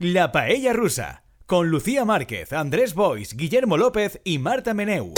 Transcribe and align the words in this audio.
La 0.00 0.32
Paella 0.32 0.72
Rusa, 0.72 1.22
con 1.46 1.68
Lucía 1.70 2.04
Márquez, 2.04 2.52
Andrés 2.52 2.94
Bois, 2.94 3.36
Guillermo 3.36 3.76
López 3.76 4.20
y 4.24 4.38
Marta 4.38 4.74
Meneu. 4.74 5.14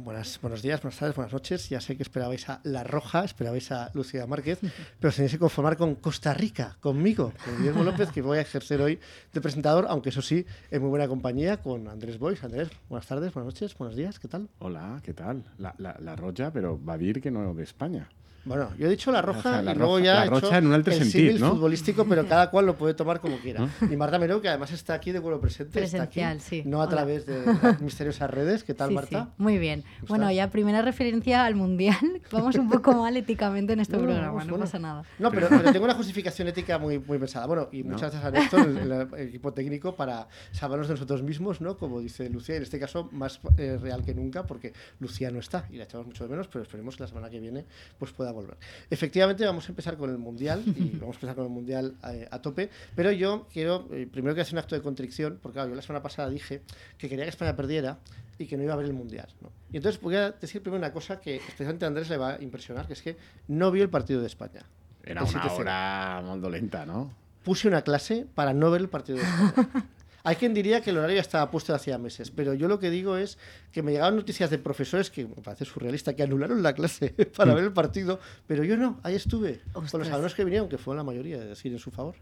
Bueno, 0.00 0.12
buenas, 0.12 0.40
buenos 0.40 0.62
días, 0.62 0.80
buenas 0.80 0.98
tardes, 0.98 1.14
buenas 1.14 1.32
noches. 1.32 1.68
Ya 1.68 1.80
sé 1.80 1.96
que 1.96 2.02
esperabais 2.02 2.48
a 2.48 2.60
La 2.64 2.84
Roja, 2.84 3.22
esperabais 3.22 3.70
a 3.70 3.90
Lucía 3.92 4.26
Márquez, 4.26 4.58
pero 4.98 5.10
os 5.10 5.16
tenéis 5.16 5.32
que 5.32 5.38
conformar 5.38 5.76
con 5.76 5.94
Costa 5.96 6.32
Rica, 6.32 6.78
conmigo, 6.80 7.32
con 7.44 7.58
Guillermo 7.58 7.84
López, 7.84 8.10
que 8.10 8.22
voy 8.22 8.38
a 8.38 8.40
ejercer 8.40 8.80
hoy 8.80 8.98
de 9.32 9.40
presentador, 9.40 9.86
aunque 9.90 10.08
eso 10.08 10.22
sí, 10.22 10.46
en 10.70 10.80
muy 10.80 10.88
buena 10.88 11.06
compañía 11.06 11.58
con 11.58 11.86
Andrés 11.86 12.18
Bois. 12.18 12.42
Andrés, 12.42 12.70
buenas 12.88 13.06
tardes, 13.06 13.34
buenas 13.34 13.52
noches, 13.52 13.76
buenos 13.76 13.94
días, 13.94 14.18
¿qué 14.18 14.28
tal? 14.28 14.48
Hola, 14.60 15.00
¿qué 15.04 15.12
tal? 15.12 15.44
La, 15.58 15.74
la, 15.76 15.94
la 16.00 16.16
Roja, 16.16 16.50
pero 16.50 16.82
va 16.82 16.94
a 16.94 16.98
decir 16.98 17.20
que 17.20 17.30
no 17.30 17.52
de 17.52 17.62
España. 17.62 18.08
Bueno, 18.44 18.70
yo 18.78 18.86
he 18.86 18.90
dicho 18.90 19.12
la 19.12 19.20
roja 19.22 19.38
O 19.38 19.42
sea, 19.42 19.62
la 19.62 19.72
y 19.72 19.74
luego 19.74 19.94
roja- 19.98 20.04
ya 20.04 20.14
la 20.24 20.34
he 20.34 20.38
hecho 20.38 20.54
en 20.54 20.66
un 20.66 20.72
altre 20.72 20.94
el 20.96 21.04
símil 21.04 21.40
¿no? 21.40 21.50
futbolístico, 21.50 22.06
pero 22.06 22.26
cada 22.26 22.50
cual 22.50 22.66
lo 22.66 22.76
puede 22.76 22.94
tomar 22.94 23.20
como 23.20 23.36
quiera. 23.38 23.68
Y 23.90 23.96
Marta 23.96 24.18
Meneu, 24.18 24.40
que 24.40 24.48
además 24.48 24.72
está 24.72 24.94
aquí 24.94 25.12
de 25.12 25.18
vuelo 25.18 25.40
presente, 25.40 25.82
está 25.82 26.02
aquí, 26.04 26.22
sí. 26.40 26.62
no 26.64 26.80
a 26.80 26.86
Hola. 26.86 26.90
través 26.96 27.26
de 27.26 27.44
las 27.62 27.80
misteriosas 27.80 28.30
redes. 28.30 28.64
¿Qué 28.64 28.72
tal, 28.74 28.88
Sí, 28.88 28.94
Marta? 28.94 29.24
sí, 29.26 29.30
Muy 29.38 29.58
bien. 29.58 29.82
¿Cómo 30.00 30.08
Bueno, 30.08 30.30
ya 30.32 30.50
primera 30.50 30.80
referencia 30.82 31.44
al 31.44 31.54
mundial. 31.54 31.96
Vamos 32.32 32.56
un 32.56 32.70
poco 32.70 32.94
mal 32.94 33.16
éticamente 33.16 33.74
en 33.74 33.80
este 33.80 33.96
No, 33.96 34.02
programa, 34.04 34.28
vamos, 34.28 34.46
no 34.46 34.50
bueno. 34.52 34.64
pasa 34.64 34.78
nada. 34.78 35.04
No, 35.18 35.30
pero, 35.30 35.48
pero 35.48 35.70
tengo 35.72 35.84
una 35.84 35.94
justificación 35.94 36.48
ética 36.48 36.78
muy, 36.78 36.98
muy 36.98 37.18
pensada. 37.18 37.46
Bueno, 37.46 37.68
y 37.72 37.82
muchas 37.82 38.12
gracias 38.12 38.24
a 38.24 38.30
Néstor, 38.30 38.60
el, 38.68 38.92
el 39.20 39.28
equipo 39.28 39.52
técnico, 39.52 39.94
para 39.94 40.28
salvarnos 40.52 40.88
de 40.88 40.94
nosotros 40.94 41.22
mismos, 41.22 41.60
¿no? 41.60 41.76
Como 41.76 42.00
dice 42.00 42.28
Lucía, 42.30 42.54
y 42.54 42.58
en 42.58 42.62
este 42.62 42.78
caso 42.78 43.08
más 43.12 43.40
eh, 43.58 43.76
real 43.80 44.02
que 44.04 44.14
nunca, 44.14 44.46
porque 44.46 44.72
Lucía 44.98 45.30
no 45.30 45.40
está 45.40 45.66
y 45.70 45.76
la 45.76 45.84
echamos 45.84 46.06
mucho 46.06 46.24
de 46.24 46.30
menos, 46.30 46.48
pero 46.48 46.62
esperemos 46.62 46.96
que 46.96 47.02
la 47.02 47.08
semana 47.08 47.28
que 47.28 47.38
viene 47.40 47.66
pues 47.98 48.12
pueda 48.12 48.29
volver. 48.32 48.56
Efectivamente, 48.90 49.44
vamos 49.44 49.66
a 49.66 49.72
empezar 49.72 49.96
con 49.96 50.10
el 50.10 50.18
Mundial 50.18 50.62
y 50.66 50.90
vamos 51.00 51.16
a 51.16 51.18
empezar 51.18 51.34
con 51.34 51.44
el 51.44 51.50
Mundial 51.50 51.94
eh, 52.10 52.28
a 52.30 52.40
tope, 52.40 52.70
pero 52.94 53.12
yo 53.12 53.46
quiero, 53.52 53.88
eh, 53.92 54.08
primero 54.10 54.34
que 54.34 54.42
hacer 54.42 54.54
un 54.54 54.58
acto 54.58 54.74
de 54.74 54.82
contrición, 54.82 55.38
porque 55.42 55.54
claro, 55.54 55.70
yo 55.70 55.76
la 55.76 55.82
semana 55.82 56.02
pasada 56.02 56.28
dije 56.28 56.62
que 56.98 57.08
quería 57.08 57.24
que 57.24 57.30
España 57.30 57.56
perdiera 57.56 57.98
y 58.38 58.46
que 58.46 58.56
no 58.56 58.62
iba 58.62 58.72
a 58.72 58.76
ver 58.76 58.86
el 58.86 58.94
Mundial, 58.94 59.28
¿no? 59.40 59.50
Y 59.72 59.76
entonces 59.76 60.00
voy 60.00 60.16
a 60.16 60.30
decir 60.32 60.62
primero 60.62 60.78
una 60.78 60.92
cosa 60.92 61.20
que 61.20 61.36
especialmente 61.36 61.84
a 61.84 61.88
Andrés 61.88 62.08
le 62.08 62.16
va 62.16 62.34
a 62.34 62.42
impresionar, 62.42 62.86
que 62.86 62.94
es 62.94 63.02
que 63.02 63.16
no 63.48 63.70
vio 63.70 63.82
el 63.82 63.90
partido 63.90 64.20
de 64.20 64.26
España. 64.26 64.64
Era 65.02 65.22
una 65.22 65.30
7-0 65.30 65.58
hora 65.58 66.22
muy 66.24 66.40
dolenta, 66.40 66.84
¿no? 66.86 67.20
puse 67.42 67.68
una 67.68 67.82
clase 67.82 68.26
para 68.34 68.52
no 68.52 68.70
ver 68.70 68.82
el 68.82 68.88
partido 68.88 69.18
de 69.18 69.24
España. 69.24 69.86
Hay 70.22 70.36
quien 70.36 70.52
diría 70.54 70.80
que 70.80 70.90
el 70.90 70.98
horario 70.98 71.16
ya 71.16 71.22
estaba 71.22 71.50
puesto 71.50 71.74
hacía 71.74 71.98
meses, 71.98 72.30
pero 72.30 72.54
yo 72.54 72.68
lo 72.68 72.78
que 72.78 72.90
digo 72.90 73.16
es 73.16 73.38
que 73.72 73.82
me 73.82 73.92
llegaban 73.92 74.16
noticias 74.16 74.50
de 74.50 74.58
profesores 74.58 75.10
que 75.10 75.26
me 75.26 75.34
parece 75.36 75.64
surrealista, 75.64 76.14
que 76.14 76.22
anularon 76.22 76.62
la 76.62 76.74
clase 76.74 77.10
para 77.36 77.54
ver 77.54 77.64
el 77.64 77.72
partido, 77.72 78.20
pero 78.46 78.64
yo 78.64 78.76
no, 78.76 79.00
ahí 79.02 79.14
estuve, 79.14 79.60
con 79.72 79.84
los 79.84 79.94
Ostras. 79.94 80.08
alumnos 80.12 80.34
que 80.34 80.44
vinieron, 80.44 80.68
que 80.68 80.78
fue 80.78 80.94
la 80.94 81.02
mayoría, 81.04 81.38
es 81.38 81.48
decir, 81.48 81.72
en 81.72 81.78
su 81.78 81.90
favor. 81.90 82.14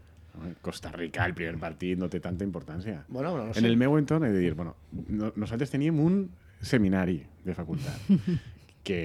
Costa 0.61 0.91
Rica, 0.91 1.25
el 1.25 1.33
primer 1.33 1.57
partido, 1.57 1.99
no 1.99 2.07
té 2.07 2.19
tanta 2.21 2.45
importància. 2.45 3.03
Bueno, 3.09 3.31
bueno, 3.31 3.47
no 3.47 3.53
sé. 3.53 3.59
En 3.59 3.65
el 3.65 3.75
meu 3.75 3.97
entorn 3.97 4.23
he 4.23 4.31
de 4.31 4.39
dir, 4.39 4.53
bueno, 4.55 4.75
no, 5.09 5.33
nosaltres 5.35 5.71
teníem 5.73 5.99
un 5.99 6.29
seminari 6.61 7.25
de 7.43 7.55
facultat 7.55 7.97
que 8.83 8.99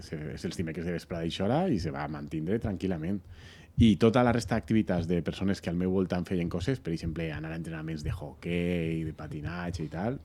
és 0.00 0.44
els 0.44 0.58
dimecres 0.58 0.86
de 0.86 0.94
vesprada 0.96 1.26
i 1.26 1.34
hora 1.42 1.66
i 1.68 1.78
se 1.80 1.92
va 1.94 2.06
mantindre 2.10 2.58
tranquil·lament. 2.62 3.20
I 3.76 3.90
tota 4.00 4.22
la 4.24 4.32
resta 4.32 4.56
d'activitats 4.56 5.04
de 5.08 5.20
persones 5.20 5.60
que 5.60 5.68
al 5.68 5.76
meu 5.76 5.92
voltant 5.92 6.24
feien 6.24 6.48
coses, 6.48 6.80
per 6.80 6.94
exemple, 6.94 7.26
anar 7.32 7.50
a 7.52 7.58
entrenaments 7.58 8.04
de 8.06 8.12
hockey, 8.12 9.02
de 9.04 9.12
patinatge 9.12 9.84
i 9.84 9.90
tal, 9.92 10.16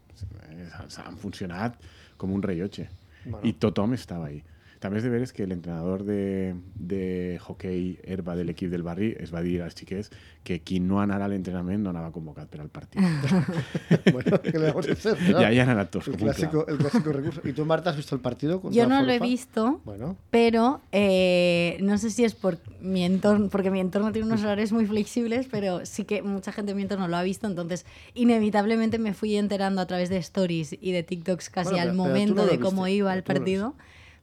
eh, 0.48 0.70
han 1.04 1.20
funcionat 1.20 1.76
com 2.18 2.32
un 2.32 2.44
rellotge. 2.44 2.88
Bueno. 3.26 3.44
I 3.44 3.54
tothom 3.60 3.94
estava 3.98 4.30
ahí. 4.30 4.40
També 4.82 4.98
és 4.98 5.04
de 5.06 5.12
veres 5.14 5.30
que 5.30 5.46
l'entrenador 5.46 6.02
de, 6.02 6.56
de 6.74 7.38
hockey 7.46 8.00
herba 8.02 8.34
de 8.36 8.48
l'equip 8.48 8.72
del 8.72 8.82
barri 8.82 9.12
es 9.22 9.30
va 9.30 9.44
dir 9.46 9.60
als 9.62 9.76
xiquets 9.78 10.10
que 10.44 10.58
qui 10.66 10.80
no 10.82 10.98
anara 11.04 11.28
a 11.28 11.30
l'entrenament 11.30 11.84
no 11.86 11.92
anava 11.92 12.10
convocat 12.16 12.50
per 12.50 12.64
al 12.64 12.70
partit. 12.74 12.98
bueno, 14.12 14.42
¿qué 14.42 14.58
le 14.58 14.72
vamos 14.72 14.90
a 14.90 14.94
hacer? 14.94 15.18
I 15.30 15.44
ahí 15.46 15.60
han 15.62 15.70
anat 15.70 15.92
tots 15.94 16.08
el, 16.10 16.18
clásico, 16.18 16.66
el 16.68 16.80
clásico 16.80 17.14
recurso. 17.14 17.42
¿Y 17.44 17.54
tú, 17.54 17.64
Marta, 17.66 17.92
has 17.92 17.96
visto 17.98 18.16
el 18.16 18.22
partido? 18.22 18.60
Yo 18.72 18.88
no 18.88 19.04
lo 19.04 19.12
he 19.12 19.20
visto, 19.20 19.82
Bueno, 19.86 20.18
pero 20.32 20.82
eh, 20.92 21.78
no 21.82 22.00
sé 22.00 22.10
si 22.10 22.24
es 22.24 22.34
por 22.34 22.58
mi 22.82 23.04
entorno, 23.06 23.50
porque 23.50 23.70
mi 23.70 23.80
entorno 23.80 24.12
tiene 24.12 24.28
unos 24.28 24.42
horarios 24.42 24.72
muy 24.72 24.88
flexibles, 24.88 25.48
pero 25.52 25.86
sí 25.86 26.06
que 26.06 26.24
mucha 26.24 26.52
gente 26.52 26.72
de 26.72 26.76
mi 26.76 26.82
entorno 26.82 27.08
lo 27.08 27.18
ha 27.18 27.24
visto, 27.24 27.46
entonces 27.46 27.86
inevitablemente 28.16 28.98
me 28.98 29.14
fui 29.14 29.36
enterando 29.36 29.80
a 29.82 29.86
través 29.86 30.10
de 30.10 30.18
stories 30.18 30.76
y 30.82 30.92
de 30.92 31.04
TikToks 31.04 31.52
casi 31.52 31.70
Bueno, 31.70 31.82
al 31.84 31.90
pero- 31.90 31.92
tú 32.04 32.10
momento 32.10 32.36
no 32.36 32.46
de 32.46 32.60
cómo 32.60 32.86
viste, 32.86 32.98
iba 32.98 33.12
pero 33.12 33.18
el 33.20 33.24
tú 33.24 33.32
no 33.34 33.36
partido. 33.40 33.76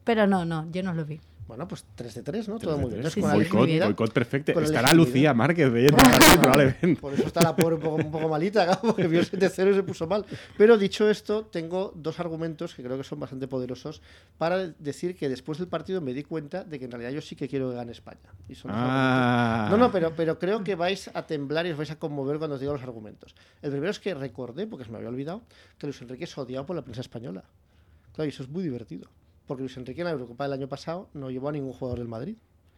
Pero 0.03 0.27
no, 0.27 0.45
no, 0.45 0.69
yo 0.71 0.83
no 0.83 0.93
lo 0.93 1.05
vi. 1.05 1.19
bueno, 1.49 1.67
pues 1.67 1.83
3 1.95 2.13
de 2.13 2.21
3, 2.21 2.47
¿no? 2.47 2.59
Todo 2.59 2.77
muy 2.77 2.91
de 2.91 2.99
bien. 2.99 3.11
la 3.23 3.33
Boicot, 3.33 3.67
boicot 3.85 4.15
Estarà 4.15 4.93
legitimidad. 4.93 4.93
Lucía 4.93 5.33
Márquez 5.33 5.71
veient 5.71 5.89
el 5.89 5.95
partit, 5.95 6.39
probablement. 6.43 6.99
Por 6.99 7.13
eso 7.15 7.23
está 7.25 7.41
la 7.41 7.55
pobre 7.55 7.73
un 7.73 7.81
poco, 7.81 7.95
un 7.95 8.11
poco 8.11 8.29
malita, 8.29 8.79
porque 8.81 9.07
vio 9.07 9.19
el 9.19 9.25
7-0 9.31 9.71
y 9.71 9.73
se 9.73 9.81
puso 9.81 10.05
mal. 10.05 10.23
Pero 10.59 10.77
dicho 10.77 11.09
esto, 11.09 11.45
tengo 11.45 11.91
dos 11.95 12.19
argumentos 12.19 12.75
que 12.75 12.83
creo 12.83 12.97
que 12.97 13.03
son 13.03 13.19
bastante 13.19 13.47
poderosos 13.47 13.99
para 14.37 14.67
decir 14.77 15.15
que 15.17 15.27
después 15.27 15.57
del 15.57 15.67
partido 15.67 16.01
me 16.01 16.13
di 16.13 16.21
cuenta 16.21 16.63
de 16.63 16.77
que 16.77 16.85
en 16.85 16.91
realidad 16.91 17.09
yo 17.09 17.21
sí 17.21 17.35
que 17.35 17.47
quiero 17.47 17.71
que 17.71 17.77
gane 17.77 17.93
España. 17.93 18.29
Y 18.47 18.53
son 18.53 18.69
dos 18.69 18.79
Ah. 18.79 19.69
No, 19.71 19.77
no, 19.77 19.91
pero, 19.91 20.13
pero 20.15 20.37
creo 20.37 20.63
que 20.63 20.75
vais 20.75 21.09
a 21.11 21.25
temblar 21.25 21.65
y 21.65 21.71
os 21.71 21.77
vais 21.79 21.89
a 21.89 21.97
conmover 21.97 22.37
cuando 22.37 22.53
os 22.57 22.61
diga 22.61 22.73
los 22.73 22.83
argumentos. 22.83 23.33
El 23.63 23.71
primero 23.71 23.89
es 23.89 23.99
que 23.99 24.13
recordé, 24.13 24.67
porque 24.67 24.85
se 24.85 24.91
me 24.91 24.97
había 24.97 25.09
olvidado, 25.09 25.41
que 25.79 25.87
Luis 25.87 25.99
Enrique 25.99 26.25
es 26.25 26.37
odiado 26.37 26.67
por 26.67 26.75
la 26.75 26.83
prensa 26.83 27.01
española. 27.01 27.43
Claro, 28.13 28.27
y 28.27 28.29
eso 28.29 28.43
es 28.43 28.49
muy 28.49 28.61
divertido. 28.61 29.09
Porque 29.49 29.63
Luis 29.63 29.75
Enrique 29.77 30.01
en 30.01 30.05
la 30.05 30.11
Eurocopa 30.11 30.43
del 30.45 30.53
año 30.53 30.69
pasado 30.69 31.09
no 31.15 31.29
llevó 31.31 31.49
a 31.49 31.51
ningún 31.51 31.73
jugador 31.73 31.97
del 31.99 32.07
Madrid. 32.07 32.35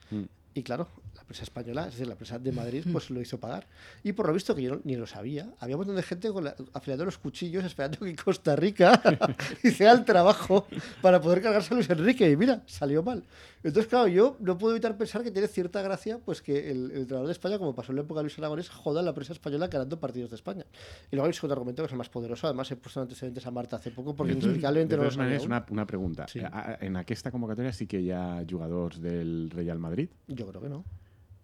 Mm. 0.10 0.24
Y 0.54 0.64
claro, 0.64 0.88
la 1.16 1.24
prensa 1.24 1.44
española, 1.44 1.86
es 1.86 1.92
decir, 1.94 2.08
la 2.08 2.16
prensa 2.16 2.38
de 2.40 2.52
Madrid, 2.52 2.84
pues 2.92 3.10
lo 3.10 3.22
hizo 3.22 3.40
pagar. 3.40 3.68
Y 4.04 4.12
por 4.14 4.28
lo 4.28 4.34
visto, 4.34 4.54
que 4.56 4.62
yo 4.64 4.76
no- 4.76 4.82
ni 4.84 4.96
lo 4.98 5.06
sabía, 5.08 5.50
había 5.60 5.76
un 5.76 5.82
montón 5.82 5.96
de 5.96 6.04
gente 6.04 6.30
con 6.30 6.44
la, 6.46 6.56
afilando 6.74 7.06
los 7.06 7.18
cuchillos 7.18 7.64
esperando 7.64 8.00
que 8.00 8.16
Costa 8.16 8.56
Rica 8.56 9.02
hiciera 9.64 9.92
el 9.94 10.04
trabajo 10.06 10.66
para 11.02 11.22
poder 11.22 11.42
cargarse 11.42 11.74
a 11.74 11.76
Luis 11.78 11.90
Enrique. 11.90 12.30
Y 12.30 12.36
mira, 12.36 12.64
salió 12.66 13.02
mal. 13.04 13.24
Entonces, 13.64 13.88
claro, 13.90 14.08
yo 14.08 14.38
no 14.40 14.58
puedo 14.58 14.74
evitar 14.74 14.98
pensar 14.98 15.24
que 15.24 15.32
tiene 15.32 15.48
cierta 15.48 15.82
gracia 15.82 16.20
pues 16.24 16.42
que 16.42 16.72
el, 16.72 16.92
el 16.92 16.98
entrenador 17.02 17.28
de 17.28 17.34
España, 17.34 17.58
como 17.60 17.76
pasó 17.76 17.92
en 17.92 17.98
la 17.98 18.02
época 18.02 18.20
de 18.20 18.24
Luis 18.24 18.38
Aragonés, 18.40 18.70
joda 18.70 19.02
a 19.02 19.04
la 19.04 19.14
prensa 19.14 19.34
española 19.34 19.68
ganando 19.68 20.00
partidos 20.00 20.30
de 20.32 20.36
España. 20.36 20.66
Y 21.12 21.16
luego 21.16 21.26
hay 21.26 21.30
un 21.30 21.34
segundo 21.34 21.54
argumento 21.54 21.84
que 21.84 21.86
es 21.88 21.92
el 21.92 21.98
más 21.98 22.10
poderoso. 22.10 22.48
Además, 22.48 22.72
he 22.72 22.76
puesto 22.76 23.02
antecedentes 23.02 23.46
a 23.46 23.52
Marta 23.52 23.76
hace 23.76 23.92
poco 23.92 24.16
porque 24.16 24.34
inexplicablemente 24.34 24.98
no 24.98 25.04
lo 25.04 25.12
sabía 25.12 25.38
aún. 25.38 25.46
una, 25.46 25.66
una 25.70 25.86
pregunta. 25.86 26.28
Sí. 26.28 26.40
Eh, 26.40 26.50
En 26.82 26.96
aquesta 26.98 27.30
convocatòria 27.32 27.72
sí 27.74 27.86
que 27.88 28.00
hi 28.02 28.10
ha 28.12 28.44
jugadors 28.50 29.00
del 29.02 29.50
Real 29.52 29.78
Madrid? 29.80 30.10
Yo 30.28 30.48
creo 30.48 30.62
que 30.62 30.70
no. 30.70 30.84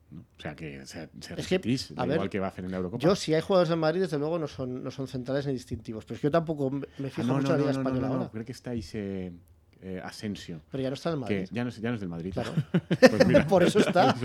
No? 0.10 0.22
O 0.22 0.42
sea, 0.42 0.56
que 0.56 0.86
se, 0.86 1.10
se 1.20 1.34
Es 1.36 1.48
que, 1.48 1.58
repetís, 1.58 1.92
a 1.92 1.96
da 1.96 2.06
ver, 2.06 2.16
igual 2.16 2.30
que 2.30 2.40
va 2.40 2.46
a 2.48 2.50
hacer 2.50 2.64
en 2.64 2.72
la 2.72 2.78
Eurocopa. 2.78 3.04
Yo, 3.04 3.14
si 3.16 3.34
hay 3.34 3.42
jugadores 3.42 3.72
en 3.74 3.80
Madrid, 3.80 4.02
desde 4.02 4.18
luego 4.18 4.40
no 4.40 4.48
son, 4.48 4.82
no 4.82 4.90
son 4.90 5.08
centrales 5.08 5.46
ni 5.46 5.52
distintivos. 5.54 6.06
Pero 6.06 6.16
es 6.16 6.22
que 6.22 6.28
yo 6.28 6.32
tampoco 6.32 6.72
me 6.72 6.86
Ah, 7.08 7.10
fijo 7.10 7.28
no, 7.28 7.34
mucho 7.36 7.48
en 7.48 7.52
la 7.52 7.58
no, 7.58 7.58
Liga 7.58 7.74
no, 7.74 7.84
no, 7.84 7.90
Española 7.90 8.24
no, 8.24 8.32
creo 8.32 8.46
que 8.46 8.52
está 8.54 8.74
ese 8.74 9.34
eh, 9.82 10.02
Asensio. 10.04 10.62
Pero 10.72 10.84
ya 10.84 10.90
no 10.90 10.94
está 10.96 11.10
en 11.10 11.14
el 11.16 11.20
Madrid. 11.22 11.48
Que 11.50 11.56
ja 11.56 11.64
no, 11.64 11.70
és- 11.70 11.82
ja 11.82 11.90
no 11.90 11.96
és 11.96 12.00
del 12.02 12.10
Madrid. 12.10 12.34
Claro. 12.34 12.54
pues 13.10 13.28
mira. 13.28 13.46
Por 13.54 13.64
eso 13.64 13.80
está. 13.80 14.16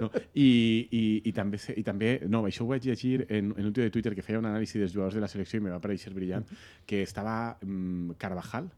No, 0.00 0.10
i, 0.34 0.88
i, 0.90 1.22
i, 1.24 1.32
també, 1.32 1.58
se- 1.58 1.74
i 1.78 1.82
també, 1.82 2.20
no, 2.28 2.44
això 2.46 2.64
ho 2.64 2.68
vaig 2.72 2.84
llegir 2.84 3.26
en, 3.28 3.54
en 3.56 3.66
un 3.66 3.72
tio 3.72 3.82
de 3.84 3.90
Twitter 3.90 4.14
que 4.14 4.22
feia 4.22 4.38
un 4.38 4.46
anàlisi 4.46 4.78
dels 4.78 4.92
jugadors 4.92 5.14
de 5.14 5.20
la 5.20 5.28
selecció 5.28 5.58
i 5.58 5.64
me 5.64 5.70
va 5.70 5.80
pareixer 5.80 6.12
brillant, 6.14 6.46
que 6.86 7.02
estava 7.02 7.56
mm, 7.62 8.12
Carvajal, 8.18 8.70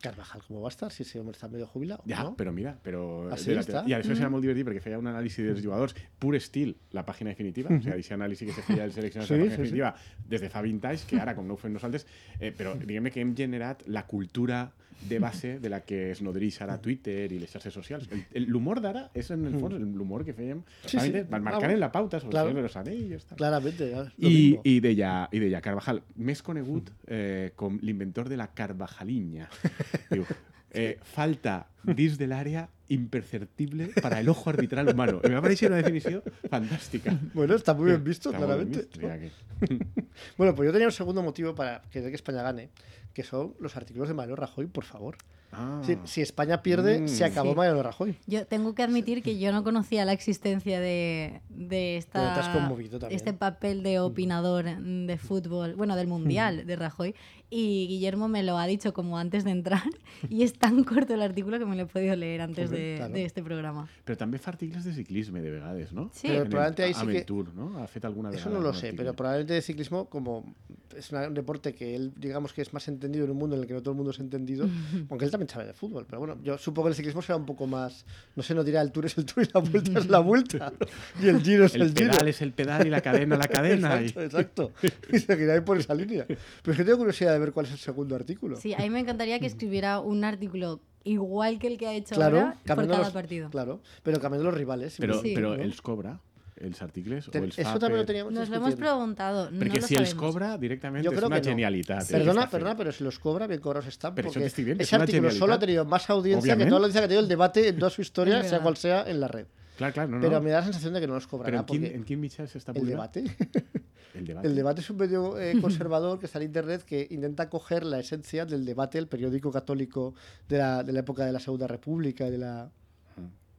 Carvajal, 0.00 0.42
¿cómo 0.46 0.60
va 0.60 0.68
a 0.68 0.70
estar? 0.70 0.92
Si 0.92 1.02
ese 1.02 1.18
hombre 1.18 1.32
está 1.34 1.48
medio 1.48 1.66
jubilado. 1.66 2.04
Ja, 2.06 2.22
¿no? 2.22 2.36
però 2.36 2.52
mira, 2.52 2.78
però... 2.84 3.28
Así 3.34 3.50
de 3.50 3.56
la- 3.56 3.62
està. 3.64 3.80
I 3.90 3.96
això 3.96 4.14
era 4.14 4.28
molt 4.30 4.44
divertit 4.46 4.62
perquè 4.68 4.78
feia 4.84 4.98
un 5.00 5.08
anàlisi 5.10 5.42
dels 5.42 5.58
jugadors 5.58 5.96
pur 6.22 6.36
estil, 6.38 6.76
la 6.94 7.02
pàgina 7.04 7.32
definitiva, 7.34 7.72
o 7.74 7.80
sigui, 7.80 7.96
aquest 7.96 8.12
anàlisi 8.14 8.46
que 8.46 8.54
se 8.54 8.62
feia 8.62 8.84
dels 8.84 8.94
seleccionats 8.94 9.26
Sí, 9.26 9.34
de 9.34 9.40
la 9.40 9.48
sí, 9.48 9.56
pàgina 9.56 9.64
definitiva 9.64 9.90
des 10.30 10.44
de 10.46 10.50
fa 10.54 10.62
20 10.62 10.86
anys, 10.92 11.02
que 11.04 11.18
ara, 11.18 11.34
com 11.34 11.48
no 11.50 11.56
ho 11.56 11.58
fem 11.58 11.74
nosaltres, 11.74 12.06
eh, 12.38 12.52
però 12.54 12.76
diguem 12.78 13.10
que 13.10 13.20
hem 13.26 13.34
generat 13.34 13.82
la 13.90 14.04
cultura 14.06 14.68
de 15.00 15.18
base 15.18 15.58
de 15.60 15.68
la 15.70 15.80
que 15.86 16.10
es 16.10 16.22
nodreix 16.22 16.60
ara 16.62 16.80
Twitter 16.82 17.30
i 17.32 17.38
les 17.38 17.50
xarxes 17.52 17.72
socials. 17.74 18.08
L'humor 18.34 18.80
d'ara 18.80 19.10
és, 19.14 19.30
en 19.30 19.44
el 19.46 19.54
fons, 19.60 19.76
l'humor 19.78 20.24
que 20.26 20.34
fèiem 20.34 20.64
Sí, 20.86 20.98
sí. 20.98 21.12
marcant 21.30 21.46
Ah, 21.54 21.58
bueno. 21.58 21.74
en 21.74 21.80
la 21.80 21.92
pauta 21.92 22.18
sobre 22.20 22.30
Claro. 22.32 22.52
los 22.52 22.76
Anillos. 22.76 23.24
Tal. 23.26 23.38
Claramente. 23.38 23.90
ya, 23.90 24.02
lo 24.16 24.28
I, 24.28 24.58
i, 24.64 24.80
deia, 24.80 25.28
I 25.32 25.38
deia 25.38 25.60
Carvajal, 25.60 26.02
més 26.16 26.42
conegut 26.42 26.90
eh, 27.06 27.52
com 27.54 27.78
l'inventor 27.82 28.28
de 28.28 28.36
la 28.36 28.48
Carvajaliña. 28.54 29.48
Diu, 30.10 30.24
eh, 30.72 30.98
falta 31.02 31.68
dins 31.84 32.18
de 32.18 32.26
l'àrea 32.26 32.68
imperceptible 32.88 33.90
para 34.02 34.18
el 34.20 34.28
ojo 34.28 34.50
arbitral 34.50 34.88
humano. 34.88 35.20
Me 35.22 35.34
va 35.36 35.42
pareixer 35.44 35.68
una 35.70 35.76
definició 35.80 36.22
fantàstica. 36.50 37.12
Bueno, 37.34 37.54
está 37.54 37.74
muy 37.74 37.86
bien 37.90 38.02
visto, 38.04 38.30
ben 38.32 38.40
claramente. 38.40 38.78
vist, 38.80 38.96
o 38.96 39.00
sea 39.00 39.18
que- 39.18 39.30
Bueno, 40.38 40.54
pues 40.54 40.66
yo 40.66 40.72
tenía 40.72 40.88
un 40.88 40.92
segundo 40.92 41.22
motivo 41.22 41.54
para 41.54 41.82
querer 41.90 42.10
que 42.10 42.16
España 42.16 42.42
gane, 42.42 42.70
que 43.18 43.24
son 43.24 43.52
los 43.58 43.76
artículos 43.76 44.06
de 44.06 44.14
Mario 44.14 44.36
Rajoy, 44.36 44.66
por 44.68 44.84
favor. 44.84 45.16
Ah. 45.50 45.80
Si, 45.84 45.98
si 46.04 46.20
España 46.20 46.62
pierde, 46.62 47.00
Mm. 47.00 47.08
se 47.08 47.24
acabó 47.24 47.50
Sí. 47.50 47.56
Mariano 47.56 47.82
Rajoy. 47.82 48.16
Yo 48.28 48.46
tengo 48.46 48.76
que 48.76 48.84
admitir 48.84 49.24
que 49.24 49.40
yo 49.40 49.50
no 49.50 49.64
conocía 49.64 50.04
la 50.04 50.12
existencia 50.12 50.78
de, 50.78 51.40
de 51.48 52.04
Pero 52.12 52.24
te 52.26 52.30
has 52.30 52.46
esta, 52.46 52.52
conmovido 52.52 53.00
también. 53.00 53.16
este 53.16 53.32
papel 53.32 53.82
de 53.82 53.98
opinador 53.98 54.66
de 54.66 55.18
fútbol, 55.18 55.74
bueno, 55.74 55.96
del 55.96 56.06
Mundial 56.06 56.64
de 56.66 56.76
Rajoy, 56.76 57.16
y 57.50 57.86
Guillermo 57.88 58.28
me 58.28 58.42
lo 58.42 58.58
ha 58.58 58.66
dicho 58.66 58.92
como 58.92 59.18
antes 59.18 59.44
de 59.44 59.50
entrar 59.52 59.82
y 60.28 60.42
es 60.42 60.52
tan 60.52 60.84
corto 60.84 61.14
el 61.14 61.22
artículo 61.22 61.58
que 61.58 61.64
me 61.64 61.76
lo 61.76 61.82
he 61.82 61.86
podido 61.86 62.14
leer 62.16 62.42
antes 62.42 62.68
de, 62.70 62.94
claro. 62.98 63.14
de 63.14 63.24
este 63.24 63.42
programa. 63.42 63.88
Però 64.04 64.16
també 64.16 64.38
fa 64.38 64.50
articles 64.52 64.84
de 64.84 64.92
ciclisme, 64.92 65.40
de 65.40 65.50
vegades, 65.50 65.92
no? 65.92 66.10
Sí. 66.12 66.28
El- 66.28 66.48
probablemente 66.48 66.84
ahí 66.84 66.94
sí 66.94 67.06
que- 67.06 67.18
el 67.18 67.24
Tour, 67.24 67.54
no? 67.54 67.78
Ha 67.78 67.86
fet 67.88 68.04
alguna 68.04 68.30
Eso 68.30 68.50
no 68.50 68.60
lo 68.60 68.72
sé, 68.74 68.88
article. 68.88 68.96
pero 69.04 69.14
probablemente 69.16 69.54
de 69.54 69.62
ciclismo, 69.62 70.06
como 70.08 70.54
es 70.96 71.12
un 71.12 71.34
deporte 71.34 71.74
que 71.74 71.94
él, 71.94 72.12
digamos 72.16 72.52
que 72.52 72.62
es 72.62 72.72
más 72.72 72.88
entendido 72.88 73.24
en 73.24 73.30
un 73.30 73.36
mundo 73.38 73.54
en 73.56 73.62
el 73.62 73.68
que 73.68 73.74
no 73.74 73.80
todo 73.82 73.92
el 73.92 73.96
mundo 73.96 74.10
es 74.10 74.18
entendido, 74.18 74.66
aunque 75.10 75.24
él 75.24 75.30
también 75.30 75.48
sabe 75.48 75.66
de 75.66 75.72
fútbol, 75.74 76.04
pero 76.08 76.18
bueno, 76.20 76.38
yo 76.42 76.58
supongo 76.58 76.86
que 76.88 76.90
el 76.90 76.96
ciclismo 76.96 77.22
será 77.22 77.36
un 77.36 77.46
poco 77.46 77.66
más, 77.66 78.04
no 78.36 78.42
sé, 78.42 78.54
no 78.54 78.64
dirá 78.64 78.80
el 78.82 78.90
tour 78.92 79.06
es 79.06 79.16
el 79.16 79.24
tour 79.24 79.44
y 79.44 79.50
la 79.52 79.60
vuelta 79.60 79.98
es 80.00 80.08
la 80.08 80.18
vuelta, 80.20 80.72
y 81.22 81.28
el 81.28 81.40
giro 81.42 81.64
es 81.66 81.74
el, 81.74 81.82
El 81.82 81.88
giro. 81.94 82.10
pedal 82.10 82.28
es 82.28 82.42
el 82.42 82.52
pedal 82.52 82.86
y 82.86 82.90
la 82.90 83.00
cadena 83.00 83.36
la 83.36 83.48
cadena. 83.48 84.00
Exacto, 84.00 84.70
exacto. 84.72 84.72
Y 85.12 85.18
seguirá 85.20 85.54
ahí 85.54 85.60
por 85.60 85.78
esa 85.78 85.94
línea. 85.94 86.24
Pero 86.26 86.72
es 86.72 86.76
que 86.76 86.84
tengo 86.84 86.98
curiosidad 86.98 87.37
de 87.38 87.44
ver 87.46 87.52
cuál 87.52 87.66
es 87.66 87.72
el 87.72 87.78
segundo 87.78 88.14
artículo. 88.14 88.56
Sí, 88.56 88.74
a 88.74 88.78
mí 88.78 88.90
me 88.90 89.00
encantaría 89.00 89.38
que 89.38 89.46
escribiera 89.46 90.00
un 90.00 90.24
artículo 90.24 90.80
igual 91.04 91.58
que 91.58 91.68
el 91.68 91.78
que 91.78 91.86
ha 91.86 91.94
hecho 91.94 92.14
claro, 92.14 92.38
ahora 92.38 92.56
por 92.66 92.86
cada 92.88 92.98
los, 93.04 93.10
partido. 93.12 93.50
Claro, 93.50 93.80
pero 94.02 94.20
cambiando 94.20 94.50
los 94.50 94.58
rivales. 94.58 94.96
Pero, 94.98 95.20
Sí. 95.22 95.32
pero 95.34 95.56
¿no? 95.56 95.62
els 95.62 95.80
cobra 95.80 96.20
els 96.60 96.82
articles 96.82 97.30
Te- 97.30 97.38
o 97.38 97.44
els 97.44 97.56
Eso 97.56 97.78
también 97.78 98.00
lo 98.00 98.04
teníamos 98.04 98.32
Nos 98.32 98.48
lo 98.48 98.56
hemos 98.56 98.74
preguntado. 98.74 99.48
No 99.48 99.60
Perquè 99.60 99.80
lo 99.80 99.86
si 99.86 99.94
els 99.94 100.12
cobra 100.14 100.58
directament 100.58 101.04
Yo 101.04 101.12
és 101.12 101.16
creo 101.16 101.28
una 101.28 101.36
que 101.40 101.46
no. 101.46 101.54
genialitat. 101.54 102.02
eh, 102.10 102.12
Perdona, 102.18 102.50
perdona, 102.50 102.76
pero 102.76 102.90
si 102.90 103.04
los 103.04 103.16
cobra, 103.20 103.46
bien 103.46 103.60
cobrados 103.60 103.86
están. 103.86 104.12
Pero 104.16 104.28
porque 104.32 104.44
ese 104.46 104.72
es 104.72 104.92
artículo 104.92 105.30
solo 105.30 105.54
ha 105.54 105.56
genialidad. 105.56 105.60
tenido 105.60 105.84
más 105.84 106.10
audiencia 106.10 106.42
Obviamente. 106.54 106.64
que 106.64 106.68
toda 106.70 106.80
la 106.80 106.84
audiencia 106.86 107.00
que 107.00 107.04
ha 107.04 107.08
tenido 107.08 107.22
el 107.22 107.28
debate 107.28 107.68
en 107.68 107.78
toda 107.78 107.90
su 107.90 108.02
historia, 108.06 108.40
Es 108.40 108.48
sea 108.48 108.58
cual 108.60 108.76
sea, 108.76 109.04
en 109.08 109.20
la 109.20 109.28
red. 109.28 109.46
Clar, 109.78 109.92
clar, 109.92 110.08
no, 110.08 110.16
no. 110.16 110.22
Pero 110.22 110.40
me 110.42 110.50
da 110.50 110.58
la 110.58 110.64
sensación 110.64 110.92
de 110.92 111.00
que 111.00 111.06
no 111.06 111.14
los 111.14 111.28
cobrará. 111.28 111.60
en 111.60 111.64
quin, 111.64 111.82
porque 111.94 112.14
en 112.14 112.20
mitjà 112.20 112.46
s'està 112.50 112.74
el 112.74 112.86
debate. 112.86 113.22
El 114.18 114.24
debate. 114.26 114.48
El 114.48 114.56
debate 114.56 114.80
es 114.80 114.90
un 114.90 114.96
medio 114.96 115.38
eh, 115.38 115.54
conservador 115.60 116.18
que 116.18 116.26
está 116.26 116.40
en 116.40 116.46
internet 116.46 116.82
que 116.82 117.06
intenta 117.10 117.48
coger 117.48 117.84
la 117.84 118.00
esencia 118.00 118.44
del 118.44 118.64
debate, 118.64 118.98
el 118.98 119.06
periódico 119.06 119.52
católico 119.52 120.14
de 120.48 120.58
la, 120.58 120.82
de 120.82 120.92
la 120.92 121.00
época 121.00 121.24
de 121.24 121.30
la 121.30 121.38
Segunda 121.38 121.68
República, 121.68 122.28
de 122.28 122.38
la, 122.38 122.72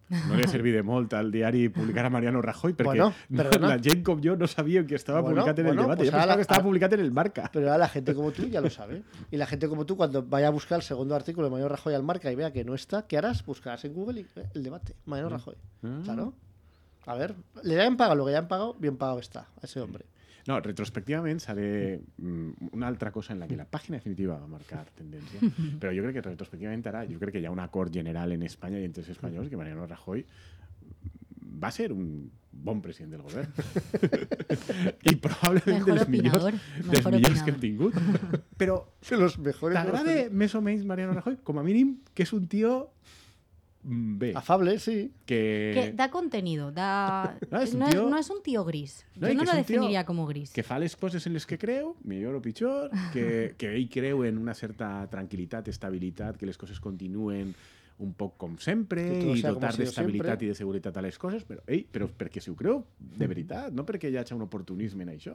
No 0.10 0.36
li 0.36 0.44
ha 0.44 0.48
servit 0.48 0.74
de 0.74 0.82
molt 0.84 1.14
al 1.14 1.32
diari 1.32 1.68
publicar 1.70 2.06
a 2.06 2.10
Mariano 2.10 2.42
Rajoy 2.42 2.74
perquè 2.74 2.86
Bueno, 2.86 3.14
perdona. 3.36 3.68
la 3.76 3.80
gent 3.80 4.04
com 4.04 4.20
jo 4.24 4.36
no 4.36 4.48
sabia 4.48 4.86
que 4.86 4.96
estava 4.96 5.22
Bueno, 5.22 5.36
publicat 5.44 5.60
en 5.60 5.68
el 5.68 5.76
debate. 5.78 5.98
pues 5.98 6.10
pensava 6.10 6.26
la- 6.26 6.36
que 6.36 6.42
estava 6.42 6.58
ara- 6.58 6.64
publicat 6.66 6.94
en 6.94 7.00
el 7.02 7.12
Marca. 7.12 7.50
Pero 7.54 7.66
ahora 7.68 7.78
la 7.78 7.90
gente 7.90 8.16
como 8.16 8.32
tú 8.32 8.44
ya 8.48 8.60
lo 8.62 8.70
sabe. 8.70 9.04
Y 9.30 9.38
la 9.38 9.46
gente 9.46 9.68
como 9.70 9.86
tú, 9.86 9.96
cuando 9.98 10.24
vaya 10.24 10.48
a 10.48 10.52
buscar 10.52 10.78
el 10.80 10.84
segundo 10.84 11.16
artículo 11.16 11.46
de 11.48 11.52
Mariano 11.52 11.70
Rajoy 11.70 11.94
al 11.94 12.04
marca 12.04 12.32
y 12.32 12.36
vea 12.36 12.52
que 12.52 12.64
no 12.64 12.74
está, 12.74 13.06
¿qué 13.08 13.18
harás? 13.18 13.46
Buscarás 13.46 13.86
en 13.86 13.94
Google 13.94 14.22
y- 14.22 14.40
eh, 14.40 14.46
el 14.56 14.64
debate. 14.64 14.96
Mariano 15.06 15.30
Rajoy. 15.30 15.56
Ah. 15.84 16.02
Claro. 16.04 16.34
A 17.06 17.16
ver, 17.16 17.36
le 17.64 17.80
hayan 17.80 17.98
pagado 17.98 18.16
lo 18.16 18.26
que 18.26 18.32
hayan 18.32 18.48
pagado, 18.48 18.76
bien 18.80 18.98
pagado 18.98 19.20
está 19.20 19.42
a 19.62 19.66
ese 19.66 19.80
hombre. 19.82 20.06
No, 20.50 20.58
retrospectivament 20.66 21.44
de... 21.56 22.02
mm, 22.18 22.70
Una 22.74 22.88
altra 22.90 23.12
cosa 23.14 23.34
en 23.36 23.40
la 23.44 23.48
que 23.48 23.58
la 23.60 23.68
pàgina 23.70 24.00
definitiva 24.00 24.40
va 24.40 24.48
marcar 24.50 24.86
tendència, 24.98 25.40
però 25.82 25.94
jo 25.94 26.06
crec 26.08 26.18
que 26.20 26.26
retrospectivament 26.32 26.86
ara, 26.90 27.06
jo 27.10 27.20
crec 27.22 27.38
que 27.38 27.44
hi 27.44 27.46
ha 27.50 27.54
un 27.54 27.62
acord 27.62 27.94
general 27.94 28.34
en 28.34 28.44
Espanya 28.48 28.82
i 28.82 28.88
entre 28.90 29.04
els 29.06 29.14
espanyols 29.14 29.50
que 29.52 29.60
Mariano 29.60 29.86
Rajoy 29.86 30.26
va 31.60 31.70
ser 31.76 31.92
un 31.94 32.32
bon 32.52 32.82
president 32.82 33.14
del 33.14 33.22
govern. 33.24 33.52
I 35.06 35.16
probablement 35.24 35.80
Mejor 35.80 35.94
dels 36.00 36.10
millors, 36.12 36.46
dels 36.90 37.08
millors 37.14 37.44
que 37.46 37.54
hem 37.54 37.60
tingut. 37.62 37.96
Però 38.60 38.80
De 39.10 39.18
los 39.22 39.38
mejores. 39.40 39.78
t'agrada 39.78 40.16
més 40.32 40.56
o 40.56 40.62
menys 40.66 40.84
Mariano 40.88 41.14
Rajoy? 41.20 41.38
Com 41.44 41.60
a 41.60 41.64
mínim 41.64 41.98
que 42.14 42.24
és 42.28 42.34
un 42.36 42.48
tio 42.52 42.74
bé, 43.92 44.34
Afable, 44.36 44.78
sí. 44.80 45.12
que, 45.26 45.72
Que 45.74 45.94
da 45.94 46.10
contenido, 46.12 46.72
da... 46.72 47.38
No, 47.52 47.60
es 47.62 47.74
un 47.74 47.80
no, 47.80 47.88
es, 47.88 47.96
tío- 47.96 48.10
no 48.10 48.18
es 48.18 48.30
un 48.30 48.44
tío 48.44 48.64
gris. 48.66 49.06
No, 49.16 49.28
Yo 49.28 49.34
y 49.34 49.36
no 49.36 49.44
lo 49.44 49.54
definiría 49.54 50.06
como 50.06 50.26
gris. 50.28 50.52
que 50.54 50.64
fa 50.64 50.78
les 50.80 50.96
coses 50.96 51.26
en 51.28 51.34
les 51.34 51.46
que 51.46 51.58
creu, 51.58 51.96
millor 52.04 52.36
o 52.36 52.42
pitjor, 52.42 52.92
que, 53.14 53.56
que 53.58 53.74
ell 53.76 53.90
creu 53.90 54.24
en 54.26 54.38
una 54.38 54.54
certa 54.54 55.10
tranquil·litat, 55.10 55.68
estabilitat, 55.68 56.38
que 56.38 56.46
les 56.46 56.58
coses 56.58 56.80
continuen 56.80 57.56
un 58.00 58.14
poc 58.16 58.38
com 58.40 58.54
sempre 58.64 59.02
Que 59.20 59.34
i 59.36 59.42
dotar 59.44 59.74
d'estabilitat 59.76 60.46
i 60.46 60.48
de 60.48 60.54
seguretat 60.56 60.96
a 60.96 61.02
les 61.04 61.18
coses, 61.20 61.44
però, 61.44 61.60
ell, 61.68 61.82
però 61.92 62.08
perquè 62.08 62.40
si 62.40 62.48
ho 62.48 62.56
creu 62.56 62.86
de 62.98 63.28
veritat, 63.28 63.74
no 63.76 63.84
perquè 63.84 64.08
hi 64.08 64.16
hagi 64.16 64.32
un 64.38 64.46
oportunisme 64.46 65.04
en 65.04 65.10
això, 65.18 65.34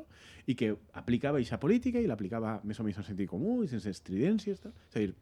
i 0.48 0.54
que 0.56 0.70
aplicava 0.96 1.36
aquesta 1.36 1.58
política 1.60 2.00
i 2.00 2.06
l'aplicava 2.08 2.54
més 2.64 2.80
o 2.80 2.86
menys 2.86 3.02
en 3.02 3.04
sentit 3.10 3.28
comú 3.28 3.58
i 3.64 3.68
sense 3.68 3.92
estridències. 3.92 4.62
Tal. 4.64 4.72
És 4.88 4.96
a 4.96 5.02
dir, 5.04 5.12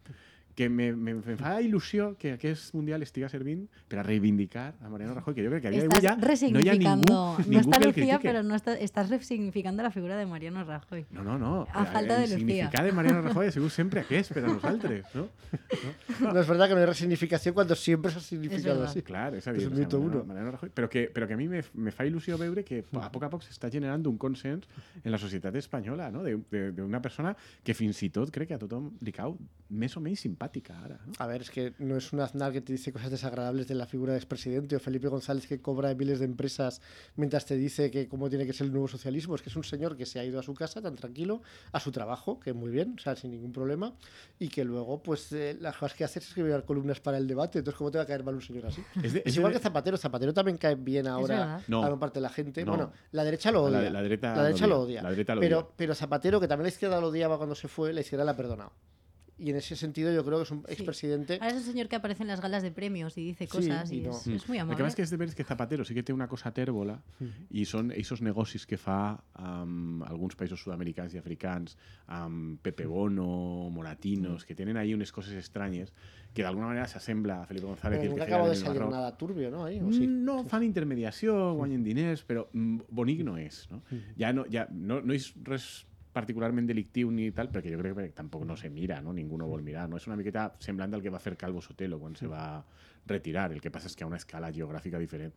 que 0.55 0.69
me, 0.69 0.93
me, 0.93 1.15
me 1.15 1.37
fa 1.37 1.61
il·lusió 1.63 2.17
que 2.19 2.33
aquest 2.35 2.75
Mundial 2.75 3.03
estiga 3.03 3.29
servint 3.29 3.69
per 3.89 3.99
a 4.01 4.03
reivindicar 4.03 4.75
a 4.83 4.89
Mariano 4.91 5.15
Rajoy, 5.15 5.35
que 5.35 5.43
jo 5.45 5.51
crec 5.51 5.63
que 5.63 5.69
a 5.69 5.71
dia 5.73 5.81
d'avui 5.83 5.97
Estás 5.97 6.05
ja 6.05 6.17
no 6.17 6.21
hi 6.61 6.69
ha 6.69 6.75
resignificando. 6.77 7.37
ningú, 7.39 7.53
No, 7.53 7.61
está 7.61 7.79
que 7.79 7.85
el 7.85 7.89
Lucía, 7.95 8.19
pero 8.23 8.43
no 8.43 8.55
está, 8.55 8.75
estás 8.79 9.09
resignificando 9.09 9.83
la 9.83 9.91
figura 9.91 10.17
de 10.17 10.27
Mariano 10.27 10.63
Rajoy. 10.65 11.07
No, 11.11 11.25
no, 11.25 11.39
no. 11.39 11.67
A 11.73 11.87
falta 11.87 12.19
de 12.19 12.25
el 12.25 12.31
Lucía. 12.33 12.39
significat 12.39 12.85
de 12.85 12.93
Mariano 12.93 13.23
Rajoy 13.23 13.47
ha 13.49 13.51
sigut 13.53 13.71
sempre 13.71 14.01
aquest 14.01 14.33
per 14.33 14.45
a 14.45 14.49
nosaltres, 14.49 15.07
no? 15.15 15.29
No 16.21 16.39
es 16.41 16.47
verdad 16.47 16.69
que 16.69 16.75
no 16.75 16.81
hay 16.81 16.87
resignificación 16.87 17.55
cuando 17.55 17.75
siempre 17.75 18.11
se 18.11 18.19
ha 18.19 18.21
significado 18.21 18.85
así. 18.85 19.01
Clar, 19.03 19.35
és 19.35 19.47
a 19.49 19.53
dir, 19.53 19.71
Mariano, 19.71 19.99
uno. 19.99 20.25
Mariano 20.25 20.51
Rajoy, 20.53 20.69
però 20.71 20.89
que, 20.89 21.09
però 21.13 21.27
que 21.27 21.35
a 21.35 21.37
mi 21.37 21.49
me, 21.49 21.63
me 21.75 21.91
fa 21.91 22.05
il·lusió 22.05 22.37
veure 22.39 22.63
que 22.65 22.85
a 22.93 23.09
poc 23.11 23.25
a 23.25 23.31
poc 23.31 23.43
s'està 23.43 23.71
generant 23.73 24.05
un 24.07 24.19
consens 24.19 24.69
en 25.03 25.11
la 25.11 25.19
societat 25.19 25.57
espanyola, 25.57 26.11
no? 26.13 26.23
De- 26.23 26.37
de- 26.51 26.73
d'una 26.73 27.01
persona 27.01 27.35
que 27.65 27.73
fins 27.75 28.03
i 28.03 28.11
tot 28.11 28.31
crec 28.31 28.49
que 28.49 28.55
a 28.55 28.59
tothom 28.61 28.93
li 29.01 29.13
cau 29.17 29.39
més 29.71 29.97
o 29.97 30.01
menys 30.01 30.21
simpàtica 30.21 30.42
ara. 30.45 30.99
No? 31.07 31.13
A 31.19 31.27
ver, 31.27 31.43
es 31.43 31.51
que 31.51 31.75
no 31.79 31.97
es 31.97 32.13
un 32.13 32.21
Aznar 32.21 32.53
que 32.53 32.61
te 32.61 32.73
dice 32.73 32.93
cosas 32.93 33.11
desagradables 33.11 33.69
de 33.69 33.75
la 33.75 33.87
figura 33.87 34.13
de 34.13 34.19
expresidente 34.19 34.77
o 34.77 34.81
Felipe 34.81 35.09
González 35.09 35.47
que 35.47 35.61
cobra 35.61 35.91
en 35.91 35.99
miles 35.99 36.19
de 36.19 36.25
empresas 36.27 36.81
mientras 37.17 37.45
te 37.47 37.57
dice 37.57 37.91
que 37.91 38.09
cómo 38.09 38.29
tiene 38.29 38.47
que 38.47 38.53
ser 38.53 38.67
el 38.67 38.73
nuevo 38.73 38.89
socialismo. 38.89 39.35
Es 39.35 39.43
que 39.43 39.51
es 39.51 39.57
un 39.57 39.65
señor 39.65 39.97
que 39.97 40.07
se 40.07 40.19
ha 40.19 40.25
ido 40.25 40.39
a 40.39 40.43
su 40.43 40.55
casa 40.55 40.81
tan 40.83 40.97
tranquilo, 40.97 41.43
a 41.73 41.81
su 41.81 41.91
trabajo, 41.93 42.41
que 42.41 42.53
muy 42.53 42.71
bien, 42.71 42.95
o 42.99 43.01
sea, 43.01 43.17
sin 43.17 43.31
ningún 43.31 43.53
problema, 43.53 43.95
y 44.39 44.49
que 44.49 44.65
luego, 44.65 45.03
pues, 45.03 45.33
eh, 45.33 45.57
las 45.61 45.77
cosas 45.77 45.97
que 45.97 46.05
hace 46.05 46.19
es 46.19 46.29
escribir 46.29 46.63
columnas 46.65 47.01
para 47.01 47.19
el 47.19 47.27
debate. 47.27 47.59
Entonces, 47.61 47.79
¿cómo 47.79 47.91
te 47.91 47.99
va 47.99 48.05
a 48.05 48.07
caer 48.07 48.25
mal 48.25 48.35
un 48.35 48.43
señor 48.43 48.67
así? 48.67 48.83
És, 49.03 49.13
de, 49.13 49.23
Es 49.25 49.37
igual 49.37 49.53
de- 49.53 49.59
que 49.59 49.63
Zapatero. 49.63 49.97
Zapatero 49.97 50.33
también 50.35 50.57
cae 50.59 50.75
bien 50.75 51.07
ahora. 51.07 51.63
No. 51.69 51.83
a 51.83 51.87
gran 51.87 51.99
parte 51.99 52.19
de 52.19 52.23
la 52.23 52.29
gente. 52.31 52.65
No. 52.65 52.73
Bueno, 52.73 52.93
la 53.13 53.25
derecha 53.25 53.51
lo 53.51 53.69
La- 53.69 53.79
odia. 53.81 53.91
la 53.91 54.03
derecha 54.03 54.29
La 54.31 54.37
lo 54.37 54.43
derecha 54.45 54.67
lo 54.67 54.81
odia. 54.81 54.83
odia. 55.01 55.03
La 55.03 55.11
derecha 55.11 55.35
lo 55.35 55.41
pero, 55.41 55.59
odia. 55.61 55.69
pero 55.77 55.95
Zapatero, 55.95 56.41
que 56.41 56.49
también 56.49 56.65
la 56.65 56.69
izquierda 56.71 57.01
lo 57.01 57.09
odiaba 57.09 57.37
cuando 57.37 57.55
se 57.55 57.69
fue, 57.69 57.93
la 57.93 58.01
izquierda 58.01 58.25
la 58.25 58.33
ha 58.33 58.37
perdonado. 58.37 58.73
Y 59.43 59.51
en 59.51 59.57
ese 59.57 59.75
sentido 59.75 60.13
yo 60.15 60.25
creo 60.25 60.39
que 60.39 60.45
es 60.45 60.51
un 60.53 60.65
expresidente... 60.69 61.35
Ahora 61.41 61.49
es 61.49 61.55
un 61.57 61.63
señor 61.73 61.89
que 61.89 61.97
aparece 61.97 62.23
en 62.23 62.29
las 62.29 62.41
galas 62.41 62.63
de 62.63 62.71
premios 62.71 63.19
y 63.19 63.25
dice 63.25 63.47
Sí, 63.47 63.51
cosas 63.51 63.91
y 63.91 63.97
y, 63.99 64.01
no. 64.03 64.13
es, 64.13 64.27
es 64.29 64.47
muy 64.49 64.57
El 64.59 64.63
amable. 64.63 64.77
que 64.77 64.83
passa 64.85 64.93
és 64.93 64.97
que 64.97 65.03
és 65.03 65.11
de 65.11 65.17
veres 65.19 65.35
que 65.35 65.43
Zapatero 65.43 65.85
sí 65.85 65.95
que 65.99 66.05
té 66.07 66.13
una 66.15 66.29
cosa 66.31 66.53
tèrbola 66.55 67.01
i 67.51 67.65
són 67.67 67.91
aquests 67.91 68.23
negocis 68.23 68.67
que 68.71 68.79
fa 68.79 69.19
amb 69.35 70.05
alguns 70.07 70.39
països 70.39 70.63
sud-americans 70.63 71.15
i 71.15 71.19
africans, 71.19 71.75
amb 72.07 72.61
Pepe 72.63 72.87
Bono, 72.87 73.69
Moratinos, 73.75 74.45
que 74.47 74.55
tenen 74.55 74.77
ahí 74.79 74.95
unes 74.95 75.11
coses 75.11 75.35
estranyes 75.35 75.91
que 76.33 76.43
d'alguna 76.47 76.69
manera 76.71 76.87
s'assembla 76.89 77.43
a 77.43 77.47
Felipe 77.47 77.67
González 77.67 78.01
el 78.01 78.11
nunca 78.15 78.25
que 78.27 78.33
acabó 78.33 78.49
de 78.49 78.55
salir 78.57 78.79
Marró. 78.81 78.91
nada 78.95 79.17
turbio, 79.19 79.51
¿no? 79.51 79.65
Ahí, 79.67 79.81
¿o 79.81 79.91
sí? 79.93 80.07
No, 80.07 80.45
fan 80.45 80.63
intermediació, 80.63 81.53
guanyen 81.59 81.83
diners, 81.85 82.23
però 82.25 82.47
mm, 82.53 82.87
bonic 82.89 83.21
no 83.27 83.37
és. 83.37 83.67
No? 83.71 83.83
Mm. 83.91 84.15
Ja, 84.17 84.33
no, 84.33 84.47
ja 84.49 84.69
no, 84.71 85.01
no 85.03 85.13
és 85.13 85.33
res 85.45 85.85
particularment 86.13 86.67
delictiu 86.69 87.11
ni 87.11 87.31
tal, 87.33 87.49
perquè 87.53 87.73
jo 87.73 87.81
crec 87.81 87.97
que 87.97 88.09
tampoc 88.17 88.45
no 88.45 88.57
se 88.57 88.69
mira, 88.71 89.01
no? 89.01 89.13
ningú 89.17 89.39
no 89.41 89.49
vol 89.49 89.63
mirar. 89.65 89.89
No? 89.89 89.97
És 89.97 90.07
una 90.07 90.17
miqueta 90.17 90.51
semblant 90.61 90.93
al 90.95 91.03
que 91.03 91.11
va 91.11 91.21
fer 91.23 91.37
Calvo 91.41 91.63
Sotelo 91.65 91.99
quan 91.99 92.17
se 92.17 92.29
va 92.29 92.63
retirar. 93.07 93.51
El 93.53 93.61
que 93.61 93.73
passa 93.73 93.89
és 93.89 93.97
que 93.97 94.05
a 94.05 94.11
una 94.11 94.21
escala 94.21 94.53
geogràfica 94.53 95.01
diferent. 95.01 95.33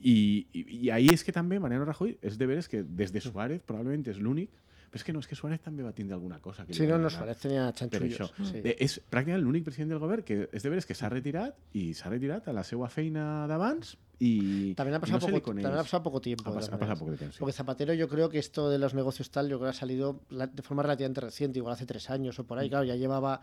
I, 0.00 0.46
i, 0.54 0.64
i 0.86 0.90
ahí 0.94 1.10
és 1.12 1.24
que 1.26 1.34
també 1.34 1.58
Mariano 1.60 1.84
Rajoy 1.84 2.16
és 2.22 2.38
de 2.38 2.46
veres 2.46 2.68
que 2.70 2.84
des 2.84 3.12
de 3.12 3.20
Suárez 3.20 3.60
probablement 3.66 4.06
és 4.08 4.20
l'únic, 4.22 4.52
però 4.88 5.02
és 5.02 5.04
que 5.04 5.12
no, 5.12 5.20
és 5.20 5.28
que 5.28 5.36
Suárez 5.36 5.60
també 5.60 5.82
va 5.84 5.92
tindre 5.92 6.14
alguna 6.14 6.38
cosa. 6.40 6.64
Que 6.64 6.72
Sí, 6.72 6.86
no, 6.86 6.96
no, 6.98 7.10
Suárez 7.10 7.42
chanchullos. 7.42 8.20
això. 8.20 8.30
sí. 8.46 8.62
Eh, 8.64 8.76
és 8.78 9.00
pràcticament 9.10 9.42
l'únic 9.42 9.66
president 9.66 9.90
del 9.90 10.00
govern 10.00 10.22
que 10.24 10.46
és 10.52 10.62
de 10.62 10.70
veres 10.70 10.86
que 10.86 10.94
s'ha 10.94 11.10
retirat 11.12 11.58
i 11.74 11.92
s'ha 11.98 12.08
retirat 12.14 12.48
a 12.48 12.54
la 12.56 12.64
seva 12.64 12.88
feina 12.88 13.46
d'abans 13.50 13.98
i 14.20 14.74
También 14.74 14.96
ha, 14.96 15.00
pasado 15.00 15.20
no 15.28 15.32
poco, 15.34 15.50
también 15.52 15.66
ha 15.74 15.82
pasado 15.82 16.02
poco 16.02 16.20
tiempo. 16.20 16.50
Ha 16.50 16.54
pas- 16.54 16.72
ha 16.72 16.78
pasado 16.78 16.98
poco 16.98 17.12
tiempo, 17.12 17.32
sí. 17.32 17.38
Porque 17.38 17.52
Zapatero 17.52 17.94
yo 17.94 18.08
creo 18.08 18.28
que 18.28 18.38
esto 18.38 18.68
de 18.68 18.78
los 18.78 18.92
negocios 18.94 19.30
tal, 19.30 19.48
yo 19.48 19.58
creo 19.58 19.70
que 19.70 19.76
ha 19.76 19.80
salido 19.80 20.20
de 20.30 20.62
forma 20.62 20.82
relativamente 20.82 21.20
reciente, 21.20 21.58
igual 21.60 21.74
hace 21.74 21.86
tres 21.86 22.10
años 22.10 22.38
o 22.38 22.44
por 22.44 22.58
ahí. 22.58 22.68
Claro, 22.68 22.84
ya 22.84 22.96
llevaba 22.96 23.40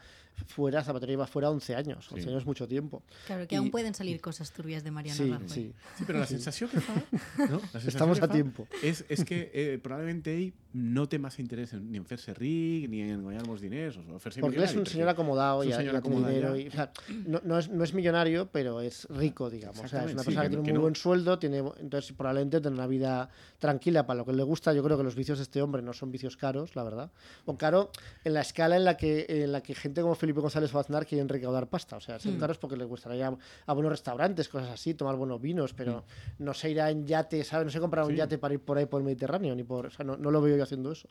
fuera, 0.48 0.84
Zapatero 0.84 1.12
lleva 1.12 1.28
fuera 1.28 1.50
11 1.50 1.76
años. 1.76 2.12
11 2.12 2.24
Sí. 2.24 2.30
años 2.30 2.42
es 2.42 2.46
mucho 2.46 2.68
tiempo. 2.68 3.04
Claro, 3.26 3.48
que 3.48 3.56
Y- 3.56 3.58
aún 3.58 3.72
pueden 3.72 3.94
salir 3.94 4.20
cosas 4.20 4.52
turbias 4.52 4.84
de 4.84 4.92
Mariano 4.92 5.16
Sí, 5.24 5.30
Rajoy. 5.32 5.48
sí. 5.48 5.74
Sí, 5.98 6.04
però 6.06 6.20
la 6.20 6.26
sensació 6.28 6.70
que. 6.70 6.78
No? 7.50 7.60
La 7.74 7.80
sensació 7.80 7.90
Estamos 7.90 8.20
que 8.20 8.26
a 8.26 8.28
tiempo. 8.28 8.68
És, 8.84 9.06
és 9.08 9.24
que 9.24 9.50
eh, 9.54 9.80
probablement 9.82 10.28
ell 10.28 10.54
no 10.74 11.08
té 11.08 11.18
massa 11.20 11.40
interès 11.42 11.72
en, 11.72 11.86
ni 11.90 11.98
en 11.98 12.04
fer-se 12.06 12.34
ric, 12.36 12.90
ni 12.92 13.00
en 13.02 13.22
guanyar 13.24 13.46
molts 13.48 13.62
diners, 13.64 13.96
o 13.96 14.04
Porque 14.42 14.58
él 14.58 14.64
es 14.64 14.76
un 14.76 14.86
señor 14.86 15.08
acomodado 15.08 15.64
es 15.64 15.70
y, 15.70 15.72
señor 15.72 15.86
ya 15.96 16.02
tiene 16.02 16.18
acomodado 16.20 16.34
dinero. 16.34 16.58
y, 16.60 16.68
o 16.68 16.72
sea, 16.72 16.92
no, 17.26 17.40
no 17.46 17.58
es, 17.60 17.70
no 17.70 17.84
es 17.86 17.94
millonario, 17.94 18.50
pero 18.52 18.82
es 18.82 19.08
rico, 19.10 19.50
digamos. 19.50 19.80
O 19.80 19.88
sea, 19.88 20.04
es 20.04 20.12
una 20.14 20.24
persona 20.24 20.44
que 20.44 20.50
tiene 20.50 20.64
muy 20.74 20.78
no- 20.78 20.82
buen 20.82 20.96
sueldo, 20.96 21.40
tiene, 21.40 21.60
entonces 21.80 22.12
probablemente 22.14 22.62
tendrá 22.62 22.84
una 22.84 22.88
vida 22.88 23.30
tranquila 23.60 24.06
para 24.06 24.18
lo 24.20 24.26
que 24.26 24.34
le 24.34 24.44
gusta. 24.44 24.74
Yo 24.74 24.84
creo 24.84 24.98
que 24.98 25.04
los 25.04 25.16
vicios 25.16 25.38
de 25.38 25.44
este 25.44 25.62
hombre 25.62 25.82
no 25.82 25.94
son 25.94 26.12
vicios 26.12 26.38
caros, 26.38 26.76
la 26.76 26.84
verdad. 26.84 27.12
O 27.46 27.58
caro 27.58 27.92
en 28.24 28.34
la 28.34 28.42
escala 28.42 28.76
en 28.78 28.86
la 28.86 28.98
que, 28.98 29.26
en 29.30 29.52
la 29.52 29.62
que 29.62 29.76
gente 29.76 30.02
como 30.02 30.16
Felipe 30.16 30.40
González 30.42 30.74
o 30.76 30.80
Aznar 30.80 31.06
quieren 31.06 31.30
recaudar 31.30 31.68
pasta. 31.68 31.98
O 31.98 32.02
sea, 32.02 32.20
son 32.20 32.36
Mm. 32.36 32.40
caros 32.40 32.58
porque 32.58 32.78
les 32.78 32.88
gustaría 32.88 33.18
ir 33.18 33.24
a, 33.26 33.38
a 33.66 33.74
buenos 33.74 33.92
restaurantes, 33.92 34.50
cosas 34.50 34.70
así, 34.70 34.94
tomar 34.94 35.16
buenos 35.16 35.42
vinos, 35.42 35.74
pero 35.74 36.04
no 36.40 36.54
se 36.54 36.70
irá 36.72 36.90
en 36.90 37.06
yate, 37.06 37.44
¿sabes? 37.44 37.66
No 37.66 37.72
se 37.72 37.80
comprará 37.80 38.08
un 38.08 38.16
yate 38.16 38.38
para 38.38 38.54
ir 38.54 38.60
por 38.60 38.78
ahí 38.78 38.86
por 38.86 39.00
el 39.02 39.06
Mediterráneo, 39.06 39.56
ni 39.56 39.64
por. 39.64 39.88
O 39.88 39.90
sea, 39.92 40.06
no, 40.06 40.18
no 40.18 40.32
lo 40.32 40.42
veo 40.42 40.58
yo 40.58 40.64
haciendo 40.64 40.92
eso. 40.92 41.08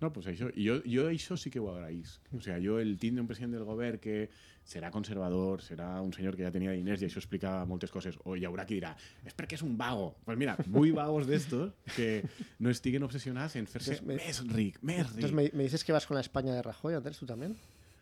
No, 0.00 0.10
pues 0.12 0.26
això, 0.28 0.50
i 0.52 0.66
jo, 0.68 0.74
jo 0.84 1.06
això 1.08 1.38
sí 1.40 1.48
que 1.50 1.58
ho 1.58 1.70
agraïs. 1.72 2.18
O 2.36 2.40
sigui, 2.44 2.58
jo 2.66 2.74
el 2.82 2.98
tindre 3.00 3.22
un 3.22 3.28
president 3.30 3.54
del 3.56 3.64
govern 3.64 3.96
que 3.98 4.28
serà 4.66 4.90
conservador, 4.92 5.62
serà 5.64 6.02
un 6.02 6.12
senyor 6.12 6.36
que 6.36 6.42
ja 6.44 6.50
tenia 6.52 6.72
diners 6.74 7.00
i 7.00 7.06
això 7.06 7.22
explica 7.22 7.64
moltes 7.64 7.90
coses, 7.94 8.18
o 8.28 8.34
hi 8.36 8.44
haurà 8.44 8.66
qui 8.66 8.76
dirà, 8.76 8.90
és 9.24 9.32
perquè 9.38 9.54
és 9.56 9.62
un 9.64 9.76
vago. 9.78 10.10
Pues 10.26 10.36
mira, 10.36 10.56
vull 10.66 10.92
vagos 10.92 11.26
d'estos 11.30 11.72
que 11.94 12.24
no 12.58 12.68
estiguen 12.74 13.06
obsessionats 13.08 13.56
en 13.56 13.66
fer-se 13.70 13.94
Entonces 13.96 14.06
me- 14.06 14.18
més 14.20 14.42
ric, 14.52 14.82
més 14.82 15.06
ric. 15.06 15.14
Entonces 15.24 15.32
me, 15.32 15.50
me 15.54 15.62
dices 15.64 15.82
que 15.84 15.92
vas 15.96 16.04
con 16.06 16.16
la 16.16 16.20
España 16.20 16.52
de 16.54 16.60
Rajoy, 16.62 16.92
Andrés, 16.94 17.16
tú 17.18 17.24
también. 17.24 17.56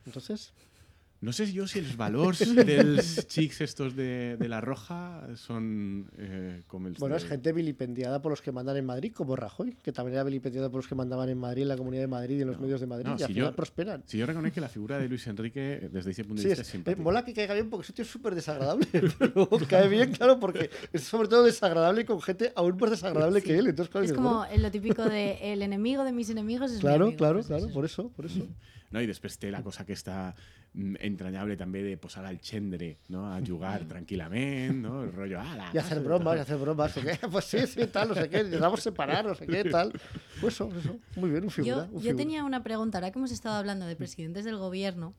Entonces, 0.06 0.52
No 1.24 1.32
sé 1.32 1.50
yo 1.50 1.64
si 1.66 1.78
els 1.80 1.94
valors 1.96 2.42
dels 2.68 3.24
xics 3.32 3.62
estos 3.64 3.94
de, 3.96 4.36
de 4.36 4.48
la 4.52 4.60
Roja 4.60 4.98
són 5.40 6.04
eh, 6.20 6.62
com 6.68 6.84
els 6.90 6.98
bueno, 7.00 7.14
de... 7.16 7.22
es 7.22 7.28
gente 7.30 7.52
vilipendiada 7.56 8.20
por 8.20 8.30
los 8.34 8.42
que 8.44 8.52
mandan 8.52 8.76
en 8.76 8.84
Madrid, 8.84 9.12
como 9.16 9.34
Rajoy, 9.36 9.72
que 9.82 9.90
también 9.92 10.14
era 10.16 10.24
vilipendiado 10.24 10.70
por 10.70 10.80
los 10.82 10.88
que 10.88 10.94
mandaban 10.94 11.30
en 11.30 11.38
Madrid, 11.38 11.62
en 11.62 11.68
la 11.68 11.76
Comunidad 11.78 12.02
de 12.02 12.08
Madrid 12.08 12.38
y 12.38 12.42
en 12.42 12.48
los 12.48 12.60
medios 12.60 12.80
de 12.82 12.86
Madrid, 12.86 13.06
no, 13.08 13.14
y 13.14 13.18
si 13.18 13.24
al 13.24 13.28
final 13.32 13.50
yo- 13.50 13.56
prosperan. 13.56 14.02
Si 14.06 14.20
jo 14.20 14.26
reconec 14.26 14.52
que 14.52 14.60
la 14.60 14.68
figura 14.68 14.98
de 14.98 15.08
Luis 15.08 15.26
Enrique, 15.26 15.88
desde 15.90 16.10
ese 16.10 16.24
punto 16.24 16.42
de 16.42 16.42
Sí, 16.42 16.48
vista, 16.48 16.60
es, 16.62 16.68
es 16.68 16.74
eh, 16.74 16.76
simpática. 16.76 17.02
mola 17.02 17.24
que 17.24 17.32
caiga 17.32 17.54
bien 17.54 17.70
porque 17.70 17.84
ese 17.84 17.92
tío 17.94 18.04
es 18.04 18.10
súper 18.10 18.34
desagradable. 18.34 18.86
Pero 19.18 19.48
cae 19.68 19.88
bien, 19.88 20.12
claro, 20.12 20.38
porque 20.38 20.68
es 20.92 21.02
sobre 21.04 21.28
todo 21.28 21.42
desagradable 21.44 22.04
con 22.04 22.20
gente 22.20 22.52
aún 22.54 22.76
más 22.76 22.90
desagradable 22.90 23.40
que 23.40 23.56
él. 23.58 23.68
Entonces, 23.68 23.90
claro, 23.90 24.04
Es 24.04 24.10
dices, 24.10 24.16
como 24.22 24.38
bueno, 24.40 24.52
en 24.52 24.62
lo 24.62 24.70
típico 24.70 25.04
de 25.04 25.52
el 25.52 25.62
enemigo 25.62 26.04
de 26.04 26.12
mis 26.12 26.28
enemigos 26.28 26.70
es 26.70 26.76
mi 26.76 26.80
claro, 26.82 27.04
amigo, 27.06 27.16
claro, 27.18 27.34
pues 27.36 27.46
claro, 27.46 27.64
eso. 27.64 27.72
por 27.74 27.84
eso, 27.86 28.08
por 28.10 28.26
eso. 28.26 28.46
No? 28.94 29.00
I 29.02 29.08
després 29.10 29.34
té 29.42 29.48
la 29.50 29.60
cosa 29.66 29.82
aquesta 29.82 30.14
mm, 30.72 30.94
entranyable 31.02 31.56
també 31.58 31.82
de 31.82 31.96
posar 31.98 32.22
al 32.28 32.38
gendre 32.38 32.92
no? 33.10 33.24
a 33.26 33.40
jugar 33.42 33.80
tranquil·lament, 33.90 34.76
no? 34.84 35.02
el 35.02 35.10
rotllo, 35.12 35.40
ah, 35.42 35.56
la 35.58 35.70
Y 35.74 35.78
hacer 35.78 35.98
casa", 35.98 36.06
bromas, 36.06 36.36
y 36.36 36.40
hacer 36.40 36.58
bromas. 36.58 36.96
¿o 36.96 37.00
qué? 37.02 37.18
Pues 37.32 37.44
sí, 37.46 37.66
sí, 37.66 37.86
tal, 37.88 38.08
no 38.10 38.14
sé 38.14 38.28
qué. 38.30 38.44
Les 38.44 38.60
vamos 38.60 38.78
a 38.78 38.82
separar, 38.82 39.24
no 39.24 39.34
sé 39.34 39.46
qué, 39.46 39.64
tal. 39.64 39.90
Pues 40.40 40.54
eso, 40.54 40.70
eso. 40.78 40.96
Muy 41.16 41.30
bien, 41.30 41.44
un 41.44 41.50
figura. 41.50 41.76
Yo, 41.76 41.82
un 41.86 41.92
yo 41.94 42.00
figura. 42.00 42.16
tenía 42.16 42.44
una 42.44 42.62
pregunta, 42.62 42.98
ahora 42.98 43.10
que 43.10 43.18
hemos 43.18 43.32
estado 43.32 43.56
hablando 43.56 43.86
de 43.86 43.96
presidentes 43.96 44.44
del 44.44 44.56
gobierno, 44.58 45.12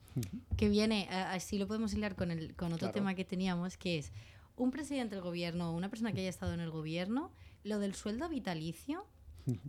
que 0.57 0.69
viene, 0.69 1.07
a- 1.11 1.33
así 1.33 1.57
lo 1.57 1.67
podemos 1.67 1.93
hilar 1.93 2.15
con, 2.15 2.31
el, 2.31 2.55
con 2.55 2.67
otro 2.71 2.87
Claro. 2.87 2.93
tema 2.93 3.15
que 3.15 3.25
teníamos, 3.25 3.75
que 3.77 3.97
es 3.97 4.11
un 4.55 4.71
presidente 4.71 5.15
del 5.15 5.23
gobierno, 5.23 5.73
una 5.73 5.89
persona 5.89 6.13
que 6.13 6.21
haya 6.21 6.29
estado 6.29 6.53
en 6.53 6.61
el 6.61 6.69
gobierno, 6.71 7.31
lo 7.63 7.79
del 7.79 7.93
sueldo 7.93 8.29
vitalicio, 8.29 9.05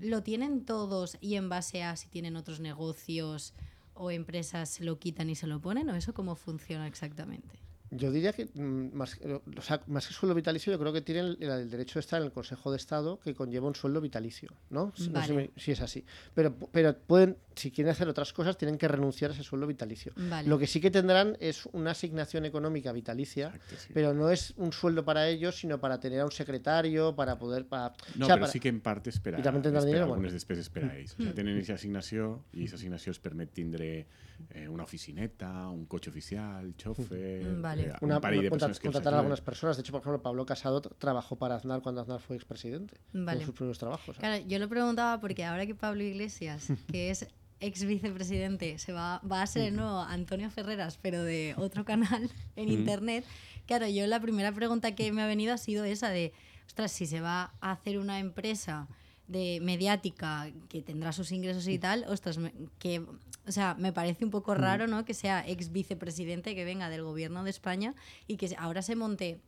¿lo 0.00 0.22
tienen 0.22 0.64
todos 0.64 1.18
y 1.20 1.34
en 1.34 1.48
base 1.48 1.82
a 1.82 1.96
si 1.96 2.08
tienen 2.08 2.36
otros 2.36 2.60
negocios 2.60 3.52
o 3.96 4.10
empresas 4.10 4.70
se 4.70 4.84
lo 4.84 4.98
quitan 4.98 5.30
y 5.30 5.34
se 5.34 5.46
lo 5.46 5.60
ponen? 5.60 5.88
¿O 5.90 5.96
eso 5.96 6.14
cómo 6.14 6.36
funciona 6.36 6.86
exactamente? 6.86 7.65
Yo 7.90 8.10
diría 8.10 8.32
que 8.32 8.46
mm, 8.52 8.94
más, 8.96 9.18
o 9.56 9.62
sea, 9.62 9.80
más 9.86 10.08
que 10.08 10.12
sueldo 10.12 10.34
vitalicio, 10.34 10.72
yo 10.72 10.78
creo 10.78 10.92
que 10.92 11.02
tienen 11.02 11.36
el, 11.38 11.42
el 11.42 11.70
derecho 11.70 11.94
de 11.94 12.00
estar 12.00 12.20
en 12.20 12.26
el 12.26 12.32
Consejo 12.32 12.70
de 12.72 12.76
Estado 12.78 13.20
que 13.20 13.34
conlleva 13.34 13.68
un 13.68 13.74
sueldo 13.76 14.00
vitalicio, 14.00 14.50
¿no? 14.70 14.92
Si- 14.96 15.08
no 15.08 15.22
sé 15.24 15.50
si, 15.54 15.60
si 15.60 15.70
es 15.72 15.80
así. 15.80 16.04
Pero, 16.34 16.56
pero 16.72 16.96
pueden, 16.98 17.36
si 17.54 17.70
quieren 17.70 17.92
hacer 17.92 18.08
otras 18.08 18.32
cosas, 18.32 18.58
tienen 18.58 18.76
que 18.76 18.88
renunciar 18.88 19.30
a 19.30 19.34
ese 19.34 19.44
sueldo 19.44 19.66
vitalicio. 19.68 20.12
Vale. 20.16 20.48
Lo 20.48 20.58
que 20.58 20.66
sí 20.66 20.80
que 20.80 20.90
tendrán 20.90 21.36
es 21.38 21.66
una 21.72 21.92
asignación 21.92 22.44
económica 22.44 22.90
vitalicia, 22.92 23.52
sí. 23.78 23.88
pero 23.94 24.12
no 24.14 24.30
es 24.30 24.52
un 24.56 24.72
sueldo 24.72 25.04
para 25.04 25.28
ellos, 25.28 25.56
sino 25.56 25.78
para 25.80 26.00
tener 26.00 26.20
a 26.20 26.24
un 26.24 26.32
secretario, 26.32 27.14
para 27.14 27.38
poder... 27.38 27.66
Para, 27.66 27.94
No, 28.16 28.26
o 28.26 28.26
sea, 28.26 28.34
però 28.36 28.40
para- 28.40 28.52
sí 28.52 28.58
que 28.60 28.68
en 28.68 28.80
part 28.80 29.06
és 29.06 29.20
per 29.20 29.36
a, 29.36 29.38
I 29.38 29.42
també 29.46 29.62
tindran 29.62 29.82
és 29.82 29.86
per 29.86 29.88
a 29.88 29.92
dinero, 29.94 30.04
algunes 30.10 30.32
bueno. 30.32 30.36
despeses 30.40 30.68
per 30.74 30.84
a 30.84 30.94
ells. 30.98 31.14
O 31.14 31.22
sigui, 31.22 31.32
tenen 31.38 31.54
aquesta 31.56 31.74
assignació 31.78 32.42
i 32.52 32.64
aquesta 32.66 32.76
assignació 32.82 33.12
es 33.14 33.20
permet 33.22 33.52
tindre 33.54 34.06
eh, 34.50 34.68
una 34.68 34.84
oficineta, 34.84 35.68
un 35.68 35.86
cotxe 35.86 36.10
oficial, 36.10 36.74
xofer, 36.76 37.44
Mm, 37.44 37.62
vale. 37.62 37.82
eh, 37.88 37.92
una, 38.00 38.16
un 38.16 38.20
parell 38.20 38.42
de 38.42 38.50
persones 38.50 38.78
que 38.78 38.88
contratar 38.88 39.14
a 39.14 39.18
algunas 39.18 39.40
personas. 39.40 39.76
De 39.76 39.80
hecho, 39.82 39.92
por 39.92 40.00
ejemplo, 40.02 40.22
Pablo 40.22 40.44
Casado 40.46 40.80
tra- 40.82 40.94
trabajó 40.98 41.36
para 41.36 41.54
Aznar 41.56 41.82
cuando 41.82 42.00
Aznar 42.00 42.20
fue 42.20 42.36
expresidente. 42.36 42.98
Vale. 43.12 43.40
En 43.40 43.46
sus 43.46 43.54
primeros 43.54 43.78
trabajos. 43.78 44.16
Claro, 44.18 44.44
yo 44.46 44.58
lo 44.58 44.68
preguntaba 44.68 45.20
porque 45.20 45.44
ahora 45.44 45.66
que 45.66 45.74
Pablo 45.74 46.02
Iglesias, 46.02 46.68
que 46.92 47.10
es 47.10 47.26
ex 47.60 47.84
vicepresidente, 47.84 48.78
se 48.78 48.92
va, 48.92 49.20
va 49.30 49.42
a 49.42 49.46
ser 49.46 49.62
el 49.68 49.76
nuevo 49.76 50.00
Antonio 50.00 50.50
Ferreras, 50.50 50.98
pero 51.00 51.22
de 51.24 51.54
otro 51.56 51.84
canal 51.84 52.28
en 52.56 52.68
internet, 52.68 53.24
claro, 53.66 53.86
yo 53.88 54.06
la 54.06 54.20
primera 54.20 54.52
pregunta 54.52 54.94
que 54.94 55.10
me 55.12 55.22
ha 55.22 55.26
venido 55.26 55.54
ha 55.54 55.58
sido 55.58 55.84
esa 55.84 56.08
de, 56.10 56.32
ostras, 56.66 56.92
si 56.92 57.06
se 57.06 57.20
va 57.20 57.54
a 57.60 57.72
hacer 57.72 57.98
una 57.98 58.18
empresa 58.20 58.88
de 59.28 59.58
mediática 59.62 60.50
que 60.68 60.82
tendrá 60.82 61.12
sus 61.12 61.32
ingresos 61.32 61.66
y 61.68 61.78
tal, 61.78 62.04
ostras, 62.08 62.38
me- 62.38 62.52
que, 62.78 63.00
o 63.46 63.52
sea, 63.52 63.74
me 63.74 63.92
parece 63.92 64.24
un 64.24 64.30
poco 64.30 64.54
raro, 64.54 64.86
¿no? 64.86 65.04
Que 65.04 65.14
sea 65.14 65.44
ex 65.46 65.72
vicepresidente 65.72 66.54
que 66.54 66.64
venga 66.64 66.88
del 66.88 67.02
gobierno 67.02 67.42
de 67.44 67.50
España 67.50 67.94
y 68.26 68.36
que 68.36 68.54
ahora 68.58 68.82
se 68.82 68.94
monte 68.96 69.40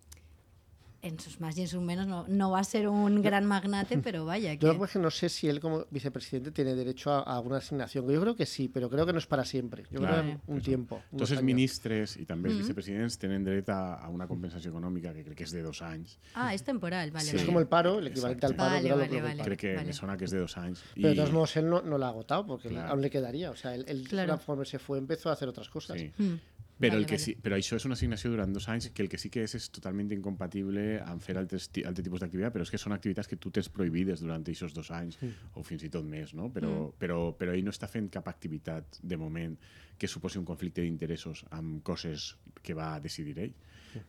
en 1.00 1.20
sus 1.20 1.40
más 1.40 1.56
y 1.56 1.60
en 1.62 1.68
sus 1.68 1.80
menos, 1.80 2.08
no, 2.08 2.26
no 2.26 2.50
va 2.50 2.58
a 2.58 2.64
ser 2.64 2.88
un 2.88 3.22
gran 3.22 3.44
magnate, 3.46 3.98
pero 3.98 4.24
vaya, 4.24 4.54
Yo 4.54 4.72
lo 4.72 4.78
que... 4.80 4.84
es 4.86 4.90
que 4.92 4.98
no 4.98 5.10
sé 5.12 5.28
si 5.28 5.48
él 5.48 5.60
como 5.60 5.86
vicepresidente 5.90 6.50
tiene 6.50 6.74
derecho 6.74 7.12
a, 7.12 7.20
a 7.20 7.36
alguna 7.36 7.58
asignación. 7.58 8.08
Yo 8.10 8.20
creo 8.20 8.34
que 8.34 8.46
sí, 8.46 8.68
pero 8.68 8.90
creo 8.90 9.06
que 9.06 9.12
no 9.12 9.18
es 9.20 9.26
para 9.26 9.44
siempre. 9.44 9.84
Yo 9.92 10.00
Claro, 10.00 10.22
creo 10.22 10.34
que 10.44 10.50
un 10.50 10.58
eso. 10.58 10.64
tiempo. 10.64 11.02
años. 11.12 11.42
ministres 11.42 12.16
i 12.18 12.24
també 12.26 12.50
els 12.50 12.58
vicepresidents 12.58 13.16
tenen 13.18 13.44
dret 13.46 13.68
a, 13.70 13.94
a 13.94 14.08
una 14.10 14.26
compensació 14.26 14.72
econòmica 14.72 15.12
que 15.14 15.22
crec 15.24 15.36
que 15.38 15.44
és 15.44 15.52
de 15.54 15.62
dos 15.62 15.82
anys. 15.82 16.18
Ah, 16.34 16.52
es 16.52 16.64
temporal, 16.64 17.10
vale. 17.12 17.24
Sí. 17.24 17.36
Es 17.36 17.42
vale. 17.42 17.46
como 17.46 17.60
el 17.60 17.68
paro, 17.68 17.98
el 18.00 18.08
equivalente 18.08 18.46
al 18.46 18.56
paro. 18.56 18.74
Vale, 18.74 18.90
vale, 18.92 19.08
que- 19.08 19.22
vale. 19.22 19.42
Crec 19.44 19.60
que 19.60 19.74
vale. 19.76 19.86
me 19.86 19.92
sona 19.92 20.16
que 20.16 20.24
és 20.24 20.30
de 20.32 20.38
dos 20.40 20.56
anys. 20.58 20.82
Pero 20.94 21.08
de 21.10 21.14
todos 21.14 21.32
modos 21.32 21.56
él 21.56 21.70
no, 21.70 21.80
no 21.82 21.96
lo 21.96 22.06
ha 22.06 22.08
agotado 22.08 22.44
porque 22.46 22.68
Claro. 22.70 22.90
aún 22.90 23.02
le 23.02 23.10
quedaría. 23.10 23.50
O 23.52 23.56
sea, 23.56 23.74
él, 23.74 23.84
él 23.86 24.08
Claro. 24.08 24.32
conforme 24.32 24.64
se 24.64 24.78
fue 24.80 24.98
empezó 24.98 25.30
a 25.30 25.34
hacer 25.34 25.48
otras 25.48 25.68
cosas. 25.68 25.96
Sí. 26.00 26.10
Mm. 26.18 26.34
Però, 26.78 26.92
Vale, 26.94 27.00
el 27.02 27.06
que 27.10 27.16
vale. 27.16 27.24
sí, 27.24 27.32
però 27.42 27.56
això 27.58 27.74
és 27.74 27.84
una 27.88 27.96
assignació 27.98 28.30
durant 28.30 28.52
dos 28.54 28.68
anys 28.70 28.90
que 28.94 29.02
el 29.02 29.08
que 29.10 29.18
sí 29.18 29.30
que 29.34 29.42
és 29.42 29.54
és 29.58 29.64
totalment 29.74 30.12
incompatible 30.14 31.00
amb 31.02 31.20
fer 31.20 31.34
altres, 31.36 31.66
ti- 31.74 31.82
altre 31.82 32.04
tipus 32.06 32.20
d'activitat, 32.22 32.52
però 32.54 32.62
és 32.62 32.70
que 32.70 32.78
són 32.78 32.92
activitats 32.94 33.26
que 33.26 33.36
tu 33.36 33.50
tens 33.50 33.68
prohibides 33.68 34.20
durant 34.22 34.44
aquests 34.46 34.74
dos 34.76 34.90
anys 34.94 35.18
o 35.58 35.64
fins 35.66 35.82
i 35.82 35.90
tot 35.90 36.04
més, 36.06 36.34
no? 36.38 36.52
Però, 36.54 36.92
però, 36.98 37.32
però 37.36 37.52
ell 37.52 37.64
no 37.66 37.74
està 37.74 37.88
fent 37.90 38.06
cap 38.14 38.28
activitat 38.30 39.00
de 39.02 39.16
moment 39.18 39.56
que 39.98 40.06
suposi 40.06 40.38
un 40.38 40.44
conflicte 40.46 40.80
d'interessos 40.82 41.44
amb 41.50 41.82
coses 41.82 42.36
que 42.62 42.74
va 42.78 43.00
decidir 43.00 43.34
ell. 43.42 43.54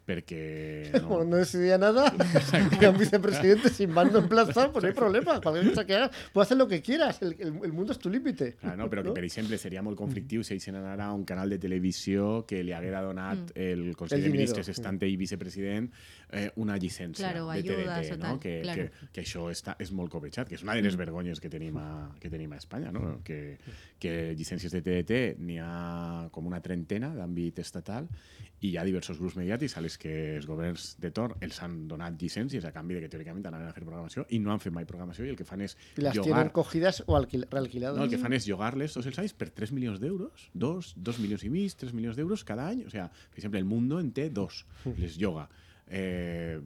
Perquè... 0.05 0.91
No, 1.09 1.24
no 1.24 1.38
decidía 1.38 1.77
nada, 1.77 2.13
era 2.79 2.89
un 2.91 2.98
vicepresidente 2.98 3.69
sin 3.69 3.91
mando 3.91 4.19
en 4.19 4.27
plaza, 4.27 4.71
pues 4.71 4.83
no 4.83 4.89
hay 4.89 4.95
problema. 4.95 5.39
Cualquier 5.41 5.69
cosa 5.69 5.86
que 5.86 5.95
haga, 5.95 6.12
puedes 6.33 6.48
hacer 6.48 6.57
lo 6.57 6.67
que 6.67 6.81
quieras. 6.81 7.21
El, 7.21 7.36
el- 7.39 7.59
el 7.63 7.74
mundo 7.74 7.91
es 7.93 8.00
tu 8.00 8.09
límite. 8.09 8.53
Clar, 8.55 8.77
no, 8.77 8.89
però 8.89 9.01
que, 9.03 9.09
¿no? 9.09 9.13
per 9.13 9.24
exemple, 9.24 9.57
seria 9.57 9.81
molt 9.81 9.98
conflictiu 9.98 10.43
si 10.43 10.59
se 10.59 10.71
n'anara 10.71 11.07
a 11.07 11.13
un 11.13 11.24
canal 11.25 11.50
de 11.50 11.57
televisió 11.59 12.45
que 12.48 12.63
li 12.63 12.74
haguera 12.74 13.01
donat 13.01 13.51
el 13.55 13.95
Consell 13.95 14.19
El 14.19 14.25
de. 14.25 14.31
Ministres, 14.33 14.69
estant 14.69 15.00
ell 15.03 15.17
vicepresident, 15.17 15.89
eh, 16.31 16.50
una 16.57 16.77
llicència 16.77 17.29
Claro, 17.29 17.48
de 17.51 17.59
ayudas 17.59 18.07
TDT, 18.07 18.13
o 18.13 18.17
no? 18.17 18.24
tal, 18.25 18.39
que, 18.39 18.53
claro. 18.62 18.83
que, 18.89 19.07
que 19.13 19.21
això 19.21 19.48
està, 19.51 19.75
és 19.79 19.91
molt 19.95 20.12
copejat, 20.12 20.48
que 20.50 20.55
és 20.59 20.63
una 20.63 20.75
de 20.75 20.83
les 20.86 20.95
vergonyes 20.98 21.39
que 21.39 21.50
tenim 21.50 21.77
a, 21.77 21.88
que 22.19 22.29
tenim 22.29 22.51
a 22.53 22.57
Espanya, 22.57 22.91
no? 22.91 23.19
que, 23.24 23.57
que 24.00 24.33
llicències 24.36 24.71
de 24.74 24.81
TDT 24.81 25.39
n'hi 25.39 25.57
ha 25.63 26.27
com 26.31 26.48
una 26.50 26.62
trentena 26.62 27.12
d'àmbit 27.15 27.59
estatal 27.63 28.07
i 28.62 28.70
hi 28.74 28.78
ha 28.78 28.84
diversos 28.84 29.20
grups 29.20 29.38
mediàtics 29.39 29.78
a 29.78 29.82
les 29.82 29.98
que 29.98 30.36
els 30.36 30.46
governs 30.46 30.98
de 31.00 31.12
torn 31.16 31.36
els 31.42 31.62
han 31.63 31.88
donat 31.88 32.18
llicències 32.20 32.66
a 32.68 32.72
canvi 32.75 32.96
de 32.98 33.01
que 33.06 33.10
teòricament 33.13 33.46
anaven 33.48 33.70
a 33.70 33.74
fer 33.74 33.84
programació 33.86 34.25
i 34.30 34.39
no 34.39 34.51
han 34.51 34.60
fet 34.60 34.74
mai 34.75 34.86
programació 34.86 35.25
i 35.25 35.30
el 35.30 35.38
que 35.39 35.46
fan 35.48 35.62
és 35.62 35.78
Y 35.98 36.01
las 36.01 36.16
llogar 36.16 36.25
tienen 36.34 36.50
cogidas 36.50 37.04
o 37.08 37.16
alquil- 37.16 37.48
realquiladas. 37.50 37.98
no, 37.98 38.04
el 38.04 38.10
que 38.10 38.18
fan 38.18 38.34
és 38.34 38.48
llogar-les 38.48 38.94
tots 38.94 39.08
els 39.08 39.20
anys 39.20 39.34
per 39.34 39.50
3 39.50 39.72
milions 39.72 40.00
d'euros, 40.00 40.50
dos, 40.54 40.94
dos 40.98 41.20
milions 41.20 41.44
i 41.44 41.50
mig, 41.50 41.74
3 41.75 41.94
milions 41.94 42.16
d'euros 42.18 42.44
cada 42.44 42.68
any. 42.68 42.84
O 42.86 42.89
sigui, 42.89 43.08
per 43.32 43.38
exemple, 43.39 43.60
el 43.60 43.66
Mundo 43.66 44.00
en 44.00 44.12
té 44.12 44.30
dos, 44.30 44.66
les 44.98 45.16
lloga. 45.18 45.48
Eh, 45.89 46.60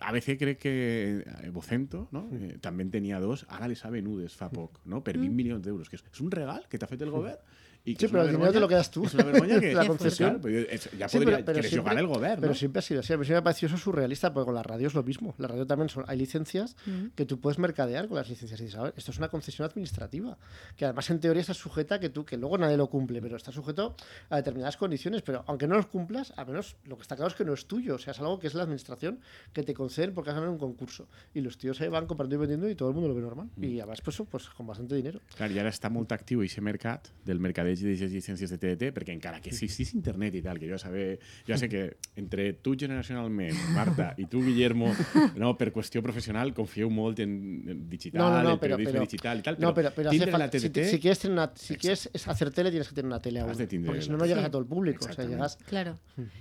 ABC 0.00 0.36
crec 0.38 0.58
que 0.58 1.24
eh, 1.26 1.50
Vocento 1.50 2.08
no? 2.12 2.28
eh, 2.32 2.58
també 2.62 2.84
en 2.86 2.90
tenia 2.92 3.18
dos, 3.20 3.46
ara 3.48 3.66
les 3.68 3.82
ha 3.84 3.90
venudes 3.90 4.36
fa 4.36 4.50
poc, 4.52 4.78
no? 4.84 5.02
per 5.02 5.16
20 5.18 5.32
milions 5.34 5.64
d'euros, 5.64 5.88
que 5.88 5.96
és, 5.96 6.04
és 6.12 6.20
un 6.20 6.30
regal 6.30 6.68
que 6.68 6.78
t'ha 6.78 6.86
fet 6.90 7.02
el 7.02 7.10
govern 7.10 7.40
i 7.88 7.94
que 7.94 8.04
Sí, 8.04 8.12
pero 8.12 8.24
el 8.24 8.32
dinero 8.34 8.52
te 8.52 8.60
lo 8.60 8.68
quedas 8.68 8.90
tú. 8.90 9.04
És 9.06 9.14
una 9.14 9.24
vergonya 9.24 9.60
que... 9.62 9.68
La 9.72 9.80
Claro, 9.80 9.94
concesión. 9.96 10.40
però 10.42 10.50
és- 10.66 10.90
ja 10.98 11.08
Sí, 11.08 11.16
podria, 11.16 11.36
pero, 11.38 11.44
pero 11.46 11.62
siempre, 11.62 11.76
llogar 11.78 11.98
el 11.98 12.06
govern, 12.10 12.40
pero 12.42 12.52
no? 12.52 12.58
siempre 12.58 12.80
ha 12.80 12.82
sido 12.82 13.00
así. 13.00 13.12
A 13.14 13.16
mí 13.16 13.24
siempre 13.24 13.36
me 13.36 13.38
ha 13.38 13.44
parecido 13.44 13.68
eso 13.68 13.78
surrealista, 13.78 14.34
porque 14.34 14.44
con 14.46 14.54
la 14.56 14.62
radio 14.64 14.88
es 14.88 14.94
lo 14.94 15.02
mismo. 15.04 15.34
La 15.38 15.48
radio 15.48 15.64
también 15.64 15.88
son, 15.88 16.04
hay 16.06 16.18
licencias 16.18 16.76
que 17.14 17.24
tú 17.24 17.40
puedes 17.40 17.58
mercadear 17.58 18.08
con 18.08 18.16
las 18.18 18.28
licencias. 18.28 18.60
Y 18.60 18.64
dices, 18.64 18.78
a 18.78 18.82
ver, 18.82 18.94
esto 18.96 19.10
es 19.12 19.16
una 19.18 19.28
concesión 19.28 19.64
administrativa, 19.64 20.36
que 20.76 20.84
además 20.84 21.08
en 21.08 21.20
teoría 21.20 21.40
está 21.40 21.54
sujeta 21.54 21.94
a 21.94 22.00
que 22.00 22.10
tú, 22.10 22.26
que 22.26 22.36
luego 22.36 22.58
nadie 22.58 22.76
lo 22.76 22.90
cumple, 22.90 23.22
pero 23.22 23.36
está 23.36 23.52
sujeto 23.52 23.94
a 24.28 24.36
determinadas 24.36 24.76
condiciones. 24.76 25.22
Pero 25.22 25.44
aunque 25.46 25.66
no 25.66 25.76
los 25.76 25.86
cumplas, 25.86 26.34
al 26.36 26.46
menos 26.48 26.76
lo 26.84 26.96
que 26.96 27.02
está 27.02 27.16
claro 27.16 27.30
es 27.30 27.36
que 27.36 27.44
no 27.46 27.54
es 27.54 27.64
tuyo. 27.66 27.94
O 27.94 27.98
sea, 27.98 28.10
es 28.10 28.18
algo 28.18 28.38
que 28.38 28.48
es 28.48 28.54
la 28.58 28.64
administración 28.64 29.20
que 29.52 29.62
te 29.62 29.72
conceden 29.74 30.12
porque 30.14 30.30
has 30.30 30.36
ganado 30.36 30.52
un 30.52 30.58
concurso. 30.58 31.08
Y 31.34 31.40
los 31.40 31.56
tíos 31.56 31.80
ahí 31.80 31.88
van 31.88 32.06
comprando 32.06 32.34
y 32.34 32.38
vendiendo 32.38 32.68
y 32.68 32.74
todo 32.74 32.88
el 32.90 32.94
mundo 32.94 33.08
lo 33.08 33.14
ve 33.14 33.22
normal. 33.22 33.48
Y 33.56 33.78
además, 33.80 34.00
pues, 34.02 34.16
eso, 34.16 34.24
pues 34.26 34.48
con 34.50 34.66
bastante 34.66 34.94
dinero. 34.94 35.20
Clar, 35.36 35.50
i 35.52 35.58
ara 35.58 35.70
està 35.72 35.88
molt 35.90 36.10
actiu 36.12 36.42
aquest 36.42 36.60
mercat 36.64 37.08
del 37.24 37.38
mercadeig 37.40 37.80
les 37.86 38.00
llicències 38.12 38.50
de 38.50 38.58
TDT, 38.58 38.90
perquè 38.96 39.14
encara 39.14 39.40
que 39.40 39.50
existís 39.50 39.94
internet 39.94 40.34
i 40.34 40.42
tal, 40.42 40.58
que 40.58 40.68
jo 40.70 40.78
saber, 40.78 41.18
ja 41.46 41.56
sé 41.56 41.68
que 41.68 41.96
entre 42.16 42.52
tu 42.54 42.74
generacionalment, 42.76 43.54
Marta, 43.74 44.12
i 44.18 44.26
tu, 44.26 44.42
Guillermo, 44.42 44.90
no, 45.36 45.54
per 45.56 45.70
qüestió 45.72 46.02
professional, 46.02 46.52
confieu 46.54 46.90
molt 46.90 47.20
en, 47.20 47.32
en 47.68 47.88
digital, 47.88 48.18
No, 48.20 48.30
no, 48.30 48.42
no, 48.42 48.52
el 48.54 48.58
pero, 48.58 48.76
periodismo 48.76 48.92
pero, 48.92 49.06
digital 49.06 49.38
i 49.38 49.42
tal, 49.42 49.56
no, 49.60 49.72
pero, 49.74 49.92
pero 49.94 50.08
hace 50.10 50.18
tindre 50.18 50.32
la 50.32 50.38
falta- 50.38 50.58
si, 50.58 50.70
TDT... 50.70 50.84
si 50.90 50.98
quieres, 51.00 51.18
tener 51.20 51.32
una- 51.38 51.52
si 51.54 51.76
quieres 51.76 52.10
hacer 52.26 52.50
tele, 52.50 52.70
tienes 52.70 52.88
que 52.88 52.94
tener 52.94 53.06
una 53.06 53.20
tele 53.20 53.40
aún. 53.40 53.50
Has 53.50 53.58
de 53.58 53.66
tindre 53.66 53.88
Porque 53.90 54.02
si 54.02 54.10
no, 54.10 54.16
no 54.16 54.24
llegas 54.24 54.38
tele. 54.38 54.48
a 54.48 54.50
todo 54.50 54.62
el 54.62 54.68
público. 54.68 55.06
O 55.08 55.12
sea, 55.12 55.24
llegas. 55.26 55.56
Claro. 55.66 55.98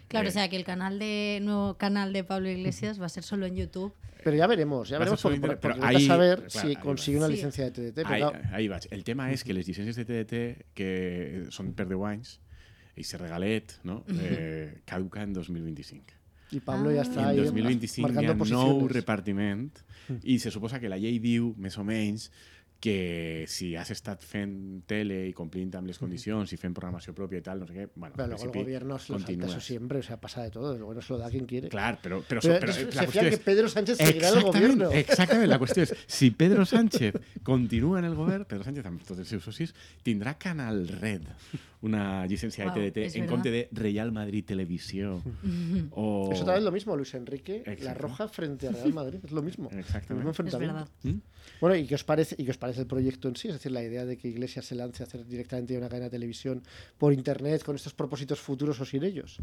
Claro, 0.08 0.28
Eh. 0.28 0.30
o 0.30 0.34
sea 0.34 0.50
que 0.50 0.56
el 0.56 0.64
canal 0.64 1.00
de 1.00 1.40
nuevo 1.44 1.76
canal 1.78 2.07
de 2.14 2.24
Pablo 2.24 2.50
Iglesias 2.50 3.00
va 3.02 3.06
a 3.06 3.10
ser 3.10 3.24
solo 3.24 3.46
en 3.46 3.56
YouTube. 3.56 3.94
Pero 4.24 4.36
ya 4.36 4.48
veremos, 4.48 4.90
ya 4.90 4.98
veremos 5.00 5.22
porque, 5.22 5.40
porque, 5.40 5.58
pero 5.58 5.76
porque 5.76 5.88
ahí- 5.88 6.08
vas 6.08 6.10
a 6.10 6.18
ver 6.18 6.48
claro, 6.48 6.68
si 6.70 6.76
consigue 6.76 7.18
va. 7.20 7.26
una 7.26 7.28
Sí. 7.28 7.34
licencia 7.36 7.64
de 7.66 7.72
TDT. 7.72 7.96
Pero 7.96 8.10
Ahí, 8.10 8.22
claro, 8.22 8.40
ahí 8.52 8.68
vaig. 8.68 8.88
El 8.92 9.04
tema 9.04 9.32
és 9.32 9.44
que 9.44 9.54
les 9.54 9.68
llicències 9.68 9.96
de 9.96 10.06
TDT, 10.06 10.66
que 10.74 11.46
són 11.52 11.74
per 11.74 11.88
10 11.88 12.04
anys, 12.06 12.40
i 12.98 13.04
se 13.04 13.18
regalet, 13.18 13.76
no? 13.84 14.04
eh, 14.10 14.82
caduca 14.86 15.22
en 15.24 15.34
2025. 15.34 16.14
y 16.50 16.62
Pablo 16.62 16.92
ya 16.92 17.02
Ah. 17.02 17.04
I 17.04 17.08
está 17.10 17.22
en 17.24 17.28
ahí 17.28 17.38
2025 17.38 18.08
hi 18.22 18.26
ha 18.26 18.34
nou 18.34 18.88
repartiment 18.88 19.70
i 20.24 20.40
se 20.40 20.50
suposa 20.50 20.80
que 20.80 20.88
la 20.88 20.96
llei 20.98 21.20
diu, 21.20 21.54
més 21.58 21.78
o 21.78 21.84
menys, 21.84 22.32
que 22.80 23.46
si 23.50 23.72
has 23.76 23.90
estat 23.90 24.22
fent 24.22 24.84
tele 24.86 25.24
i 25.26 25.34
complint 25.34 25.72
amb 25.80 25.88
les 25.90 25.98
condicions 25.98 26.52
i 26.54 26.58
fent 26.62 26.76
programació 26.78 27.14
pròpia 27.18 27.40
i 27.42 27.46
tal, 27.46 27.64
no 27.64 27.66
sé 27.66 27.74
què, 27.74 27.88
bueno, 27.96 28.14
Pero 28.16 28.28
luego 28.28 28.44
el 28.46 28.52
gobierno 28.52 29.00
se 29.00 29.14
lo 29.14 29.20
salta 29.20 29.48
eso 29.48 29.60
siempre, 29.60 29.98
o 30.00 30.04
sea, 30.04 30.20
pasa 30.22 30.44
de 30.44 30.52
todo. 30.52 30.78
Luego 30.78 30.94
no 30.94 31.02
se 31.02 31.12
lo 31.14 31.18
da 31.20 31.30
quien 31.32 31.46
quiere. 31.48 31.70
Clar, 31.70 32.00
però, 32.02 32.22
però, 32.22 32.40
Pero 32.42 32.60
però, 32.60 32.74
se 32.74 32.86
la 32.86 33.08
fía 33.08 33.24
qüestió 33.24 33.30
que. 33.32 33.38
Pedro 33.40 33.68
Sánchez 33.68 33.98
seguirá 33.98 34.30
el 34.30 34.42
gobierno. 34.44 34.92
exactament, 34.92 35.50
la 35.50 35.58
qüestió 35.58 35.84
és, 35.88 35.96
si 36.08 36.30
Pedro 36.32 36.66
Sánchez 36.66 37.16
continua 37.44 37.98
en 38.00 38.06
el 38.06 38.14
govern, 38.16 38.46
Pedro 38.46 38.64
Sánchez 38.64 38.86
amb 38.86 39.02
tots 39.02 39.20
els 39.26 39.28
seus 39.34 39.44
socis, 39.44 39.74
tindrà 40.06 40.38
Canal 40.38 40.88
Red, 40.88 41.26
una 41.82 42.26
llicència 42.28 42.66
Wow, 42.68 42.76
de 42.78 42.92
TDT, 42.92 43.16
en 43.18 43.28
compte 43.28 43.50
de 43.52 43.68
Real 43.72 44.12
Madrid 44.12 44.46
Televisió. 44.46 45.22
o... 45.92 46.30
Es 46.32 46.42
otra 46.42 46.54
vez 46.56 46.64
lo 46.64 46.72
mismo, 46.72 46.96
Luis 46.96 47.14
Enrique, 47.16 47.64
la 47.82 47.94
roja 47.94 48.28
frente 48.28 48.68
a 48.68 48.72
Real 48.72 48.94
Madrid, 48.94 49.20
es 49.24 49.32
lo 49.32 49.42
mismo. 49.42 49.70
Exactamente. 49.72 50.14
El 50.14 50.18
mismo 50.18 50.32
Es 50.32 50.40
enfrentamiento. 50.40 50.92
Bueno, 51.60 51.76
¿y 51.76 51.88
qué 51.88 51.96
os 51.96 52.04
parece 52.04 52.36
y 52.38 52.46
qué 52.46 52.52
os 52.52 52.58
parece 52.58 52.82
el 52.82 52.88
proyecto 52.88 53.28
en 53.28 53.36
sí? 53.36 53.48
Es 53.48 53.56
decir, 53.56 53.72
la 53.72 53.84
idea 53.84 54.06
de 54.06 54.18
que 54.18 54.28
Iglesias 54.28 54.66
se 54.66 54.76
lance 54.76 55.02
a 55.02 55.06
hacer 55.08 55.26
directamente 55.26 55.78
una 55.78 55.90
cadena 55.90 56.06
de 56.06 56.12
televisión 56.12 56.64
por 56.98 57.14
internet 57.14 57.64
con 57.64 57.76
estos 57.76 57.94
propósitos 57.94 58.40
futuros 58.40 58.80
o 58.80 58.86
sin 58.86 59.04
ellos. 59.04 59.40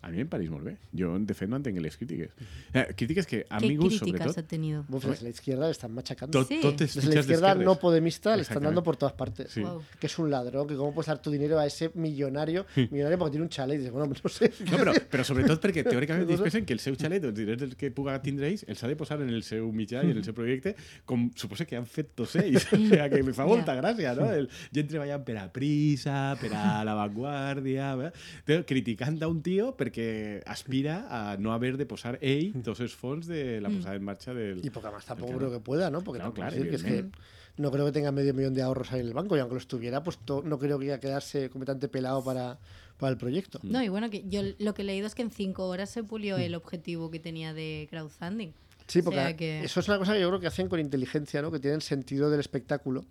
A 0.00 0.10
mi 0.12 0.20
em 0.22 0.28
pareix 0.30 0.50
molt 0.52 0.62
bé. 0.62 0.76
Jo, 0.94 1.10
de 1.18 1.34
fet, 1.34 1.48
no 1.50 1.58
entenc 1.58 1.80
les 1.82 1.96
crítiques. 1.98 2.30
Eh, 2.72 2.84
crítiques 2.94 3.26
que 3.26 3.44
a 3.48 3.58
¿Qué 3.58 3.68
mi 3.68 3.76
gust, 3.76 3.98
críticas 3.98 4.28
sobretot, 4.28 4.44
ha 4.44 4.48
tenido? 4.48 4.84
Uf, 4.88 5.04
desde 5.04 5.24
la 5.24 5.30
izquierda 5.30 5.66
le 5.66 5.72
están 5.72 5.92
machacando. 5.92 6.44
tot, 6.44 6.48
Sí. 6.48 6.60
Desde 6.78 7.14
la 7.14 7.20
izquierda 7.20 7.54
no 7.54 7.78
podemista 7.78 8.36
le 8.36 8.42
están 8.42 8.62
dando 8.62 8.82
por 8.82 8.96
todas 8.96 9.14
partes. 9.14 9.50
Sí. 9.50 9.60
Wow. 9.62 9.82
Que 9.98 10.06
es 10.06 10.18
un 10.18 10.30
ladrón, 10.30 10.68
que 10.68 10.76
cómo 10.76 10.94
puedes 10.94 11.08
dar 11.08 11.20
tu 11.20 11.30
dinero 11.30 11.58
a 11.58 11.66
ese 11.66 11.90
millonario, 11.94 12.64
millonario 12.76 13.18
porque 13.18 13.32
tiene 13.32 13.44
un 13.44 13.50
chalet. 13.50 13.74
Y 13.74 13.78
dices, 13.78 13.92
bueno, 13.92 14.12
no 14.22 14.30
sé. 14.30 14.52
No, 14.70 14.78
però, 14.78 14.92
però 15.10 15.24
sobretot 15.24 15.60
perquè 15.62 15.84
teòricament 15.88 16.30
ells 16.30 16.42
pensen 16.46 16.64
que 16.66 16.74
el 16.74 16.80
seu 16.80 16.96
xalet, 16.98 17.24
els 17.24 17.34
diners 17.36 17.60
del 17.60 17.74
que 17.78 17.90
puga 17.94 18.16
tindre 18.22 18.48
ells, 18.48 18.64
els 18.68 18.82
ha 18.82 18.88
de 18.90 18.96
posar 18.98 19.20
en 19.22 19.30
el 19.30 19.42
seu 19.46 19.68
mitjà 19.74 20.02
i 20.06 20.12
en 20.14 20.18
el 20.22 20.24
seu 20.26 20.34
projecte, 20.34 20.74
com 21.04 21.28
suposa 21.38 21.66
que 21.68 21.76
han 21.78 21.86
fet 21.86 22.14
tots 22.18 22.36
ells. 22.40 22.66
o 22.72 22.76
sigui, 22.76 22.98
que 23.12 23.22
me 23.26 23.34
fa 23.36 23.46
molta 23.48 23.74
gràcia, 23.78 24.14
no? 24.18 24.30
El, 24.30 24.48
gent 24.74 24.88
treballant 24.90 25.24
per 25.26 25.36
a 25.42 25.46
Prisa, 25.52 26.36
per 26.40 26.52
a 26.54 26.84
La 26.86 26.94
Vanguardia, 26.98 27.92
eh? 28.08 28.62
Criticant 28.68 29.18
a 29.22 29.28
un 29.30 29.42
tio 29.42 29.72
perquè 29.88 30.42
aspira 30.46 31.06
a 31.10 31.36
no 31.38 31.52
haver 31.52 31.76
de 31.76 31.86
posar 31.86 32.18
ell 32.20 32.52
tots 32.62 32.80
els 32.80 32.94
fons 32.94 33.26
de 33.26 33.60
la 33.60 33.70
posada 33.70 33.96
en 33.96 34.04
marxa 34.04 34.34
del... 34.34 34.60
Y 34.64 34.70
porque 34.70 34.88
además 34.88 35.04
tampoco 35.06 35.36
creo 35.38 35.50
que 35.50 35.60
pueda, 35.60 35.90
¿no? 35.90 36.02
Porque 36.04 36.18
Claro, 36.20 36.34
claro, 36.34 36.54
decir 36.54 36.70
que 36.70 36.76
es 36.76 36.82
que 36.84 37.04
no 37.56 37.70
creo 37.72 37.86
que 37.86 37.92
tenga 37.92 38.12
medio 38.12 38.32
millón 38.34 38.54
de 38.54 38.62
ahorros 38.62 38.92
ahí 38.92 39.00
en 39.00 39.06
el 39.08 39.14
banco 39.14 39.36
y 39.36 39.40
aunque 39.40 39.54
lo 39.54 39.60
estuviera, 39.60 40.02
pues 40.02 40.18
no 40.44 40.58
creo 40.58 40.78
que 40.78 40.84
iba 40.86 40.94
a 40.94 41.00
quedarse 41.00 41.50
completamente 41.50 41.88
pelado 41.88 42.22
para, 42.22 42.58
para 42.98 43.10
el 43.10 43.18
proyecto. 43.18 43.58
No, 43.62 43.82
y 43.82 43.88
bueno, 43.88 44.10
que 44.10 44.22
yo 44.28 44.42
lo 44.58 44.74
que 44.74 44.82
he 44.82 44.84
leído 44.84 45.06
es 45.06 45.14
que 45.14 45.22
en 45.22 45.30
cinco 45.30 45.66
horas 45.66 45.90
se 45.90 46.04
pulió 46.04 46.36
el 46.36 46.54
objetivo 46.54 47.10
que 47.10 47.18
tenía 47.18 47.52
de 47.54 47.88
crowdfunding. 47.90 48.52
Sí, 48.86 49.00
O 49.00 49.04
porque 49.04 49.18
sea 49.18 49.36
que- 49.36 49.64
eso 49.64 49.80
es 49.80 49.88
una 49.88 49.98
cosa 49.98 50.14
que 50.14 50.20
yo 50.20 50.28
creo 50.28 50.40
que 50.40 50.46
hacen 50.46 50.68
con 50.68 50.80
inteligencia, 50.80 51.42
¿no? 51.42 51.50
Que 51.50 51.58
tienen 51.58 51.80
sentido 51.80 52.30
del 52.30 52.40
espectáculo, 52.40 53.04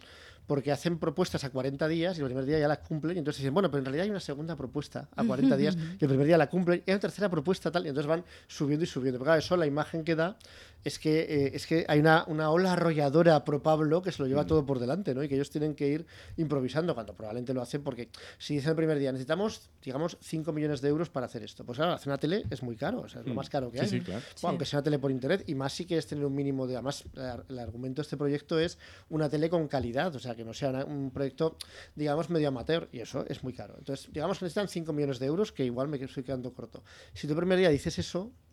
porque 0.47 0.71
hacen 0.71 0.97
propuestas 0.97 1.43
a 1.43 1.49
40 1.49 1.87
días 1.89 2.17
y 2.17 2.21
el 2.21 2.27
primer 2.27 2.45
día 2.45 2.57
ya 2.57 2.67
las 2.67 2.79
cumplen 2.79 3.17
y 3.17 3.19
entonces 3.19 3.41
dicen, 3.41 3.53
bueno, 3.53 3.69
pero 3.69 3.79
en 3.79 3.85
realidad 3.85 4.05
hay 4.05 4.09
una 4.09 4.21
segunda 4.21 4.55
propuesta 4.55 5.09
a 5.15 5.23
40 5.23 5.57
días 5.57 5.77
y 5.77 6.03
el 6.03 6.09
primer 6.09 6.25
día 6.25 6.37
la 6.37 6.47
cumplen 6.47 6.81
y 6.85 6.89
hay 6.89 6.95
una 6.95 7.01
tercera 7.01 7.29
propuesta 7.29 7.69
tal 7.69 7.85
y 7.85 7.89
entonces 7.89 8.07
van 8.07 8.23
subiendo 8.47 8.85
y 8.85 8.87
subiendo. 8.87 9.19
Pero 9.19 9.25
claro, 9.25 9.39
eso 9.39 9.57
la 9.57 9.67
imagen 9.67 10.05
que 10.05 10.15
da 10.15 10.37
es 10.83 10.99
que, 10.99 11.19
eh, 11.21 11.51
es 11.53 11.67
que 11.67 11.85
hay 11.87 11.99
una, 11.99 12.23
una 12.27 12.49
ola 12.49 12.73
arrolladora 12.73 13.43
pro 13.43 13.61
Pablo 13.61 14.01
que 14.01 14.11
se 14.11 14.21
lo 14.21 14.27
lleva 14.27 14.45
todo 14.45 14.65
por 14.65 14.79
delante, 14.79 15.13
¿no? 15.13 15.23
Y 15.23 15.27
que 15.27 15.35
ellos 15.35 15.49
tienen 15.49 15.75
que 15.75 15.87
ir 15.87 16.05
improvisando 16.37 16.93
cuando 16.93 17.13
probablemente 17.13 17.53
lo 17.53 17.61
hacen 17.61 17.83
porque 17.83 18.09
si 18.37 18.55
dicen 18.55 18.69
el 18.71 18.75
primer 18.75 18.97
día 18.99 19.11
necesitamos, 19.11 19.69
digamos, 19.83 20.17
5 20.21 20.53
millones 20.53 20.79
de 20.81 20.89
euros 20.89 21.09
para 21.09 21.25
hacer 21.25 21.43
esto. 21.43 21.65
Pues 21.65 21.77
claro, 21.77 21.93
hacer 21.93 22.07
una 22.07 22.17
tele 22.17 22.43
es 22.49 22.63
muy 22.63 22.75
caro, 22.75 23.01
o 23.01 23.07
sea, 23.09 23.21
es 23.21 23.27
lo 23.27 23.33
más 23.33 23.49
caro 23.49 23.69
que 23.71 23.79
Sí, 23.79 23.83
hay. 23.83 23.89
sí, 23.89 24.01
claro. 24.01 24.21
Bueno, 24.41 24.49
aunque 24.49 24.65
sea 24.65 24.79
una 24.79 24.83
tele 24.83 24.99
por 24.99 25.11
internet, 25.11 25.43
y 25.47 25.55
más 25.55 25.73
si 25.73 25.85
quieres 25.85 26.07
tener 26.07 26.25
un 26.25 26.33
mínimo 26.35 26.67
de. 26.67 26.75
Además, 26.75 27.03
el 27.49 27.59
argumento 27.59 28.01
de 28.01 28.03
este 28.03 28.17
proyecto 28.17 28.59
es 28.59 28.77
una 29.09 29.29
tele 29.29 29.49
con 29.49 29.67
calidad, 29.67 30.15
o 30.15 30.19
sea, 30.19 30.35
que 30.35 30.45
no 30.45 30.53
sea 30.53 30.69
una- 30.69 30.85
un 30.85 31.11
proyecto, 31.11 31.57
digamos, 31.95 32.29
medio 32.29 32.47
amateur, 32.47 32.87
y 32.91 32.99
eso 32.99 33.25
es 33.27 33.43
muy 33.43 33.53
caro. 33.53 33.75
Entonces, 33.77 34.09
digamos 34.13 34.39
que 34.39 34.45
necesitan 34.45 34.67
5 34.67 34.93
millones 34.93 35.19
de 35.19 35.25
euros, 35.25 35.51
que 35.51 35.65
igual 35.65 35.87
me 35.87 35.97
estoy 35.97 36.23
quedando 36.23 36.53
corto. 36.53 36.83
Si 37.13 37.27
tú 37.27 37.33
el 37.33 37.37
primer 37.39 37.57
día 37.57 37.69
dices 37.69 37.97
eso, 37.99 38.25
Mm. 38.25 38.46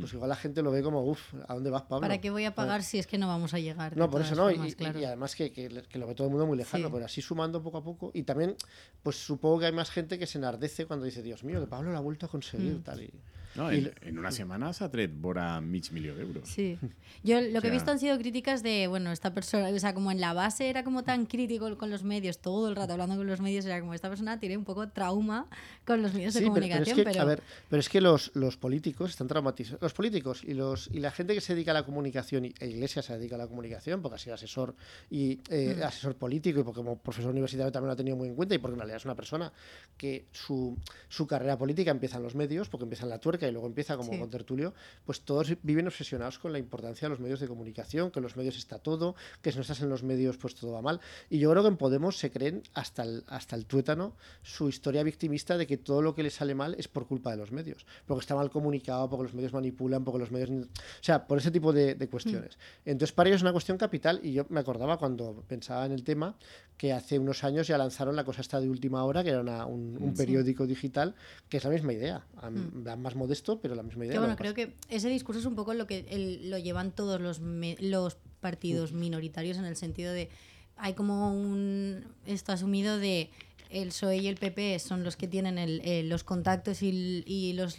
Pues 0.00 0.12
igual 0.12 0.28
la 0.28 0.36
gente 0.36 0.62
lo 0.62 0.70
ve 0.70 0.82
como, 0.82 1.02
uff, 1.02 1.34
¿a 1.48 1.54
dónde 1.54 1.70
vas, 1.70 1.82
Pablo? 1.82 2.02
¿Para 2.02 2.20
qué 2.20 2.30
voy 2.30 2.44
a 2.44 2.54
pagar 2.54 2.82
si 2.82 2.98
es 2.98 3.06
que 3.06 3.16
no 3.18 3.26
vamos 3.26 3.54
a 3.54 3.58
llegar? 3.58 3.96
No, 3.96 4.10
por 4.10 4.20
eso 4.20 4.34
no, 4.34 4.50
y, 4.50 4.54
formas, 4.56 4.72
y- 4.72 4.76
claro. 4.76 5.00
y 5.00 5.04
además 5.04 5.34
que, 5.34 5.52
que 5.52 5.68
que 5.88 5.98
lo 5.98 6.06
ve 6.06 6.14
todo 6.14 6.26
el 6.26 6.30
mundo 6.30 6.46
muy 6.46 6.56
lejano, 6.58 6.88
Sí. 6.88 6.92
pero 6.92 7.04
así 7.06 7.22
sumando 7.22 7.62
poco 7.62 7.78
a 7.78 7.82
poco. 7.84 8.10
Y 8.14 8.22
también, 8.24 8.54
pues 9.02 9.16
supongo 9.16 9.60
que 9.60 9.66
hay 9.66 9.72
más 9.72 9.90
gente 9.90 10.18
que 10.18 10.26
se 10.26 10.38
enardece 10.38 10.86
cuando 10.86 11.06
dice, 11.06 11.22
Dios 11.22 11.42
mío, 11.44 11.60
que 11.60 11.66
Pablo 11.66 11.90
lo 11.92 11.96
ha 11.98 12.00
vuelto 12.02 12.26
a 12.26 12.28
conseguir, 12.28 12.74
Mm. 12.74 12.82
tal. 12.82 13.02
Y, 13.02 13.10
No, 13.56 13.70
en, 13.72 13.92
en 14.02 14.18
una 14.18 14.30
setmana 14.30 14.72
s'ha 14.72 14.88
tret 14.90 15.10
vora 15.14 15.60
mig 15.60 15.90
milió 15.92 16.14
d'euros. 16.14 16.48
Sí. 16.48 16.78
Yo 17.24 17.40
lo 17.40 17.46
que 17.46 17.60
sea- 17.60 17.68
he 17.68 17.72
visto 17.72 17.90
han 17.90 17.98
sido 17.98 18.16
críticas 18.18 18.62
de, 18.62 18.86
bueno, 18.86 19.10
esta 19.10 19.32
persona, 19.34 19.68
o 19.70 19.78
sea, 19.78 19.94
como 19.94 20.12
en 20.12 20.20
la 20.20 20.32
base 20.32 20.68
era 20.68 20.84
como 20.84 21.02
tan 21.02 21.26
crítico 21.26 21.76
con 21.78 21.90
los 21.90 22.04
medios, 22.04 22.38
todo 22.38 22.68
el 22.68 22.76
rato 22.76 22.92
hablando 22.92 23.16
con 23.16 23.26
los 23.26 23.40
medios, 23.40 23.64
era 23.64 23.80
como 23.80 23.94
esta 23.94 24.08
persona 24.08 24.38
tiene 24.38 24.56
un 24.56 24.64
poco 24.64 24.88
trauma 24.90 25.46
con 25.84 26.02
los 26.02 26.12
medios 26.14 26.34
de 26.34 26.40
Sí, 26.40 26.44
pero- 26.46 26.54
pero, 26.54 26.66
es 26.66 26.70
comunicación, 26.72 26.96
que, 26.96 27.04
pero, 27.04 27.22
a 27.22 27.24
ver, 27.24 27.42
pero 27.68 27.80
es 27.80 27.88
que 27.88 28.00
los, 28.00 28.30
los 28.34 28.56
políticos 28.56 29.10
están 29.10 29.26
traumatizados. 29.28 29.80
Los 29.82 29.94
políticos 29.94 30.42
y 30.44 30.54
los 30.54 30.88
y 30.92 31.00
la 31.00 31.10
gente 31.10 31.34
que 31.34 31.40
se 31.40 31.54
dedica 31.54 31.70
a 31.72 31.74
la 31.74 31.84
comunicación, 31.84 32.44
y 32.44 32.54
e 32.60 32.66
Iglesia 32.68 33.02
se 33.02 33.16
dedica 33.16 33.34
a 33.34 33.38
la 33.38 33.46
comunicación, 33.48 34.02
porque 34.02 34.16
ha 34.16 34.18
sido 34.18 34.34
asesor 34.34 34.74
y 35.10 35.40
eh, 35.50 35.76
Mm. 35.78 35.82
asesor 35.84 36.14
político, 36.16 36.60
y 36.60 36.62
porque 36.62 36.78
como 36.78 36.98
profesor 36.98 37.30
universitario 37.30 37.72
también 37.72 37.88
lo 37.88 37.92
ha 37.92 37.96
tenido 37.96 38.16
muy 38.16 38.28
en 38.28 38.34
cuenta, 38.34 38.54
y 38.54 38.58
porque 38.58 38.74
en 38.74 38.78
realidad 38.80 38.98
es 38.98 39.04
una 39.04 39.14
persona 39.16 39.52
que 39.96 40.26
su, 40.32 40.76
su 41.08 41.26
carrera 41.26 41.56
política 41.58 41.90
empieza 41.90 42.18
en 42.18 42.22
los 42.22 42.34
medios, 42.34 42.68
porque 42.68 42.84
empieza 42.84 43.04
en 43.04 43.10
la 43.10 43.18
tuerca 43.18 43.37
y 43.46 43.52
luego 43.52 43.66
empieza 43.66 43.96
como 43.96 44.12
Sí. 44.12 44.18
con 44.18 44.30
tertulio, 44.30 44.74
pues 45.04 45.20
todos 45.20 45.54
viven 45.62 45.86
obsesionados 45.86 46.38
con 46.38 46.52
la 46.52 46.58
importancia 46.58 47.06
de 47.06 47.10
los 47.10 47.20
medios 47.20 47.38
de 47.40 47.46
comunicación, 47.46 48.10
que 48.10 48.18
en 48.18 48.22
los 48.24 48.36
medios 48.36 48.56
está 48.56 48.78
todo, 48.78 49.14
que 49.42 49.50
si 49.52 49.56
no 49.58 49.62
estás 49.62 49.80
en 49.82 49.88
los 49.90 50.02
medios 50.02 50.36
pues 50.38 50.54
todo 50.54 50.72
va 50.72 50.82
mal. 50.82 51.00
Y 51.30 51.38
yo 51.38 51.50
creo 51.50 51.62
que 51.62 51.68
en 51.68 51.76
Podemos 51.76 52.16
se 52.18 52.30
creen 52.30 52.62
hasta 52.74 53.02
el, 53.04 53.22
hasta 53.28 53.54
el 53.54 53.66
tuétano 53.66 54.16
su 54.42 54.68
historia 54.68 55.02
victimista 55.02 55.56
de 55.56 55.66
que 55.66 55.76
todo 55.76 56.02
lo 56.02 56.14
que 56.14 56.22
le 56.22 56.30
sale 56.30 56.54
mal 56.54 56.74
es 56.78 56.88
por 56.88 57.06
culpa 57.06 57.30
de 57.30 57.36
los 57.36 57.52
medios, 57.52 57.86
porque 58.06 58.20
está 58.22 58.34
mal 58.34 58.50
comunicado, 58.50 59.08
porque 59.08 59.24
los 59.24 59.34
medios 59.34 59.52
manipulan, 59.52 60.04
porque 60.04 60.18
los 60.18 60.30
medios... 60.30 60.48
O 60.50 60.66
sea, 61.02 61.26
por 61.26 61.38
ese 61.38 61.50
tipo 61.50 61.72
de, 61.72 61.94
de 61.94 62.08
cuestiones. 62.08 62.58
Entonces 62.84 63.12
para 63.12 63.28
ellos 63.28 63.38
es 63.40 63.42
una 63.42 63.52
cuestión 63.52 63.78
capital 63.78 64.20
y 64.22 64.32
yo 64.32 64.46
me 64.48 64.60
acordaba 64.60 64.96
cuando 64.98 65.44
pensaba 65.46 65.86
en 65.86 65.92
el 65.92 66.02
tema 66.04 66.34
que 66.76 66.92
hace 66.92 67.18
unos 67.18 67.42
años 67.44 67.66
ya 67.66 67.76
lanzaron 67.76 68.14
la 68.16 68.24
cosa 68.24 68.40
esta 68.40 68.60
de 68.60 68.70
última 68.70 69.04
hora, 69.04 69.24
que 69.24 69.30
era 69.30 69.40
una- 69.40 69.66
un, 69.66 69.96
un 70.00 70.14
periódico 70.14 70.66
digital, 70.66 71.14
que 71.48 71.56
es 71.56 71.64
la 71.64 71.70
misma 71.70 71.92
idea, 71.92 72.24
am- 72.36 72.84
más 72.98 73.16
modesto, 73.28 73.60
pero 73.60 73.74
la 73.74 73.82
misma 73.82 74.06
idea. 74.06 74.18
bueno, 74.20 74.36
creo 74.36 74.54
que 74.54 74.74
ese 74.88 75.08
discurso 75.08 75.40
es 75.40 75.46
un 75.46 75.54
poco 75.54 75.74
lo 75.74 75.86
que 75.86 76.06
el- 76.08 76.50
lo 76.50 76.58
llevan 76.58 76.92
todos 76.92 77.20
los, 77.20 77.40
me- 77.40 77.76
los 77.80 78.16
partidos 78.40 78.92
minoritarios 78.92 79.58
en 79.58 79.64
el 79.66 79.76
sentido 79.76 80.12
de 80.12 80.30
hay 80.76 80.94
como 80.94 81.32
un 81.32 82.04
esto 82.24 82.52
asumido 82.52 82.98
de 82.98 83.30
el 83.70 83.88
PSOE 83.88 84.16
y 84.18 84.28
el 84.28 84.36
PP 84.36 84.78
son 84.78 85.04
los 85.04 85.16
que 85.16 85.28
tienen 85.28 85.58
el- 85.58 85.80
eh, 85.84 86.02
los 86.04 86.24
contactos 86.24 86.82
y, 86.82 87.22
y 87.26 87.52
los 87.52 87.76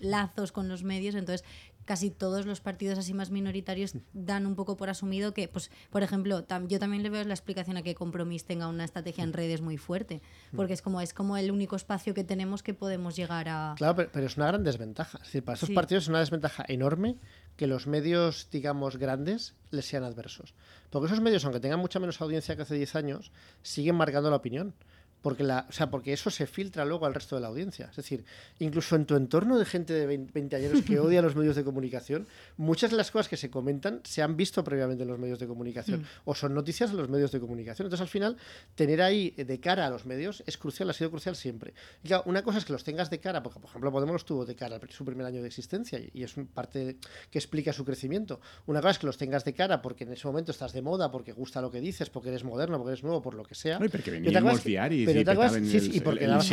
lazos 0.00 0.52
con 0.52 0.68
los 0.68 0.82
medios, 0.82 1.14
entonces 1.14 1.46
casi 1.90 2.08
todos 2.12 2.46
los 2.46 2.60
partidos 2.60 3.00
así 3.00 3.12
más 3.14 3.32
minoritarios 3.32 3.94
dan 4.12 4.46
un 4.46 4.54
poco 4.54 4.76
por 4.76 4.88
asumido 4.90 5.34
que, 5.34 5.48
pues, 5.48 5.72
por 5.90 6.04
ejemplo, 6.04 6.46
tam- 6.46 6.68
yo 6.68 6.78
también 6.78 7.02
le 7.02 7.10
veo 7.10 7.24
la 7.24 7.34
explicación 7.34 7.76
a 7.76 7.82
que 7.82 7.96
Compromís 7.96 8.44
tenga 8.44 8.68
una 8.68 8.84
estrategia 8.84 9.24
en 9.24 9.32
redes 9.32 9.60
muy 9.60 9.76
fuerte, 9.76 10.22
porque 10.54 10.72
es 10.74 10.82
como 10.82 11.00
es 11.00 11.12
como 11.12 11.36
el 11.36 11.50
único 11.50 11.74
espacio 11.74 12.14
que 12.14 12.22
tenemos 12.22 12.62
que 12.62 12.74
podemos 12.74 13.16
llegar 13.16 13.48
a 13.48 13.74
Claro, 13.76 13.96
pero, 13.96 14.10
pero 14.12 14.26
es 14.26 14.36
una 14.36 14.46
gran 14.46 14.62
desventaja. 14.62 15.18
Es 15.18 15.24
decir, 15.24 15.42
para 15.44 15.54
estos 15.54 15.66
Sí. 15.66 15.74
partidos 15.74 16.04
es 16.04 16.08
una 16.08 16.20
desventaja 16.20 16.64
enorme 16.68 17.16
que 17.56 17.66
los 17.66 17.88
medios, 17.88 18.46
digamos, 18.52 18.96
grandes 18.96 19.56
les 19.72 19.84
sean 19.84 20.04
adversos. 20.04 20.54
Porque 20.90 21.06
esos 21.06 21.20
medios, 21.20 21.44
aunque 21.44 21.58
tengan 21.58 21.80
mucha 21.80 21.98
menos 21.98 22.20
audiencia 22.20 22.54
que 22.54 22.62
hace 22.62 22.76
10 22.76 22.94
años, 22.94 23.32
siguen 23.62 23.96
marcando 23.96 24.30
la 24.30 24.36
opinión. 24.36 24.74
Porque, 25.22 25.44
la, 25.44 25.66
o 25.68 25.72
sea, 25.72 25.90
porque 25.90 26.12
eso 26.12 26.30
se 26.30 26.46
filtra 26.46 26.84
luego 26.84 27.06
al 27.06 27.14
resto 27.14 27.36
de 27.36 27.42
la 27.42 27.48
audiencia. 27.48 27.86
Es 27.90 27.96
decir, 27.96 28.24
incluso 28.58 28.96
en 28.96 29.06
tu 29.06 29.14
entorno 29.16 29.58
de 29.58 29.64
gente 29.64 29.92
de 29.92 30.06
20, 30.06 30.56
años 30.56 30.82
que 30.82 30.98
odia 31.00 31.22
los 31.22 31.36
medios 31.36 31.54
de 31.56 31.62
comunicación, 31.62 32.26
muchas 32.56 32.90
de 32.90 32.96
las 32.96 33.10
cosas 33.10 33.28
que 33.28 33.36
se 33.36 33.50
comentan 33.50 34.00
se 34.04 34.22
han 34.22 34.36
visto 34.36 34.64
previamente 34.64 35.04
en 35.04 35.08
los 35.08 35.18
medios 35.18 35.38
de 35.38 35.46
comunicación 35.46 36.04
o 36.24 36.34
son 36.34 36.54
noticias 36.54 36.90
en 36.90 36.96
los 36.96 37.08
medios 37.08 37.30
de 37.30 37.40
comunicación. 37.40 37.86
Entonces, 37.86 38.02
al 38.02 38.08
final, 38.08 38.36
tener 38.74 39.02
ahí 39.02 39.30
de 39.30 39.60
cara 39.60 39.86
a 39.86 39.90
los 39.90 40.06
medios 40.06 40.42
es 40.46 40.58
crucial, 40.58 40.90
ha 40.90 40.92
sido 40.92 41.10
crucial 41.10 41.36
siempre. 41.36 41.74
Y 42.02 42.08
claro, 42.08 42.24
una 42.26 42.42
cosa 42.42 42.58
es 42.58 42.64
que 42.64 42.72
los 42.72 42.82
tengas 42.82 43.10
de 43.10 43.20
cara, 43.20 43.42
porque, 43.42 43.60
por 43.60 43.70
ejemplo, 43.70 43.90
Podemos 44.00 44.14
los 44.14 44.24
tuvo 44.24 44.46
de 44.46 44.56
cara 44.56 44.80
su 44.88 45.04
primer 45.04 45.26
año 45.26 45.42
de 45.42 45.48
existencia 45.48 46.00
y 46.00 46.22
es 46.22 46.34
parte 46.54 46.96
que 47.30 47.38
explica 47.38 47.70
su 47.70 47.84
crecimiento. 47.84 48.40
Una 48.64 48.80
cosa 48.80 48.92
es 48.92 48.98
que 48.98 49.04
los 49.04 49.18
tengas 49.18 49.44
de 49.44 49.52
cara 49.52 49.82
porque 49.82 50.04
en 50.04 50.12
ese 50.14 50.26
momento 50.26 50.52
estás 50.52 50.72
de 50.72 50.80
moda, 50.80 51.10
porque 51.10 51.32
gusta 51.32 51.60
lo 51.60 51.70
que 51.70 51.82
dices, 51.82 52.08
porque 52.08 52.30
eres 52.30 52.42
moderno, 52.42 52.78
porque 52.78 52.92
eres 52.92 53.04
nuevo, 53.04 53.20
por 53.20 53.34
lo 53.34 53.44
que 53.44 53.54
sea. 53.54 53.78
No, 53.78 53.86
porque 53.90 54.10
venían 54.10 54.42
los 54.42 54.64
diarios 54.64 55.09
pero 55.14 55.50
sí, 55.64 55.90
y 55.94 56.00
porque, 56.00 56.26
dabas 56.26 56.50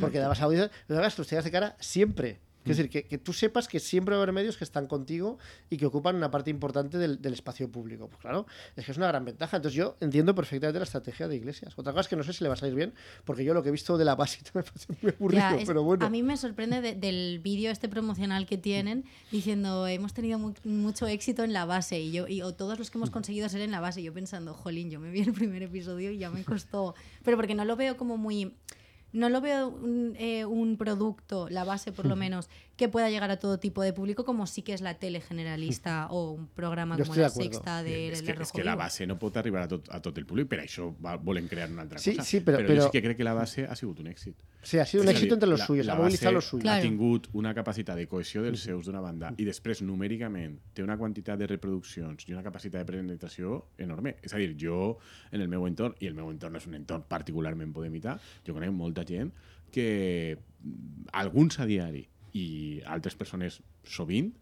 porque 0.00 0.18
dabas 0.18 0.40
audio, 0.40 0.70
pero 0.86 1.00
los 1.18 1.26
tengas 1.26 1.44
de 1.44 1.50
cara 1.50 1.76
siempre. 1.80 2.38
Es 2.64 2.76
decir, 2.76 2.90
que, 2.90 3.04
que, 3.04 3.18
tú 3.18 3.32
sepas 3.32 3.66
que 3.66 3.80
siempre 3.80 4.14
va 4.14 4.20
a 4.20 4.22
haber 4.22 4.34
medios 4.34 4.56
que 4.56 4.64
están 4.64 4.86
contigo 4.86 5.38
y 5.70 5.76
que 5.76 5.86
ocupan 5.86 6.16
una 6.16 6.30
parte 6.30 6.50
importante 6.50 6.98
del, 6.98 7.22
del, 7.22 7.32
espacio 7.32 7.70
público. 7.70 8.08
Pues 8.08 8.20
claro, 8.20 8.46
es 8.76 8.84
que 8.84 8.92
es 8.92 8.98
una 8.98 9.08
gran 9.08 9.24
ventaja. 9.24 9.56
Entonces 9.56 9.76
yo 9.76 9.96
entiendo 10.00 10.34
perfectamente 10.34 10.78
la 10.78 10.84
estrategia 10.84 11.28
de 11.28 11.36
Iglesias. 11.36 11.72
Otra 11.76 11.92
cosa 11.92 12.02
es 12.02 12.08
que 12.08 12.16
no 12.16 12.22
sé 12.22 12.32
si 12.32 12.44
le 12.44 12.48
va 12.48 12.54
a 12.54 12.56
salir 12.58 12.74
bien, 12.74 12.92
porque 13.24 13.44
yo 13.44 13.54
lo 13.54 13.62
que 13.62 13.70
he 13.70 13.72
visto 13.72 13.96
de 13.96 14.04
la 14.04 14.16
base 14.16 14.40
me 14.54 14.62
parece 14.62 14.92
muy 15.00 15.12
aburrido, 15.12 15.66
pero 15.66 15.82
bueno. 15.82 16.04
A 16.04 16.10
mí 16.10 16.22
me 16.22 16.36
sorprende 16.36 16.94
del 16.94 17.38
vídeo 17.38 17.70
este 17.70 17.88
promocional 17.88 18.46
que 18.46 18.58
tienen 18.58 19.04
diciendo 19.30 19.86
hemos 19.86 20.12
tenido 20.12 20.38
mucho 20.64 21.06
éxito 21.06 21.44
en 21.44 21.52
la 21.52 21.64
base 21.64 22.00
y 22.00 22.12
yo 22.12 22.28
y 22.28 22.42
o 22.42 22.52
todos 22.54 22.78
los 22.78 22.90
que 22.90 22.98
hemos 22.98 23.10
conseguido 23.10 23.48
ser 23.48 23.62
en 23.62 23.70
la 23.70 23.80
base. 23.80 24.02
Yo 24.02 24.12
pensando, 24.12 24.52
jolín, 24.54 24.90
yo 24.90 25.00
me 25.00 25.10
vi 25.10 25.20
el 25.20 25.32
primer 25.32 25.62
episodio 25.62 26.10
y 26.10 26.18
ya 26.18 26.30
me 26.30 26.44
costó. 26.44 26.94
Pero 27.24 27.36
porque 27.36 27.54
no 27.54 27.64
lo 27.64 27.76
veo 27.76 27.96
como 27.96 28.16
muy 28.16 28.54
no 29.12 29.28
lo 29.28 29.40
veo 29.40 29.68
un, 29.68 30.14
eh, 30.18 30.44
un, 30.44 30.76
producto, 30.76 31.48
la 31.48 31.64
base 31.64 31.92
por 31.92 32.06
lo 32.06 32.16
menos, 32.16 32.48
que 32.78 32.88
pueda 32.88 33.10
llegar 33.10 33.30
a 33.30 33.38
todo 33.38 33.58
tipo 33.58 33.82
de 33.82 33.92
público, 33.92 34.24
como 34.24 34.46
sí 34.46 34.62
que 34.62 34.72
es 34.72 34.80
la 34.80 34.94
tele 34.94 35.20
generalista 35.20 36.06
o 36.10 36.30
un 36.30 36.46
programa 36.46 36.96
como 36.96 37.14
La 37.14 37.28
Sexta 37.28 37.82
de 37.82 38.12
Es 38.12 38.22
que, 38.22 38.32
és 38.32 38.52
que 38.52 38.64
la 38.64 38.76
base 38.76 39.06
no 39.06 39.18
pot 39.18 39.36
arribar 39.36 39.64
a 39.66 39.68
tot, 39.68 39.88
a 39.90 39.98
tot 40.00 40.16
el 40.16 40.24
públic, 40.24 40.46
per 40.48 40.60
això 40.62 40.86
va, 41.04 41.16
volen 41.18 41.48
crear 41.50 41.66
una 41.68 41.82
altra 41.82 41.98
sí, 41.98 42.14
cosa. 42.14 42.24
Sí, 42.24 42.40
però, 42.40 42.62
però, 42.62 42.70
però 42.70 42.84
jo 42.84 42.86
sí 42.86 42.94
que 42.94 43.02
crec 43.02 43.18
que 43.18 43.26
la 43.26 43.34
base 43.34 43.66
ha 43.66 43.74
sigut 43.76 43.98
un 44.00 44.08
èxit. 44.12 44.38
Sí, 44.62 44.78
ha 44.78 44.86
sigut 44.86 45.04
un 45.04 45.12
èxit 45.12 45.34
entre 45.34 45.50
los 45.50 45.64
suyos, 45.66 45.88
la 45.90 45.96
ha 45.96 45.98
mobilitzat 45.98 46.32
los 46.32 46.46
suyos. 46.46 46.70
Ha 46.70 46.78
tingut 46.80 47.26
una 47.34 47.52
capacitat 47.56 47.98
de 47.98 48.06
cohesió 48.08 48.44
dels 48.46 48.62
seus 48.62 48.86
d'una 48.86 49.02
banda 49.02 49.32
i 49.36 49.46
després 49.48 49.82
numèricament 49.82 50.54
té 50.72 50.86
una 50.86 50.96
quantitat 51.00 51.42
de 51.42 51.48
reproduccions 51.50 52.28
i 52.28 52.36
una 52.36 52.44
capacitat 52.46 52.84
de 52.84 52.90
presentació 52.92 53.64
enorme. 53.76 54.14
És 54.22 54.34
a 54.34 54.38
dir, 54.38 54.54
jo 54.60 54.98
en 55.32 55.42
el 55.42 55.50
meu 55.50 55.66
entorn, 55.66 55.98
i 55.98 56.06
el 56.06 56.14
meu 56.14 56.30
entorn 56.30 56.62
és 56.62 56.70
un 56.70 56.78
entorn 56.78 57.08
particularment 57.10 57.74
podemitar, 57.74 58.20
jo 58.46 58.54
conec 58.54 58.70
molta 58.70 59.02
gent 59.08 59.34
que 59.74 60.38
alguns 61.12 61.58
a 61.58 61.66
diari 61.68 62.06
i 62.38 62.82
altres 62.86 63.16
persones 63.18 63.60
sovint 63.84 64.36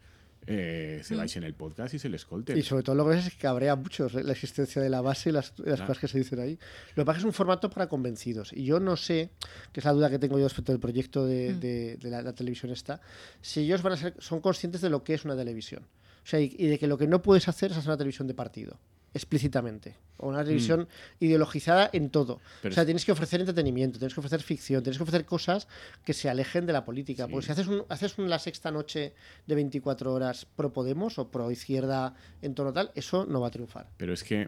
eh, 0.48 1.00
se 1.02 1.16
mm. 1.16 1.26
en 1.38 1.42
el 1.42 1.54
podcast 1.54 1.94
y 1.94 1.98
se 1.98 2.09
le 2.09 2.16
escolte. 2.16 2.56
Y 2.56 2.62
sobre 2.62 2.85
todo 2.85 2.94
lo 2.94 3.09
que 3.09 3.18
es 3.18 3.30
que 3.30 3.38
cabrea 3.38 3.74
mucho 3.74 4.09
la 4.09 4.30
existencia 4.30 4.80
de 4.80 4.88
la 4.88 5.00
base 5.00 5.30
y 5.30 5.32
las, 5.32 5.59
las 5.59 5.80
cosas 5.80 5.98
que 5.98 6.09
se 6.09 6.18
dicen 6.18 6.38
ahí. 6.38 6.56
Lo 6.94 7.02
que 7.02 7.06
pasa 7.06 7.18
es 7.18 7.24
que 7.24 7.28
es 7.28 7.32
un 7.32 7.32
formato 7.32 7.68
para 7.68 7.88
convencidos. 7.88 8.52
Y 8.52 8.64
yo 8.64 8.78
no 8.78 8.96
sé, 8.96 9.30
que 9.72 9.80
es 9.80 9.85
la 9.85 9.92
duda 9.92 10.09
que 10.09 10.20
tengo 10.20 10.38
yo 10.38 10.44
respecto 10.44 10.70
del 10.70 10.80
proyecto 10.80 11.26
de, 11.26 11.52
mm. 11.52 11.61
de, 11.61 11.96
de 11.96 12.11
la, 12.11 12.22
la, 12.22 12.32
televisión 12.32 12.70
esta, 12.70 13.00
si 13.40 13.62
ellos 13.62 13.82
van 13.82 13.94
a 13.94 13.96
ser, 13.96 14.14
son 14.18 14.40
conscientes 14.40 14.80
de 14.80 14.90
lo 14.90 15.02
que 15.02 15.14
es 15.14 15.24
una 15.24 15.37
televisión. 15.37 15.82
O 15.82 16.28
sea, 16.28 16.40
y, 16.40 16.54
y 16.56 16.68
de 16.68 16.78
que 16.78 16.87
lo 16.87 16.96
que 16.96 17.09
no 17.09 17.22
puedes 17.22 17.48
hacer 17.48 17.72
es 17.72 17.78
hacer 17.78 17.90
una 17.90 17.98
televisión 17.98 18.28
de 18.28 18.35
partido 18.35 18.78
explícitamente. 19.16 19.96
O 20.18 20.29
una 20.29 20.42
televisión 20.42 20.81
mm. 20.81 21.24
ideologizada 21.24 21.90
en 21.92 22.11
todo. 22.11 22.40
Pero 22.62 22.72
o 22.72 22.74
sea, 22.74 22.85
tienes 22.85 23.05
que 23.05 23.12
ofrecer 23.12 23.40
entretenimiento, 23.40 23.98
tienes 23.98 24.14
que 24.14 24.20
ofrecer 24.20 24.40
ficción, 24.40 24.83
tienes 24.83 24.96
que 24.96 25.02
ofrecer 25.02 25.26
cosas 25.26 25.68
que 26.05 26.14
se 26.14 26.31
alejen 26.31 26.64
de 26.66 26.72
la 26.72 26.85
política. 26.85 27.26
Sí. 27.26 27.33
Porque 27.33 27.46
si 27.46 27.52
haces, 27.52 27.66
un, 27.66 27.85
haces 27.88 28.16
un, 28.18 28.31
la 28.31 28.38
sexta 28.38 28.70
noche 28.70 29.12
de 29.46 29.55
24 29.55 30.12
horas 30.12 30.46
pro 30.46 30.72
Podemos 30.72 31.18
o 31.18 31.31
pro 31.31 31.50
izquierda 31.50 32.14
en 32.42 32.55
tono 32.55 32.72
tal, 32.72 32.92
eso 32.94 33.26
no 33.26 33.40
va 33.40 33.48
a 33.48 33.50
triunfar. 33.50 33.87
Però 33.96 34.12
és 34.12 34.24
que 34.24 34.46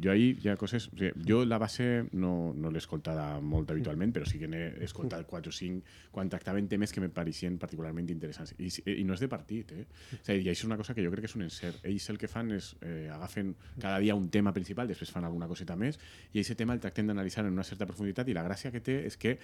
jo 0.00 0.10
ahir 0.12 0.38
hi 0.40 0.50
ha 0.52 0.56
coses... 0.60 0.88
O 0.90 0.96
sigui, 0.96 1.12
jo 1.26 1.42
la 1.44 1.58
base 1.60 2.06
no, 2.12 2.52
no 2.56 2.72
l'he 2.72 2.80
escoltada 2.80 3.40
molt 3.40 3.70
habitualment, 3.72 4.12
però 4.16 4.28
sí 4.28 4.40
que 4.40 4.48
n'he 4.48 4.72
escoltat 4.84 5.26
4 5.28 5.52
o 5.52 5.56
5 5.56 6.12
quan 6.16 6.32
tractaven 6.32 6.68
temes 6.68 6.92
que 6.92 7.00
me 7.04 7.10
pareixien 7.12 7.58
particularment 7.60 8.08
interessants. 8.12 8.54
I, 8.58 8.72
i 9.00 9.04
no 9.04 9.16
és 9.16 9.24
de 9.24 9.28
partit, 9.28 9.72
eh? 9.76 9.86
O 10.16 10.22
sigui, 10.24 10.48
i 10.48 10.52
això 10.52 10.64
és 10.64 10.70
una 10.70 10.80
cosa 10.80 10.96
que 10.96 11.04
jo 11.04 11.12
crec 11.12 11.26
que 11.26 11.32
és 11.32 11.36
un 11.36 11.46
encert. 11.46 11.84
Ells 11.84 12.08
el 12.12 12.20
que 12.20 12.28
fan 12.30 12.52
és 12.56 12.72
eh, 12.80 13.08
agafen 13.12 13.54
cada 13.78 13.98
dia 14.02 14.09
un 14.14 14.28
tema 14.30 14.52
principal, 14.56 14.88
després 14.90 15.10
fan 15.12 15.26
alguna 15.26 15.48
coseta 15.50 15.76
més, 15.76 15.98
i 16.32 16.40
aquest 16.40 16.58
tema 16.58 16.76
el 16.76 16.82
tractem 16.82 17.10
d'analitzar 17.10 17.44
en 17.46 17.52
una 17.52 17.66
certa 17.66 17.88
profunditat 17.88 18.28
i 18.28 18.36
la 18.36 18.46
gràcia 18.46 18.72
que 18.74 18.82
té 18.84 19.00
és 19.06 19.18
que 19.20 19.38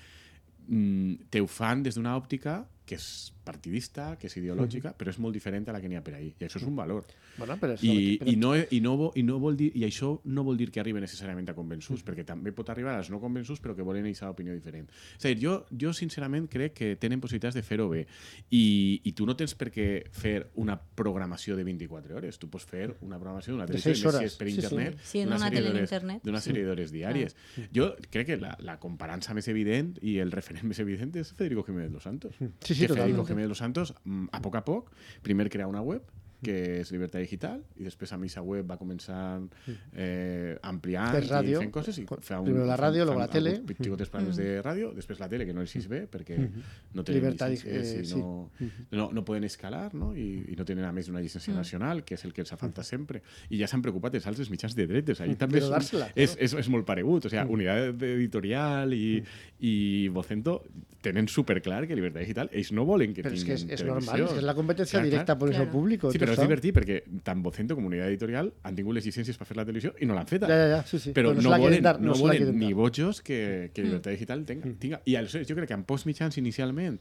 mm, 0.66 1.30
te 1.30 1.40
ho 1.40 1.46
fan 1.46 1.82
des 1.86 1.98
d'una 1.98 2.16
òptica 2.18 2.64
que 2.86 2.94
és 2.94 3.32
partidista, 3.46 4.14
que 4.18 4.26
és 4.30 4.36
ideològica, 4.38 4.92
però 4.98 5.10
és 5.12 5.18
molt 5.22 5.34
diferent 5.34 5.68
a 5.68 5.74
la 5.74 5.80
que 5.82 5.88
n'hi 5.90 5.98
ha 5.98 6.02
per 6.06 6.16
ahir. 6.16 6.32
I 6.38 6.46
això 6.46 6.58
és 6.58 6.66
un 6.66 6.74
valor. 6.78 7.06
Bueno, 7.36 7.56
però 7.60 7.74
I, 7.78 8.16
però... 8.18 8.30
i, 8.30 8.34
no, 8.40 8.52
i, 8.56 8.80
no, 8.82 8.94
i, 9.14 9.22
no 9.26 9.38
vol 9.42 9.58
dir, 9.58 9.68
I 9.78 9.84
això 9.86 10.12
no 10.24 10.42
vol 10.46 10.58
dir 10.58 10.70
que 10.74 10.80
arribi 10.82 11.02
necessàriament 11.02 11.50
a 11.50 11.54
convençuts, 11.54 12.00
mm. 12.00 12.06
perquè 12.06 12.24
també 12.26 12.54
pot 12.56 12.70
arribar 12.72 12.96
als 12.96 13.10
no 13.12 13.20
convençuts, 13.22 13.60
però 13.62 13.76
que 13.76 13.86
volen 13.86 14.06
aquesta 14.06 14.30
opinió 14.32 14.54
diferent. 14.54 14.88
És 15.18 15.26
a 15.26 15.32
dir, 15.32 15.38
jo, 15.42 15.56
jo 15.70 15.92
sincerament 15.94 16.48
crec 16.50 16.74
que 16.78 16.90
tenen 17.02 17.22
possibilitats 17.22 17.58
de 17.58 17.62
fer-ho 17.66 17.88
bé. 17.90 18.04
I, 18.50 18.64
I 19.04 19.14
tu 19.18 19.26
no 19.28 19.36
tens 19.38 19.54
per 19.58 19.70
què 19.74 19.88
fer 20.14 20.36
una 20.62 20.78
programació 20.78 21.58
de 21.58 21.66
24 21.66 22.18
hores. 22.18 22.40
Tu 22.42 22.50
pots 22.50 22.66
fer 22.66 22.88
una 23.06 23.18
programació 23.18 23.54
d'una 23.54 23.68
televisió, 23.70 24.14
si 24.14 24.30
és 24.30 24.38
per 24.38 24.50
internet, 24.50 24.98
sí, 25.02 25.06
sí. 25.06 25.18
sí 25.18 25.26
una, 25.26 25.38
sèrie 25.42 26.20
d'una 26.24 26.42
sèrie 26.42 26.66
d'hores 26.66 26.94
diàries. 26.94 27.34
Ah. 27.34 27.68
Jo 27.74 27.92
crec 28.10 28.32
que 28.32 28.40
la, 28.42 28.56
la 28.66 28.78
comparança 28.82 29.34
més 29.36 29.50
evident 29.52 29.94
i 30.02 30.18
el 30.22 30.34
referent 30.34 30.55
més 30.68 30.78
evident 30.82 31.14
és 31.16 31.32
Federico 31.32 31.64
Jiménez 31.66 31.92
Los 31.92 32.06
Santos. 32.08 32.36
Sí, 32.38 32.48
sí, 32.74 32.86
que 32.86 32.94
Federico 32.94 33.24
Jiménez 33.24 33.48
Los 33.48 33.58
Santos, 33.58 33.94
mm, 34.04 34.30
a 34.32 34.42
poc 34.42 34.56
a 34.56 34.64
poc, 34.64 34.92
primer 35.22 35.50
crear 35.50 35.68
una 35.68 35.82
web, 35.82 36.02
que 36.46 36.56
és 36.80 36.92
Libertat 36.94 37.24
Digital, 37.24 37.60
i 37.80 37.86
després 37.86 38.12
a 38.14 38.18
Missa 38.20 38.42
Web 38.46 38.68
va 38.70 38.78
començar 38.78 39.18
eh, 39.66 40.54
ampliant 40.66 41.16
ràdio, 41.26 41.58
i 41.58 41.66
fent 41.66 41.74
coses. 41.74 41.98
I 41.98 42.06
fa 42.06 42.40
un, 42.40 42.48
Primer 42.48 42.66
la 42.68 42.78
ràdio, 42.78 43.06
luego 43.08 43.20
la 43.20 43.28
tele. 43.32 43.56
Planes 43.66 44.36
mm. 44.36 44.38
de 44.38 44.62
ràdio, 44.62 44.92
després 44.94 45.20
la 45.20 45.28
tele, 45.32 45.46
que 45.48 45.54
no 45.56 45.64
els 45.64 45.88
bé, 45.90 46.04
perquè 46.10 46.38
no 46.38 47.02
tenen 47.02 47.18
Libertat, 47.18 47.52
llicències 47.52 48.12
eh, 48.12 48.16
i 48.16 48.20
no, 48.20 48.70
no, 48.94 49.08
no 49.16 49.24
poden 49.26 49.46
escalar, 49.48 49.88
no? 49.98 50.12
I, 50.14 50.28
i 50.52 50.58
no 50.58 50.66
tenen 50.68 50.86
a 50.86 50.92
més 50.94 51.10
una 51.12 51.22
llicència 51.24 51.52
mm. 51.52 51.60
nacional, 51.64 52.04
que 52.06 52.16
és 52.18 52.26
el 52.28 52.34
que 52.36 52.44
els 52.44 52.54
falta 52.56 52.84
sempre. 52.86 53.22
I 53.50 53.60
ja 53.60 53.70
s'han 53.70 53.84
preocupat 53.84 54.16
els 54.18 54.26
altres 54.30 54.52
mitjans 54.52 54.76
de 54.78 54.86
dretes. 54.88 55.22
Ahí 55.24 55.36
també 55.40 55.62
és, 55.62 55.92
és, 56.14 56.36
és, 56.48 56.58
és 56.62 56.70
molt 56.72 56.86
paregut. 56.88 57.26
O 57.26 57.32
sea, 57.32 57.46
unitat 57.50 58.02
editorial 58.06 58.94
i, 58.96 59.18
i 59.66 59.74
Vocento 60.14 60.60
tenen 61.06 61.28
superclar 61.30 61.84
que 61.86 61.96
Libertat 61.98 62.24
Digital 62.24 62.50
ells 62.52 62.72
no 62.74 62.86
volen 62.88 63.12
que 63.14 63.22
Però 63.24 63.34
tinguin 63.34 63.54
és 63.54 63.64
que 63.66 63.74
és, 63.74 63.82
és 63.82 63.86
normal, 63.86 64.24
és 64.26 64.46
la 64.46 64.54
competència 64.56 64.98
clar, 64.98 65.10
directa 65.10 65.36
per 65.38 65.50
claro. 65.52 65.68
públic. 65.70 66.06
Sí, 66.12 66.20
però 66.22 66.34
és 66.36 66.46
divertit 66.46 66.76
perquè 66.76 66.98
tant 67.26 67.42
Vocento 67.44 67.76
com 67.76 67.86
Unitat 67.88 68.12
Editorial 68.12 68.50
han 68.62 68.76
tingut 68.78 68.96
les 68.98 69.06
llicències 69.08 69.38
per 69.40 69.48
fer 69.48 69.56
la 69.58 69.64
televisió 69.68 69.94
i 70.00 70.08
no 70.08 70.16
l'han 70.16 70.28
feta. 70.30 70.50
Ja, 70.50 70.58
ja, 70.62 70.68
ja, 70.76 70.80
sí, 70.88 71.00
sí. 71.02 71.14
Però, 71.16 71.32
però 71.32 71.42
no, 71.42 71.50
no, 71.50 71.62
volen, 71.64 71.82
dar, 71.84 71.96
no, 72.00 72.12
no 72.12 72.18
volen 72.20 72.52
ni 72.58 72.72
bojos 72.76 73.22
que, 73.24 73.70
que 73.74 73.86
Libertat 73.86 74.12
mm. 74.12 74.18
Digital 74.18 74.44
tenga, 74.48 74.68
mm. 74.68 74.78
tinga. 74.82 75.00
I 75.04 75.16
aleshores 75.20 75.48
jo 75.48 75.56
crec 75.58 75.72
que 75.72 75.78
en 75.78 75.86
post 75.88 76.08
mitjans 76.08 76.38
inicialment 76.42 77.00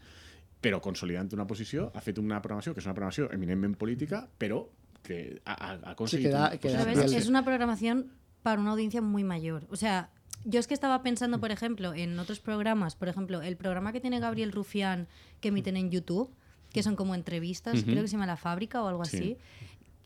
però 0.66 0.80
consolidant 0.82 1.30
una 1.38 1.46
posició, 1.46 1.92
ha 1.94 2.02
fet 2.02 2.18
una 2.18 2.40
programació 2.42 2.74
que 2.74 2.82
és 2.82 2.88
una 2.88 2.96
programació 2.98 3.30
eminentment 3.36 3.76
política, 3.78 4.24
però 4.42 4.64
que 5.06 5.42
ha, 5.46 5.54
ha 5.54 5.92
aconseguit... 5.92 6.26
Sí, 6.26 6.32
que 6.32 6.36
da, 6.36 6.46
que 6.58 6.72
da, 6.74 6.86
ves, 6.88 7.14
es 7.14 7.28
una 7.30 7.44
programación 7.46 8.08
para 8.42 8.62
una 8.62 8.72
audiencia 8.72 9.02
muy 9.02 9.24
mayor. 9.24 9.68
O 9.70 9.76
sea, 9.76 10.10
yo 10.44 10.60
es 10.60 10.68
que 10.68 10.74
estaba 10.74 11.02
pensando, 11.04 11.40
por 11.40 11.52
ejemplo, 11.52 11.94
en 11.94 12.18
otros 12.20 12.40
programas, 12.40 12.96
por 12.96 13.08
ejemplo, 13.08 13.42
el 13.42 13.58
programa 13.58 13.92
que 13.92 14.02
tiene 14.02 14.20
Gabriel 14.20 14.52
Rufián 14.52 15.08
que 15.40 15.50
emiten 15.50 15.78
en 15.78 15.92
YouTube, 15.92 16.34
que 16.76 16.84
son 16.84 16.98
como 16.98 17.16
entrevistas, 17.16 17.76
uh 17.76 17.78
-huh. 17.78 17.86
creo 17.86 18.02
que 18.02 18.10
se 18.10 18.12
llama 18.16 18.26
La 18.26 18.36
Fábrica 18.36 18.84
o 18.84 18.88
algo 18.90 19.06
sí. 19.06 19.16
así, 19.16 19.38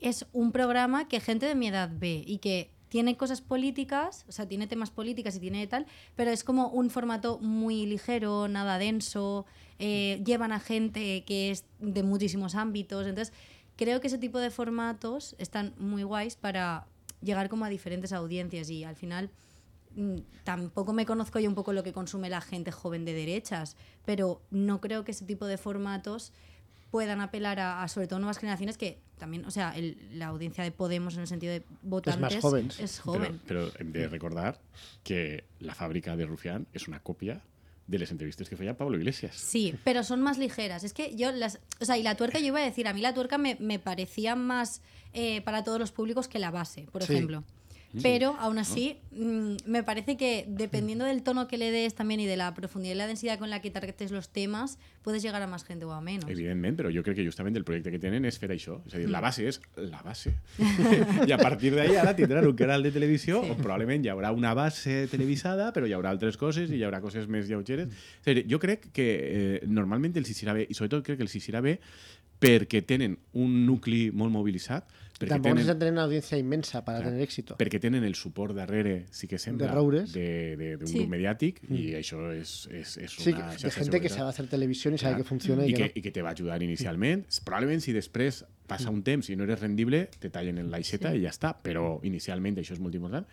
es 0.01 0.27
un 0.33 0.51
programa 0.51 1.07
que 1.07 1.19
gente 1.19 1.47
de 1.47 1.55
mi 1.55 1.67
edad 1.67 1.89
ve 1.91 2.23
y 2.27 2.37
que 2.37 2.69
tiene 2.89 3.17
cosas 3.17 3.41
políticas, 3.41 4.23
o 4.29 4.31
sea, 4.31 4.47
tiene 4.47 4.67
temas 4.67 4.91
políticas 4.91 5.35
y 5.35 5.39
tiene 5.39 5.65
tal, 5.65 5.87
pero 6.15 6.29
es 6.29 6.43
como 6.43 6.67
un 6.67 6.91
formato 6.91 7.39
muy 7.39 7.87
ligero, 7.87 8.47
nada 8.47 8.77
denso, 8.77 9.47
eh, 9.79 10.21
llevan 10.23 10.51
a 10.51 10.59
gente 10.59 11.23
que 11.25 11.49
es 11.49 11.65
de 11.79 12.03
muchísimos 12.03 12.53
ámbitos, 12.53 13.07
entonces 13.07 13.33
creo 13.75 13.99
que 13.99 14.07
ese 14.09 14.19
tipo 14.19 14.37
de 14.37 14.51
formatos 14.51 15.35
están 15.39 15.73
muy 15.79 16.03
guays 16.03 16.35
para 16.35 16.85
llegar 17.19 17.49
como 17.49 17.65
a 17.65 17.69
diferentes 17.69 18.13
audiencias 18.13 18.69
y 18.69 18.83
al 18.83 18.95
final 18.95 19.31
Mm, 19.95 20.19
tampoco 20.43 20.93
me 20.93 21.05
conozco 21.05 21.39
yo 21.39 21.49
un 21.49 21.55
poco 21.55 21.73
lo 21.73 21.83
que 21.83 21.93
consume 21.93 22.29
la 22.29 22.41
gente 22.41 22.71
joven 22.71 23.05
de 23.05 23.13
derechas, 23.13 23.75
pero 24.05 24.41
no 24.51 24.81
creo 24.81 25.03
que 25.03 25.11
ese 25.11 25.25
tipo 25.25 25.45
de 25.45 25.57
formatos 25.57 26.31
puedan 26.91 27.21
apelar 27.21 27.59
a, 27.59 27.83
a 27.83 27.87
sobre 27.87 28.07
todo 28.07 28.19
nuevas 28.19 28.37
generaciones 28.39 28.77
que 28.77 28.99
también, 29.17 29.45
o 29.45 29.51
sea, 29.51 29.75
el, 29.75 29.97
la 30.17 30.27
audiencia 30.27 30.63
de 30.63 30.71
Podemos 30.71 31.13
en 31.15 31.21
el 31.21 31.27
sentido 31.27 31.53
de 31.53 31.63
votantes 31.81 32.15
es 32.15 32.35
más 32.35 32.41
joven. 32.41 32.71
Es 32.79 32.99
joven. 32.99 33.41
Pero, 33.47 33.69
de 33.71 34.07
recordar 34.07 34.59
que 35.03 35.43
la 35.59 35.75
fábrica 35.75 36.15
de 36.15 36.25
Rufián 36.25 36.67
es 36.73 36.87
una 36.87 36.99
copia 37.01 37.41
de 37.87 37.99
las 37.99 38.11
entrevistas 38.11 38.47
que 38.47 38.55
fue 38.55 38.71
Pablo 38.75 38.97
Iglesias. 38.97 39.35
Sí, 39.35 39.75
pero 39.83 40.03
son 40.03 40.21
más 40.21 40.37
ligeras. 40.37 40.83
Es 40.83 40.93
que 40.93 41.15
yo 41.15 41.31
las. 41.31 41.59
O 41.81 41.85
sea, 41.85 41.97
y 41.97 42.03
la 42.03 42.15
tuerca, 42.15 42.39
yo 42.39 42.45
iba 42.47 42.59
a 42.59 42.63
decir, 42.63 42.87
a 42.87 42.93
mí 42.93 43.01
la 43.01 43.13
tuerca 43.13 43.37
me, 43.37 43.57
me 43.59 43.79
parecía 43.79 44.35
más 44.35 44.81
eh, 45.13 45.41
para 45.41 45.63
todos 45.63 45.79
los 45.79 45.91
públicos 45.91 46.27
que 46.27 46.39
la 46.39 46.51
base, 46.51 46.87
por 46.91 47.03
Sí. 47.03 47.13
ejemplo. 47.13 47.43
Pero 48.03 48.35
aún 48.39 48.59
así, 48.59 48.97
mm, 49.11 49.55
me 49.65 49.81
parece 49.81 50.15
que 50.15 50.45
dependiendo 50.47 51.05
del 51.05 51.23
tono 51.23 51.47
que 51.47 51.57
le 51.57 51.71
des 51.71 51.95
también 51.95 52.19
y 52.19 52.27
de 52.27 52.37
la 52.37 52.53
profundidad 52.53 52.93
y 52.93 52.97
la 52.97 53.07
densidad 53.07 53.39
con 53.39 53.49
la 53.49 53.61
que 53.61 53.71
targetes 53.71 54.11
los 54.11 54.29
temas, 54.29 54.77
puedes 55.01 55.23
llegar 55.23 55.41
a 55.41 55.47
más 55.47 55.63
gente 55.63 55.85
o 55.85 55.91
a 55.91 55.99
menos. 55.99 56.29
Evidentment, 56.29 56.77
però 56.77 56.91
jo 56.93 57.01
crec 57.01 57.15
que 57.17 57.25
justament 57.25 57.57
el 57.57 57.63
projecte 57.63 57.89
que 57.89 57.97
tenen 57.97 58.25
és 58.25 58.37
fer 58.37 58.51
això. 58.51 58.79
És 58.85 58.93
a 58.93 58.97
dir, 58.99 59.07
Mm. 59.07 59.11
la 59.11 59.21
base 59.21 59.47
és 59.47 59.59
la 59.75 60.01
base. 60.03 60.35
I 61.27 61.31
a 61.31 61.37
partir 61.39 61.73
d'ahí 61.73 61.95
ara 61.95 62.15
tindran 62.15 62.45
un 62.45 62.55
canal 62.55 62.83
de 62.83 62.91
televisió 62.91 63.41
Sí. 63.43 63.49
on 63.49 63.57
probablement 63.57 64.05
hi 64.05 64.09
haurà 64.09 64.31
una 64.33 64.53
base 64.53 65.07
televisada, 65.07 65.73
però 65.73 65.87
hi 65.87 65.93
haurà 65.93 66.09
altres 66.11 66.37
coses 66.37 66.69
i 66.69 66.75
hi 66.75 66.83
haurà 66.83 67.01
coses 67.01 67.27
més 67.27 67.47
lleugeres. 67.49 67.89
Dir, 68.23 68.45
jo 68.47 68.59
crec 68.59 68.91
que 68.93 69.07
eh, 69.61 69.65
normalment 69.65 70.15
els 70.15 70.29
hi 70.29 70.33
serà 70.33 70.53
bé, 70.53 70.67
i 70.69 70.73
sobretot 70.75 71.03
crec 71.03 71.17
que 71.17 71.25
serà 71.25 71.61
bé 71.61 71.79
perquè 72.39 72.81
tenen 72.85 73.17
un 73.33 73.65
nucli 73.65 74.11
molt 74.11 74.31
mobilitzat, 74.31 74.85
perquè 75.19 75.27
Tampoco 75.35 75.43
tenen, 75.49 75.55
necesitan 75.57 75.79
tener 75.79 75.91
una 75.93 76.03
audiencia 76.03 76.37
inmensa 76.37 76.85
para 76.85 76.99
Claro. 76.99 77.11
tener 77.11 77.23
éxito. 77.23 77.57
perquè 77.57 77.79
tenen 77.79 78.03
el 78.05 78.15
suport 78.15 78.55
darrere, 78.55 79.05
sí 79.11 79.27
que 79.27 79.37
sembla, 79.37 79.67
De 79.67 79.71
de, 80.13 80.55
de, 80.57 80.77
d'un 80.77 80.87
Sí. 80.87 80.97
grup 80.99 81.09
mediàtic, 81.09 81.59
i 81.69 81.93
això 81.99 82.31
és, 82.33 82.67
és, 82.71 82.97
és 82.97 83.11
Sí, 83.11 83.31
una 83.33 83.51
de 83.51 83.57
xarxa 83.57 83.79
gente 83.83 83.99
que 84.01 84.07
seguretat. 84.07 84.17
sabe 84.17 84.29
hacer 84.29 84.47
televisión 84.47 84.93
y 84.93 84.97
sabe 84.97 85.17
que 85.17 85.23
funciona 85.25 85.65
y, 85.65 85.71
I 85.71 85.73
que, 85.73 85.83
no. 85.83 85.91
i 85.95 86.01
que 86.01 86.11
te 86.11 86.21
va 86.21 86.29
ajudar 86.31 86.63
inicialment. 86.63 87.25
Probablement 87.43 87.81
si 87.81 87.91
després 87.91 88.45
passa 88.65 88.89
un 88.89 89.03
temps 89.03 89.29
i 89.29 89.35
no 89.35 89.43
eres 89.43 89.59
rendible, 89.59 90.09
te 90.19 90.29
tallen 90.29 90.57
en 90.57 90.69
l'aixeta 90.71 91.13
i 91.15 91.21
ja 91.23 91.29
està, 91.29 91.55
però 91.61 91.99
inicialment 92.03 92.55
això 92.57 92.73
és 92.73 92.79
molt 92.79 92.95
important. 92.95 93.25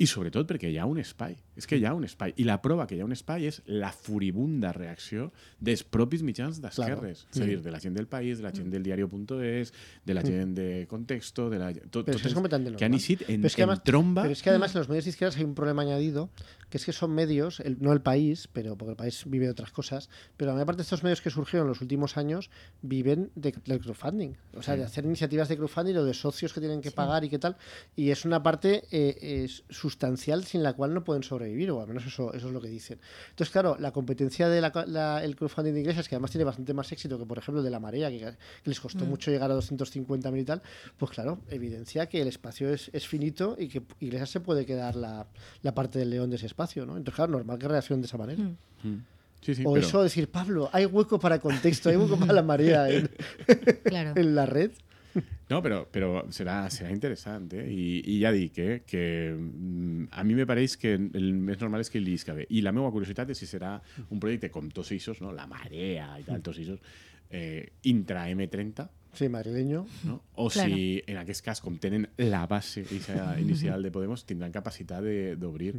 I 0.00 0.06
sobretot 0.08 0.48
perquè 0.48 0.70
hi 0.72 0.78
ha 0.80 0.86
un 0.88 0.96
espai. 0.98 1.34
És 1.60 1.66
que 1.68 1.76
hi 1.76 1.84
ha 1.84 1.92
un 1.92 2.06
espai. 2.08 2.32
I 2.40 2.44
la 2.48 2.56
prova 2.64 2.86
que 2.88 2.96
hi 2.96 3.02
ha 3.02 3.04
un 3.04 3.12
espai 3.12 3.44
és 3.50 3.58
la 3.68 3.90
furibunda 3.92 4.72
reacció 4.72 5.26
dels 5.60 5.82
propis 5.84 6.22
mitjans 6.24 6.60
d'esquerres. 6.62 7.26
És 7.34 7.40
a 7.40 7.44
dir, 7.44 7.58
de 7.60 7.70
la 7.74 7.80
gent 7.84 7.94
del 7.98 8.06
País, 8.08 8.38
de 8.40 8.44
la 8.44 8.52
gent 8.56 8.70
del 8.72 8.82
diario.es, 8.82 9.74
de 10.06 10.14
la 10.14 10.22
gent 10.22 10.54
de 10.56 10.86
Contexto, 10.88 11.50
de 11.50 11.58
la... 11.58 11.72
Tot, 11.74 12.06
Pero 12.06 12.16
eso 12.16 12.28
es 12.28 12.34
completamente 12.34 12.78
que 12.78 12.84
han 12.86 12.94
eixit 12.94 13.28
en, 13.28 13.44
es 13.44 13.54
que 13.54 13.62
en 13.62 13.76
tromba. 13.84 14.22
Pero 14.22 14.32
es 14.32 14.42
que 14.42 14.48
además 14.50 14.74
en 14.74 14.78
los 14.80 14.88
medios 14.88 15.04
de 15.04 15.10
izquierdas 15.10 15.36
hay 15.36 15.44
un 15.44 15.54
problema 15.54 15.82
añadido, 15.82 16.30
que 16.70 16.78
es 16.78 16.84
que 16.86 16.92
son 16.94 17.12
medios, 17.12 17.60
el- 17.60 17.76
no 17.80 17.92
el 17.92 18.00
país, 18.00 18.48
pero 18.52 18.76
porque 18.78 18.92
el 18.92 18.96
país 18.96 19.24
vive 19.26 19.44
de 19.46 19.52
otras 19.52 19.70
cosas, 19.70 20.08
pero 20.38 20.48
la 20.50 20.54
mayor 20.54 20.66
parte 20.66 20.78
de 20.78 20.82
estos 20.84 21.02
medios 21.02 21.20
que 21.20 21.28
surgieron 21.28 21.66
en 21.66 21.70
los 21.70 21.82
últimos 21.82 22.16
años 22.16 22.48
viven 22.80 23.30
de, 23.34 23.52
del 23.66 23.80
crowdfunding. 23.80 24.32
O 24.54 24.62
sea, 24.62 24.76
de 24.76 24.84
hacer 24.84 25.04
iniciativas 25.04 25.48
de 25.48 25.56
crowdfunding 25.58 25.96
o 25.96 26.04
de 26.04 26.14
socios 26.14 26.54
que 26.54 26.60
tienen 26.60 26.80
que 26.80 26.90
pagar 26.90 27.22
y 27.24 27.28
qué 27.28 27.38
tal. 27.38 27.56
Y 27.96 28.10
es 28.10 28.24
una 28.24 28.42
parte 28.42 28.84
eh, 28.90 29.44
es 29.44 29.64
sustancial 29.90 30.44
sin 30.44 30.62
la 30.62 30.72
cual 30.72 30.94
no 30.94 31.02
pueden 31.02 31.22
sobrevivir, 31.22 31.70
o 31.72 31.80
al 31.80 31.88
menos 31.88 32.06
eso, 32.06 32.32
eso 32.32 32.46
es 32.46 32.52
lo 32.52 32.60
que 32.60 32.68
dicen. 32.68 32.98
Entonces, 33.30 33.50
claro, 33.50 33.76
la 33.78 33.90
competencia 33.92 34.48
del 34.48 34.64
el 34.64 35.36
crowdfunding 35.36 35.74
de 35.74 35.80
iglesias, 35.80 36.08
que 36.08 36.14
además 36.14 36.30
tiene 36.30 36.44
bastante 36.44 36.72
más 36.74 36.90
éxito 36.92 37.18
que, 37.18 37.26
por 37.26 37.38
ejemplo, 37.38 37.60
el 37.60 37.64
de 37.64 37.70
la 37.70 37.80
Marea, 37.80 38.08
que, 38.10 38.18
que 38.18 38.70
les 38.70 38.80
costó 38.80 39.04
mucho 39.04 39.30
llegar 39.30 39.50
a 39.50 39.56
250.000 39.56 40.40
y 40.40 40.44
tal, 40.44 40.62
pues 40.96 41.10
claro, 41.10 41.40
evidencia 41.48 42.06
que 42.08 42.22
el 42.22 42.28
espacio 42.28 42.72
es, 42.72 42.90
es 42.92 43.06
finito 43.06 43.56
y 43.58 43.68
que 43.68 43.82
Iglesias 44.00 44.30
se 44.30 44.40
puede 44.40 44.64
quedar 44.64 44.94
la, 44.96 45.26
la 45.62 45.74
parte 45.74 45.98
del 45.98 46.10
león 46.10 46.30
de 46.30 46.36
ese 46.36 46.46
espacio, 46.46 46.86
¿no? 46.86 46.96
Entonces, 46.96 47.16
claro, 47.16 47.32
normal 47.32 47.58
que 47.58 47.68
reaccionen 47.68 48.02
de 48.02 48.06
esa 48.06 48.18
manera. 48.18 48.42
Mm. 48.42 48.96
Sí, 49.40 49.54
sí, 49.54 49.62
o 49.64 49.76
eso 49.76 50.02
decir, 50.02 50.30
Pablo, 50.30 50.68
hay 50.70 50.84
hueco 50.84 51.18
para 51.18 51.38
contexto, 51.38 51.88
hay 51.88 51.96
hueco 51.96 52.18
para 52.18 52.34
la 52.34 52.42
marea 52.42 52.90
en, 52.90 53.10
Claro. 53.84 54.12
en 54.16 54.34
la 54.34 54.46
red. 54.46 54.70
No, 55.50 55.58
però, 55.62 55.80
però 55.90 56.24
serà, 56.30 56.68
serà 56.70 56.90
interessant, 56.94 57.48
eh? 57.58 57.64
I, 57.72 58.18
ja 58.22 58.30
dic 58.30 58.58
eh, 58.62 58.82
que 58.86 59.34
mm, 59.34 60.08
a 60.12 60.22
mi 60.24 60.36
me 60.38 60.46
pareix 60.46 60.76
que 60.78 60.94
el 60.94 61.32
més 61.34 61.58
normal 61.60 61.80
és 61.82 61.90
que 61.90 61.98
li 62.00 62.12
isca 62.14 62.34
bé. 62.36 62.46
I 62.50 62.62
la 62.62 62.70
meva 62.72 62.90
curiositat 62.94 63.30
és 63.34 63.38
si 63.42 63.46
serà 63.50 63.74
un 64.10 64.20
projecte 64.22 64.50
com 64.54 64.68
tots 64.70 64.92
eixos, 64.94 65.20
no? 65.20 65.32
la 65.34 65.46
marea 65.50 66.12
i 66.20 66.24
tal, 66.28 66.40
tots 66.46 66.58
eixos, 66.62 66.78
eh, 67.30 67.72
intra 67.90 68.28
M30, 68.30 68.88
Sí, 69.12 69.26
madrileño. 69.28 69.84
no? 70.06 70.20
o 70.36 70.48
Claro. 70.48 70.70
si 70.70 71.02
en 71.06 71.16
aquest 71.18 71.42
cas, 71.44 71.60
com 71.60 71.74
tenen 71.82 72.06
la 72.18 72.46
base 72.46 72.84
inicial 73.40 73.82
de 73.82 73.90
Podemos, 73.90 74.24
tindran 74.24 74.52
capacitat 74.52 75.02
de- 75.02 75.34
d'obrir. 75.36 75.74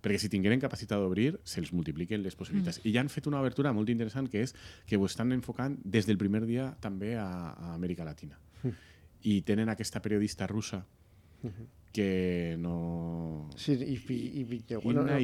Perquè 0.00 0.16
si 0.16 0.30
tingueren 0.32 0.58
capacitat 0.58 0.96
d'obrir, 0.96 1.34
se'ls 1.44 1.74
multipliquen 1.76 2.22
les 2.24 2.34
possibilitats. 2.34 2.80
I 2.88 2.94
ja 2.94 3.02
han 3.02 3.10
fet 3.12 3.26
una 3.28 3.42
obertura 3.42 3.74
molt 3.76 3.90
interessant, 3.92 4.30
que 4.32 4.40
és 4.40 4.54
que 4.88 4.96
ho 4.96 5.04
estan 5.04 5.30
enfocant 5.36 5.76
des 5.84 6.06
del 6.08 6.16
primer 6.16 6.46
dia 6.48 6.70
també 6.80 7.18
a, 7.20 7.26
a 7.52 7.74
Amèrica 7.74 8.02
Latina. 8.08 8.38
I 9.22 9.42
tenen 9.42 9.68
aquesta 9.68 10.00
periodista 10.00 10.46
russa 10.46 10.86
que 11.92 12.54
no... 12.58 13.50
Sí, 13.56 13.72
y, 13.72 13.94
y, 14.12 14.44
y- 14.44 14.54
y- 14.54 14.64
Inna 15.06 15.18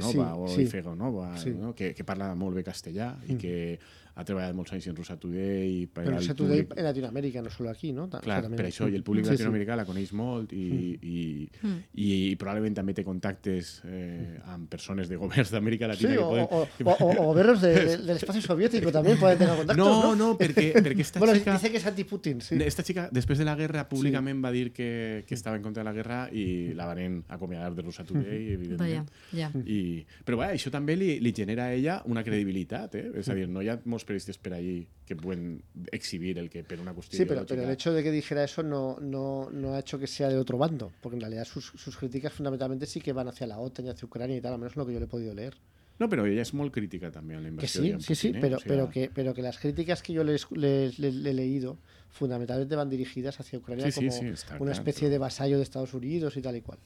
no, 0.00 0.10
sí, 0.10 0.16
o 0.36 0.48
sí. 0.48 0.62
Ifegonova, 0.62 1.36
Sí. 1.36 1.50
no? 1.50 1.74
que, 1.74 1.92
que 1.94 2.04
parla 2.04 2.34
molt 2.34 2.56
bé 2.56 2.62
castellà 2.64 3.10
i 3.28 3.36
que 3.36 3.78
ha 4.18 4.24
treballat 4.26 4.54
molts 4.58 4.72
anys 4.74 4.88
en 4.90 4.96
Russa 4.98 5.14
Today 5.16 5.68
i 5.70 5.86
per 5.86 6.02
pero 6.04 6.16
al 6.18 6.24
se 6.26 6.34
Today 6.34 6.64
públic- 6.64 6.78
en 6.80 6.84
Latinoamérica, 6.88 7.42
no 7.42 7.50
solo 7.54 7.70
aquí, 7.70 7.92
¿no? 7.92 8.08
Ta- 8.10 8.18
o 8.18 8.20
sea, 8.20 8.24
Clar, 8.26 8.42
también- 8.42 8.56
per 8.58 8.66
això, 8.66 8.88
i 8.90 8.96
el 8.98 9.04
públic 9.06 9.24
Sí, 9.24 9.30
sí. 9.30 9.36
latinoamericà 9.36 9.76
la 9.78 9.84
coneix 9.86 10.12
molt 10.12 10.52
i, 10.52 10.98
i, 11.00 11.48
i, 11.94 12.32
i 12.32 12.36
probablement 12.36 12.74
també 12.74 12.94
té 12.98 13.04
contactes 13.06 13.76
eh, 13.86 14.40
amb 14.50 14.66
persones 14.68 15.08
de 15.08 15.16
governs 15.16 15.52
d'Amèrica 15.54 15.86
Sí, 15.94 16.02
Latina 16.08 16.12
que 16.16 16.18
o, 16.18 16.28
poden... 16.30 16.46
o, 16.50 16.66
o, 16.90 16.96
o- 16.98 17.22
o 17.22 17.26
gobiernos 17.30 17.60
de- 17.62 17.74
de- 17.74 17.96
del 17.98 18.16
espacio 18.16 18.42
soviético 18.42 18.90
también 18.90 19.18
pueden 19.18 19.38
tener 19.38 19.54
contactos, 19.56 19.76
No, 19.86 20.02
¿no? 20.02 20.16
no, 20.16 20.38
perquè, 20.38 20.72
perquè 20.82 21.00
esta 21.00 21.18
Bueno, 21.22 21.34
chica... 21.38 21.52
dice 21.54 21.70
que 21.70 21.76
es 21.78 21.86
anti-Putin, 21.86 22.40
sí. 22.40 22.58
Esta 22.60 22.82
chica, 22.82 23.08
després 23.12 23.38
de 23.38 23.44
la 23.44 23.54
guerra, 23.54 23.88
públicament 23.88 24.42
va 24.44 24.50
dir 24.50 24.72
que, 24.72 25.24
que 25.28 25.34
estava 25.34 25.56
en 25.56 25.62
contra 25.62 25.84
de 25.84 25.84
la 25.84 25.92
guerra 25.94 26.28
i 26.32 26.74
la 26.74 26.86
van 26.90 27.22
acomiadar 27.28 27.72
de 27.74 27.82
Russa 27.82 28.02
Today, 28.04 28.24
Vaya, 28.26 29.04
evidentment. 29.04 29.10
ya. 29.32 29.52
I, 29.64 30.04
però 30.26 30.38
bé, 30.42 30.50
això 30.58 30.70
també 30.74 30.96
li, 30.96 31.20
li 31.20 31.32
genera 31.32 31.66
a 31.68 31.72
ella 31.74 32.02
una 32.06 32.24
credibilitat, 32.24 32.94
eh? 32.98 33.06
És 33.22 33.28
a 33.28 33.34
dir, 33.38 33.46
no 33.48 33.62
hi 33.62 33.68
ha 33.70 33.78
molts 33.84 34.07
periodistes 34.08 34.38
per 34.40 34.54
allí 34.56 34.88
que 35.06 35.14
pueden 35.14 35.62
exhibir 35.92 36.38
el 36.40 36.48
que 36.48 36.64
per 36.64 36.80
una 36.80 36.94
qüestió 36.96 37.18
Sí, 37.20 37.24
pero, 37.26 37.44
pero 37.46 37.62
el 37.62 37.70
hecho 37.70 37.92
de 37.92 38.02
que 38.02 38.10
dijera 38.10 38.42
eso 38.44 38.62
no, 38.62 38.96
no, 39.00 39.50
no 39.52 39.74
ha 39.74 39.80
hecho 39.80 39.98
que 39.98 40.06
sea 40.06 40.28
de 40.28 40.36
otro 40.38 40.56
bando, 40.58 40.90
porque 41.02 41.16
en 41.16 41.20
realidad 41.20 41.44
sus, 41.44 41.66
sus 41.76 41.96
críticas 41.96 42.32
fundamentalmente 42.32 42.86
sí 42.86 43.00
que 43.00 43.12
van 43.12 43.28
hacia 43.28 43.46
la 43.46 43.58
OTAN 43.58 43.86
y 43.86 43.90
hacia 43.90 44.06
Ucrania 44.06 44.36
y 44.36 44.40
tal, 44.40 44.54
al 44.54 44.58
menos 44.58 44.76
lo 44.76 44.86
que 44.86 44.94
yo 44.94 44.98
le 44.98 45.04
he 45.04 45.08
podido 45.08 45.34
leer. 45.34 45.54
No, 45.98 46.06
però 46.06 46.22
ella 46.30 46.44
és 46.46 46.52
molt 46.54 46.70
crítica 46.70 47.08
també 47.10 47.34
a 47.34 47.40
la 47.42 47.48
Que 47.50 47.54
inversió. 47.56 47.82
sí, 47.82 47.90
sí, 47.98 48.14
sí, 48.14 48.28
Putin, 48.30 48.36
eh? 48.36 48.40
pero, 48.40 48.56
O 48.56 48.60
sea, 48.60 48.68
pero, 48.70 48.84
que, 48.88 49.10
pero 49.12 49.34
que 49.34 49.42
las 49.42 49.58
críticas 49.58 49.98
que 50.00 50.12
yo 50.12 50.22
le, 50.22 50.36
he 50.38 51.34
leído 51.34 51.76
fundamentalmente 52.10 52.76
van 52.78 52.88
dirigidas 52.88 53.40
hacia 53.40 53.58
Ucrania 53.58 53.86
Sí, 53.86 53.90
sí, 53.90 53.98
como 54.06 54.12
sí, 54.12 54.26
está 54.28 54.52
una 54.54 54.58
claro, 54.58 54.72
especie 54.78 55.06
pero- 55.08 55.10
de 55.10 55.18
vasallo 55.18 55.56
de 55.56 55.64
Estados 55.64 55.92
Unidos 55.94 56.36
y 56.36 56.40
tal 56.40 56.54
y 56.54 56.60
cual. 56.62 56.78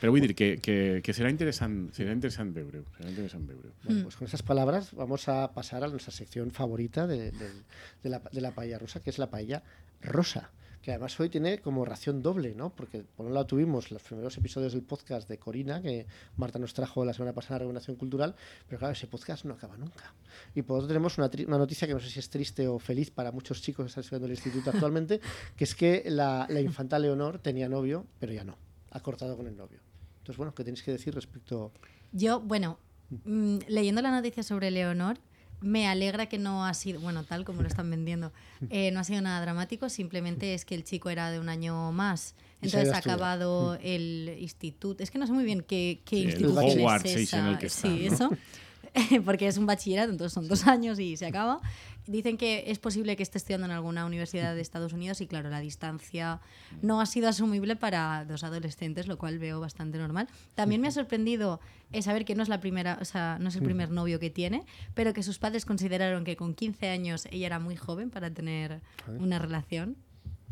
Però 0.00 0.10
vull 0.14 0.22
dir 0.24 0.34
que, 0.34 0.56
que, 0.64 1.00
que 1.04 1.12
serà 1.12 1.28
interessant, 1.30 1.90
serà 1.92 2.14
interessant 2.16 2.54
veure-ho. 2.56 2.86
Serà 2.96 3.10
interessant 3.12 3.44
veure-ho. 3.46 3.72
Bueno, 3.84 4.02
pues 4.04 4.16
con 4.16 4.26
esas 4.26 4.42
palabras 4.42 4.92
vamos 4.94 5.28
a 5.28 5.52
pasar 5.52 5.84
a 5.84 5.88
nuestra 5.88 6.10
sección 6.12 6.50
favorita 6.50 7.06
de, 7.06 7.30
de- 7.32 7.50
de 8.02 8.08
la, 8.08 8.18
de 8.32 8.40
la 8.40 8.52
paella 8.52 8.78
rusa, 8.78 9.00
que 9.00 9.10
es 9.10 9.18
la 9.18 9.28
paella 9.30 9.62
rosa. 10.00 10.50
Que 10.80 10.92
además 10.92 11.20
hoy 11.20 11.28
tiene 11.28 11.58
como 11.58 11.84
ración 11.84 12.22
doble, 12.22 12.54
¿no? 12.54 12.70
Porque 12.74 13.04
por 13.14 13.26
un 13.26 13.34
lado 13.34 13.44
tuvimos 13.44 13.90
los 13.90 14.00
primeros 14.02 14.38
episodios 14.38 14.72
del 14.72 14.80
podcast 14.80 15.28
de 15.28 15.36
Corina, 15.36 15.82
que 15.82 16.06
Marta 16.38 16.58
nos 16.58 16.72
trajo 16.72 17.04
la 17.04 17.12
semana 17.12 17.34
pasada 17.34 17.56
a 17.56 17.58
Reunión 17.58 17.96
Cultural, 17.96 18.34
pero 18.66 18.78
claro, 18.78 18.92
ese 18.94 19.06
podcast 19.06 19.44
no 19.44 19.52
acaba 19.52 19.76
nunca. 19.76 20.14
Y 20.54 20.62
por 20.62 20.78
otro 20.78 20.88
tenemos 20.88 21.18
una, 21.18 21.30
tri- 21.30 21.46
una 21.46 21.58
noticia 21.58 21.86
que 21.86 21.92
no 21.92 22.00
sé 22.00 22.08
si 22.08 22.18
es 22.18 22.30
triste 22.30 22.66
o 22.66 22.78
feliz 22.78 23.10
para 23.10 23.30
muchos 23.30 23.60
chicos 23.60 23.84
que 23.84 23.88
están 23.88 24.00
estudiando 24.04 24.24
en 24.28 24.32
el 24.32 24.38
instituto 24.38 24.70
actualmente, 24.70 25.20
que 25.54 25.64
es 25.64 25.74
que 25.74 26.04
la, 26.06 26.46
la 26.48 26.62
infanta 26.62 26.98
Leonor 26.98 27.40
tenía 27.40 27.68
novio, 27.68 28.06
pero 28.18 28.32
ya 28.32 28.44
no. 28.44 28.56
Ha 28.92 29.00
cortado 29.00 29.36
con 29.36 29.46
el 29.46 29.56
novio. 29.58 29.80
Entonces, 30.20 30.36
bueno, 30.36 30.54
¿qué 30.54 30.64
tenéis 30.64 30.82
que 30.82 30.92
decir 30.92 31.14
respecto 31.14 31.72
Yo, 32.12 32.40
bueno, 32.40 32.78
mm, 33.24 33.58
leyendo 33.68 34.02
la 34.02 34.10
noticia 34.10 34.42
sobre 34.42 34.70
Leonor, 34.70 35.18
me 35.60 35.86
alegra 35.86 36.26
que 36.26 36.38
no 36.38 36.64
ha 36.64 36.74
sido, 36.74 37.00
bueno, 37.00 37.24
tal 37.24 37.44
como 37.44 37.62
lo 37.62 37.68
están 37.68 37.90
vendiendo, 37.90 38.32
eh, 38.70 38.90
no 38.92 39.00
ha 39.00 39.04
sido 39.04 39.20
nada 39.20 39.40
dramático, 39.40 39.88
simplemente 39.88 40.54
es 40.54 40.64
que 40.64 40.74
el 40.74 40.84
chico 40.84 41.10
era 41.10 41.30
de 41.30 41.38
un 41.38 41.48
año 41.48 41.92
más. 41.92 42.34
Entonces 42.62 42.92
ha 42.92 42.98
acabado 42.98 43.78
el 43.82 44.36
instituto. 44.38 45.02
Es 45.02 45.10
que 45.10 45.18
no 45.18 45.26
sé 45.26 45.32
muy 45.32 45.44
bien 45.44 45.62
qué, 45.62 46.02
qué 46.04 46.16
Sí, 46.16 46.22
el 46.22 46.30
instituto 46.30 46.60
Hogwarts 46.60 47.04
es 47.06 47.16
ese 47.16 47.38
en 47.38 47.46
el 47.46 47.50
esa. 47.52 47.58
que 47.58 47.66
está, 47.66 47.88
sí, 47.88 48.06
¿no? 48.08 48.14
eso. 48.14 48.30
Porque 49.24 49.46
es 49.46 49.56
un 49.56 49.66
bachillerato, 49.66 50.10
entonces 50.10 50.32
son 50.32 50.48
dos 50.48 50.66
años 50.66 50.98
y 50.98 51.16
se 51.16 51.26
acaba. 51.26 51.60
Dicen 52.10 52.36
que 52.36 52.64
es 52.66 52.80
posible 52.80 53.14
que 53.14 53.22
esté 53.22 53.38
estudiando 53.38 53.66
en 53.66 53.70
alguna 53.70 54.04
universidad 54.04 54.56
de 54.56 54.60
Estados 54.60 54.92
Unidos 54.92 55.20
y 55.20 55.28
claro, 55.28 55.48
la 55.48 55.60
distancia 55.60 56.40
no 56.82 57.00
ha 57.00 57.06
sido 57.06 57.28
asumible 57.28 57.76
para 57.76 58.24
dos 58.24 58.42
adolescentes, 58.42 59.06
lo 59.06 59.16
cual 59.16 59.38
veo 59.38 59.60
bastante 59.60 59.96
normal. 59.96 60.26
También 60.56 60.80
me 60.80 60.88
ha 60.88 60.90
sorprendido 60.90 61.60
eh, 61.92 62.02
saber 62.02 62.24
que 62.24 62.34
no 62.34 62.42
es 62.42 62.48
la 62.48 62.58
primera, 62.58 62.98
o 63.00 63.04
sea, 63.04 63.38
no 63.40 63.48
es 63.48 63.54
el 63.54 63.62
primer 63.62 63.92
novio 63.92 64.18
que 64.18 64.28
tiene, 64.28 64.64
pero 64.94 65.12
que 65.12 65.22
sus 65.22 65.38
padres 65.38 65.64
consideraron 65.64 66.24
que 66.24 66.34
con 66.34 66.54
15 66.54 66.88
años 66.88 67.28
ella 67.30 67.46
era 67.46 67.60
muy 67.60 67.76
joven 67.76 68.10
para 68.10 68.28
tener 68.28 68.80
una 69.20 69.38
relación. 69.38 69.96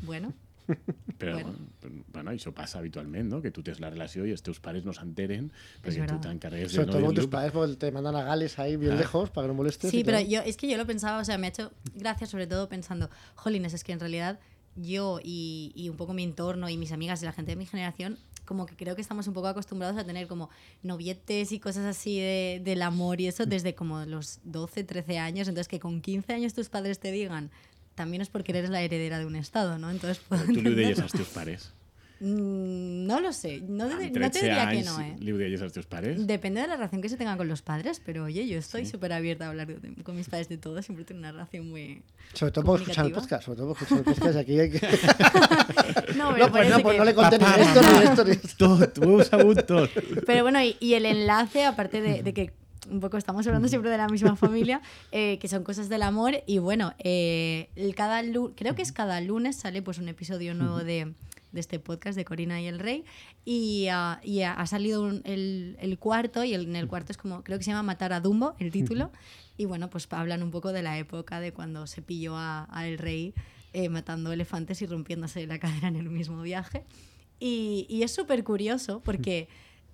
Bueno, 0.03 0.35
Però, 1.19 1.35
Bueno. 1.41 1.59
bueno. 1.83 2.05
bueno, 2.13 2.31
això 2.31 2.53
passa 2.55 2.79
habitualment, 2.79 3.29
no? 3.31 3.41
Que 3.43 3.51
tu 3.51 3.63
tens 3.63 3.81
la 3.81 3.91
relació 3.91 4.25
i 4.27 4.31
els 4.31 4.43
teus 4.43 4.61
pares 4.61 4.85
no 4.85 4.93
s'enteren 4.95 5.51
perquè 5.83 6.07
tu 6.07 6.19
t'encarregues 6.23 6.71
de 6.73 6.77
Sobre 6.77 6.93
todo 6.93 7.05
con 7.07 7.15
tus 7.15 7.27
padres, 7.27 7.53
porque 7.53 7.77
te 7.77 7.91
mandan 7.91 8.15
a 8.17 8.23
Gales 8.23 8.59
ahí 8.59 8.77
bien 8.77 8.97
lejos 8.99 9.31
para 9.31 9.47
que 9.47 9.49
no 9.49 9.55
molestes. 9.55 9.91
Sí, 9.91 10.05
pero 10.05 10.21
yo, 10.21 10.41
es 10.43 10.57
que 10.57 10.69
yo 10.69 10.77
lo 10.77 10.87
pensaba, 10.87 11.19
o 11.21 11.25
sea, 11.25 11.39
me 11.39 11.47
ha 11.49 11.51
hecho 11.51 11.73
gracia 11.95 12.27
sobre 12.27 12.47
todo 12.47 12.69
pensando, 12.69 13.11
jolines, 13.35 13.73
es 13.75 13.83
que 13.83 13.93
en 13.93 14.01
realidad 14.01 14.39
yo 14.77 15.19
y, 15.25 15.73
y 15.75 15.89
un 15.89 15.97
poco 15.97 16.13
mi 16.15 16.23
entorno 16.23 16.69
y 16.69 16.77
mis 16.77 16.93
amigas 16.93 17.21
y 17.23 17.25
la 17.25 17.33
gente 17.33 17.51
de 17.53 17.57
mi 17.57 17.67
generación, 17.67 18.17
como 18.45 18.65
que 18.67 18.77
creo 18.77 18.95
que 18.95 19.03
estamos 19.03 19.27
un 19.27 19.35
poco 19.35 19.49
acostumbrados 19.49 19.97
a 19.99 20.05
tener 20.05 20.27
como 20.29 20.49
novietes 20.85 21.51
y 21.53 21.59
cosas 21.61 21.85
así 21.85 22.19
de- 22.21 22.61
del 22.65 22.83
amor 22.83 23.21
y 23.21 23.27
eso 23.27 23.45
desde 23.45 23.75
como 23.75 24.05
los 24.07 24.39
12, 24.45 24.85
13 24.85 25.19
años, 25.19 25.49
entonces 25.49 25.69
que 25.69 25.81
con 25.81 26.01
15 26.01 26.33
años 26.33 26.55
tus 26.55 26.69
padres 26.69 26.99
te 27.01 27.11
digan, 27.13 27.51
también 27.99 28.23
es 28.23 28.31
porque 28.31 28.53
eres 28.53 28.71
la 28.71 28.81
heredera 28.81 29.19
de 29.19 29.27
un 29.27 29.37
estado, 29.37 29.77
¿no? 29.79 29.91
Entonces 29.91 30.23
puedo 30.27 30.45
Tu 30.47 30.63
li 30.63 30.75
deies 30.75 30.99
als 31.05 31.13
teus 31.13 31.29
pares. 31.29 31.75
Mm, 32.21 33.07
no 33.07 33.21
lo 33.21 33.33
sé. 33.33 33.61
No, 33.61 33.85
Amb 33.85 33.93
de- 34.01 34.07
no 34.11 34.13
te 34.13 34.41
13 34.41 34.41
diría 34.47 34.65
que 34.71 34.77
anys 34.79 34.87
no, 34.87 35.01
¿eh? 35.01 35.15
li 35.21 35.31
ho 35.31 35.37
deies 35.39 35.63
als 35.63 35.73
teus 35.73 35.87
pares? 35.87 36.27
Depende 36.27 36.61
de 36.61 36.67
la 36.67 36.75
relación 36.75 37.01
que 37.01 37.09
se 37.09 37.17
tenga 37.17 37.37
con 37.37 37.47
los 37.47 37.63
padres, 37.63 38.03
pero 38.05 38.25
oye, 38.25 38.43
yo 38.49 38.59
estoy 38.59 38.87
súper 38.87 39.13
abierta 39.13 39.47
a 39.47 39.51
hablar 39.51 39.69
de- 39.69 40.03
con 40.03 40.17
mis 40.17 40.29
padres 40.29 40.49
de 40.49 40.59
todo. 40.59 40.83
Siempre 40.83 41.05
tengo 41.05 41.21
una 41.21 41.31
relación 41.31 41.69
muy. 41.69 42.03
Sobre 42.35 42.51
todo 42.51 42.65
por 42.65 42.81
escuchar 42.81 43.07
el 43.07 43.13
Comunicativa. 43.13 43.21
podcast. 43.21 43.45
Sobre 43.47 43.57
todo 43.59 43.75
por 43.75 43.83
escuchar 43.83 43.99
el 43.99 44.05
podcast. 44.15 44.37
Aquí 44.39 44.59
hay 44.59 44.71
que. 44.71 44.81
No, 46.19 46.33
pero 46.35 46.47
No, 46.47 46.53
pues 46.53 46.69
no, 46.71 46.81
parece 46.81 46.83
pues 46.83 46.93
que- 46.95 46.99
no 46.99 47.05
le 47.05 47.15
conté 47.15 47.39
ni 47.39 47.45
esto, 47.45 47.81
ni 47.83 48.05
esto, 48.05 48.25
ni 48.25 48.31
esto. 48.33 48.49
Tot, 48.79 48.99
ho 48.99 49.19
heu 49.21 49.25
sabut 49.25 49.63
tot. 49.67 49.91
Pero 50.27 50.43
bueno, 50.43 50.61
y, 50.63 50.77
y 50.81 50.95
el 50.95 51.07
enlace, 51.07 51.65
aparte 51.67 52.01
de, 52.01 52.23
de 52.25 52.35
que 52.35 52.53
un 52.91 53.01
poco 53.01 53.17
estamos 53.17 53.47
hablando 53.47 53.69
siempre 53.69 53.91
de 53.91 53.97
la 53.99 54.09
misma 54.09 54.37
familia, 54.37 54.81
eh, 55.13 55.39
que 55.39 55.49
son 55.49 55.65
cosas 55.65 55.89
del 55.89 56.03
amor, 56.03 56.43
y 56.47 56.59
bueno, 56.59 56.95
eh, 56.99 57.69
el 57.77 57.95
cada 57.95 58.23
creo 58.57 58.75
que 58.75 58.83
es 58.83 58.93
cada 58.93 59.21
lunes 59.21 59.57
sale 59.57 59.83
pues 59.83 59.99
un 59.99 60.09
episodio 60.09 60.55
nuevo 60.55 60.79
de, 60.79 61.15
de 61.53 61.61
este 61.61 61.79
podcast 61.79 62.17
de 62.17 62.25
Corina 62.25 62.61
y 62.61 62.67
el 62.67 62.79
Rey, 62.79 63.05
y, 63.45 63.87
ah, 63.91 64.21
y 64.23 64.43
ha, 64.43 64.53
ha 64.53 64.67
salido 64.67 65.03
un- 65.03 65.23
el, 65.25 65.77
el 65.81 65.99
cuarto, 65.99 66.45
y 66.45 66.55
el- 66.55 66.67
en 66.67 66.77
el 66.77 66.89
cuarto 66.89 67.13
es 67.13 67.19
como, 67.19 67.43
creo 67.43 67.59
que 67.59 67.65
se 67.65 67.71
llama 67.71 67.83
Matar 67.83 68.13
a 68.13 68.21
Dumbo, 68.21 68.55
el 68.59 68.71
título, 68.71 69.11
y 69.57 69.65
bueno, 69.65 69.91
pues 69.91 70.07
hablan 70.11 70.43
un 70.43 70.51
poco 70.51 70.73
de 70.73 70.83
la 70.83 70.99
época 70.99 71.41
de 71.41 71.53
cuando 71.53 71.87
se 71.87 72.01
pilló 72.03 72.37
a, 72.37 72.69
a 72.71 72.87
el 72.87 72.99
Rey 72.99 73.35
eh, 73.73 73.89
matando 73.89 74.33
elefantes 74.33 74.81
y 74.83 74.87
rompiéndose 74.87 75.47
la 75.47 75.59
cadera 75.59 75.89
en 75.89 75.97
el 75.97 76.09
mismo 76.11 76.41
viaje. 76.43 76.85
Y, 77.41 77.87
y 77.89 78.03
es 78.03 78.13
súper 78.13 78.43
curioso 78.45 79.01
porque 79.05 79.49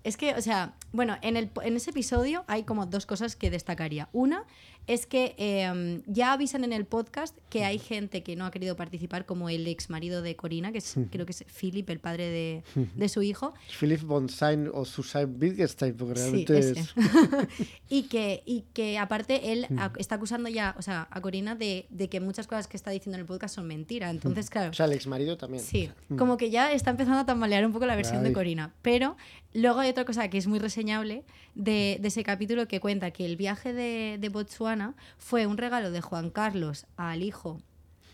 es 0.04 0.18
que, 0.18 0.34
o 0.34 0.42
sea, 0.42 0.74
bueno, 0.92 1.16
en, 1.22 1.36
el, 1.36 1.50
en 1.62 1.76
ese 1.76 1.90
episodio 1.90 2.44
hay 2.46 2.62
como 2.64 2.86
dos 2.86 3.06
cosas 3.06 3.36
que 3.36 3.50
destacaría. 3.50 4.08
Una 4.12 4.44
es 4.86 5.06
que 5.06 5.34
eh, 5.38 6.02
ya 6.06 6.32
avisan 6.32 6.64
en 6.64 6.72
el 6.72 6.84
podcast 6.84 7.36
que 7.48 7.64
hay 7.64 7.78
gente 7.78 8.22
que 8.22 8.36
no 8.36 8.44
ha 8.44 8.50
querido 8.50 8.76
participar, 8.76 9.24
como 9.26 9.48
el 9.48 9.66
ex 9.66 9.90
marido 9.90 10.22
de 10.22 10.36
Corina, 10.36 10.72
que 10.72 10.78
es, 10.78 10.96
creo 11.10 11.24
que 11.24 11.32
es 11.32 11.44
Philip, 11.44 11.88
el 11.88 12.00
padre 12.00 12.28
de, 12.28 12.62
de 12.94 13.08
su 13.08 13.22
hijo. 13.22 13.54
Philip 13.78 14.02
von 14.02 14.28
Stein 14.28 14.68
o 14.72 14.84
Susanne 14.84 15.36
Wittgenstein, 15.40 15.96
porque 15.96 16.14
realmente 16.14 16.58
es. 16.58 16.94
y, 17.88 18.04
que, 18.04 18.42
y 18.44 18.64
que 18.72 18.98
aparte 18.98 19.52
él 19.52 19.66
está 19.98 20.16
acusando 20.16 20.48
ya, 20.48 20.74
o 20.78 20.82
sea, 20.82 21.08
a 21.10 21.20
Corina 21.20 21.54
de, 21.54 21.86
de 21.90 22.08
que 22.08 22.20
muchas 22.20 22.46
cosas 22.46 22.66
que 22.66 22.76
está 22.76 22.90
diciendo 22.90 23.16
en 23.16 23.20
el 23.20 23.26
podcast 23.26 23.54
son 23.54 23.66
mentira. 23.66 24.10
Entonces, 24.10 24.50
claro. 24.50 24.70
O 24.70 24.74
sea, 24.74 24.86
el 24.86 24.92
ex 24.92 25.06
marido 25.06 25.36
también. 25.36 25.62
Sí, 25.62 25.90
como 26.18 26.36
que 26.36 26.50
ya 26.50 26.72
está 26.72 26.90
empezando 26.90 27.20
a 27.20 27.26
tambalear 27.26 27.64
un 27.64 27.72
poco 27.72 27.86
la 27.86 27.96
versión 27.96 28.22
de. 28.22 28.34
Corina. 28.34 28.74
Pero 28.82 29.16
luego 29.52 29.80
hay 29.80 29.90
otra 29.90 30.04
cosa 30.04 30.28
que 30.28 30.38
es 30.38 30.48
muy 30.48 30.58
reseñable 30.58 31.24
de, 31.54 31.98
de 32.00 32.08
ese 32.08 32.24
capítulo 32.24 32.66
que 32.66 32.80
cuenta 32.80 33.12
que 33.12 33.24
el 33.24 33.36
viaje 33.36 33.72
de, 33.72 34.18
de 34.18 34.28
Botswana 34.28 34.73
fue 35.18 35.46
un 35.46 35.56
regalo 35.56 35.90
de 35.90 36.00
Juan 36.00 36.30
Carlos 36.30 36.86
al 36.96 37.22
hijo 37.22 37.60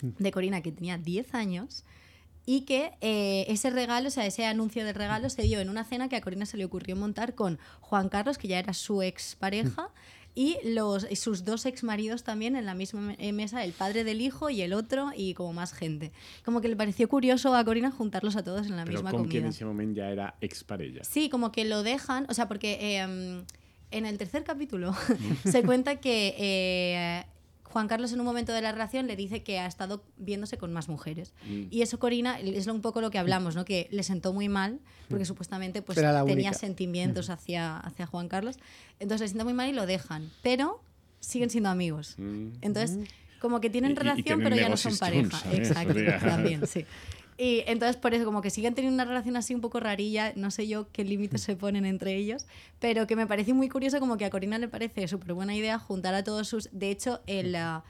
de 0.02 0.30
Corina 0.30 0.62
que 0.62 0.72
tenía 0.72 0.98
10 0.98 1.34
años 1.34 1.84
y 2.46 2.62
que 2.62 2.92
eh, 3.00 3.44
ese 3.48 3.70
regalo, 3.70 4.08
o 4.08 4.10
sea, 4.10 4.26
ese 4.26 4.46
anuncio 4.46 4.84
del 4.84 4.94
regalo 4.94 5.28
se 5.28 5.42
dio 5.42 5.60
en 5.60 5.68
una 5.68 5.84
cena 5.84 6.08
que 6.08 6.16
a 6.16 6.20
Corina 6.20 6.46
se 6.46 6.56
le 6.56 6.64
ocurrió 6.64 6.96
montar 6.96 7.34
con 7.34 7.58
Juan 7.80 8.08
Carlos, 8.08 8.38
que 8.38 8.48
ya 8.48 8.58
era 8.58 8.72
su 8.72 9.02
ex 9.02 9.36
pareja, 9.36 9.90
y 10.34 10.56
los, 10.64 11.06
sus 11.16 11.44
dos 11.44 11.66
ex 11.66 11.82
maridos 11.82 12.22
también 12.24 12.56
en 12.56 12.64
la 12.64 12.74
misma 12.74 13.14
eh, 13.18 13.32
mesa, 13.32 13.62
el 13.62 13.72
padre 13.72 14.04
del 14.04 14.20
hijo 14.20 14.48
y 14.48 14.62
el 14.62 14.72
otro, 14.72 15.10
y 15.14 15.34
como 15.34 15.52
más 15.52 15.72
gente. 15.72 16.12
Como 16.44 16.60
que 16.60 16.68
le 16.68 16.76
pareció 16.76 17.08
curioso 17.08 17.54
a 17.54 17.64
Corina 17.64 17.90
juntarlos 17.90 18.36
a 18.36 18.42
todos 18.42 18.66
en 18.66 18.76
la 18.76 18.84
Però 18.84 18.92
misma 18.92 19.10
com 19.10 19.28
que 19.28 19.38
en 19.38 19.44
comida. 19.44 19.50
ese 19.50 19.64
moment 19.64 19.96
ja 19.96 20.10
era 20.10 20.34
exparella. 20.40 21.04
Sí, 21.04 21.28
como 21.28 21.52
que 21.52 21.64
lo 21.64 21.82
dejan, 21.82 22.26
o 22.28 22.34
sea, 22.34 22.48
porque 22.48 22.78
eh, 22.80 23.44
en 23.90 24.06
el 24.06 24.18
tercer 24.18 24.44
capítulo 24.44 24.94
se 25.44 25.62
cuenta 25.62 25.96
que 25.96 26.34
eh, 26.38 27.24
Juan 27.64 27.86
Carlos 27.88 28.12
en 28.12 28.20
un 28.20 28.26
momento 28.26 28.52
de 28.52 28.62
la 28.62 28.72
relación 28.72 29.06
le 29.06 29.14
dice 29.16 29.42
que 29.42 29.58
ha 29.60 29.66
estado 29.66 30.02
viéndose 30.16 30.58
con 30.58 30.72
más 30.72 30.88
mujeres. 30.88 31.32
Mm. 31.46 31.62
Y 31.70 31.82
eso 31.82 31.98
Corina 31.98 32.38
es 32.40 32.66
lo- 32.66 32.74
un 32.74 32.80
poco 32.80 33.00
lo 33.00 33.10
que 33.10 33.18
hablamos, 33.18 33.54
¿no? 33.54 33.64
Que 33.64 33.86
le 33.92 34.02
sentó 34.02 34.32
muy 34.32 34.48
mal 34.48 34.80
porque 35.08 35.24
supuestamente 35.24 35.80
pues 35.82 35.96
tenía 35.96 36.22
única. 36.24 36.52
sentimientos 36.54 37.30
hacia, 37.30 37.76
hacia 37.78 38.06
Juan 38.06 38.28
Carlos. 38.28 38.56
Entonces 38.98 39.20
le 39.22 39.28
sienta 39.28 39.44
muy 39.44 39.54
mal 39.54 39.68
y 39.68 39.72
lo 39.72 39.86
dejan, 39.86 40.30
pero 40.42 40.82
siguen 41.20 41.50
siendo 41.50 41.68
amigos. 41.68 42.14
Mm. 42.18 42.48
Entonces, 42.60 43.08
como 43.40 43.60
que 43.60 43.70
tienen 43.70 43.92
Y- 43.92 43.94
y- 43.94 43.96
y 43.96 43.98
relación, 44.00 44.24
tienen 44.24 44.44
pero 44.44 44.56
ya 44.56 44.68
no 44.68 44.76
son 44.76 44.96
pareja. 44.98 45.38
¿sabes? 45.38 45.58
Exacto, 45.70 45.94
también, 46.20 46.66
sí. 46.66 46.84
Y 47.42 47.64
entonces, 47.66 47.96
por 47.96 48.12
eso, 48.12 48.26
como 48.26 48.42
que 48.42 48.50
siguen 48.50 48.74
teniendo 48.74 48.96
una 49.02 49.06
relación 49.06 49.34
así 49.34 49.54
un 49.54 49.62
poco 49.62 49.80
rarilla, 49.80 50.34
no 50.36 50.50
sé 50.50 50.68
yo 50.68 50.88
qué 50.92 51.04
límites 51.04 51.40
se 51.40 51.56
ponen 51.56 51.86
entre 51.86 52.14
ellos, 52.14 52.44
pero 52.80 53.06
que 53.06 53.16
me 53.16 53.26
parece 53.26 53.54
muy 53.54 53.70
curioso, 53.70 53.98
como 53.98 54.18
que 54.18 54.26
a 54.26 54.30
Corina 54.30 54.58
le 54.58 54.68
parece 54.68 55.08
súper 55.08 55.32
buena 55.32 55.56
idea 55.56 55.78
juntar 55.78 56.12
a 56.12 56.22
todos 56.22 56.48
sus. 56.48 56.68
De 56.70 56.90
hecho, 56.90 57.22
el. 57.26 57.56
ah, 57.56 57.82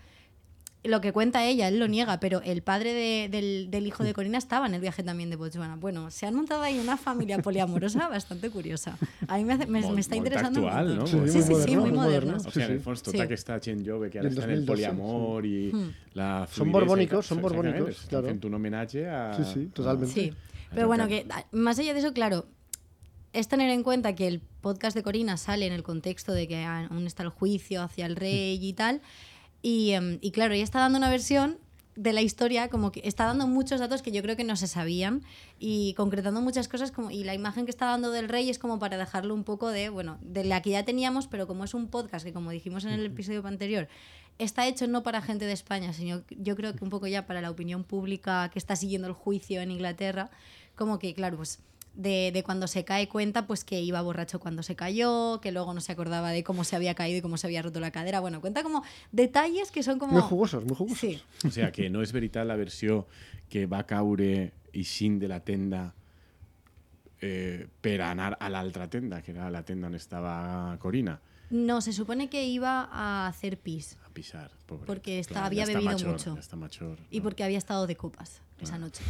lo 0.82 1.02
que 1.02 1.12
cuenta 1.12 1.44
ella, 1.44 1.68
él 1.68 1.78
lo 1.78 1.88
niega, 1.88 2.20
pero 2.20 2.40
el 2.42 2.62
padre 2.62 2.94
de- 2.94 3.28
del, 3.30 3.70
del 3.70 3.86
hijo 3.86 4.02
de 4.02 4.14
Corina 4.14 4.38
estaba 4.38 4.66
en 4.66 4.72
el 4.72 4.80
viaje 4.80 5.02
también 5.02 5.28
de 5.28 5.36
Botswana. 5.36 5.76
Bueno, 5.76 6.10
se 6.10 6.24
han 6.26 6.34
montado 6.34 6.62
ahí 6.62 6.78
una 6.78 6.96
familia 6.96 7.38
poliamorosa 7.40 8.08
bastante 8.08 8.48
curiosa. 8.48 8.96
A 9.28 9.36
mí 9.36 9.44
me, 9.44 9.52
hace- 9.52 9.66
me, 9.66 9.82
Molt- 9.82 9.94
me 9.94 10.00
está 10.00 10.16
interesando. 10.16 10.66
actual, 10.66 10.96
no? 10.96 11.06
Sí, 11.06 11.18
Sí, 11.26 11.32
sí, 11.32 11.42
sí, 11.42 11.50
moderno, 11.52 11.80
muy 11.82 11.90
muy 11.90 11.98
moderno. 11.98 12.32
moderno. 12.32 12.48
O 12.48 12.50
sea, 12.52 12.62
en 12.64 12.68
Sí, 12.80 12.88
el 12.88 12.96
sí. 12.96 13.02
tota 13.04 13.10
Sí. 13.18 13.20
aquesta 13.20 13.60
gent 13.60 13.86
jove 13.86 14.08
que 14.10 14.18
el 14.20 14.26
està 14.26 14.44
en 14.44 14.50
el 14.50 14.64
2012, 14.64 14.66
poliamor 14.66 15.44
i 15.46 15.70
Hmm. 15.72 15.90
la 16.14 16.48
Son 16.50 16.72
borbónicos, 16.72 17.26
son 17.26 17.42
borbónicos, 17.42 18.06
claro. 18.08 18.26
fent 18.28 18.44
un 18.46 18.54
homenatge 18.54 19.06
a... 19.06 19.34
Sí, 19.36 19.42
sí, 19.52 19.66
totalmente. 19.74 20.14
Sí, 20.14 20.32
pero 20.74 20.86
bueno, 20.86 21.06
que 21.08 21.26
más 21.52 21.78
allá 21.78 21.92
de 21.92 22.00
eso, 22.00 22.14
claro, 22.14 22.46
es 23.34 23.48
tener 23.48 23.68
en 23.70 23.82
cuenta 23.82 24.14
que 24.14 24.26
el 24.26 24.40
podcast 24.62 24.96
de 24.96 25.02
Corina 25.02 25.36
sale 25.36 25.66
en 25.66 25.72
el 25.72 25.82
contexto 25.82 26.32
de 26.32 26.48
que 26.48 26.64
aún 26.64 27.06
está 27.06 27.22
el 27.22 27.28
juicio 27.28 27.82
hacia 27.82 28.06
el 28.06 28.16
rey 28.16 28.58
y 28.66 28.72
tal. 28.72 29.02
Y, 29.62 29.92
em, 29.92 30.18
y 30.20 30.30
claro, 30.30 30.54
ella 30.54 30.64
está 30.64 30.80
dando 30.80 30.98
una 30.98 31.10
versión 31.10 31.58
de 31.96 32.12
la 32.12 32.22
historia, 32.22 32.68
como 32.68 32.92
que 32.92 33.02
está 33.04 33.26
dando 33.26 33.46
muchos 33.46 33.80
datos 33.80 34.00
que 34.00 34.12
yo 34.12 34.22
creo 34.22 34.36
que 34.36 34.44
no 34.44 34.56
se 34.56 34.68
sabían 34.68 35.22
y 35.58 35.92
concretando 35.94 36.40
muchas 36.40 36.66
cosas 36.68 36.92
como 36.92 37.10
y 37.10 37.24
la 37.24 37.34
imagen 37.34 37.66
que 37.66 37.70
está 37.70 37.86
dando 37.86 38.10
del 38.10 38.28
rey 38.28 38.48
es 38.48 38.58
como 38.58 38.78
para 38.78 38.96
dejarlo 38.96 39.34
un 39.34 39.44
poco 39.44 39.68
de, 39.68 39.90
bueno, 39.90 40.18
de 40.22 40.44
la 40.44 40.62
que 40.62 40.70
ya 40.70 40.84
teníamos, 40.84 41.26
pero 41.26 41.46
como 41.46 41.64
es 41.64 41.74
un 41.74 41.88
podcast 41.88 42.24
que 42.24 42.32
como 42.32 42.50
dijimos 42.50 42.84
en 42.84 42.92
el 42.92 43.04
episodio 43.04 43.46
anterior, 43.46 43.88
está 44.38 44.66
hecho 44.66 44.86
no 44.86 45.02
para 45.02 45.20
gente 45.20 45.44
de 45.44 45.52
España, 45.52 45.92
sino 45.92 46.22
yo 46.30 46.56
creo 46.56 46.74
que 46.74 46.84
un 46.84 46.90
poco 46.90 47.06
ya 47.06 47.26
para 47.26 47.42
la 47.42 47.50
opinión 47.50 47.84
pública 47.84 48.48
que 48.50 48.58
está 48.58 48.76
siguiendo 48.76 49.08
el 49.08 49.12
juicio 49.12 49.60
en 49.60 49.70
Inglaterra, 49.70 50.30
como 50.76 50.98
que 50.98 51.12
claro, 51.12 51.36
pues 51.36 51.58
de, 51.94 52.30
de 52.32 52.42
cuando 52.42 52.66
se 52.66 52.84
cae 52.84 53.08
cuenta 53.08 53.46
pues 53.46 53.64
que 53.64 53.80
iba 53.80 54.00
borracho 54.00 54.38
cuando 54.40 54.62
se 54.62 54.76
cayó, 54.76 55.40
que 55.40 55.52
luego 55.52 55.74
no 55.74 55.80
se 55.80 55.92
acordaba 55.92 56.30
de 56.30 56.44
cómo 56.44 56.64
se 56.64 56.76
había 56.76 56.94
caído 56.94 57.18
y 57.18 57.22
cómo 57.22 57.36
se 57.36 57.46
había 57.46 57.62
roto 57.62 57.80
la 57.80 57.90
cadera. 57.90 58.20
Bueno, 58.20 58.40
cuenta 58.40 58.62
como 58.62 58.82
detalles 59.12 59.70
que 59.70 59.82
son 59.82 59.98
como... 59.98 60.12
Muy 60.12 60.22
jugosos, 60.22 60.64
muy 60.64 60.76
jugosos. 60.76 60.98
Sí, 60.98 61.20
O 61.46 61.50
sea, 61.50 61.72
que 61.72 61.90
no 61.90 62.02
és 62.02 62.12
veritat 62.12 62.46
la 62.46 62.56
versió 62.56 63.06
que 63.50 63.66
va 63.66 63.84
caure 63.86 64.52
eixint 64.72 65.18
de 65.20 65.28
la 65.28 65.40
tenda 65.40 65.94
eh, 67.20 67.66
per 67.80 68.00
anar 68.02 68.36
a 68.40 68.48
l'altra 68.48 68.88
tenda, 68.88 69.20
que 69.22 69.32
era 69.32 69.50
la 69.50 69.64
tenda 69.64 69.88
on 69.88 69.94
estava 69.94 70.76
Corina, 70.78 71.20
no, 71.50 71.80
se 71.80 71.92
supone 71.92 72.30
que 72.30 72.46
iba 72.46 72.88
a 72.92 73.26
hacer 73.26 73.58
pis 73.58 73.98
a 74.06 74.10
pisar. 74.10 74.52
Pobre. 74.66 74.86
Porque 74.86 75.18
está- 75.18 75.44
había 75.46 75.66
bebido 75.66 75.98
mucho. 76.14 76.38
Y 77.10 77.20
porque 77.20 77.42
había 77.42 77.58
estado 77.58 77.88
de 77.88 77.96
copas 77.96 78.40
esa 78.60 78.78
noche. 78.78 79.02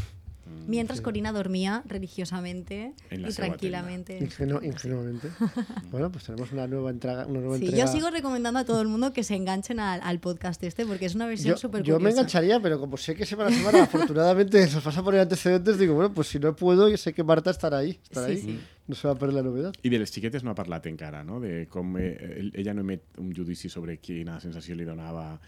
Mm, 0.47 0.71
Mientras 0.71 1.01
Corina 1.01 1.33
dormía 1.33 1.83
religiosamente 1.87 2.93
y 3.11 3.23
tranquilamente. 3.33 4.19
Ingenuo- 4.21 4.63
ingenuamente. 4.65 5.29
bueno, 5.91 6.11
pues 6.11 6.25
tenemos 6.25 6.51
una 6.53 6.67
nueva 6.67 6.91
entrega. 6.91 7.27
Una 7.27 7.41
nueva 7.41 7.57
Sí, 7.59 7.67
entrega. 7.67 7.87
yo 7.87 7.93
sigo 7.93 8.11
recomendando 8.11 8.59
a 8.61 8.65
todo 8.65 8.81
el 8.83 8.89
mundo 8.89 9.13
que 9.13 9.23
se 9.23 9.35
enganchen 9.37 9.79
al, 9.81 10.01
al 10.03 10.19
podcast 10.21 10.63
este 10.65 10.87
porque 10.87 11.07
es 11.07 11.15
una 11.15 11.27
versión 11.27 11.55
Yo, 11.55 11.57
súper 11.57 11.83
yo 11.83 11.95
me 11.95 12.05
curiosa. 12.05 12.21
engancharía, 12.21 12.61
pero 12.61 12.81
como 12.81 12.97
sé 12.97 13.15
que 13.15 13.27
semana 13.27 13.51
a 13.51 13.53
semana, 13.53 13.83
afortunadamente, 13.85 14.61
nos 14.73 14.83
vas 14.85 14.97
a 14.97 15.03
poner 15.03 15.21
antecedentes, 15.21 15.79
digo, 15.79 15.95
bueno, 15.95 16.13
pues 16.13 16.29
si 16.29 16.39
no 16.39 16.55
puedo, 16.57 16.89
yo 16.89 16.97
sé 16.97 17.13
que 17.13 17.23
Marta 17.23 17.51
estará 17.51 17.79
ahí. 17.79 17.99
Estará 18.03 18.27
Sí, 18.27 18.33
ahí. 18.33 18.41
sí. 18.43 18.61
No 18.89 18.95
se 18.97 19.07
va 19.07 19.15
a 19.15 19.19
perder 19.19 19.35
la 19.37 19.43
novedad. 19.43 19.73
I 19.83 19.89
de 19.89 19.99
les 20.01 20.11
xiquetes 20.11 20.43
no 20.43 20.51
ha 20.51 20.55
parlat 20.55 20.85
encara, 20.87 21.23
no? 21.23 21.39
De 21.39 21.69
com 21.69 21.97
eh, 21.97 22.41
ell- 22.41 22.51
ella 22.59 22.75
no 22.75 22.81
emet 22.81 23.03
un 23.19 23.31
judici 23.33 23.69
sobre 23.69 23.99
quina 23.99 24.41
sensació 24.41 24.75
li 24.75 24.85
donava 24.85 25.39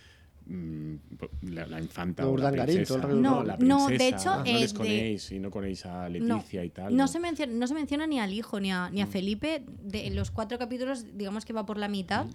la, 1.42 1.66
la 1.66 1.80
infanta 1.80 2.26
o 2.28 2.36
la 2.36 2.50
princesa. 2.50 2.98
No, 3.08 3.42
la 3.42 3.56
no, 3.58 3.88
de 3.88 4.08
hecho, 4.08 4.36
no 4.36 4.44
eh, 4.44 4.60
les 4.60 4.74
de- 4.74 5.18
i 5.30 5.38
no 5.38 5.50
coneix 5.50 5.86
a 5.86 6.08
No, 6.08 6.36
Leticia 6.38 6.64
y 6.64 6.70
tal. 6.70 6.96
no 6.96 7.08
se 7.08 7.18
menciona, 7.20 7.52
no 7.52 7.66
se 7.66 7.74
menciona 7.74 8.06
ni 8.06 8.18
al 8.20 8.32
hijo 8.32 8.60
ni 8.60 8.72
a, 8.72 8.90
ni 8.90 9.00
a 9.02 9.06
Felipe. 9.06 9.64
De 9.82 10.06
en 10.06 10.16
los 10.16 10.30
cuatro 10.30 10.58
capítulos, 10.58 11.06
digamos 11.16 11.44
que 11.44 11.52
va 11.52 11.64
por 11.66 11.78
la 11.78 11.88
mitad. 11.88 12.26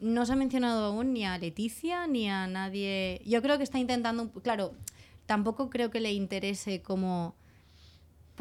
No 0.00 0.26
se 0.26 0.32
ha 0.32 0.36
mencionado 0.36 0.86
aún 0.86 1.12
ni 1.12 1.24
a 1.24 1.38
Leticia 1.38 2.06
ni 2.06 2.28
a 2.28 2.46
nadie. 2.46 3.22
Yo 3.24 3.40
creo 3.42 3.56
que 3.58 3.64
está 3.64 3.78
intentando. 3.78 4.22
un- 4.24 4.28
Claro, 4.30 4.72
tampoco 5.26 5.70
creo 5.70 5.90
que 5.90 6.00
le 6.00 6.12
interese 6.12 6.82
como 6.82 7.34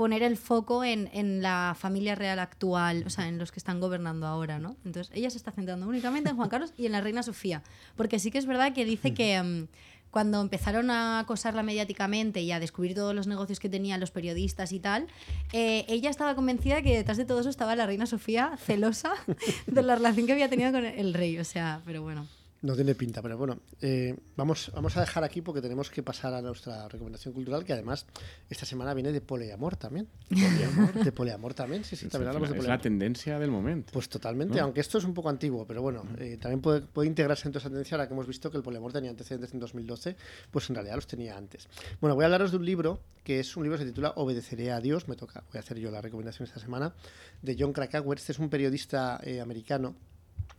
poner 0.01 0.23
el 0.23 0.35
foco 0.35 0.83
en, 0.83 1.11
en 1.13 1.43
la 1.43 1.75
familia 1.77 2.15
real 2.15 2.39
actual, 2.39 3.03
o 3.05 3.11
sea, 3.11 3.27
en 3.27 3.37
los 3.37 3.51
que 3.51 3.59
están 3.59 3.79
gobernando 3.79 4.25
ahora, 4.25 4.57
¿no? 4.57 4.75
Entonces, 4.83 5.15
ella 5.15 5.29
se 5.29 5.37
está 5.37 5.51
centrando 5.51 5.87
únicamente 5.87 6.31
en 6.31 6.37
Juan 6.37 6.49
Carlos 6.53 6.73
y 6.75 6.87
en 6.87 6.93
la 6.93 7.01
reina 7.01 7.21
Sofía, 7.21 7.61
porque 7.95 8.17
sí 8.17 8.31
que 8.31 8.39
es 8.39 8.47
verdad 8.47 8.73
que 8.73 8.83
dice 8.83 9.13
que 9.13 9.39
mm, 9.39 9.67
cuando 10.09 10.41
empezaron 10.41 10.89
a 10.89 11.19
acosarla 11.19 11.61
mediáticamente 11.61 12.41
y 12.41 12.51
a 12.51 12.59
descubrir 12.59 12.95
todos 12.95 13.13
los 13.13 13.27
negocios 13.27 13.59
que 13.59 13.69
tenían 13.69 13.99
los 13.99 14.09
periodistas 14.09 14.71
y 14.71 14.79
tal, 14.79 15.05
eh, 15.53 15.85
ella 15.87 16.09
estaba 16.09 16.33
convencida 16.33 16.81
que 16.81 16.97
detrás 16.97 17.17
de 17.17 17.25
todo 17.25 17.41
eso 17.41 17.51
estaba 17.51 17.75
la 17.75 17.85
reina 17.85 18.07
Sofía 18.07 18.57
celosa 18.57 19.13
de 19.67 19.83
la 19.83 19.93
relación 19.97 20.25
que 20.25 20.33
había 20.33 20.49
tenido 20.49 20.71
con 20.71 20.83
el 20.83 21.13
rey, 21.13 21.37
o 21.37 21.45
sea, 21.45 21.79
pero 21.85 22.01
bueno. 22.01 22.25
No 22.63 22.75
tiene 22.75 22.93
pinta, 22.93 23.23
pero 23.23 23.39
bueno, 23.39 23.59
eh, 23.81 24.15
vamos, 24.35 24.71
vamos 24.75 24.95
a 24.95 24.99
dejar 24.99 25.23
aquí 25.23 25.41
porque 25.41 25.61
tenemos 25.61 25.89
que 25.89 26.03
pasar 26.03 26.31
a 26.35 26.41
nuestra 26.43 26.87
recomendación 26.87 27.33
cultural, 27.33 27.65
que 27.65 27.73
además 27.73 28.05
esta 28.49 28.67
semana 28.67 28.93
viene 28.93 29.11
de 29.11 29.19
poliamor 29.19 29.77
también. 29.77 30.07
Poliamor, 30.29 30.93
de 31.03 31.11
poliamor 31.11 31.53
también, 31.55 31.83
sí, 31.83 31.95
sí, 31.95 32.07
también 32.07 32.27
hablamos 32.27 32.49
de 32.49 32.55
es 32.55 32.59
poliamor. 32.59 32.77
la 32.77 32.81
tendencia 32.83 33.39
del 33.39 33.49
momento. 33.49 33.91
Pues 33.93 34.09
totalmente, 34.09 34.59
¿No? 34.59 34.65
aunque 34.65 34.79
esto 34.79 34.99
es 34.99 35.05
un 35.05 35.15
poco 35.15 35.29
antiguo, 35.29 35.65
pero 35.65 35.81
bueno, 35.81 36.03
eh, 36.19 36.37
también 36.39 36.61
puede, 36.61 36.81
puede 36.81 37.07
integrarse 37.07 37.47
en 37.47 37.51
toda 37.51 37.61
esa 37.61 37.69
tendencia 37.69 37.95
ahora 37.95 38.07
que 38.07 38.13
hemos 38.13 38.27
visto 38.27 38.51
que 38.51 38.57
el 38.57 38.63
poliamor 38.63 38.93
tenía 38.93 39.09
antecedentes 39.09 39.53
en 39.55 39.59
2012, 39.59 40.15
pues 40.51 40.69
en 40.69 40.75
realidad 40.75 40.95
los 40.95 41.07
tenía 41.07 41.35
antes. 41.35 41.67
Bueno, 41.99 42.13
voy 42.13 42.23
a 42.23 42.27
hablaros 42.27 42.51
de 42.51 42.57
un 42.57 42.65
libro 42.65 43.01
que 43.23 43.39
es 43.39 43.57
un 43.57 43.63
libro 43.63 43.79
que 43.79 43.85
se 43.85 43.89
titula 43.89 44.13
Obedeceré 44.17 44.71
a 44.71 44.79
Dios, 44.79 45.07
me 45.07 45.15
toca, 45.15 45.43
voy 45.51 45.57
a 45.57 45.61
hacer 45.61 45.79
yo 45.79 45.89
la 45.89 46.01
recomendación 46.01 46.47
esta 46.47 46.59
semana, 46.59 46.93
de 47.41 47.55
John 47.57 47.73
Krakauer, 47.73 48.19
este 48.19 48.33
es 48.33 48.39
un 48.39 48.49
periodista 48.49 49.19
eh, 49.23 49.41
americano 49.41 49.95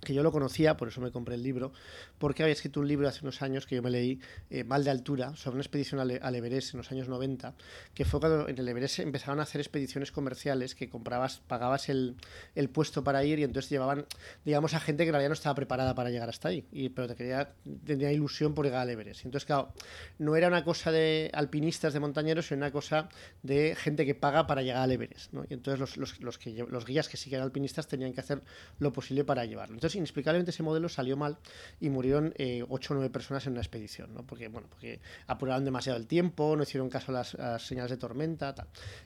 que 0.01 0.15
yo 0.15 0.23
lo 0.23 0.33
conocía, 0.33 0.77
por 0.77 0.89
eso 0.89 1.01
me 1.01 1.11
compré 1.11 1.35
el 1.35 1.43
libro, 1.43 1.73
porque 2.19 2.43
había 2.43 2.53
escrito 2.53 2.81
un 2.81 2.89
libro 2.89 3.09
hace 3.09 3.21
unos 3.23 3.43
años 3.43 3.67
que 3.67 3.77
yo 3.77 3.83
me 3.83 3.91
leí, 3.91 4.21
eh, 4.51 4.65
Mal 4.65 4.85
de 4.85 4.91
Altura, 4.91 5.37
sobre 5.37 5.55
una 5.55 5.63
expedición 5.63 6.01
al, 6.01 6.19
al, 6.23 6.35
Everest 6.35 6.75
en 6.75 6.79
los 6.79 6.91
años 6.91 7.09
90, 7.09 7.55
que 7.95 8.05
fue 8.05 8.21
cuando 8.21 8.49
en 8.49 8.59
el 8.59 8.69
Everest 8.69 9.01
empezaron 9.01 9.41
a 9.41 9.43
hacer 9.43 9.61
expediciones 9.61 10.13
comerciales 10.13 10.75
que 10.75 10.89
comprabas, 10.89 11.41
pagabas 11.47 11.89
el, 11.89 12.17
el 12.55 12.69
puesto 12.69 13.05
para 13.05 13.25
ir 13.25 13.39
y 13.39 13.45
entonces 13.45 13.71
llevaban, 13.71 14.07
digamos, 14.45 14.75
a 14.75 14.81
gente 14.81 15.05
que 15.05 15.09
en 15.09 15.15
realidad 15.15 15.31
no 15.31 15.35
estaba 15.35 15.55
preparada 15.55 15.95
para 15.95 16.11
llegar 16.11 16.29
hasta 16.29 16.49
ahí, 16.49 16.67
y, 16.73 16.89
pero 16.91 17.09
te 17.09 17.15
quería, 17.15 17.53
tenía 17.85 18.13
ilusión 18.13 18.55
por 18.55 18.65
llegar 18.65 18.83
al 18.83 18.91
Everest. 18.91 19.25
Entonces, 19.25 19.47
claro, 19.47 19.73
no 20.19 20.37
era 20.37 20.49
una 20.49 20.65
cosa 20.65 20.91
de 20.91 21.31
alpinistas, 21.35 21.93
de 21.93 22.01
montañeros, 22.01 22.47
sino 22.47 22.59
una 22.59 22.71
cosa 22.71 23.09
de 23.43 23.75
gente 23.77 24.07
que 24.07 24.15
paga 24.15 24.47
para 24.47 24.63
llegar 24.63 24.83
al 24.83 24.93
Everest. 24.93 25.33
Y 25.49 25.55
entonces 25.55 25.81
los, 25.81 25.97
los, 25.97 26.21
los, 26.21 26.39
que, 26.39 26.53
los 26.69 26.87
guías 26.87 27.09
que 27.09 27.17
sí 27.17 27.31
que 27.31 27.37
eran 27.37 27.47
alpinistas 27.47 27.87
tenían 27.87 28.13
que 28.13 28.21
hacer 28.21 28.43
lo 28.79 28.93
posible 28.93 29.25
para 29.25 29.45
llevarlo. 29.45 29.75
Entonces, 29.83 29.97
inexplicablemente 29.97 30.53
ese 30.53 30.63
modelo 30.63 30.89
salió 30.89 31.17
mal 31.17 31.39
y 31.81 31.91
murieron 31.91 32.33
eh, 32.37 32.65
8 32.69 32.95
o 32.95 32.97
9 32.99 33.11
personas 33.11 33.45
en 33.49 33.55
una 33.55 33.63
expedición, 33.63 34.15
¿no? 34.15 34.25
Porque, 34.25 34.47
bueno, 34.47 34.69
porque 34.71 35.01
apuraron 35.27 35.65
demasiado 35.65 35.99
el 35.99 36.07
tiempo, 36.07 36.55
no 36.55 36.63
hicieron 36.63 36.89
caso 36.89 37.11
a 37.11 37.15
las, 37.17 37.63
señales 37.65 37.91
de 37.91 37.97
tormenta. 37.97 38.55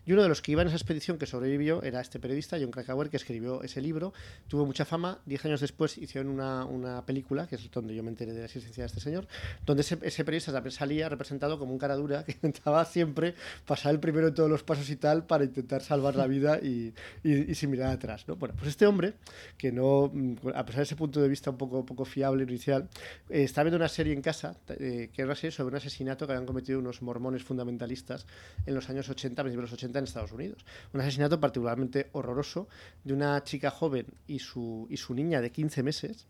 Y 0.05 0.13
uno 0.13 0.23
de 0.23 0.29
los 0.29 0.43
que 0.43 0.53
iba 0.53 0.61
en 0.61 0.69
esa 0.69 0.77
expedición 0.77 1.17
que 1.17 1.25
sobrevivió 1.25 1.83
era 1.83 2.03
este 2.03 2.21
periodista, 2.21 2.59
John 2.61 2.73
Krakauer, 2.73 3.09
que 3.09 3.17
escribió 3.17 3.63
ese 3.63 3.81
libro, 3.81 4.13
tuvo 4.49 4.67
mucha 4.67 4.85
fama, 4.85 5.19
10 5.25 5.47
años 5.47 5.61
después 5.63 5.97
hicieron 5.97 6.31
una, 6.31 6.67
una, 6.67 7.07
película, 7.07 7.47
que 7.47 7.55
es 7.55 7.71
donde 7.71 7.95
yo 7.95 8.03
me 8.03 8.11
enteré 8.11 8.35
de 8.35 8.41
la 8.41 8.45
existencia 8.45 8.83
de 8.83 8.89
este 8.89 9.01
señor, 9.01 9.27
donde 9.65 9.81
ese, 9.81 9.99
ese 10.03 10.27
periodista 10.27 10.53
también 10.53 10.73
salía 10.73 11.09
representado 11.09 11.59
como 11.59 11.73
un 11.73 11.79
cara 11.79 11.97
dura 11.97 12.23
que 12.27 12.33
intentaba 12.33 12.85
siempre 12.85 13.35
pasar 13.65 13.95
el 13.95 14.01
primero 14.01 14.27
de 14.27 14.33
todos 14.33 14.51
los 14.51 14.63
pasos 14.63 14.91
y 14.91 14.97
tal 14.97 15.25
para 15.25 15.45
intentar 15.45 15.81
salvar 15.81 16.17
la 16.17 16.27
vida 16.27 16.59
y, 16.63 16.93
y, 17.25 17.51
y 17.51 17.55
sin 17.55 17.71
mirar 17.71 17.93
atrás, 17.93 18.29
¿no? 18.29 18.37
Bueno, 18.37 18.55
pues 18.59 18.69
este 18.69 18.87
hombre, 18.87 19.15
que 19.57 19.73
no, 19.73 20.13
a 20.57 20.65
pesar 20.65 20.79
de 20.79 20.85
ese 20.85 20.97
punto 20.97 21.21
de 21.21 21.29
vista 21.29 21.51
un 21.51 21.59
poco, 21.59 21.85
poco 21.85 22.05
fiable 22.05 22.43
inicial, 22.45 22.89
eh, 23.29 23.45
está 23.45 23.63
viendo 23.63 23.77
una 23.77 23.89
serie 23.89 24.13
en 24.13 24.23
casa, 24.23 24.57
eh, 24.69 25.11
que 25.13 25.23
era 25.23 25.27
una 25.27 25.35
serie 25.35 25.51
sobre 25.51 25.73
un 25.73 25.77
asesinato 25.77 26.27
que 26.27 26.33
habían 26.33 26.47
cometido 26.47 26.79
unos 26.79 27.03
mormones 27.03 27.45
fundamentalistas 27.45 28.27
en 28.65 28.75
los 28.75 28.89
años 28.89 29.09
80, 29.09 29.41
a 29.41 29.45
principios 29.45 29.71
de 29.71 29.73
los 29.73 29.79
80 29.79 29.99
en 29.99 30.05
Estados 30.05 30.33
Unidos. 30.33 30.65
Un 30.93 31.01
asesinato 31.01 31.39
particularmente 31.39 32.09
horroroso 32.13 32.69
de 33.05 33.13
una 33.13 33.43
chica 33.45 33.71
joven 33.71 34.07
y 34.27 34.39
su, 34.39 34.87
y 34.91 34.97
su 34.97 35.15
niña 35.15 35.41
de 35.41 35.51
15 35.53 35.83
meses 35.83 36.27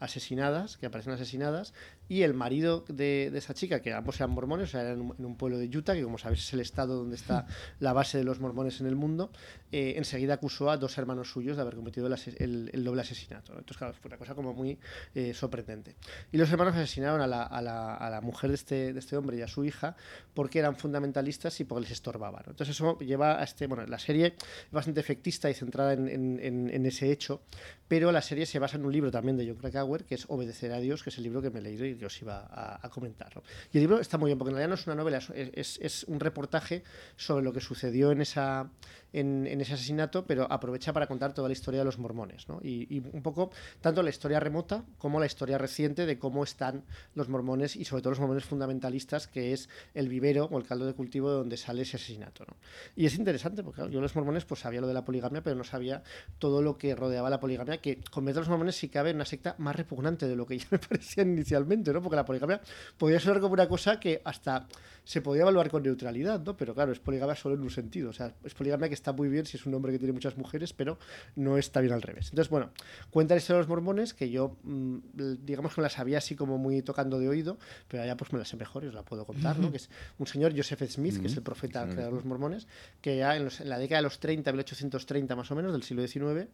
asesinadas, 0.00 0.76
que 0.76 0.86
aparecen 0.86 1.12
asesinadas, 1.12 1.74
y 2.08 2.22
el 2.22 2.34
marido 2.34 2.84
de, 2.88 3.30
de 3.30 3.38
esa 3.38 3.54
chica, 3.54 3.80
que 3.80 3.92
ambos 3.92 4.16
eran 4.16 4.30
mormones, 4.30 4.68
o 4.68 4.70
sea, 4.70 4.80
eran 4.80 4.94
en 4.94 5.00
un, 5.00 5.14
en 5.18 5.24
un, 5.26 5.36
pueblo 5.36 5.58
de 5.58 5.66
Utah, 5.66 5.94
que 5.94 6.02
como 6.02 6.18
sabéis 6.18 6.40
es 6.40 6.52
el 6.54 6.60
estado 6.60 6.96
donde 6.96 7.16
está 7.16 7.46
la 7.80 7.92
base 7.92 8.18
de 8.18 8.24
los 8.24 8.40
mormones 8.40 8.80
en 8.80 8.86
el 8.86 8.96
mundo, 8.96 9.30
eh, 9.70 9.94
enseguida 9.96 10.34
acusó 10.34 10.70
a 10.70 10.78
dos 10.78 10.96
hermanos 10.96 11.30
suyos 11.30 11.56
de 11.56 11.62
haber 11.62 11.74
cometido 11.76 12.06
el, 12.06 12.14
el, 12.38 12.70
el 12.72 12.84
doble 12.84 13.02
asesinato. 13.02 13.52
Entonces, 13.52 13.76
claro, 13.76 13.92
fue 13.92 14.08
una 14.08 14.16
cosa 14.16 14.34
como 14.34 14.54
muy 14.54 14.78
eh, 15.14 15.34
sorprendente. 15.34 15.96
Y 16.32 16.38
los 16.38 16.50
hermanos 16.50 16.74
asesinaron 16.74 17.20
a 17.20 17.26
la, 17.26 17.42
a 17.42 17.60
la, 17.60 17.94
a 17.94 18.08
la 18.08 18.20
mujer 18.22 18.50
de 18.50 18.54
este, 18.54 18.92
de 18.92 18.98
este, 18.98 19.16
hombre 19.16 19.36
y 19.36 19.42
a 19.42 19.48
su 19.48 19.64
hija 19.64 19.96
porque 20.32 20.58
eran 20.58 20.76
fundamentalistas 20.76 21.60
y 21.60 21.64
porque 21.64 21.82
les 21.82 21.92
estorbaban. 21.92 22.42
¿no? 22.46 22.52
Entonces 22.52 22.74
eso 22.74 22.98
lleva 22.98 23.40
a 23.40 23.44
este, 23.44 23.66
bueno, 23.66 23.84
la 23.86 23.98
serie 23.98 24.34
es 24.38 24.72
bastante 24.72 25.00
efectista 25.00 25.50
y 25.50 25.54
centrada 25.54 25.92
en, 25.92 26.08
en, 26.08 26.70
en, 26.72 26.86
ese 26.86 27.12
hecho, 27.12 27.42
pero 27.86 28.10
la 28.12 28.22
serie 28.22 28.46
se 28.46 28.58
basa 28.58 28.76
en 28.76 28.86
un 28.86 28.92
libro 28.92 29.10
también 29.10 29.36
de 29.36 29.46
John 29.46 29.57
Krakauer, 29.58 30.04
que 30.04 30.14
es 30.14 30.24
Obedecer 30.28 30.72
a 30.72 30.78
Dios, 30.78 31.02
que 31.02 31.10
es 31.10 31.18
el 31.18 31.24
libro 31.24 31.42
que 31.42 31.50
me 31.50 31.58
he 31.60 31.62
leído 31.62 31.84
y 31.84 31.96
que 31.96 32.06
os 32.06 32.22
iba 32.22 32.46
a, 32.50 32.84
a 32.84 32.90
comentar. 32.90 33.30
Y 33.72 33.78
el 33.78 33.82
libro 33.82 34.00
está 34.00 34.18
muy 34.18 34.28
bien, 34.28 34.38
porque 34.38 34.50
en 34.50 34.56
realidad 34.56 34.68
no 34.68 34.74
es 34.74 34.86
una 34.86 34.96
novela, 34.96 35.18
es 35.18 36.04
un 36.04 36.20
reportaje 36.20 36.82
sobre 37.16 37.44
lo 37.44 37.52
que 37.52 37.60
sucedió 37.60 38.12
en, 38.12 38.20
esa, 38.20 38.70
en, 39.12 39.46
en, 39.46 39.60
ese 39.60 39.74
asesinato, 39.74 40.26
pero 40.26 40.50
aprovecha 40.50 40.92
para 40.92 41.06
contar 41.06 41.32
toda 41.32 41.48
la 41.48 41.52
historia 41.52 41.80
de 41.80 41.84
los 41.84 41.98
mormones. 41.98 42.48
¿no? 42.48 42.60
Y, 42.62 43.02
un 43.12 43.22
poco, 43.22 43.50
tanto 43.80 44.02
la 44.02 44.10
historia 44.10 44.40
remota 44.40 44.84
como 44.98 45.20
la 45.20 45.26
historia 45.26 45.58
reciente 45.58 46.06
de 46.06 46.18
cómo 46.18 46.44
están 46.44 46.84
los 47.14 47.28
mormones 47.28 47.76
y 47.76 47.84
sobre 47.84 48.02
todo 48.02 48.10
los 48.10 48.20
mormones 48.20 48.44
fundamentalistas, 48.44 49.26
que 49.26 49.52
es 49.52 49.68
el 49.94 50.08
vivero 50.08 50.44
o 50.50 50.58
el 50.58 50.64
caldo 50.64 50.86
de 50.86 50.94
cultivo 50.94 51.30
de 51.30 51.36
donde 51.36 51.56
sale 51.56 51.82
ese 51.82 51.96
asesinato. 51.96 52.44
¿no? 52.46 52.56
Y 52.96 53.06
es 53.06 53.16
interesante, 53.16 53.62
porque 53.62 53.76
claro, 53.76 53.90
yo 53.90 54.00
los 54.00 54.14
mormones 54.14 54.44
pues 54.44 54.60
sabía 54.60 54.80
lo 54.80 54.86
de 54.86 54.94
la 54.94 55.04
poligamia, 55.04 55.42
pero 55.42 55.56
no 55.56 55.64
sabía 55.64 56.02
todo 56.38 56.62
lo 56.62 56.76
que 56.76 56.94
rodeaba 56.94 57.30
la 57.30 57.40
poligamia, 57.40 57.78
que 57.78 58.00
convierte 58.10 58.38
a 58.38 58.42
los 58.42 58.48
mormones 58.48 58.76
si 58.76 58.88
cabe 58.88 59.10
en 59.10 59.16
una 59.16 59.24
secta 59.24 59.54
más 59.58 59.76
repugnante 59.76 60.26
de 60.28 60.36
lo 60.36 60.46
que 60.46 60.58
ya 60.58 60.66
me 60.70 60.78
parecían 60.78 61.32
inicialmente, 61.32 61.92
¿no? 61.92 62.02
porque 62.02 62.16
la 62.16 62.24
poligamia 62.24 62.60
podía 62.96 63.20
sonar 63.20 63.40
como 63.40 63.54
una 63.54 63.68
cosa 63.68 63.98
que 63.98 64.20
hasta 64.24 64.66
se 65.04 65.22
podía 65.22 65.42
evaluar 65.42 65.70
con 65.70 65.82
neutralidad, 65.82 66.40
¿no? 66.40 66.56
pero 66.56 66.74
claro, 66.74 66.92
es 66.92 66.98
poligamia 66.98 67.34
solo 67.34 67.54
en 67.54 67.62
un 67.62 67.70
sentido, 67.70 68.10
o 68.10 68.12
sea, 68.12 68.34
es 68.44 68.54
poligamia 68.54 68.88
que 68.88 68.94
está 68.98 69.12
muy 69.12 69.28
bien 69.28 69.46
si 69.46 69.56
es 69.56 69.66
un 69.66 69.74
hombre 69.74 69.92
que 69.92 69.98
tiene 69.98 70.12
muchas 70.12 70.36
mujeres, 70.36 70.72
pero 70.72 70.98
no 71.36 71.56
está 71.56 71.80
bien 71.80 71.92
al 71.92 72.02
revés. 72.02 72.28
Entonces, 72.30 72.50
bueno, 72.50 72.70
cuenta 73.10 73.34
la 73.34 73.38
historia 73.38 73.56
de 73.56 73.62
los 73.62 73.68
mormones, 73.68 74.14
que 74.14 74.30
yo, 74.30 74.56
mmm, 74.62 74.98
digamos 75.44 75.74
que 75.74 75.80
me 75.80 75.84
la 75.84 75.90
sabía 75.90 76.18
así 76.18 76.34
como 76.34 76.58
muy 76.58 76.82
tocando 76.82 77.18
de 77.18 77.28
oído, 77.28 77.58
pero 77.88 78.04
ya 78.04 78.16
pues 78.16 78.32
me 78.32 78.38
la 78.38 78.44
sé 78.44 78.56
mejor 78.56 78.84
y 78.84 78.88
os 78.88 78.94
la 78.94 79.02
puedo 79.02 79.24
contar, 79.24 79.58
¿no? 79.58 79.70
que 79.70 79.78
es 79.78 79.90
un 80.18 80.26
señor, 80.26 80.56
Joseph 80.56 80.82
Smith, 80.90 81.20
que 81.20 81.26
es 81.26 81.36
el 81.36 81.42
profeta 81.42 81.86
creador 81.86 82.12
de 82.12 82.16
los 82.16 82.24
mormones, 82.24 82.66
que 83.00 83.16
ya 83.16 83.36
en, 83.36 83.44
los, 83.44 83.60
en, 83.60 83.68
la 83.68 83.78
década 83.78 84.00
de 84.00 84.04
los 84.04 84.18
30, 84.18 84.50
1830 84.52 85.36
más 85.36 85.50
o 85.50 85.54
menos, 85.54 85.72
del 85.72 85.82
siglo 85.82 86.06
XIX, 86.06 86.48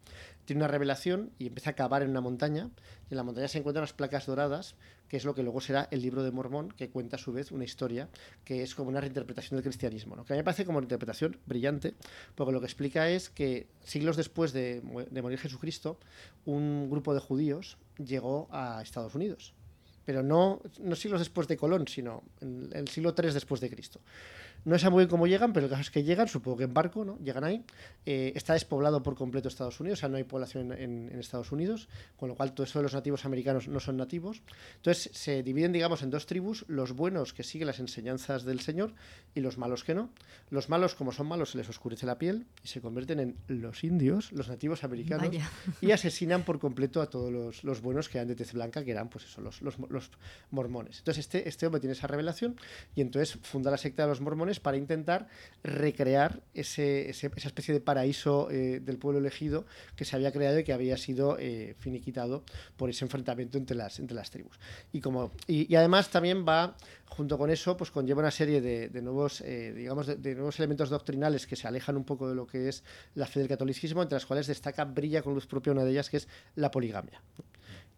tiene 0.45 0.61
una 0.61 0.67
revelación 0.67 1.31
y 1.39 1.47
empieza 1.47 1.71
a 1.71 1.73
cavar 1.73 2.03
en 2.03 2.09
una 2.09 2.21
montaña, 2.21 2.69
y 3.09 3.13
en 3.13 3.17
la 3.17 3.23
montaña 3.23 3.47
se 3.47 3.57
encuentran 3.57 3.83
unas 3.83 3.93
placas 3.93 4.25
doradas, 4.25 4.75
que 5.07 5.17
es 5.17 5.25
lo 5.25 5.35
que 5.35 5.43
luego 5.43 5.61
será 5.61 5.87
el 5.91 6.01
libro 6.01 6.23
de 6.23 6.31
Mormón, 6.31 6.69
que 6.69 6.89
cuenta 6.89 7.15
a 7.15 7.19
su 7.19 7.31
vez 7.31 7.51
una 7.51 7.63
historia 7.63 8.09
que 8.43 8.63
es 8.63 8.75
como 8.75 8.89
una 8.89 9.01
reinterpretación 9.01 9.57
del 9.57 9.63
cristianismo, 9.63 10.15
¿no? 10.15 10.25
que 10.25 10.33
a 10.33 10.35
mí 10.35 10.39
me 10.39 10.43
parece 10.43 10.65
como 10.65 10.77
una 10.77 10.85
interpretación 10.85 11.37
brillante, 11.45 11.93
porque 12.35 12.51
lo 12.51 12.59
que 12.59 12.65
explica 12.65 13.09
es 13.09 13.29
que 13.29 13.67
siglos 13.83 14.17
después 14.17 14.53
de, 14.53 14.81
de 15.09 15.21
morir 15.21 15.39
Jesucristo, 15.39 15.97
un 16.45 16.89
grupo 16.89 17.13
de 17.13 17.19
judíos 17.19 17.77
llegó 17.97 18.47
a 18.51 18.81
Estados 18.81 19.15
Unidos 19.15 19.53
pero 20.05 20.21
no, 20.21 20.61
no 20.79 20.95
siglos 20.95 21.19
después 21.19 21.47
de 21.47 21.57
Colón, 21.57 21.87
sino 21.87 22.23
en 22.39 22.69
el 22.73 22.87
siglo 22.87 23.15
III 23.17 23.31
después 23.31 23.59
de 23.59 23.69
Cristo. 23.69 23.99
No 24.65 24.79
sé 24.79 24.89
muy 24.89 25.01
bien 25.01 25.09
cómo 25.09 25.27
llegan, 25.27 25.53
pero 25.53 25.67
el 25.67 25.69
caso 25.69 25.83
es 25.83 25.91
que 25.91 26.03
llegan, 26.03 26.27
supongo 26.27 26.57
que 26.57 26.63
en 26.63 26.73
barco, 26.73 27.05
¿no? 27.05 27.19
Llegan 27.19 27.43
ahí. 27.43 27.63
Eh, 28.05 28.33
está 28.35 28.53
despoblado 28.53 29.03
por 29.03 29.15
completo 29.15 29.47
Estados 29.47 29.79
Unidos, 29.79 29.99
o 29.99 30.01
sea, 30.01 30.09
no 30.09 30.17
hay 30.17 30.23
población 30.23 30.71
en, 30.71 31.09
en, 31.11 31.19
Estados 31.19 31.51
Unidos, 31.51 31.87
con 32.17 32.29
lo 32.29 32.35
cual 32.35 32.53
todo 32.53 32.63
eso 32.63 32.79
de 32.79 32.83
los 32.83 32.93
nativos 32.93 33.25
americanos 33.25 33.67
no 33.67 33.79
son 33.79 33.97
nativos. 33.97 34.41
Entonces 34.77 35.11
se 35.13 35.43
dividen, 35.43 35.71
digamos, 35.71 36.01
en 36.01 36.09
dos 36.09 36.25
tribus, 36.25 36.65
los 36.67 36.93
buenos 36.93 37.31
que 37.31 37.43
siguen 37.43 37.67
las 37.67 37.79
enseñanzas 37.79 38.43
del 38.43 38.59
Señor 38.59 38.93
y 39.35 39.41
los 39.41 39.59
malos 39.59 39.83
que 39.83 39.93
no. 39.93 40.09
Los 40.49 40.67
malos, 40.67 40.95
como 40.95 41.11
son 41.11 41.27
malos, 41.27 41.51
se 41.51 41.59
les 41.59 41.69
oscurece 41.69 42.07
la 42.07 42.17
piel 42.17 42.47
y 42.63 42.67
se 42.67 42.81
convierten 42.81 43.19
en 43.19 43.35
los 43.47 43.83
indios, 43.83 44.31
los 44.31 44.49
nativos 44.49 44.83
americanos, 44.83 45.27
Vaya. 45.27 45.49
y 45.79 45.91
asesinan 45.91 46.43
por 46.43 46.57
completo 46.57 47.01
a 47.01 47.09
todos 47.09 47.31
los, 47.31 47.63
los, 47.63 47.81
buenos 47.81 48.09
que 48.09 48.17
eran 48.17 48.27
de 48.27 48.35
tez 48.35 48.53
blanca, 48.53 48.83
que 48.83 48.91
eran, 48.91 49.09
pues 49.09 49.25
eso, 49.25 49.41
los, 49.41 49.61
los, 49.61 49.77
los 49.89 50.09
mormones. 50.49 50.99
Entonces 50.99 51.25
este, 51.25 51.47
este 51.47 51.67
hombre 51.67 51.81
tiene 51.81 51.93
esa 51.93 52.07
revelación 52.07 52.55
y 52.95 53.01
entonces 53.01 53.37
funda 53.43 53.69
la 53.69 53.77
secta 53.77 54.03
de 54.03 54.09
los 54.09 54.21
mormones 54.21 54.54
para 54.59 54.77
intentar 54.77 55.27
recrear 55.63 56.41
ese, 56.53 57.09
esa 57.09 57.27
especie 57.27 57.73
de 57.73 57.79
paraíso 57.79 58.49
eh, 58.51 58.79
del 58.79 58.97
pueblo 58.97 59.19
elegido 59.19 59.65
que 59.95 60.05
se 60.05 60.15
había 60.15 60.31
creado 60.31 60.59
y 60.59 60.63
que 60.63 60.73
había 60.73 60.97
sido 60.97 61.37
eh, 61.39 61.75
finiquitado 61.79 62.43
por 62.77 62.89
ese 62.89 63.05
enfrentamiento 63.05 63.57
entre 63.57 63.75
las, 63.75 63.99
entre 63.99 64.15
las 64.15 64.29
tribus. 64.31 64.59
Y, 64.91 65.01
como, 65.01 65.31
y, 65.47 65.73
además 65.75 66.09
también 66.09 66.45
va, 66.47 66.75
junto 67.05 67.37
con 67.37 67.49
eso, 67.49 67.75
pues 67.77 67.91
conlleva 67.91 68.19
una 68.19 68.31
serie 68.31 68.61
de, 68.61 69.01
nuevos, 69.01 69.41
eh, 69.41 69.73
digamos, 69.75 70.07
de, 70.07 70.35
nuevos 70.35 70.59
elementos 70.59 70.89
doctrinales 70.89 71.47
que 71.47 71.55
se 71.55 71.67
alejan 71.67 71.97
un 71.97 72.03
poco 72.03 72.29
de 72.29 72.35
lo 72.35 72.45
que 72.45 72.69
es 72.69 72.83
la 73.15 73.25
fe 73.25 73.39
del 73.39 73.49
catolicismo, 73.49 74.01
entre 74.01 74.15
las 74.15 74.25
cuales 74.25 74.47
destaca, 74.47 74.85
brilla 74.85 75.21
con 75.21 75.33
luz 75.33 75.47
propia 75.47 75.73
una 75.73 75.83
de 75.83 75.91
ellas, 75.91 76.09
que 76.09 76.17
es 76.17 76.27
la 76.55 76.71
poligamia. 76.71 77.21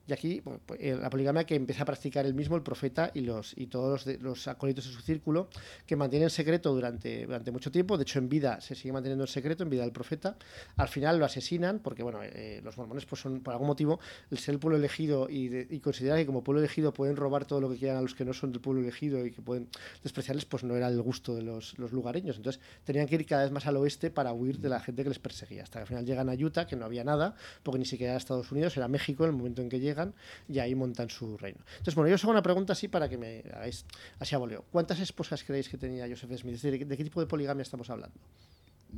Y 0.07 0.13
aquí 0.13 0.41
pues, 0.41 0.79
la 0.81 1.09
poligamia 1.09 1.45
que 1.45 1.55
empieza 1.55 1.83
a 1.83 1.85
practicar 1.85 2.25
él 2.25 2.33
mismo, 2.33 2.55
el 2.55 2.63
profeta 2.63 3.11
y, 3.13 3.21
los, 3.21 3.53
y 3.57 3.67
todos 3.67 4.05
los, 4.05 4.21
los 4.21 4.47
acólitos 4.47 4.85
de 4.85 4.91
su 4.91 5.01
círculo, 5.01 5.49
que 5.85 5.95
mantienen 5.95 6.29
secreto 6.29 6.73
durante, 6.73 7.25
durante 7.25 7.51
mucho 7.51 7.71
tiempo. 7.71 7.97
De 7.97 8.03
hecho, 8.03 8.19
en 8.19 8.29
vida 8.29 8.61
se 8.61 8.75
sigue 8.75 8.93
manteniendo 8.93 9.23
el 9.23 9.29
secreto, 9.29 9.63
en 9.63 9.69
vida 9.69 9.83
del 9.83 9.91
profeta. 9.91 10.37
Al 10.77 10.87
final 10.87 11.19
lo 11.19 11.25
asesinan, 11.25 11.79
porque 11.79 12.03
bueno, 12.03 12.19
eh, 12.23 12.61
los 12.63 12.77
mormones 12.77 13.05
pues 13.05 13.21
son, 13.21 13.41
por 13.41 13.53
algún 13.53 13.67
motivo, 13.67 13.99
el 14.31 14.37
ser 14.37 14.55
el 14.55 14.59
pueblo 14.59 14.77
elegido 14.77 15.27
y 15.29 15.79
considerar 15.79 16.17
que 16.17 16.25
como 16.25 16.43
pueblo 16.43 16.61
elegido 16.61 16.93
pueden 16.93 17.15
robar 17.15 17.45
todo 17.45 17.61
lo 17.61 17.69
que 17.69 17.77
quieran 17.77 17.97
a 17.97 18.01
los 18.01 18.15
que 18.15 18.25
no 18.25 18.33
son 18.33 18.51
del 18.51 18.61
pueblo 18.61 18.81
elegido 18.81 19.25
y 19.25 19.31
que 19.31 19.41
pueden 19.41 19.67
despreciarles, 20.03 20.45
pues 20.45 20.63
no 20.63 20.75
era 20.75 20.87
el 20.87 21.01
gusto 21.01 21.35
de 21.35 21.41
los, 21.41 21.77
los 21.77 21.91
lugareños. 21.91 22.37
Entonces 22.37 22.61
tenían 22.83 23.07
que 23.07 23.15
ir 23.15 23.25
cada 23.25 23.43
vez 23.43 23.51
más 23.51 23.65
al 23.67 23.77
oeste 23.77 24.09
para 24.11 24.33
huir 24.33 24.59
de 24.59 24.69
la 24.69 24.79
gente 24.79 25.03
que 25.03 25.09
les 25.09 25.19
perseguía. 25.19 25.63
Hasta 25.63 25.79
que 25.79 25.81
al 25.81 25.87
final 25.87 26.05
llegan 26.05 26.29
a 26.29 26.33
Utah, 26.33 26.67
que 26.67 26.75
no 26.75 26.85
había 26.85 27.03
nada, 27.03 27.35
porque 27.63 27.79
ni 27.79 27.85
siquiera 27.85 28.13
era 28.13 28.17
Estados 28.17 28.51
Unidos, 28.51 28.75
era 28.77 28.87
México 28.87 29.23
en 29.23 29.31
el 29.31 29.35
momento 29.35 29.61
en 29.61 29.69
que 29.69 29.79
llegan 29.79 29.96
llegan 29.97 30.13
y 30.47 30.59
ahí 30.59 30.75
montan 30.75 31.09
su 31.09 31.37
reino. 31.37 31.59
Entonces, 31.73 31.95
bueno, 31.95 32.09
yo 32.09 32.15
os 32.15 32.23
hago 32.23 32.31
una 32.31 32.43
pregunta 32.43 32.73
así 32.73 32.87
para 32.87 33.09
que 33.09 33.17
me 33.17 33.43
hagáis 33.53 33.85
así 34.19 34.35
a 34.35 34.37
voleo. 34.37 34.63
¿Cuántas 34.71 34.99
esposas 34.99 35.43
creéis 35.43 35.69
que 35.69 35.77
tenía 35.77 36.07
Joseph 36.07 36.31
Smith? 36.39 36.55
Es 36.55 36.61
decir, 36.61 36.85
¿de 36.87 36.97
qué 36.97 37.03
tipo 37.03 37.19
de 37.19 37.27
poligamia 37.27 37.61
estamos 37.61 37.89
hablando? 37.89 38.15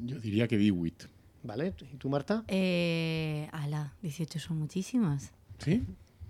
Yo 0.06 0.20
diría 0.20 0.47
que 0.47 0.58
Dewitt. 0.58 1.04
¿Vale? 1.41 1.74
¿Y 1.93 1.95
tú, 1.97 2.10
Marta? 2.10 2.43
Eh, 2.50 3.47
ala, 3.54 3.93
18 4.02 4.39
son 4.39 4.60
muchísimas. 4.60 5.32
¿Sí? 5.60 5.84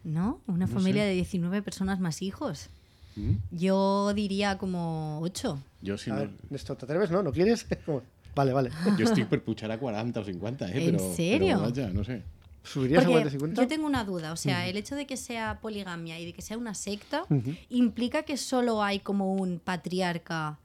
¿No? 0.03 0.39
Una 0.45 0.67
No 0.67 0.71
familia 0.71 1.01
sé. 1.03 1.09
de 1.09 1.13
19 1.15 1.61
personas 1.63 1.99
más 1.99 2.21
hijos. 2.21 2.69
Mm. 3.15 3.33
Yo 3.51 4.13
diría 4.13 4.57
como 4.59 5.19
8. 5.21 5.63
Jo, 5.85 5.97
si 5.97 6.11
no, 6.11 6.29
Néstor, 6.51 6.77
¿te 6.77 6.85
atreves? 6.85 7.09
¿No? 7.09 7.23
¿No 7.23 7.31
quieres? 7.31 7.65
Vale, 8.35 8.53
vale. 8.53 8.69
jo 8.69 9.03
estic 9.03 9.27
per 9.27 9.41
pujar 9.43 9.71
a 9.71 9.77
40 9.79 10.19
o 10.21 10.23
50, 10.23 10.69
eh? 10.71 10.89
¿En 10.89 10.99
serio? 11.15 11.57
No 11.91 12.03
sé. 12.05 12.21
¿Subirías 12.69 13.03
a 13.03 13.05
Porque 13.05 13.21
40 13.23 13.31
50? 13.31 13.61
yo 13.63 13.67
tengo 13.67 13.87
una 13.87 14.03
duda, 14.03 14.31
o 14.31 14.35
sea, 14.37 14.67
el 14.67 14.77
hecho 14.77 14.95
de 14.95 15.07
que 15.07 15.17
sea 15.17 15.59
poligamia 15.59 16.19
y 16.19 16.25
de 16.25 16.33
que 16.33 16.41
sea 16.41 16.57
una 16.57 16.75
secta 16.75 17.23
implica 17.69 18.23
que 18.23 18.37
solo 18.37 18.83
hay 18.83 18.99
como 18.99 19.33
un 19.33 19.59
patriarca. 19.59 20.59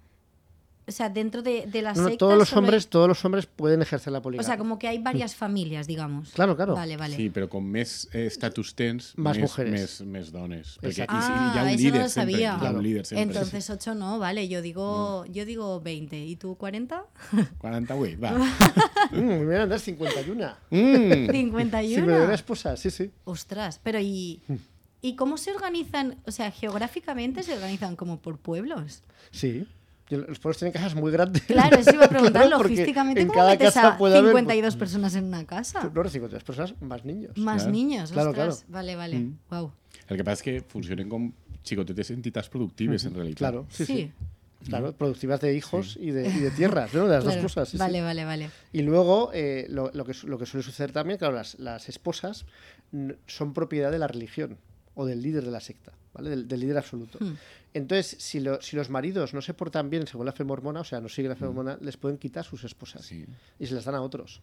O 0.87 0.93
sea, 0.93 1.09
dentro 1.09 1.41
de, 1.43 1.65
de 1.67 1.81
la 1.81 1.95
No, 1.95 2.11
todos 2.19 2.37
los 2.37 2.53
hombres, 2.53 2.89
todos 2.89 3.09
los 3.09 3.25
hombres 3.25 3.47
pueden 3.47 3.81
ejercer 3.81 4.13
la 4.13 4.19
o 4.19 4.23
poligamia. 4.23 4.47
sea, 4.47 4.59
como 4.59 4.79
que 4.79 4.87
hay 4.87 4.99
varias 4.99 5.35
familias, 5.35 5.87
digamos. 5.87 6.31
Claro, 6.33 6.57
claro. 6.57 6.75
Vale, 6.75 6.97
vale. 6.99 7.17
Sí, 7.17 7.31
però 7.31 7.49
com 7.49 7.65
més 7.65 8.09
eh, 8.13 8.27
estatus 8.27 8.75
tens, 8.77 9.15
Más 9.17 9.39
mujeres. 9.39 10.03
més 10.05 10.31
dones. 10.31 10.77
Hi 10.83 10.93
Ah, 11.09 11.55
ha 11.57 11.63
un 11.63 11.69
eso 11.71 11.91
no 11.91 11.99
lo 12.03 12.09
sabía. 12.09 12.57
Claro. 12.61 12.79
un 12.79 12.83
líder. 12.85 13.07
Entonces 13.13 13.71
8 13.71 13.95
no, 13.95 14.19
vale, 14.19 14.47
yo 14.49 14.61
digo, 14.61 15.25
yo 15.33 15.47
digo 15.47 15.81
20. 15.81 16.19
¿Y 16.19 16.37
tú 16.37 16.57
40? 16.57 17.05
48, 17.59 18.19
va. 18.23 18.33
Mm, 19.11 19.47
mira, 19.47 19.63
Andrés, 19.63 19.83
51. 19.83 20.57
Mm. 20.71 21.31
51. 21.31 21.31
51 21.31 22.33
esposas, 22.33 22.81
sí, 22.81 22.91
sí. 22.91 23.11
Ostras, 23.25 23.81
pero 23.83 24.01
¿y, 24.01 24.41
¿y 25.01 25.15
cómo 25.15 25.37
se 25.39 25.53
organizan? 25.53 26.17
O 26.27 26.31
sea, 26.33 26.51
geográficamente 26.51 27.43
se 27.43 27.55
organizan 27.55 27.97
como 27.97 28.19
por 28.21 28.39
pueblos. 28.39 29.03
Sí. 29.31 29.67
Los 30.11 30.39
pueblos 30.39 30.59
tienen 30.59 30.73
casas 30.73 30.95
muy 30.95 31.11
grandes. 31.11 31.43
Claro, 31.43 31.79
eso 31.79 31.95
iba 31.95 32.05
a 32.05 32.09
preguntar, 32.09 32.43
Claro, 32.47 32.63
logísticamente, 32.63 33.23
en 33.23 33.29
¿cómo 33.29 33.39
cada 33.39 33.51
metes 33.53 33.73
casa 33.73 33.89
a 33.95 33.99
puede 33.99 34.19
haber, 34.19 34.33
52 34.33 34.77
personas 34.77 35.15
en 35.15 35.25
una 35.25 35.45
casa? 35.47 35.91
No, 35.95 36.03
no, 36.03 36.09
52 36.11 36.45
personas 36.45 36.75
más 36.83 37.05
niños. 37.05 37.37
Más 37.39 37.63
Claro. 37.63 37.73
niños, 37.73 38.13
Claro, 38.13 38.31
ostras. 38.31 38.57
claro. 38.59 38.73
Vale, 38.73 38.97
vale. 38.97 39.27
Wow. 39.51 39.73
El 40.09 40.17
que 40.19 40.25
passa 40.25 40.43
és 40.43 40.43
que 40.45 40.55
funcionen 40.69 41.09
com 41.09 41.31
xicotetes 41.65 42.11
entitats 42.13 42.51
productives, 42.53 43.07
en 43.09 43.15
realitat. 43.17 43.39
Claro, 43.39 43.67
sí, 43.71 43.87
sí. 43.87 43.95
Sí, 43.95 44.69
Claro, 44.69 44.93
productivas 44.97 45.41
de 45.41 45.55
hijos 45.55 45.97
y, 46.01 46.11
de, 46.11 46.29
y 46.29 46.39
de 46.41 46.51
tierras, 46.51 46.93
¿no? 46.95 47.05
De 47.05 47.15
las 47.17 47.25
claro. 47.25 47.37
dos 47.41 47.53
cosas. 47.53 47.69
sí, 47.69 47.77
sí. 47.77 47.79
vale, 47.79 48.01
vale, 48.03 48.25
vale. 48.25 48.51
Y 48.73 48.83
luego, 48.83 49.31
eh, 49.35 49.67
lo, 49.69 49.91
lo 49.93 50.05
que, 50.05 50.13
su- 50.15 50.27
lo 50.27 50.39
que 50.39 50.47
suele 50.47 50.65
suceder 50.65 50.91
también, 50.93 51.19
claro, 51.19 51.35
las, 51.35 51.59
las 51.59 51.89
esposas 51.89 52.45
mm, 52.93 53.11
son 53.27 53.53
propiedad 53.55 53.91
de 53.91 53.99
la 53.99 54.07
religión 54.09 54.57
o 54.95 55.05
del 55.07 55.21
líder 55.23 55.45
de 55.45 55.51
la 55.51 55.61
secta, 55.61 55.93
¿vale? 56.15 56.31
Del, 56.31 56.49
del 56.49 56.61
líder 56.61 56.79
absoluto. 56.79 57.19
Hmm. 57.21 57.35
Entonces, 57.75 58.17
si, 58.21 58.41
lo- 58.41 58.63
si 58.63 58.77
los 58.77 58.89
maridos 58.89 59.35
no 59.35 59.43
se 59.43 59.53
portan 59.53 59.91
bien 59.91 60.07
según 60.07 60.25
la 60.27 60.33
fe 60.33 60.45
mormona, 60.45 60.81
o 60.81 60.85
sea, 60.85 61.01
no 61.01 61.09
siguen 61.09 61.31
la 61.31 61.37
fe 61.37 61.45
mormona, 61.45 61.77
les 61.81 61.97
pueden 61.97 62.17
quitar 62.19 62.45
sus 62.45 62.65
esposas 62.65 63.05
Sí, 63.05 63.27
y 63.59 63.67
se 63.67 63.75
las 63.75 63.85
dan 63.85 63.97
a 63.97 64.01
otros. 64.01 64.41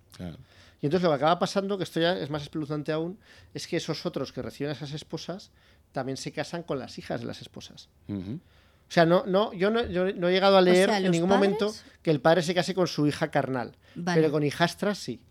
Y 0.82 0.86
entonces 0.86 1.03
lo 1.03 1.09
que 1.09 1.15
acaba 1.15 1.39
pasando, 1.39 1.78
que 1.78 1.84
esto 1.86 1.99
ya 1.99 2.17
es 2.17 2.30
más 2.30 2.43
espeluznante 2.43 2.91
aún, 2.91 3.17
es 3.53 3.67
que 3.67 3.78
esos 3.78 4.05
otros 4.05 4.32
que 4.34 4.41
reciben 4.41 4.69
a 4.69 4.74
esas 4.74 4.91
esposas 4.93 5.51
también 5.91 6.17
se 6.17 6.32
casan 6.32 6.63
con 6.63 6.78
las 6.80 6.97
hijas 6.97 7.22
de 7.22 7.28
las 7.28 7.41
esposas. 7.41 7.89
O 8.09 8.93
sea, 8.93 9.05
no, 9.05 9.24
no, 9.26 9.53
yo, 9.53 9.69
no, 9.69 9.86
yo 9.86 10.11
no 10.13 10.28
he 10.28 10.34
llegado 10.34 10.57
a 10.57 10.61
leer 10.61 10.89
sea, 10.89 10.97
en 10.97 11.03
¿los 11.03 11.11
ningún 11.13 11.30
padres? 11.30 11.51
momento 11.51 11.74
que 12.01 12.11
el 12.11 12.19
padre 12.19 12.41
se 12.43 12.53
case 12.53 12.74
con 12.76 12.88
su 12.88 13.07
hija 13.07 13.32
carnal, 13.32 13.78
Vale. 13.95 14.19
pero 14.19 14.32
con 14.34 14.43
hijastras 14.43 14.97
sí. 14.97 15.22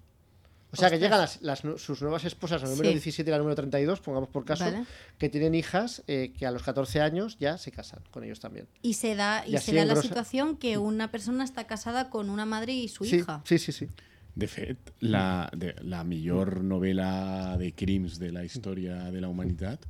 O 0.73 0.77
sea, 0.77 0.89
que 0.89 0.99
llegan 0.99 1.19
las, 1.21 1.43
las 1.43 1.61
sus 1.83 2.01
nuevas 2.01 2.25
esposas, 2.25 2.63
la 2.63 2.69
número 2.69 2.89
Sí. 2.91 2.95
17 2.95 3.29
y 3.29 3.33
la 3.33 3.39
número 3.39 3.57
32, 3.57 4.01
pongamos 4.01 4.29
por 4.29 4.45
caso, 4.45 4.65
Vale. 4.65 4.85
que 5.19 5.29
tienen 5.29 5.55
hijas 5.57 6.03
eh, 6.07 6.33
que 6.39 6.47
a 6.47 6.51
los 6.53 6.63
14 6.63 7.01
años 7.01 7.37
ya 7.41 7.59
se 7.59 7.73
casan 7.73 8.03
con 8.13 8.23
ellos 8.23 8.39
también. 8.39 8.69
Y 8.83 8.95
se 8.95 9.17
da, 9.17 9.45
y 9.47 9.53
Y 9.53 9.57
así 9.57 9.73
se 9.73 9.77
da 9.77 9.85
la 9.85 9.97
situación 10.01 10.57
que 10.57 10.79
una 10.79 11.11
persona 11.11 11.43
está 11.43 11.67
casada 11.67 12.09
con 12.09 12.31
una 12.31 12.47
madre 12.47 12.73
y 12.73 12.87
su 12.89 13.05
Sí, 13.05 13.17
hija. 13.17 13.43
sí, 13.45 13.59
sí, 13.59 13.73
sí. 13.73 13.89
De 14.37 14.47
fet, 14.47 14.79
la, 15.01 15.51
de, 15.57 15.75
la 15.83 16.05
millor 16.05 16.63
novel·la 16.63 17.57
de 17.59 17.73
crims 17.75 18.21
de 18.21 18.31
la 18.31 18.45
història 18.45 19.11
de 19.11 19.21
la 19.21 19.29
humanitat, 19.29 19.85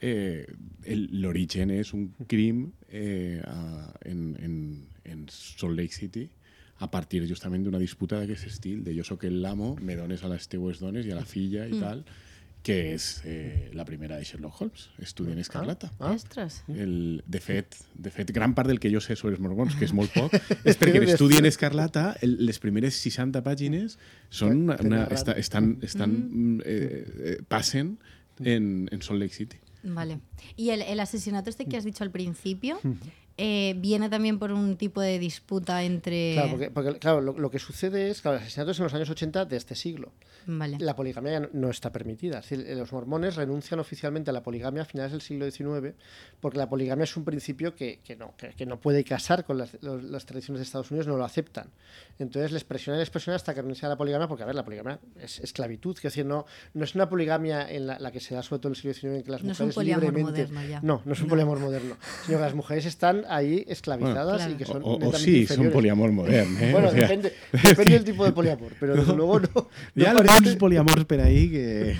eh, 0.00 0.46
el- 0.84 1.08
l'origen 1.20 1.70
és 1.70 1.92
un 1.92 2.14
crim 2.28 2.70
eh, 2.88 3.42
a, 3.44 3.92
en, 4.04 4.36
en, 4.40 4.88
en 5.04 5.26
Salt 5.28 5.76
Lake 5.76 5.92
City 5.92 6.30
a 6.80 6.90
partir 6.90 7.22
justament 7.28 7.64
d'una 7.64 7.78
disputa 7.80 8.18
d'aquest 8.20 8.48
estil, 8.48 8.82
de 8.84 8.96
jo 8.96 9.04
sóc 9.04 9.26
el 9.28 9.40
l'amo, 9.44 9.74
me 9.84 9.96
dones 9.98 10.24
a 10.24 10.32
les 10.32 10.48
teues 10.48 10.80
dones 10.80 11.06
i 11.06 11.12
a 11.12 11.18
la 11.18 11.26
filla 11.28 11.66
i 11.68 11.76
tal, 11.76 12.04
que 12.62 12.76
és 12.94 13.22
eh, 13.24 13.70
la 13.72 13.86
primera 13.88 14.18
de 14.20 14.24
Sherlock 14.24 14.60
Holmes, 14.60 14.88
Estudient 15.00 15.38
Escarlata. 15.40 15.90
Ah. 15.98 16.12
Ostras. 16.12 16.62
El, 16.68 17.22
de, 17.26 17.40
fet, 17.40 17.76
de 17.94 18.12
fet, 18.12 18.32
gran 18.36 18.54
part 18.56 18.68
del 18.68 18.80
que 18.80 18.92
jo 18.92 19.00
sé 19.00 19.16
sobre 19.16 19.36
els 19.36 19.40
mormons, 19.44 19.76
que 19.76 19.86
és 19.88 19.94
molt 19.96 20.12
poc, 20.12 20.36
és 20.68 20.76
perquè 20.80 21.00
en 21.00 21.08
Estudi 21.08 21.40
en 21.40 21.48
Escarlata 21.48 22.10
el, 22.20 22.36
les 22.44 22.60
primeres 22.60 23.00
60 23.00 23.40
pàgines 23.46 23.96
són 24.28 24.66
una, 24.68 24.76
una, 24.84 25.02
estan, 25.16 25.78
estan 25.84 26.12
mm. 26.12 26.60
eh, 26.64 27.32
eh, 27.32 27.36
passen 27.48 27.96
en, 28.40 28.88
en 28.92 29.02
Salt 29.04 29.20
Lake 29.20 29.36
City. 29.36 29.60
Vale. 29.82 30.20
Y 30.56 30.70
el, 30.70 30.82
el 30.82 31.00
asesinato 31.00 31.48
este 31.48 31.64
que 31.64 31.78
has 31.78 31.84
dicho 31.84 32.04
al 32.04 32.10
principio 32.10 32.78
eh, 33.42 33.74
viene 33.78 34.10
también 34.10 34.38
por 34.38 34.52
un 34.52 34.76
tipo 34.76 35.00
de 35.00 35.18
disputa 35.18 35.82
entre. 35.82 36.34
Claro, 36.34 36.50
porque, 36.50 36.70
porque, 36.70 36.98
claro, 36.98 37.20
lo, 37.22 37.38
lo 37.38 37.50
que 37.50 37.58
sucede 37.58 38.10
es, 38.10 38.20
claro, 38.20 38.36
los 38.36 38.42
asesinatos 38.42 38.78
en 38.78 38.84
los 38.84 38.94
años 38.94 39.08
80 39.10 39.46
de 39.46 39.56
este 39.56 39.74
siglo. 39.74 40.12
Vale. 40.46 40.76
La 40.80 40.94
poligamia 40.96 41.32
ya 41.40 41.48
no- 41.52 41.70
está 41.70 41.92
permitida. 41.92 42.38
Es 42.40 42.48
decir, 42.50 42.76
los 42.76 42.92
mormones 42.92 43.36
renuncian 43.36 43.80
oficialmente 43.80 44.30
a 44.30 44.32
la 44.32 44.42
poligamia 44.42 44.82
a 44.82 44.84
finales 44.84 45.12
del 45.12 45.20
siglo 45.20 45.50
XIX 45.50 45.94
porque 46.40 46.58
la 46.58 46.68
poligamia 46.68 47.04
es 47.04 47.16
un 47.16 47.24
principio 47.24 47.74
que, 47.74 48.00
que 48.04 48.16
no, 48.16 48.34
que, 48.36 48.50
que 48.50 48.66
no 48.66 48.80
puede 48.80 49.04
casar 49.04 49.44
con 49.44 49.58
las, 49.58 49.76
los- 49.82 50.02
las 50.02 50.26
tradiciones 50.26 50.60
de 50.60 50.64
Estados 50.64 50.90
Unidos, 50.90 51.06
no 51.06 51.16
lo 51.16 51.24
aceptan. 51.24 51.68
Entonces 52.18 52.52
les 52.52 52.64
presionan 52.64 52.98
y 52.98 53.02
les 53.02 53.10
presionan 53.10 53.36
hasta 53.36 53.54
que 53.54 53.62
renuncian 53.62 53.90
a 53.90 53.94
la 53.94 53.98
poligamia 53.98 54.28
porque, 54.28 54.42
a 54.42 54.46
ver, 54.46 54.54
la 54.54 54.64
poligamia 54.64 54.98
es 55.20 55.40
esclavitud. 55.40 55.96
Es 55.96 56.02
decir, 56.02 56.26
no, 56.26 56.46
no 56.74 56.84
es 56.84 56.94
una 56.94 57.08
poligamia 57.08 57.70
en 57.70 57.86
la, 57.86 57.98
la 57.98 58.10
que 58.10 58.20
se 58.20 58.34
da 58.34 58.42
sobre 58.42 58.60
todo 58.60 58.68
en 58.68 58.72
el 58.72 58.76
siglo 58.76 58.94
XIX 58.94 59.04
en 59.16 59.22
que 59.22 59.30
las 59.30 59.42
No 59.44 59.52
es 59.52 59.60
un 59.60 59.66
mujeres 59.66 59.74
poliamor 59.74 60.02
libremente... 60.04 60.30
moderno 60.52 60.68
ya. 60.68 60.80
No, 60.82 61.02
no 61.04 61.12
es 61.12 61.20
un 61.20 61.26
No. 61.26 61.30
poliamor 61.30 61.58
moderno. 61.60 61.96
Sino 62.26 62.38
que 62.38 62.42
las 62.44 62.54
mujeres 62.54 62.86
están 62.86 63.24
ahí 63.30 63.64
esclavizadas 63.68 64.36
Claro. 64.38 64.52
y 64.52 64.56
que 64.56 64.64
son 64.64 64.82
o, 64.82 64.86
o 64.86 64.92
netamente 64.98 65.18
sí, 65.18 65.40
inferiores. 65.42 65.72
poliamor 65.72 66.12
modern. 66.12 66.56
Eh? 66.62 66.68
Bueno, 66.72 66.88
o 66.88 66.90
sea, 66.90 67.00
depende, 67.02 67.32
depende 67.52 67.92
del 67.92 68.04
tipo 68.04 68.24
de 68.24 68.32
poliamor, 68.32 68.72
pero 68.78 68.94
desde 68.96 69.14
luego 69.14 69.40
no. 69.40 69.48
no 69.94 70.04
parece- 70.04 70.18
alguns 70.34 70.56
poliamors 70.56 71.04
per 71.04 71.20
ahí 71.20 71.50
que... 71.50 71.96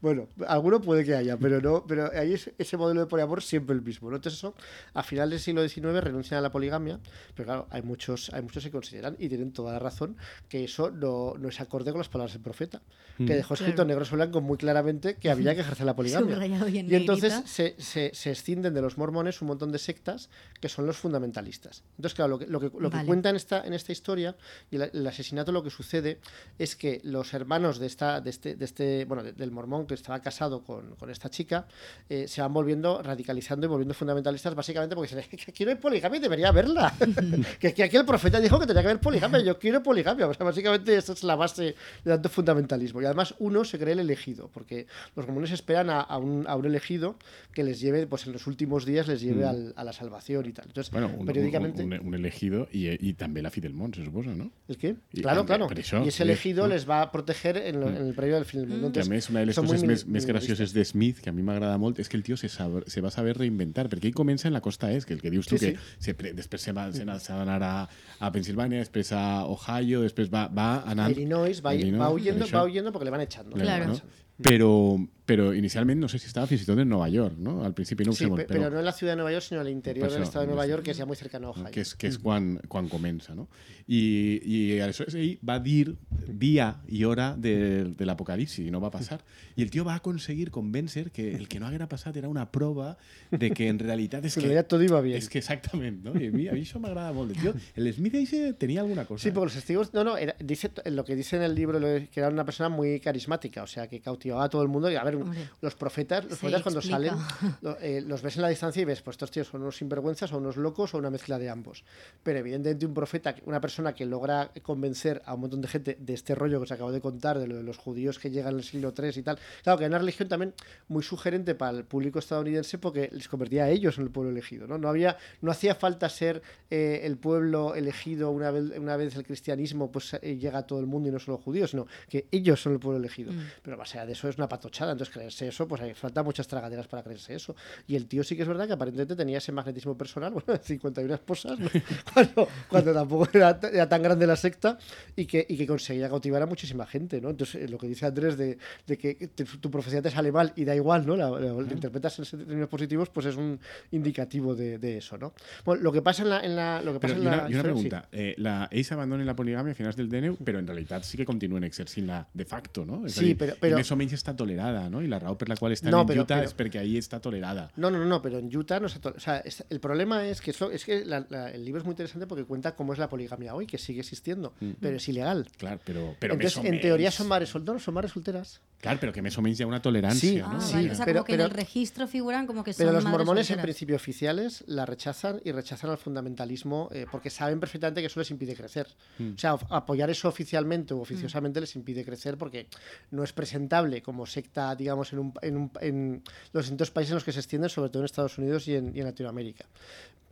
Bueno, 0.00 0.28
alguno 0.46 0.80
puede 0.80 1.04
que 1.04 1.14
haya, 1.14 1.36
pero 1.36 1.60
no, 1.60 1.84
pero 1.86 2.10
ahí 2.14 2.34
es 2.34 2.50
ese 2.58 2.76
modelo 2.76 3.00
de 3.00 3.06
poliamor 3.06 3.42
siempre 3.42 3.74
el 3.74 3.82
mismo. 3.82 4.10
¿no? 4.10 4.16
Entonces 4.16 4.38
eso, 4.38 4.54
a 4.94 5.02
finales 5.02 5.30
del 5.30 5.40
siglo 5.40 5.68
XIX 5.68 6.02
renuncian 6.02 6.38
a 6.38 6.40
la 6.42 6.50
poligamia, 6.50 6.98
pero 7.34 7.46
claro, 7.46 7.66
hay 7.70 7.82
muchos, 7.82 8.30
hay 8.32 8.42
muchos 8.42 8.62
que 8.64 8.70
consideran, 8.70 9.16
y 9.18 9.28
tienen 9.28 9.52
toda 9.52 9.72
la 9.72 9.78
razón, 9.78 10.16
que 10.48 10.64
eso 10.64 10.90
no, 10.90 11.34
no 11.38 11.48
es 11.48 11.60
acorde 11.60 11.90
con 11.92 11.98
las 12.00 12.08
palabras 12.08 12.32
del 12.32 12.42
profeta, 12.42 12.82
que 13.18 13.34
dejó 13.34 13.52
escrito 13.54 13.76
Claro. 13.76 13.88
negro 13.88 14.04
sobre 14.06 14.24
blanco 14.24 14.40
muy 14.40 14.56
claramente 14.56 15.16
que 15.16 15.30
había 15.30 15.54
que 15.54 15.60
ejercer 15.60 15.84
la 15.86 15.94
poligamia. 15.94 16.36
Y 16.68 16.78
en 16.78 16.90
Y 16.90 16.94
entonces 16.94 17.34
se, 17.44 17.74
se, 17.78 18.10
se 18.14 18.30
escinden 18.30 18.72
de 18.72 18.80
los 18.80 18.96
mormones 18.96 19.42
un 19.42 19.48
montón 19.48 19.72
de 19.72 19.78
sectas 19.78 20.30
que 20.60 20.68
son 20.68 20.86
los 20.86 20.98
fundamentalistas. 20.98 21.82
Entonces, 21.96 22.14
claro, 22.14 22.28
lo 22.32 22.38
que, 22.38 22.46
lo 22.46 22.60
que, 22.60 22.66
lo 22.78 22.90
que 22.90 22.96
Vale. 22.96 23.06
cuenta 23.06 23.30
en 23.30 23.36
esta, 23.36 23.62
en 23.66 23.72
esta 23.72 23.92
historia 23.92 24.36
y 24.70 24.76
el, 24.76 24.90
el 24.92 25.06
asesinato 25.06 25.52
lo 25.52 25.62
que 25.62 25.70
sucede 25.70 26.20
es 26.58 26.76
que 26.76 27.00
los 27.02 27.32
hermanos 27.32 27.78
de, 27.78 27.86
esta, 27.86 28.20
de, 28.20 28.28
este, 28.30 28.56
de 28.56 28.64
este, 28.66 29.04
bueno, 29.06 29.22
de- 29.22 29.32
del 29.32 29.50
mormón 29.52 29.86
que 29.86 29.94
estaba 29.94 30.20
casado 30.20 30.62
con, 30.62 30.96
con 30.96 31.08
esta 31.10 31.30
chica 31.30 31.66
eh, 32.10 32.28
se 32.28 32.42
van 32.42 32.52
volviendo, 32.52 33.02
radicalizando 33.02 33.66
y 33.66 33.68
volviendo 33.70 33.94
fundamentalistas 33.94 34.54
básicamente 34.54 34.94
porque 34.94 35.14
dicen, 35.16 35.38
que 35.54 35.64
no 35.64 35.70
hay 35.70 35.76
poligamia 35.78 36.18
y 36.18 36.20
debería 36.20 36.48
haberla. 36.48 36.94
que, 37.58 37.72
que 37.72 37.82
aquí 37.82 37.96
el 37.96 38.04
profeta 38.04 38.38
dijo 38.38 38.58
que 38.60 38.66
tenía 38.66 38.82
que 38.82 38.88
haber 38.88 39.00
poligamia, 39.00 39.40
yo 39.40 39.58
quiero 39.58 39.82
poligamia. 39.82 40.26
O 40.28 40.34
sea, 40.34 40.44
básicamente 40.44 40.94
esa 40.94 41.14
es 41.14 41.22
la 41.22 41.36
base 41.36 41.62
de 42.04 42.10
tanto 42.10 42.28
fundamentalismo. 42.28 43.00
Y 43.00 43.06
además 43.06 43.34
uno 43.38 43.64
se 43.64 43.78
cree 43.78 43.94
el 43.94 44.00
elegido, 44.00 44.50
porque 44.52 44.86
los 45.16 45.26
mormones 45.26 45.52
esperan 45.52 45.88
a, 45.88 46.00
a 46.02 46.18
un, 46.18 46.44
a 46.46 46.54
un 46.54 46.66
elegido 46.66 47.16
que 47.54 47.64
les 47.64 47.80
lleve, 47.80 48.06
pues 48.06 48.26
en 48.26 48.32
los 48.34 48.46
últimos 48.46 48.84
días 48.84 49.08
les 49.08 49.22
lleve 49.22 49.46
al- 49.46 49.72
a 49.76 49.84
la 49.84 49.92
salvación 49.94 50.10
y 50.28 50.52
tal. 50.52 50.66
Entonces, 50.66 50.90
Bueno, 50.92 51.10
un, 51.18 51.26
periódicamente... 51.26 51.82
un, 51.82 51.92
un, 51.92 52.06
un 52.08 52.14
elegido 52.14 52.68
i, 52.72 52.86
i 53.00 53.12
també 53.14 53.42
la 53.42 53.50
Fidelmont, 53.50 53.94
se 53.96 54.04
suposa, 54.04 54.34
no? 54.34 54.50
¿El 54.68 54.76
qué? 54.76 54.96
Y 55.12 55.22
claro, 55.22 55.44
también, 55.44 55.68
claro. 55.68 56.04
y 56.04 56.08
ese 56.08 56.22
elegido 56.22 56.64
¿no? 56.68 56.74
les 56.74 56.88
va 56.88 57.02
a 57.02 57.10
proteger 57.12 57.56
en, 57.56 57.80
lo- 57.80 57.88
en 57.88 57.96
el 57.96 58.14
periodo 58.14 58.36
del 58.36 58.44
fin 58.44 58.60
del 58.60 58.68
mundo. 58.70 58.92
Que 58.92 59.00
a 59.00 59.02
Entonces, 59.02 59.08
més, 59.10 59.30
una 59.30 59.40
de 59.40 59.46
les 59.46 59.56
coses 59.56 59.82
més, 59.84 60.06
més 60.06 60.26
gracioses 60.26 60.72
de 60.72 60.84
Smith, 60.84 61.18
que 61.20 61.30
a 61.30 61.32
mi 61.32 61.42
m'agrada 61.42 61.78
molt, 61.78 61.98
és 61.98 62.08
que 62.08 62.16
el 62.16 62.22
tio 62.22 62.36
se, 62.36 62.48
saber, 62.48 62.84
se 62.86 63.00
va 63.00 63.10
saber 63.10 63.36
reinventar, 63.38 63.88
perquè 63.88 64.06
ell 64.10 64.14
comença 64.14 64.48
en 64.48 64.54
la 64.54 64.60
costa 64.60 64.92
est, 64.92 65.06
que 65.08 65.14
el 65.14 65.20
que 65.22 65.30
dius 65.30 65.46
tu, 65.48 65.58
Sí, 65.58 65.72
que 65.72 65.78
sí. 65.98 66.12
se 66.12 66.14
després 66.34 66.60
se 66.62 66.72
va, 66.72 66.90
se 66.92 67.04
va 67.04 67.42
anar 67.42 67.62
a, 67.62 67.88
a 68.20 68.30
Pensilvània, 68.32 68.78
després 68.84 69.12
a 69.12 69.44
Ohio, 69.46 70.02
després 70.02 70.30
va, 70.30 70.48
va 70.48 70.82
a. 70.84 71.10
Illinois 71.10 71.60
va, 71.64 71.70
a 71.70 71.74
Illinois, 71.74 72.00
va 72.00 72.10
huyendo, 72.12 72.46
va 72.52 72.64
huyendo 72.64 72.92
porque 72.92 73.04
le 73.06 73.10
van 73.10 73.20
echando. 73.22 73.56
Claro. 73.56 73.96
Echando. 74.40 74.50
Però, 74.50 75.08
però 75.30 75.52
inicialment 75.54 76.00
no 76.00 76.08
sé 76.08 76.18
si 76.18 76.26
i 76.28 76.64
tot 76.66 76.78
en 76.78 76.88
Nova 76.88 77.08
York, 77.08 77.36
no? 77.38 77.62
Al 77.64 77.72
principi 77.72 78.04
no 78.04 78.12
Sí, 78.12 78.24
sé 78.24 78.26
molt, 78.26 78.42
pe- 78.42 78.48
pero 78.48 78.68
no 78.70 78.78
en 78.80 78.84
la 78.84 78.92
ciudad 78.92 79.12
de 79.12 79.16
Nueva 79.16 79.30
York, 79.32 79.44
sino 79.48 79.60
en 79.60 79.66
el 79.68 79.72
interior 79.72 80.08
Per 80.08 80.14
del 80.14 80.22
estado 80.24 80.40
de 80.40 80.46
Nueva. 80.48 80.66
York, 80.66 80.82
que 80.82 80.90
es 80.90 80.96
ya 80.96 81.06
muy 81.06 81.16
cercano 81.16 81.48
a 81.48 81.50
Ohio. 81.50 81.70
que 81.70 81.80
és, 81.82 81.94
que 81.94 82.08
és 82.08 82.18
quan, 82.18 82.58
quan 82.68 82.88
comença, 82.88 83.34
no? 83.34 83.48
I, 83.86 84.40
i 84.44 84.80
aleshores 84.80 85.14
ell 85.14 85.38
va 85.46 85.58
dir 85.58 85.96
dia 86.28 86.80
i 86.88 87.04
hora 87.04 87.34
de, 87.36 87.84
de 87.96 88.06
l'apocalipsi 88.06 88.66
i 88.66 88.70
no 88.70 88.80
va 88.80 88.90
passar. 88.90 89.20
I 89.56 89.62
el 89.66 89.70
tio 89.70 89.84
va 89.84 89.94
aconseguir 89.94 90.50
convèncer 90.50 91.10
que 91.12 91.34
el 91.36 91.46
que 91.48 91.60
no 91.60 91.66
haguera 91.66 91.88
passat 91.88 92.16
era 92.16 92.28
una 92.28 92.50
prova 92.50 92.96
de 93.30 93.50
que 93.50 93.68
en 93.68 93.78
realitat 93.78 94.24
és 94.24 94.34
En 94.36 94.42
que... 94.42 94.46
realidad 94.48 94.66
todo 94.66 94.82
iba 94.82 95.00
bien. 95.00 95.18
És 95.18 95.28
que 95.28 95.38
exactament, 95.38 96.02
no? 96.04 96.14
I 96.18 96.26
a 96.26 96.30
mi, 96.32 96.48
a 96.48 96.52
mi 96.54 96.62
això 96.66 96.80
m'agrada 96.82 97.12
molt. 97.12 97.30
El 97.36 97.40
tio, 97.42 97.54
el 97.76 97.92
Smith 97.94 98.14
ese 98.14 98.52
tenia 98.54 98.80
alguna 98.80 99.04
cosa. 99.04 99.22
Sí, 99.22 99.30
porque 99.30 99.46
los 99.46 99.54
testigos. 99.54 99.92
No, 99.94 100.02
no, 100.04 100.16
era- 100.16 100.34
dice 100.42 100.70
lo 100.86 101.04
que 101.04 101.14
dice 101.14 101.36
en 101.36 101.42
el 101.42 101.54
libro 101.54 101.78
que 101.80 102.10
era 102.20 102.28
una 102.28 102.44
persona 102.44 102.68
muy 102.68 102.98
carismática, 103.00 103.62
o 103.62 103.66
sea, 103.66 103.88
que 103.88 104.00
cautivaba 104.00 104.29
a 104.38 104.50
todo 104.50 104.62
el 104.62 104.68
mundo. 104.68 104.90
Y 104.90 104.96
a 104.96 105.02
ver, 105.04 105.16
Hombre. 105.16 105.48
los 105.62 105.74
profetas, 105.74 106.26
los 106.26 106.38
profetas 106.38 106.62
cuando 106.62 106.80
explica. 106.80 106.98
salen, 107.16 107.56
lo- 107.62 107.78
eh, 107.80 108.02
los 108.02 108.20
ves 108.20 108.36
en 108.36 108.42
la 108.42 108.48
distancia 108.48 108.82
y 108.82 108.84
ves, 108.84 109.00
pues 109.00 109.14
estos 109.14 109.30
tíos 109.30 109.48
son 109.48 109.62
unos 109.62 109.76
sinvergüenzas 109.78 110.30
o 110.32 110.38
unos 110.38 110.56
locos 110.58 110.94
o 110.94 110.98
una 110.98 111.08
mezcla 111.08 111.38
de 111.38 111.48
ambos. 111.48 111.84
Pero 112.22 112.38
evidentemente, 112.40 112.84
un 112.84 112.92
profeta, 112.94 113.34
una 113.46 113.60
persona 113.60 113.94
que 113.94 114.04
logra 114.04 114.50
convencer 114.62 115.22
a 115.24 115.34
un 115.34 115.40
montón 115.40 115.62
de 115.62 115.68
gente 115.68 115.96
de 115.98 116.12
este 116.12 116.34
rollo 116.34 116.58
que 116.58 116.64
os 116.64 116.72
acabo 116.72 116.92
de 116.92 117.00
contar, 117.00 117.38
de 117.38 117.46
lo 117.46 117.56
de 117.56 117.62
los 117.62 117.78
judíos 117.78 118.18
que 118.18 118.30
llegan 118.30 118.52
en 118.52 118.58
el 118.58 118.64
siglo 118.64 118.92
III 118.96 119.10
y 119.16 119.22
tal. 119.22 119.38
Claro, 119.62 119.78
que 119.78 119.84
era 119.84 119.90
una 119.92 119.98
religión 119.98 120.28
también 120.28 120.52
muy 120.88 121.02
sugerente 121.02 121.54
para 121.54 121.76
el 121.78 121.84
público 121.84 122.18
estadounidense 122.18 122.78
porque 122.78 123.08
les 123.12 123.28
convertía 123.28 123.64
a 123.64 123.68
ellos 123.70 123.96
en 123.98 124.04
el 124.04 124.10
pueblo 124.10 124.30
elegido. 124.30 124.66
No, 124.66 124.76
no, 124.78 124.88
había, 124.88 125.16
no 125.40 125.50
hacía 125.50 125.74
falta 125.74 126.08
ser 126.08 126.42
eh, 126.70 127.00
el 127.04 127.16
pueblo 127.16 127.74
elegido 127.74 128.30
una 128.30 128.50
vez, 128.50 128.76
una 128.78 128.96
vez 128.96 129.14
el 129.16 129.24
cristianismo 129.24 129.90
pues 129.90 130.14
eh, 130.14 130.36
llega 130.36 130.58
a 130.58 130.66
todo 130.66 130.80
el 130.80 130.86
mundo 130.86 131.08
y 131.08 131.12
no 131.12 131.18
solo 131.18 131.38
judíos, 131.38 131.70
sino 131.70 131.86
que 132.08 132.26
ellos 132.30 132.60
son 132.60 132.72
el 132.74 132.80
pueblo 132.80 132.98
elegido. 132.98 133.32
Mm. 133.32 133.38
Pero 133.62 133.76
más 133.76 133.94
allá 133.94 134.06
de 134.06 134.14
eso 134.20 134.28
es 134.28 134.36
una 134.38 134.48
patochada. 134.48 134.92
Entonces, 134.92 135.12
creerse 135.12 135.48
eso, 135.48 135.66
pues 135.66 135.80
hay 135.82 135.94
falta 135.94 136.22
muchas 136.22 136.46
tragaderas 136.46 136.86
para 136.86 137.02
creerse 137.02 137.34
eso. 137.34 137.56
Y 137.86 137.96
el 137.96 138.06
tío 138.06 138.22
sí 138.22 138.36
que 138.36 138.42
es 138.42 138.48
verdad 138.48 138.66
que 138.66 138.74
aparentemente 138.74 139.16
tenía 139.16 139.38
ese 139.38 139.50
magnetismo 139.52 139.96
personal, 139.96 140.32
bueno, 140.46 140.60
51 140.62 141.14
esposas, 141.14 141.58
¿no? 141.58 141.68
cuando, 142.14 142.48
cuando 142.68 142.92
tampoco 142.94 143.28
era, 143.32 143.58
era 143.72 143.88
tan 143.88 144.02
grande 144.02 144.26
la 144.26 144.36
secta 144.36 144.78
y 145.16 145.24
que, 145.26 145.44
y 145.48 145.56
que 145.56 145.66
conseguía 145.66 146.08
cautivar 146.08 146.42
a 146.42 146.46
muchísima 146.46 146.86
gente, 146.86 147.20
¿no? 147.20 147.30
Entonces, 147.30 147.62
eh, 147.62 147.68
lo 147.68 147.78
que 147.78 147.86
dice 147.88 148.06
Andrés 148.06 148.36
de, 148.36 148.58
de 148.86 148.98
que 148.98 149.14
te- 149.14 149.44
tu 149.44 149.70
profecía 149.70 150.02
te 150.02 150.10
sale 150.10 150.30
mal 150.32 150.52
y 150.56 150.64
da 150.64 150.74
igual, 150.76 151.06
¿no? 151.06 151.16
La, 151.16 151.30
la- 151.30 151.52
la 151.52 151.72
interpretas 151.72 152.18
en 152.18 152.46
términos 152.46 152.68
positivos, 152.68 153.08
pues 153.08 153.26
es 153.26 153.36
un 153.36 153.58
indicativo 153.90 154.54
de, 154.54 154.78
de 154.78 154.98
eso, 154.98 155.18
¿no? 155.18 155.32
Bueno, 155.64 155.82
lo 155.82 155.92
que 155.92 156.02
pasa 156.02 156.22
en 156.22 156.30
la... 156.30 156.40
En 156.40 156.56
la 156.56 156.82
lo 156.82 156.92
que 156.94 157.00
pasa 157.00 157.14
Però 157.14 157.20
en 157.20 157.24
i 157.24 157.26
una, 157.26 157.36
la 157.36 157.50
i 157.50 157.54
una 157.54 157.60
historia- 157.60 157.62
sí. 157.62 157.88
pregunta. 157.88 158.08
Eh, 158.12 158.34
la, 158.38 158.68
ells 158.70 158.92
abandonen 158.92 159.26
la 159.26 159.34
poligamia 159.36 159.72
a 159.72 159.74
finals 159.74 159.96
del 159.96 160.08
DNU, 160.08 160.36
però 160.44 160.58
en 160.58 160.66
realitat 160.66 161.04
sí 161.04 161.16
que 161.18 161.24
continuen 161.26 161.64
exercint-la 161.64 162.26
de 162.32 162.44
facto, 162.44 162.84
no? 162.84 163.04
A 163.04 163.08
Sí, 163.08 163.34
però- 163.34 163.56
però- 163.58 163.74
I 163.76 163.80
més 163.80 163.90
està 164.08 164.34
tolerada, 164.34 164.88
no? 164.88 165.02
I 165.02 165.08
la 165.08 165.18
raó 165.18 165.36
per 165.36 165.48
la 165.48 165.56
qual 165.56 165.72
estan 165.72 165.90
No, 165.90 166.02
en 166.08 166.20
Utah 166.20 166.38
però- 166.40 166.44
és 166.44 166.56
perquè 166.56 166.78
ahí 166.80 166.96
està 166.96 167.20
tolerada. 167.20 167.70
No, 167.76 167.90
no, 167.90 168.04
no, 168.04 168.22
pero 168.22 168.38
en 168.38 168.54
Utah 168.56 168.80
no 168.80 168.88
se 168.88 168.98
O 169.04 169.18
sea, 169.20 169.38
es- 169.38 169.64
el 169.68 169.80
problema 169.80 170.26
es 170.26 170.40
que, 170.40 170.50
eso, 170.52 170.70
es 170.70 170.84
que 170.84 171.04
la- 171.04 171.26
la- 171.28 171.50
el 171.50 171.64
libro 171.64 171.80
es 171.80 171.84
muy 171.84 171.92
interesante 171.92 172.26
porque 172.26 172.44
cuenta 172.44 172.74
cómo 172.74 172.92
es 172.92 172.98
la 172.98 173.08
poligamia 173.08 173.54
hoy, 173.54 173.66
que 173.66 173.78
sigue 173.78 174.00
existiendo, 174.00 174.54
pero 174.80 174.96
es 174.96 175.08
ilegal. 175.08 175.46
Clar, 175.58 175.78
però, 175.78 176.14
però 176.18 176.34
Entonces, 176.34 176.64
en 176.64 176.80
teoría 176.80 177.10
son 177.10 177.28
madres 177.28 177.48
solteras, 177.50 177.82
son 177.82 177.94
madres 177.94 178.12
solteras. 178.12 178.60
Clar, 178.80 178.98
però 178.98 179.12
que 179.12 179.20
hi 179.20 179.62
ha 179.62 179.66
una 179.66 179.82
tolerància, 179.82 180.20
Sí, 180.20 180.36
no? 180.38 180.46
Ah, 180.52 180.60
Sí, 180.60 180.72
vale. 180.74 180.90
O 180.92 180.94
sea, 180.94 181.04
pero- 181.04 181.18
como 181.18 181.26
que 181.26 181.34
en 181.34 181.40
el 181.42 181.48
pero- 181.48 181.56
registro 181.60 182.06
figuran 182.08 182.46
como 182.46 182.64
que 182.64 182.72
son 182.72 182.86
Pero 182.86 182.92
los 182.92 183.04
mormones, 183.04 183.42
en 183.42 183.56
solteras. 183.56 183.64
principio 183.64 183.96
oficiales, 183.96 184.64
la 184.66 184.86
rechazan 184.86 185.40
y 185.44 185.52
rechazan 185.52 185.90
al 185.90 185.98
fundamentalismo 185.98 186.88
eh, 186.92 187.06
porque 187.10 187.28
saben 187.30 187.60
perfectamente 187.60 188.00
que 188.00 188.06
eso 188.06 188.20
les 188.20 188.30
impide 188.30 188.54
crecer. 188.54 188.86
O 189.18 189.38
sea, 189.38 189.56
apoyar 189.70 190.08
eso 190.10 190.28
oficialmente 190.28 190.94
o 190.94 190.98
oficiosamente 191.00 191.60
les 191.60 191.74
impide 191.76 192.04
crecer 192.04 192.38
porque 192.38 192.68
no 193.10 193.22
es 193.24 193.32
presentable 193.32 193.89
como 194.00 194.26
secta, 194.26 194.74
digamos, 194.76 195.12
en, 195.12 195.18
un, 195.18 195.32
en, 195.42 195.56
un- 195.56 195.70
en 195.80 196.22
los 196.52 196.64
distintos 196.64 196.90
países 196.92 197.10
en 197.10 197.16
los 197.16 197.24
que 197.24 197.32
se 197.32 197.40
extienden, 197.40 197.68
sobre 197.70 197.90
todo 197.90 198.02
en 198.02 198.04
Estados 198.06 198.38
Unidos 198.38 198.66
y 198.68 198.76
en, 198.76 198.92
Latinoamérica. 199.04 199.64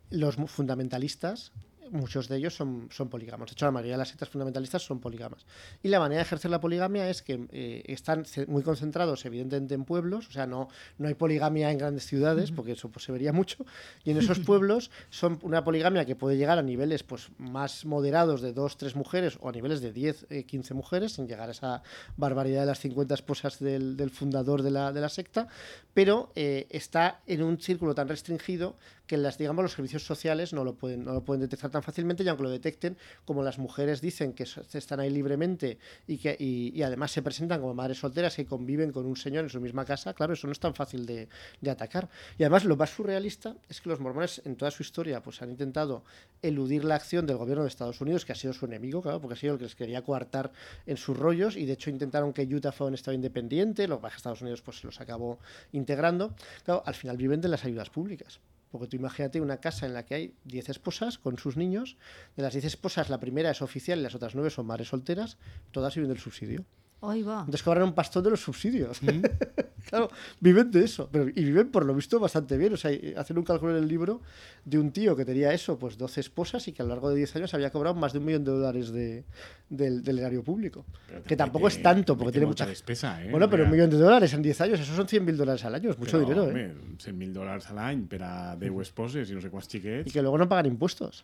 Los 0.09 0.37
fundamentalistas, 0.47 1.51
muchos 1.91 2.27
de 2.27 2.37
ellos 2.37 2.55
son, 2.55 2.89
son 2.91 3.09
polígamos. 3.09 3.49
De 3.49 3.53
hecho, 3.53 3.65
la 3.65 3.71
mayoría 3.71 3.93
de 3.93 3.99
las 3.99 4.09
sectas 4.09 4.29
fundamentalistas 4.29 4.83
son 4.83 4.99
polígamas. 4.99 5.45
Y 5.83 5.89
la 5.89 5.99
manera 5.99 6.19
de 6.19 6.23
ejercer 6.23 6.51
la 6.51 6.59
poligamia 6.59 7.09
es 7.09 7.21
que 7.21 7.47
eh, 7.51 7.83
están 7.85 8.25
muy 8.47 8.63
concentrados, 8.63 9.25
evidentemente, 9.25 9.73
en 9.73 9.85
pueblos. 9.85 10.27
O 10.27 10.31
sea, 10.31 10.47
no, 10.47 10.69
no 10.97 11.07
hay 11.07 11.13
poligamia 11.13 11.71
en 11.71 11.77
grandes 11.77 12.05
ciudades, 12.05 12.51
porque 12.51 12.73
eso 12.73 12.89
pues, 12.89 13.05
se 13.05 13.11
vería 13.11 13.33
mucho. 13.33 13.65
Y 14.03 14.11
en 14.11 14.17
esos 14.17 14.39
pueblos 14.39 14.91
son 15.09 15.39
una 15.41 15.63
poligamia 15.63 16.05
que 16.05 16.15
puede 16.15 16.37
llegar 16.37 16.57
a 16.57 16.63
niveles 16.63 17.03
pues, 17.03 17.29
más 17.37 17.85
moderados 17.85 18.41
de 18.41 18.53
dos, 18.53 18.77
tres 18.77 18.95
mujeres 18.95 19.37
o 19.41 19.49
a 19.49 19.51
niveles 19.51 19.81
de 19.81 19.91
10, 19.91 20.27
eh, 20.29 20.43
15 20.43 20.73
mujeres, 20.73 21.13
sin 21.13 21.27
llegar 21.27 21.49
a 21.49 21.51
esa 21.51 21.83
barbaridad 22.17 22.61
de 22.61 22.67
las 22.67 22.79
50 22.79 23.13
esposas 23.13 23.59
del, 23.59 23.97
del 23.97 24.09
fundador 24.09 24.61
de 24.61 24.71
la, 24.71 24.91
de 24.91 25.01
la 25.01 25.09
secta. 25.09 25.47
Pero 25.93 26.31
eh, 26.35 26.67
está 26.69 27.21
en 27.25 27.43
un 27.43 27.59
círculo 27.59 27.95
tan 27.95 28.07
restringido 28.07 28.75
que 29.09 29.17
las, 29.17 29.39
digamos, 29.39 29.63
los 29.63 29.71
servicios 29.71 30.03
sociales 30.03 30.53
no 30.53 30.63
lo, 30.63 30.75
pueden, 30.75 31.03
no 31.03 31.13
lo 31.13 31.25
pueden 31.25 31.41
detectar 31.41 31.71
tan 31.71 31.81
fácilmente 31.81 32.21
y 32.21 32.27
aunque 32.27 32.43
lo 32.43 32.51
detecten, 32.51 32.95
como 33.25 33.41
las 33.41 33.57
mujeres 33.57 34.01
dicen 34.01 34.33
que 34.33 34.43
están 34.43 34.99
ahí 34.99 35.09
libremente 35.09 35.79
y 36.05 36.19
que 36.19 36.37
y, 36.37 36.71
y 36.77 36.83
además 36.83 37.11
se 37.11 37.23
presentan 37.23 37.59
como 37.59 37.73
madres 37.73 37.97
solteras 37.97 38.35
que 38.35 38.45
conviven 38.45 38.91
con 38.91 39.07
un 39.07 39.15
señor 39.15 39.45
en 39.45 39.49
su 39.49 39.59
misma 39.59 39.83
casa, 39.83 40.13
claro, 40.13 40.33
eso 40.33 40.45
no 40.45 40.53
es 40.53 40.59
tan 40.59 40.75
fácil 40.75 41.07
de, 41.07 41.27
de 41.59 41.71
atacar. 41.71 42.07
Y 42.37 42.43
además 42.43 42.65
lo 42.65 42.77
más 42.77 42.91
surrealista 42.91 43.55
es 43.67 43.81
que 43.81 43.89
los 43.89 43.99
mormones 43.99 44.43
en 44.45 44.55
toda 44.55 44.69
su 44.69 44.83
historia 44.83 45.23
pues 45.23 45.41
han 45.41 45.49
intentado 45.49 46.03
eludir 46.43 46.85
la 46.85 46.93
acción 46.93 47.25
del 47.25 47.37
gobierno 47.37 47.63
de 47.63 47.69
Estados 47.69 47.99
Unidos, 48.01 48.25
que 48.25 48.33
ha 48.33 48.35
sido 48.35 48.53
su 48.53 48.65
enemigo, 48.65 49.01
claro, 49.01 49.19
porque 49.19 49.33
ha 49.33 49.37
sido 49.37 49.53
el 49.53 49.57
que 49.57 49.65
les 49.65 49.75
quería 49.75 50.03
coartar 50.03 50.51
en 50.85 50.97
sus 50.97 51.17
rollos 51.17 51.57
y 51.57 51.65
de 51.65 51.73
hecho 51.73 51.89
intentaron 51.89 52.31
que 52.31 52.43
Utah 52.43 52.71
fuera 52.71 52.89
un 52.89 52.93
estado 52.93 53.15
independiente, 53.15 53.87
lo 53.87 53.99
que 53.99 54.07
Estados 54.09 54.43
Unidos 54.43 54.61
pues 54.61 54.81
se 54.81 54.85
los 54.85 55.01
acabó 55.01 55.39
integrando. 55.71 56.35
Claro, 56.63 56.83
al 56.85 56.93
final 56.93 57.17
viven 57.17 57.41
de 57.41 57.47
las 57.47 57.65
ayudas 57.65 57.89
públicas. 57.89 58.39
Porque 58.71 58.87
tú 58.87 58.97
imagínate 58.97 59.41
una 59.41 59.57
casa 59.57 59.85
en 59.85 59.93
la 59.93 60.05
que 60.05 60.15
hay 60.15 60.35
10 60.45 60.69
esposas 60.69 61.17
con 61.17 61.37
sus 61.37 61.57
niños. 61.57 61.97
De 62.35 62.43
las 62.43 62.53
10 62.53 62.65
esposas, 62.65 63.09
la 63.09 63.19
primera 63.19 63.49
es 63.51 63.61
oficial 63.61 63.99
y 63.99 64.03
las 64.03 64.15
otras 64.15 64.35
9 64.35 64.49
son 64.49 64.67
madres 64.67 64.89
solteras. 64.89 65.37
Todas 65.71 65.95
viven 65.95 66.09
del 66.09 66.19
subsidio. 66.19 66.65
Ahí 67.01 67.23
va. 67.23 67.39
Entonces 67.39 67.63
cobran 67.63 67.83
un 67.85 67.93
pastón 67.93 68.23
de 68.23 68.31
los 68.31 68.41
subsidios. 68.41 68.99
claro, 69.89 70.09
viven 70.41 70.69
de 70.69 70.83
eso. 70.83 71.07
Pero, 71.11 71.29
y 71.29 71.43
viven, 71.45 71.69
por 71.71 71.85
lo 71.85 71.95
visto, 71.95 72.19
bastante 72.19 72.57
bien. 72.57 72.73
O 72.73 72.77
sea, 72.77 72.91
y 72.91 73.13
hacen 73.15 73.37
un 73.37 73.45
cálculo 73.45 73.77
en 73.77 73.83
el 73.83 73.87
libro 73.87 74.21
de 74.65 74.77
un 74.77 74.91
tío 74.91 75.15
que 75.15 75.23
tenía 75.23 75.53
eso, 75.53 75.79
pues 75.79 75.97
12 75.97 76.19
esposas 76.19 76.67
y 76.67 76.73
que 76.73 76.81
a 76.81 76.85
lo 76.85 76.89
largo 76.89 77.09
de 77.09 77.15
10 77.15 77.37
años 77.37 77.53
había 77.53 77.71
cobrado 77.71 77.95
más 77.95 78.11
de 78.11 78.19
un 78.19 78.25
millón 78.25 78.43
de 78.43 78.51
dólares 78.51 78.91
de, 78.91 79.23
del, 79.69 80.03
del 80.03 80.19
erario 80.19 80.43
público. 80.43 80.85
Que 81.25 81.37
tampoco 81.37 81.69
es 81.69 81.81
tanto, 81.81 82.17
porque 82.17 82.33
tiene 82.33 82.47
mucha... 82.47 82.65
despesa, 82.65 83.23
eh? 83.23 83.31
Bueno, 83.31 83.49
pero 83.49 83.63
un 83.63 83.71
millón 83.71 83.89
de 83.89 83.97
dólares 83.97 84.33
en 84.33 84.41
10 84.41 84.61
años, 84.61 84.79
eso 84.81 84.93
son 84.93 85.07
100.000 85.07 85.35
dólares 85.37 85.63
al 85.63 85.75
año, 85.75 85.91
es 85.91 85.97
mucho 85.97 86.19
dinero, 86.19 86.49
¿eh? 86.49 86.75
home, 86.75 86.97
100.000 86.97 87.31
dòlars 87.31 87.69
a 87.71 87.73
l'any 87.73 88.03
per 88.11 88.19
a 88.27 88.55
10 88.59 88.81
esposes 88.83 89.29
i 89.31 89.35
no 89.37 89.41
sé 89.41 89.49
quants 89.49 89.69
Y 89.71 89.77
xiquets. 89.79 90.11
que 90.11 90.21
luego 90.21 90.37
no 90.37 90.49
pagan 90.49 90.65
impuestos. 90.65 91.23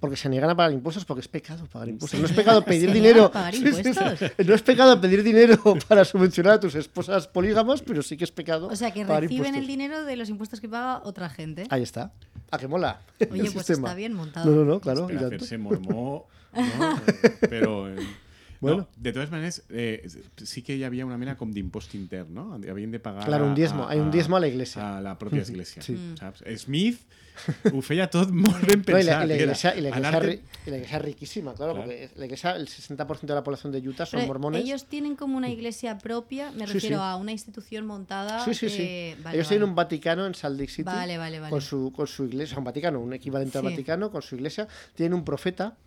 Porque 0.00 0.16
se 0.16 0.28
niegan 0.28 0.48
a 0.48 0.56
pagar 0.56 0.72
impuestos 0.72 1.04
porque 1.04 1.20
es 1.20 1.28
pecado 1.28 1.66
pagar 1.66 1.88
impuestos. 1.88 2.18
No 2.18 2.26
es 2.26 2.32
Se 2.34 2.36
pecado 2.36 2.64
pedir 2.64 2.88
se 2.88 2.94
dinero. 2.94 3.30
No 3.34 4.54
es 4.54 4.62
pecado 4.62 5.00
pedir 5.00 5.22
dinero 5.22 5.58
para 5.88 6.04
subvencionar 6.04 6.54
a 6.54 6.60
tus 6.60 6.74
esposas 6.74 7.28
polígamas, 7.28 7.82
pero 7.82 8.02
sí 8.02 8.16
que 8.16 8.24
es 8.24 8.32
pecado. 8.32 8.68
O 8.68 8.76
sea, 8.76 8.90
que 8.90 9.04
pagar 9.04 9.22
reciben 9.22 9.54
el 9.54 9.66
dinero 9.66 10.04
de 10.04 10.16
los 10.16 10.28
impuestos 10.30 10.60
que 10.60 10.68
paga 10.68 11.02
otra 11.04 11.28
gente. 11.28 11.66
Ahí 11.68 11.82
está. 11.82 12.12
¿A 12.50 12.58
qué 12.58 12.66
mola? 12.66 13.00
Oye, 13.20 13.42
el 13.46 13.52
pues 13.52 13.66
sistema. 13.66 13.88
está 13.88 13.94
bien 13.94 14.14
montado. 14.14 14.50
No, 14.50 14.56
no, 14.56 14.64
no, 14.64 14.80
claro. 14.80 15.06
per 15.06 15.14
y 15.14 15.18
a 15.18 15.20
tanto. 15.20 15.38
fer-se 15.38 15.58
mormó, 15.58 16.26
no? 16.52 17.00
però... 17.48 17.88
Eh, 17.88 18.29
Bueno. 18.60 18.76
No, 18.76 18.88
de 18.96 19.12
totes 19.12 19.30
maneres, 19.30 19.62
eh, 19.70 20.06
sí 20.44 20.60
que 20.62 20.76
hi 20.76 20.84
havia 20.84 21.06
una 21.06 21.16
mena 21.16 21.36
com 21.36 21.50
d'impost 21.50 21.94
intern, 21.94 22.34
no? 22.34 22.54
Havien 22.54 22.90
de 22.90 23.00
pagar... 23.00 23.24
Claro, 23.24 23.46
un 23.46 23.54
diezmo. 23.54 23.88
Hay 23.88 23.98
un 23.98 24.10
diezmo 24.10 24.36
a 24.36 24.40
la 24.40 24.48
iglesia. 24.48 24.98
A 24.98 25.00
la 25.00 25.18
pròpia 25.18 25.40
església, 25.42 25.80
Sí. 25.82 25.96
saps? 26.18 26.44
Smith 26.58 27.00
ho 27.72 27.80
feia 27.80 28.10
tot 28.10 28.28
molt 28.30 28.60
ben 28.68 28.82
No, 28.86 28.98
y, 28.98 29.02
la, 29.02 29.24
y 29.24 29.28
la 29.28 29.34
iglesia, 29.36 29.74
y 29.74 29.80
la 29.80 29.88
iglesia 29.88 30.08
anar-te- 30.08 30.42
la 30.66 30.76
iglesia 30.76 30.98
riquísima, 30.98 31.54
claro, 31.54 31.72
Claro. 31.72 31.86
porque 31.88 32.10
la 32.16 32.24
iglesia, 32.26 32.54
el 32.54 32.68
60% 32.68 33.32
de 33.32 33.34
la 33.34 33.42
población 33.42 33.72
de 33.72 33.78
Utah 33.88 34.04
son 34.04 34.20
Pero 34.20 34.28
mormones. 34.28 34.62
Ellos 34.62 34.84
tienen 34.84 35.16
como 35.16 35.38
una 35.38 35.48
iglesia 35.48 35.96
propia, 35.96 36.50
me 36.52 36.66
Sí, 36.66 36.74
refiero 36.74 36.98
sí. 36.98 37.02
a 37.02 37.16
una 37.16 37.32
institución 37.32 37.86
montada. 37.86 38.44
Sí, 38.44 38.52
sí, 38.52 38.68
sí. 38.68 38.82
eh, 38.82 39.16
vale, 39.22 39.36
Ellos 39.38 39.46
vale. 39.46 39.56
tienen 39.56 39.68
un 39.70 39.74
Vaticano 39.74 40.26
en 40.26 40.34
Salt 40.34 40.60
Lake 40.60 40.70
City. 40.70 40.82
Vale, 40.82 41.16
vale, 41.16 41.40
vale. 41.40 41.50
Con 41.50 41.62
su, 41.62 41.90
con 41.96 42.06
su 42.06 42.24
iglesia, 42.26 42.58
un 42.58 42.64
Vaticano, 42.64 43.00
un 43.00 43.14
equivalente 43.14 43.56
al 43.56 43.64
Sí. 43.64 43.70
Vaticano, 43.70 44.10
con 44.10 44.20
su 44.20 44.34
iglesia. 44.34 44.68
Tienen 44.94 45.14
un 45.14 45.24
profeta 45.24 45.78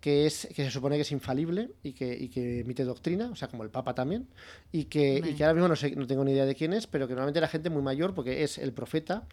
que 0.00 0.26
es 0.26 0.48
que 0.54 0.64
se 0.64 0.70
supone 0.70 0.96
que 0.96 1.02
es 1.02 1.12
infalible 1.12 1.70
y 1.82 1.92
que, 1.92 2.14
y 2.14 2.28
que 2.28 2.60
emite 2.60 2.84
doctrina, 2.84 3.30
o 3.30 3.36
sea, 3.36 3.48
como 3.48 3.62
el 3.62 3.70
Papa 3.70 3.94
también, 3.94 4.28
y 4.72 4.84
que, 4.84 5.22
y 5.24 5.34
que 5.34 5.44
ahora 5.44 5.54
mismo 5.54 5.68
no, 5.68 5.76
sé, 5.76 5.96
no 5.96 6.06
tengo 6.06 6.24
ni 6.24 6.32
idea 6.32 6.46
de 6.46 6.54
quién 6.54 6.72
es, 6.72 6.86
pero 6.86 7.06
que 7.08 7.14
normalmente 7.14 7.38
era 7.38 7.48
gente 7.48 7.70
muy 7.70 7.82
mayor 7.82 8.14
porque 8.14 8.42
es 8.42 8.58
el 8.58 8.72
profeta 8.72 9.26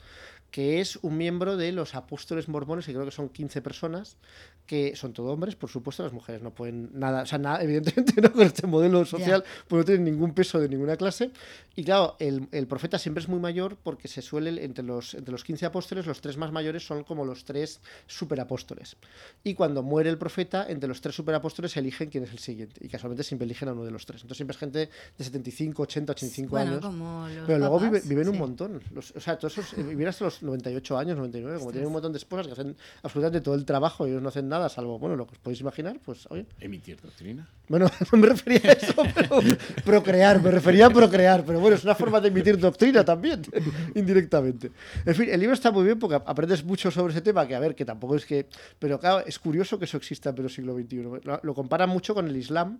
que 0.54 0.80
es 0.80 0.98
un 0.98 1.18
miembro 1.18 1.58
de 1.58 1.72
los 1.72 1.96
apóstoles 1.96 2.48
mormones, 2.48 2.86
que 2.86 2.94
creo 2.94 3.06
que 3.06 3.12
son 3.12 3.28
15 3.28 3.64
personas, 3.64 4.18
que 4.66 4.96
son 4.96 5.12
todos 5.14 5.30
hombres, 5.32 5.56
por 5.56 5.70
supuesto, 5.70 6.04
las 6.04 6.14
mujeres 6.14 6.42
no 6.42 6.52
pueden 6.52 6.90
nada, 6.94 7.24
o 7.24 7.26
sea, 7.26 7.38
nada, 7.38 7.62
evidentemente 7.62 8.14
no 8.22 8.32
con 8.32 8.44
este 8.44 8.66
modelo 8.66 9.04
social, 9.06 9.44
pues 9.68 9.80
no 9.80 9.86
tienen 9.86 10.06
ningún 10.06 10.34
peso 10.34 10.60
de 10.60 10.70
ninguna 10.70 10.96
clase. 10.96 11.32
Y 11.76 11.84
claro, 11.84 12.16
el, 12.20 12.48
el, 12.52 12.66
profeta 12.68 12.98
siempre 12.98 13.22
es 13.22 13.28
muy 13.28 13.40
mayor 13.40 13.76
porque 13.84 14.08
se 14.08 14.22
suele, 14.22 14.64
entre 14.64 14.84
los, 14.86 15.16
entre 15.16 15.32
los 15.32 15.44
15 15.44 15.66
apóstoles, 15.66 16.06
los 16.06 16.22
tres 16.22 16.38
más 16.38 16.52
mayores 16.52 16.86
son 16.86 17.04
como 17.04 17.26
los 17.26 17.44
tres 17.46 17.82
superapóstoles. 18.08 18.96
Y 19.44 19.54
cuando 19.56 19.84
muere 19.84 20.10
el 20.10 20.18
profeta, 20.18 20.66
entre 20.70 20.88
los 20.88 21.02
tres 21.02 21.16
superapóstoles 21.16 21.76
eligen 21.76 22.10
quién 22.10 22.24
es 22.24 22.32
el 22.32 22.40
siguiente. 22.40 22.80
Y 22.86 22.88
casualmente 22.90 23.24
siempre 23.24 23.46
eligen 23.46 23.68
a 23.70 23.74
uno 23.74 23.84
de 23.84 23.92
los 23.92 24.06
tres. 24.06 24.22
Entonces 24.22 24.38
siempre 24.38 24.54
es 24.54 24.60
gente 24.60 24.90
de 25.18 25.24
75, 25.26 25.84
80, 25.84 26.12
85 26.14 26.50
bueno, 26.52 26.72
años. 26.72 26.82
Como 26.86 27.28
los 27.28 27.46
pero 27.48 27.60
luego 27.60 27.80
vive- 27.80 28.02
viven 28.06 28.28
un 28.30 28.34
sí. 28.36 28.40
montón. 28.40 28.82
Los- 28.94 29.12
o 29.12 29.20
sea, 29.20 29.38
todos 29.38 29.58
esos 29.58 29.78
eh, 29.78 29.84
viven 29.84 30.08
hasta 30.08 30.26
los 30.26 30.42
98 30.42 30.98
años, 30.98 31.18
99, 31.18 31.58
como 31.60 31.72
tienen 31.72 31.88
un 31.88 31.94
montón 31.94 32.14
de 32.14 32.18
esposas 32.20 32.48
que 32.48 32.54
hacen 32.54 32.76
absolutamente 33.02 33.42
todo 33.42 33.56
el 33.56 33.66
trabajo 33.66 34.08
y 34.08 34.12
ellos 34.12 34.22
no 34.22 34.30
hacen 34.30 34.48
nada, 34.48 34.53
salvo, 34.70 35.00
bueno, 35.00 35.16
lo 35.16 35.26
que 35.26 35.34
os 35.34 35.40
podéis 35.40 35.62
imaginar, 35.62 36.00
pues, 36.04 36.26
oye. 36.30 36.46
Emitir 36.60 37.00
doctrina. 37.02 37.48
Bueno, 37.68 37.88
no 38.12 38.18
me 38.18 38.28
refería 38.28 38.72
a 38.72 38.74
eso, 38.74 39.04
pero 39.14 39.40
procrear, 39.84 40.42
me 40.42 40.52
refería 40.52 40.88
a 40.88 40.90
procrear, 40.90 41.44
pero 41.46 41.60
bueno, 41.60 41.76
es 41.76 41.84
una 41.84 41.96
forma 41.96 42.20
de 42.20 42.30
emitir 42.30 42.58
doctrina 42.58 43.04
también, 43.04 43.42
indirectamente. 43.96 44.72
En 45.06 45.16
fin, 45.16 45.30
el 45.30 45.40
libro 45.40 45.54
está 45.54 45.72
muy 45.72 45.84
bien 45.84 46.00
porque 46.00 46.16
aprendes 46.16 46.64
mucho 46.64 46.92
sobre 46.92 47.14
ese 47.14 47.22
tema, 47.22 47.48
que 47.48 47.56
a 47.56 47.60
ver, 47.60 47.76
que 47.76 47.86
tampoco 47.86 48.16
es 48.16 48.26
que... 48.26 48.48
Pero 48.80 49.00
claro, 49.00 49.26
es 49.26 49.40
curioso 49.40 49.78
que 49.80 49.86
eso 49.86 49.98
exista 49.98 50.30
en 50.30 50.38
el 50.40 50.50
siglo 50.50 50.76
XXI. 50.76 51.04
Lo, 51.24 51.40
lo 51.42 51.54
comparan 51.54 51.90
mucho 51.90 52.14
con 52.14 52.28
el 52.28 52.36
Islam 52.36 52.80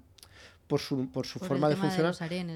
por 0.68 0.80
su, 0.80 1.10
por 1.12 1.26
su 1.28 1.40
Por 1.40 1.48
forma 1.50 1.68
de 1.70 1.76
funcionar. 1.82 2.12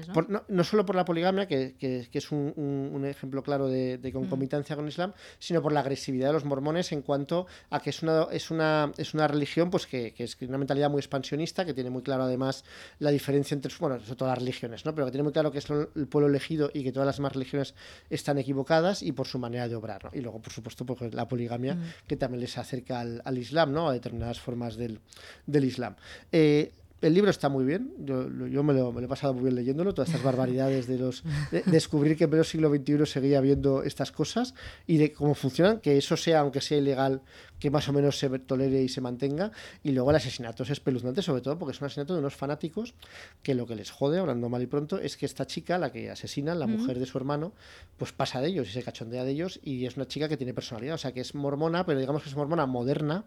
¿no? 0.08 0.14
Por- 0.14 0.30
no, 0.30 0.42
no 0.48 0.64
solo 0.64 0.84
por 0.86 0.96
la 0.96 1.04
poligamia, 1.04 1.46
que, 1.46 1.76
que- 1.78 2.08
que 2.10 2.18
es 2.18 2.32
un, 2.32 2.52
un- 2.56 2.90
un 2.94 3.04
ejemplo 3.04 3.42
claro 3.42 3.68
de, 3.68 3.98
de 3.98 4.12
concomitancia 4.12 4.74
con 4.76 4.86
el 4.86 4.88
Islam, 4.90 5.12
sino 5.38 5.60
por 5.62 5.72
la 5.72 5.80
agresividad 5.80 6.28
de 6.28 6.32
los 6.32 6.44
mormones 6.44 6.90
en 6.92 7.02
cuanto 7.02 7.46
a 7.70 7.80
que 7.80 7.90
es 7.90 8.02
una, 8.02 8.26
es 8.32 8.50
una, 8.50 8.92
es 8.96 9.14
una 9.14 9.28
religión 9.28 9.70
pues 9.70 9.86
que, 9.86 10.14
que 10.14 10.24
es 10.24 10.36
una 10.40 10.58
mentalidad 10.58 10.90
muy 10.90 10.98
expansionista, 11.00 11.64
que 11.64 11.74
tiene 11.74 11.90
muy 11.90 12.02
claro 12.02 12.22
además 12.24 12.64
la 12.98 13.10
diferencia 13.10 13.54
entre, 13.54 13.72
bueno, 13.78 14.00
sobre 14.00 14.16
todas 14.16 14.32
las 14.32 14.38
religiones, 14.38 14.84
¿no? 14.84 14.94
pero 14.94 15.06
que 15.06 15.12
tiene 15.12 15.22
muy 15.24 15.32
claro 15.32 15.52
que 15.52 15.58
es 15.58 15.66
el 15.70 16.08
pueblo 16.08 16.28
elegido 16.28 16.70
y 16.72 16.82
que 16.82 16.92
todas 16.92 17.06
las 17.06 17.16
demás 17.16 17.34
religiones 17.34 17.74
están 18.10 18.38
equivocadas 18.38 19.02
y 19.02 19.12
por 19.12 19.26
su 19.26 19.38
manera 19.38 19.68
de 19.68 19.76
obrar. 19.76 20.04
¿no? 20.04 20.10
Y 20.12 20.20
luego, 20.22 20.40
por 20.40 20.52
supuesto, 20.52 20.84
pues, 20.86 21.14
la 21.14 21.28
poligamia, 21.28 21.76
que 22.06 22.16
también 22.16 22.40
les 22.40 22.56
acerca 22.58 23.00
al, 23.00 23.22
al 23.24 23.38
Islam, 23.38 23.72
¿no? 23.72 23.88
a 23.88 23.92
determinadas 23.92 24.40
formas 24.40 24.76
del, 24.76 25.00
del 25.46 25.64
Islam. 25.64 25.94
Eh, 26.32 26.72
el 27.00 27.14
libro 27.14 27.30
está 27.30 27.48
muy 27.48 27.64
bien, 27.64 27.92
yo, 27.98 28.28
yo 28.48 28.62
me, 28.62 28.74
lo, 28.74 28.92
me 28.92 29.00
lo 29.00 29.06
he 29.06 29.08
pasado 29.08 29.32
muy 29.34 29.44
bien 29.44 29.54
leyéndolo, 29.54 29.94
todas 29.94 30.08
estas 30.08 30.24
barbaridades 30.24 30.86
de 30.88 30.98
los 30.98 31.22
de- 31.52 31.62
descubrir 31.66 32.16
que 32.16 32.24
en 32.24 32.34
el 32.34 32.44
siglo 32.44 32.70
XXI 32.70 33.06
seguía 33.06 33.40
viendo 33.40 33.82
estas 33.84 34.10
cosas 34.10 34.54
y 34.86 34.96
de 34.96 35.12
cómo 35.12 35.34
funcionan, 35.34 35.78
que 35.80 35.96
eso 35.96 36.16
sea, 36.16 36.40
aunque 36.40 36.60
sea 36.60 36.78
ilegal, 36.78 37.22
que 37.60 37.70
más 37.70 37.88
o 37.88 37.92
menos 37.92 38.18
se 38.18 38.28
tolere 38.40 38.82
y 38.82 38.88
se 38.88 39.00
mantenga. 39.00 39.50
Y 39.82 39.90
luego 39.92 40.10
el 40.10 40.16
asesinato 40.16 40.62
es 40.62 40.70
espeluznante, 40.70 41.22
sobre 41.22 41.40
todo 41.40 41.58
porque 41.58 41.72
es 41.72 41.80
un 41.80 41.86
asesinato 41.86 42.14
de 42.14 42.20
unos 42.20 42.34
fanáticos 42.36 42.94
que 43.42 43.54
lo 43.54 43.66
que 43.66 43.74
les 43.74 43.90
jode, 43.90 44.18
hablando 44.18 44.48
mal 44.48 44.62
y 44.62 44.66
pronto, 44.66 44.98
es 44.98 45.16
que 45.16 45.26
esta 45.26 45.46
chica, 45.46 45.76
la 45.78 45.90
que 45.92 46.10
asesinan, 46.10 46.58
la 46.60 46.66
mujer 46.68 46.98
de 46.98 47.06
su 47.06 47.18
hermano, 47.18 47.52
pues 47.96 48.12
pasa 48.12 48.40
de 48.40 48.48
ellos 48.48 48.68
y 48.68 48.72
se 48.72 48.82
cachondea 48.82 49.24
de 49.24 49.30
ellos 49.32 49.58
y 49.62 49.86
es 49.86 49.96
una 49.96 50.06
chica 50.06 50.28
que 50.28 50.36
tiene 50.36 50.54
personalidad, 50.54 50.94
o 50.94 50.98
sea, 50.98 51.12
que 51.12 51.20
es 51.20 51.34
mormona, 51.34 51.84
pero 51.86 51.98
digamos 51.98 52.22
que 52.22 52.28
es 52.28 52.36
mormona 52.36 52.66
moderna, 52.66 53.24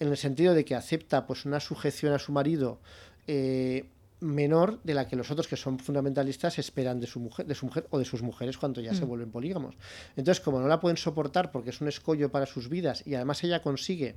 en 0.00 0.08
el 0.08 0.16
sentido 0.16 0.52
de 0.54 0.64
que 0.64 0.74
acepta 0.74 1.26
pues 1.26 1.44
una 1.46 1.60
sujeción 1.60 2.12
a 2.12 2.18
su 2.18 2.32
marido 2.32 2.80
eh, 3.26 3.88
menor 4.20 4.80
de 4.84 4.94
la 4.94 5.08
que 5.08 5.16
los 5.16 5.30
otros 5.30 5.48
que 5.48 5.56
son 5.56 5.78
fundamentalistas 5.78 6.58
esperan 6.58 7.00
de 7.00 7.06
su 7.06 7.18
mujer, 7.20 7.46
de 7.46 7.54
su 7.54 7.66
mujer 7.66 7.86
o 7.90 7.98
de 7.98 8.04
sus 8.04 8.22
mujeres 8.22 8.56
cuando 8.56 8.80
ya 8.80 8.94
se 8.94 9.04
vuelven 9.04 9.30
polígamos. 9.30 9.74
Entonces, 10.16 10.42
como 10.42 10.60
no 10.60 10.68
la 10.68 10.80
pueden 10.80 10.96
soportar 10.96 11.50
porque 11.50 11.70
es 11.70 11.80
un 11.80 11.88
escollo 11.88 12.30
para 12.30 12.46
sus 12.46 12.68
vidas 12.68 13.02
y 13.06 13.14
además 13.16 13.42
ella 13.42 13.62
consigue 13.62 14.16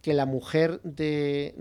que 0.00 0.14
la 0.14 0.26
mujer 0.26 0.80
de, 0.82 1.54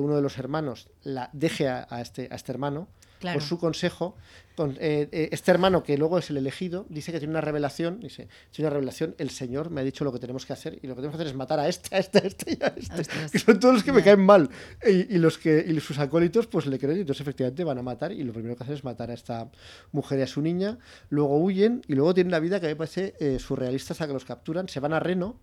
uno 0.00 0.16
de 0.16 0.22
los 0.22 0.38
hermanos 0.38 0.88
la 1.02 1.30
deje 1.32 1.68
a, 1.68 1.86
a 1.88 2.00
este, 2.00 2.28
a 2.30 2.34
este 2.34 2.52
hermano 2.52 2.88
Claro. 3.20 3.38
por 3.38 3.48
su 3.48 3.58
consejo, 3.58 4.14
con, 4.56 4.72
eh, 4.80 5.08
eh, 5.12 5.28
este 5.32 5.50
hermano 5.50 5.82
que 5.82 5.98
luego 5.98 6.18
es 6.18 6.30
el 6.30 6.36
elegido 6.38 6.86
dice 6.88 7.12
que 7.12 7.18
tiene 7.18 7.32
una 7.32 7.40
revelación, 7.42 8.00
dice, 8.00 8.28
tiene 8.50 8.68
una 8.68 8.74
revelación, 8.74 9.14
el 9.18 9.30
Señor 9.30 9.68
me 9.70 9.80
ha 9.82 9.84
dicho 9.84 10.04
lo 10.04 10.12
que 10.12 10.18
tenemos 10.18 10.46
que 10.46 10.52
hacer 10.54 10.78
y 10.82 10.86
lo 10.86 10.94
que 10.94 11.00
tenemos 11.02 11.16
que 11.16 11.22
hacer 11.22 11.26
es 11.26 11.34
matar 11.34 11.60
a 11.60 11.68
este, 11.68 11.94
a 11.94 11.98
este, 11.98 12.18
a 12.18 12.20
este 12.22 12.52
y 12.52 12.62
a 12.62 12.68
este, 12.76 13.00
Ostras. 13.02 13.30
que 13.32 13.38
son 13.38 13.60
todos 13.60 13.74
los 13.74 13.84
que 13.84 13.92
me 13.92 13.98
Ya. 13.98 14.04
caen 14.04 14.20
mal 14.20 14.48
y, 14.86 15.14
y 15.14 15.18
los 15.18 15.36
que 15.38 15.64
y 15.66 15.78
sus 15.80 15.98
acólitos 15.98 16.46
pues 16.46 16.66
le 16.66 16.78
creen 16.78 16.98
y 16.98 17.00
entonces 17.00 17.20
efectivamente 17.22 17.64
van 17.64 17.78
a 17.78 17.82
matar 17.82 18.12
y 18.12 18.22
lo 18.24 18.32
primero 18.32 18.56
que 18.56 18.62
hacen 18.64 18.74
es 18.76 18.84
matar 18.84 19.10
a 19.10 19.14
esta 19.14 19.50
mujer 19.92 20.18
y 20.20 20.22
a 20.22 20.26
su 20.26 20.40
niña, 20.40 20.78
luego 21.10 21.38
huyen 21.38 21.82
y 21.88 21.94
luego 21.94 22.14
tienen 22.14 22.30
una 22.30 22.40
vida 22.40 22.58
que 22.60 22.66
a 22.66 22.68
mí 22.68 22.74
me 22.74 22.78
parece 22.78 23.14
eh, 23.20 23.38
surrealista 23.38 23.92
hasta 23.92 24.06
que 24.06 24.12
los 24.14 24.24
capturan, 24.24 24.68
se 24.68 24.80
van 24.80 24.92
a 24.94 25.00
Reno, 25.00 25.38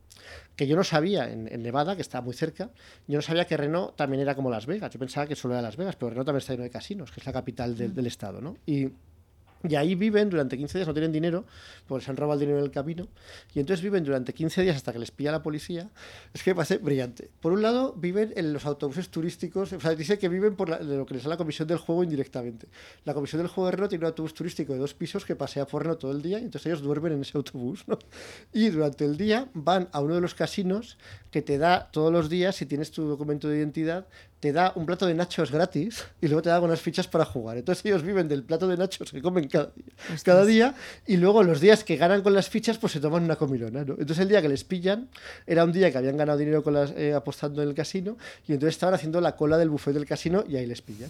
que 0.56 0.66
yo 0.68 0.76
no 0.76 0.84
sabía 0.84 1.30
en, 1.32 1.48
en 1.52 1.62
Nevada, 1.64 1.96
que 1.96 2.02
está 2.02 2.22
muy 2.22 2.34
cerca, 2.34 2.72
yo 3.08 3.18
no 3.18 3.22
sabía 3.22 3.46
que 3.46 3.58
Reno 3.58 3.94
también 3.96 4.22
era 4.22 4.36
como 4.36 4.50
Las 4.50 4.66
Vegas, 4.66 4.92
yo 4.92 5.00
pensaba 5.00 5.28
que 5.28 5.36
solo 5.36 5.54
era 5.54 5.62
Las 5.62 5.78
Vegas, 5.78 5.96
pero 5.96 6.10
Reno 6.12 6.26
también 6.26 6.40
está 6.40 6.54
lleno 6.54 6.64
de 6.64 6.70
casinos, 6.70 7.12
que 7.12 7.20
es 7.20 7.26
la 7.26 7.34
capital 7.34 7.63
del, 7.72 7.94
del 7.96 8.08
estado, 8.08 8.42
¿no? 8.42 8.58
Y 8.66 8.90
y 9.66 9.76
ahí 9.76 9.96
viven 9.96 10.30
durante 10.30 10.58
15 10.58 10.78
días, 10.78 10.88
no 10.90 10.94
tienen 10.94 11.14
dinero, 11.14 11.46
porque 11.88 12.04
se 12.04 12.12
han 12.12 12.18
robado 12.18 12.34
el 12.34 12.42
dinero 12.42 12.60
en 12.60 12.66
el 12.66 12.72
camino. 12.72 13.08
Y 13.56 13.62
entonces 13.62 13.82
viven 13.82 14.04
durante 14.04 14.34
15 14.34 14.62
días 14.62 14.76
hasta 14.76 14.92
que 14.92 15.00
les 15.00 15.10
pilla 15.12 15.32
la 15.32 15.42
policía. 15.42 15.90
Es 16.34 16.44
que 16.44 16.52
me 16.52 16.56
parece 16.56 16.80
brillante. 16.80 17.30
Por 17.40 17.54
un 17.54 17.62
lado, 17.62 17.94
viven 17.94 18.34
en 18.36 18.52
los 18.52 18.66
autobuses 18.66 19.08
turísticos. 19.08 19.72
O 19.72 19.80
sea, 19.80 19.96
dice 19.96 20.20
que 20.20 20.28
viven 20.28 20.58
por 20.58 20.68
la- 20.68 20.80
de 20.80 20.98
lo 20.98 21.06
que 21.06 21.14
les 21.14 21.24
da 21.24 21.30
la 21.30 21.38
comisión 21.38 21.66
del 21.66 21.78
juego 21.78 22.04
indirectamente. 22.04 22.68
La 23.06 23.14
comisión 23.14 23.42
del 23.42 23.48
juego 23.48 23.68
de 23.68 23.78
Reno 23.78 23.88
tiene 23.88 24.04
un 24.04 24.08
autobús 24.08 24.34
turístico 24.34 24.74
de 24.74 24.80
dos 24.80 24.94
pisos 24.94 25.24
que 25.24 25.38
pasea 25.38 25.66
por 25.66 25.84
Reno 25.84 25.96
todo 25.96 26.12
el 26.12 26.22
día. 26.22 26.40
Y 26.40 26.44
entonces 26.44 26.66
ellos 26.66 26.82
duermen 26.82 27.14
en 27.14 27.22
ese 27.22 27.38
autobús. 27.38 27.86
¿no? 27.88 27.98
Y 28.52 28.68
durante 28.68 29.06
el 29.06 29.16
día 29.16 29.48
van 29.54 29.88
a 29.94 30.02
uno 30.02 30.16
de 30.16 30.20
los 30.20 30.36
casinos 30.36 30.98
que 31.32 31.42
te 31.42 31.58
da 31.58 31.90
todos 31.90 32.12
los 32.12 32.30
días, 32.30 32.58
si 32.58 32.66
tienes 32.66 32.92
tu 32.92 33.04
documento 33.08 33.48
de 33.48 33.60
identidad, 33.60 34.08
te 34.44 34.52
da 34.52 34.74
un 34.76 34.86
plato 34.86 35.06
de 35.06 35.14
nachos 35.14 35.52
gratis 35.54 36.04
y 36.20 36.28
luego 36.28 36.42
te 36.42 36.50
da 36.50 36.60
unas 36.60 36.82
fichas 36.82 37.08
para 37.08 37.24
jugar. 37.24 37.56
Entonces 37.56 37.86
ellos 37.86 38.04
viven 38.04 38.28
del 38.28 38.44
plato 38.44 38.68
de 38.68 38.76
nachos 38.76 39.10
que 39.10 39.22
comen 39.22 39.48
cada 39.48 39.72
día, 39.74 39.86
cada 40.22 40.44
día 40.46 40.76
y 41.08 41.16
luego 41.16 41.44
los 41.44 41.62
días 41.62 41.86
que 41.86 41.96
ganan 41.96 42.22
con 42.24 42.34
las 42.34 42.50
fichas 42.50 42.78
pues 42.78 42.92
se 42.92 43.00
toman 43.00 43.24
una 43.24 43.38
comilona. 43.38 43.86
¿no? 43.86 43.94
Entonces 43.94 44.20
el 44.20 44.28
día 44.28 44.42
que 44.42 44.50
les 44.50 44.66
pillan 44.66 45.08
era 45.48 45.64
un 45.64 45.72
día 45.72 45.90
que 45.94 45.98
habían 45.98 46.18
ganado 46.18 46.38
dinero 46.38 46.62
con 46.62 46.74
las, 46.74 46.92
eh, 46.92 47.14
apostando 47.14 47.62
en 47.64 47.70
el 47.70 47.74
casino 47.74 48.18
y 48.46 48.52
entonces 48.52 48.76
estaban 48.76 48.96
haciendo 48.96 49.22
la 49.22 49.38
cola 49.38 49.58
del 49.58 49.70
buffet 49.70 49.94
del 49.94 50.06
casino 50.06 50.44
y 50.46 50.58
ahí 50.58 50.66
les 50.66 50.82
pillan. 50.82 51.10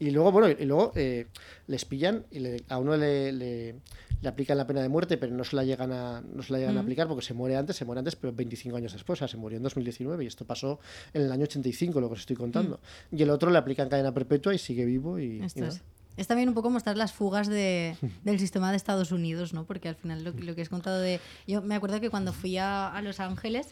Y 0.00 0.10
luego, 0.10 0.32
bueno, 0.32 0.48
y 0.48 0.64
luego 0.64 0.92
eh, 0.94 1.26
les 1.66 1.84
pillan 1.84 2.24
y 2.30 2.38
le- 2.38 2.62
a 2.70 2.78
uno 2.78 2.96
le, 2.96 3.32
le- 3.32 3.74
le 4.20 4.28
aplican 4.28 4.56
la 4.58 4.66
pena 4.66 4.82
de 4.82 4.88
muerte, 4.88 5.16
pero 5.16 5.34
no 5.34 5.44
se 5.44 5.54
la 5.56 5.64
llegan 5.64 5.92
a, 5.92 6.20
no 6.20 6.42
se 6.42 6.52
la 6.52 6.58
llegan 6.58 6.76
a 6.76 6.80
aplicar 6.80 7.06
porque 7.08 7.24
se 7.24 7.34
muere 7.34 7.56
antes, 7.56 7.76
se 7.76 7.84
muere 7.84 8.00
antes, 8.00 8.16
pero 8.16 8.32
25 8.32 8.76
años 8.76 8.92
después, 8.92 9.18
o 9.18 9.20
sea, 9.20 9.28
se 9.28 9.36
murió 9.36 9.56
en 9.58 9.62
2019 9.62 10.24
y 10.24 10.26
esto 10.26 10.44
pasó 10.44 10.80
en 11.12 11.22
el 11.22 11.32
año 11.32 11.44
85, 11.44 12.00
lo 12.00 12.08
que 12.08 12.14
os 12.14 12.20
estoy 12.20 12.36
contando. 12.36 12.80
Y 13.12 13.22
el 13.22 13.30
otro 13.30 13.50
le 13.50 13.58
aplican 13.58 13.88
cadena 13.88 14.12
perpetua 14.12 14.54
y 14.54 14.58
sigue 14.58 14.84
vivo 14.84 15.18
y, 15.18 15.38
y 15.38 15.42
Esto 15.42 15.60
nada. 15.60 15.72
es. 15.72 15.82
Es 16.16 16.26
también 16.26 16.48
un 16.48 16.54
poco 16.56 16.68
mostrar 16.68 16.96
las 16.96 17.12
fugas 17.12 17.46
de, 17.46 17.94
del 18.24 18.40
sistema 18.40 18.72
de 18.72 18.76
Estados 18.76 19.12
Unidos, 19.12 19.54
¿no? 19.54 19.66
Porque 19.66 19.88
al 19.88 19.94
final 19.94 20.24
lo, 20.24 20.34
que- 20.34 20.42
lo 20.42 20.56
que 20.56 20.62
has 20.62 20.68
contado 20.68 20.98
de... 20.98 21.20
Yo 21.46 21.62
me 21.62 21.76
acuerdo 21.76 22.00
que 22.00 22.10
cuando 22.10 22.32
fui 22.32 22.56
a, 22.58 22.88
a 22.88 23.00
Los 23.02 23.20
Ángeles 23.20 23.68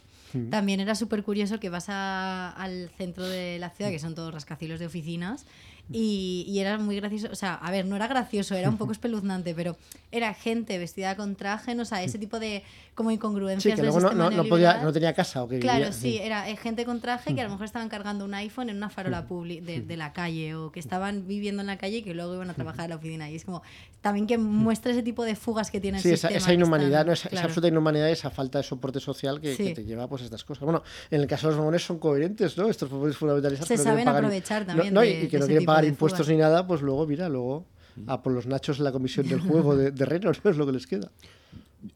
también 0.50 0.80
era 0.80 0.94
súper 0.94 1.22
curioso 1.24 1.58
que 1.58 1.70
vas 1.70 1.86
a- 1.88 2.50
al 2.52 2.90
centro 2.96 3.26
de 3.26 3.58
la 3.58 3.70
ciudad, 3.70 3.90
que 3.90 3.98
son 3.98 4.14
todos 4.14 4.32
rascacielos 4.32 4.78
de 4.78 4.86
oficinas, 4.86 5.44
y, 5.92 6.44
y 6.48 6.58
era 6.58 6.78
muy 6.78 6.96
gracioso. 6.96 7.28
O 7.30 7.34
sea, 7.36 7.54
a 7.54 7.70
ver, 7.70 7.86
no 7.86 7.96
era 7.96 8.06
gracioso, 8.08 8.54
era 8.54 8.68
un 8.68 8.76
poco 8.76 8.92
espeluznante, 8.96 9.54
pero 9.54 9.76
era 10.12 10.34
gente 10.34 10.78
vestida 10.78 11.16
con 11.16 11.36
traje, 11.36 11.74
no 11.74 11.82
o 11.82 11.84
sea, 11.86 12.02
ese 12.02 12.18
tipo 12.18 12.38
de 12.40 12.62
como 12.94 13.10
incongruencias 13.10 13.72
Sí, 13.74 13.76
que 13.76 13.82
luego 13.82 14.00
no, 14.00 14.12
no, 14.12 14.30
no 14.30 14.44
podía, 14.44 14.82
no 14.82 14.90
tenía 14.92 15.12
casa 15.12 15.42
o 15.42 15.48
que 15.48 15.58
Claro, 15.58 15.80
vivía- 15.86 15.92
sí, 15.92 16.16
era 16.18 16.48
eh, 16.48 16.56
gente 16.56 16.86
con 16.86 17.00
traje 17.00 17.34
que 17.34 17.40
a 17.42 17.44
lo 17.44 17.50
mejor 17.50 17.66
estaban 17.66 17.88
cargando 17.90 18.24
un 18.24 18.32
iPhone 18.34 18.70
en 18.70 18.78
una 18.78 18.88
farola 18.88 19.26
publi 19.26 19.60
de, 19.60 19.82
de 19.82 19.96
la 19.98 20.12
calle 20.14 20.54
o 20.54 20.72
que 20.72 20.80
estaban 20.80 21.26
viviendo 21.28 21.60
en 21.60 21.66
la 21.66 21.76
calle 21.76 21.98
y 21.98 22.02
que 22.02 22.14
luego 22.14 22.34
iban 22.34 22.48
a 22.48 22.54
trabajar 22.54 22.86
a 22.86 22.88
la 22.88 22.96
oficina. 22.96 23.28
Y 23.30 23.36
es 23.36 23.44
como 23.44 23.62
también 24.00 24.26
que 24.26 24.38
muestra 24.38 24.92
ese 24.92 25.02
tipo 25.02 25.24
de 25.24 25.36
fugas 25.36 25.70
que 25.70 25.78
tiene 25.80 25.98
el 25.98 26.02
Sí, 26.02 26.08
esa, 26.10 26.28
sistema. 26.28 26.38
esa 26.38 26.46
que 26.48 26.54
inhumanidad, 26.54 27.00
están- 27.00 27.12
esa, 27.12 27.20
esa 27.22 27.28
claro. 27.30 27.46
absoluta 27.48 27.68
inhumanidad 27.68 28.08
esa 28.10 28.30
falta 28.30 28.58
de 28.58 28.64
soporte 28.64 28.98
social 29.00 29.40
que, 29.42 29.54
que 29.56 29.66
Sí. 29.68 29.74
te 29.74 29.84
lleva 29.84 30.08
pues, 30.08 30.22
a 30.22 30.24
estas 30.24 30.44
cosas. 30.44 30.64
Bueno, 30.64 30.82
en 31.10 31.20
el 31.20 31.26
caso 31.26 31.48
de 31.48 31.52
los 31.52 31.58
mamones 31.58 31.84
son 31.84 31.98
coherentes, 31.98 32.56
¿no? 32.56 32.68
Estos 32.70 32.88
fundamentalistas 32.88 33.68
Se 33.68 33.74
que 33.74 33.82
saben 33.82 34.04
pagar- 34.06 34.24
aprovechar 34.24 34.64
también 34.64 34.94
de- 34.94 35.24
y 35.24 35.28
que 35.28 35.38
no 35.38 35.44
quieren 35.46 35.58
tipo 35.58 35.72
pagar 35.76 35.88
impuestos 35.88 36.28
ni 36.28 36.36
nada, 36.36 36.66
pues 36.66 36.82
luego, 36.82 37.06
mira, 37.06 37.28
luego 37.28 37.66
a 38.06 38.22
por 38.22 38.32
los 38.32 38.46
nachos 38.46 38.78
en 38.78 38.84
la 38.84 38.92
comisión 38.92 39.28
del 39.28 39.40
juego 39.40 39.76
de, 39.76 39.90
de 39.90 40.04
Reno, 40.04 40.30
¿no? 40.44 40.50
Es 40.50 40.56
lo 40.56 40.66
que 40.66 40.72
les 40.72 40.86
queda. 40.86 41.10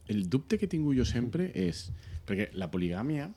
El 0.07 0.29
dubte 0.31 0.59
que 0.59 0.67
tinc 0.69 0.87
jo 0.97 1.05
sempre 1.05 1.51
és... 1.55 1.91
Perquè 2.29 2.51
la 2.55 2.69
poligàmia 2.71 3.31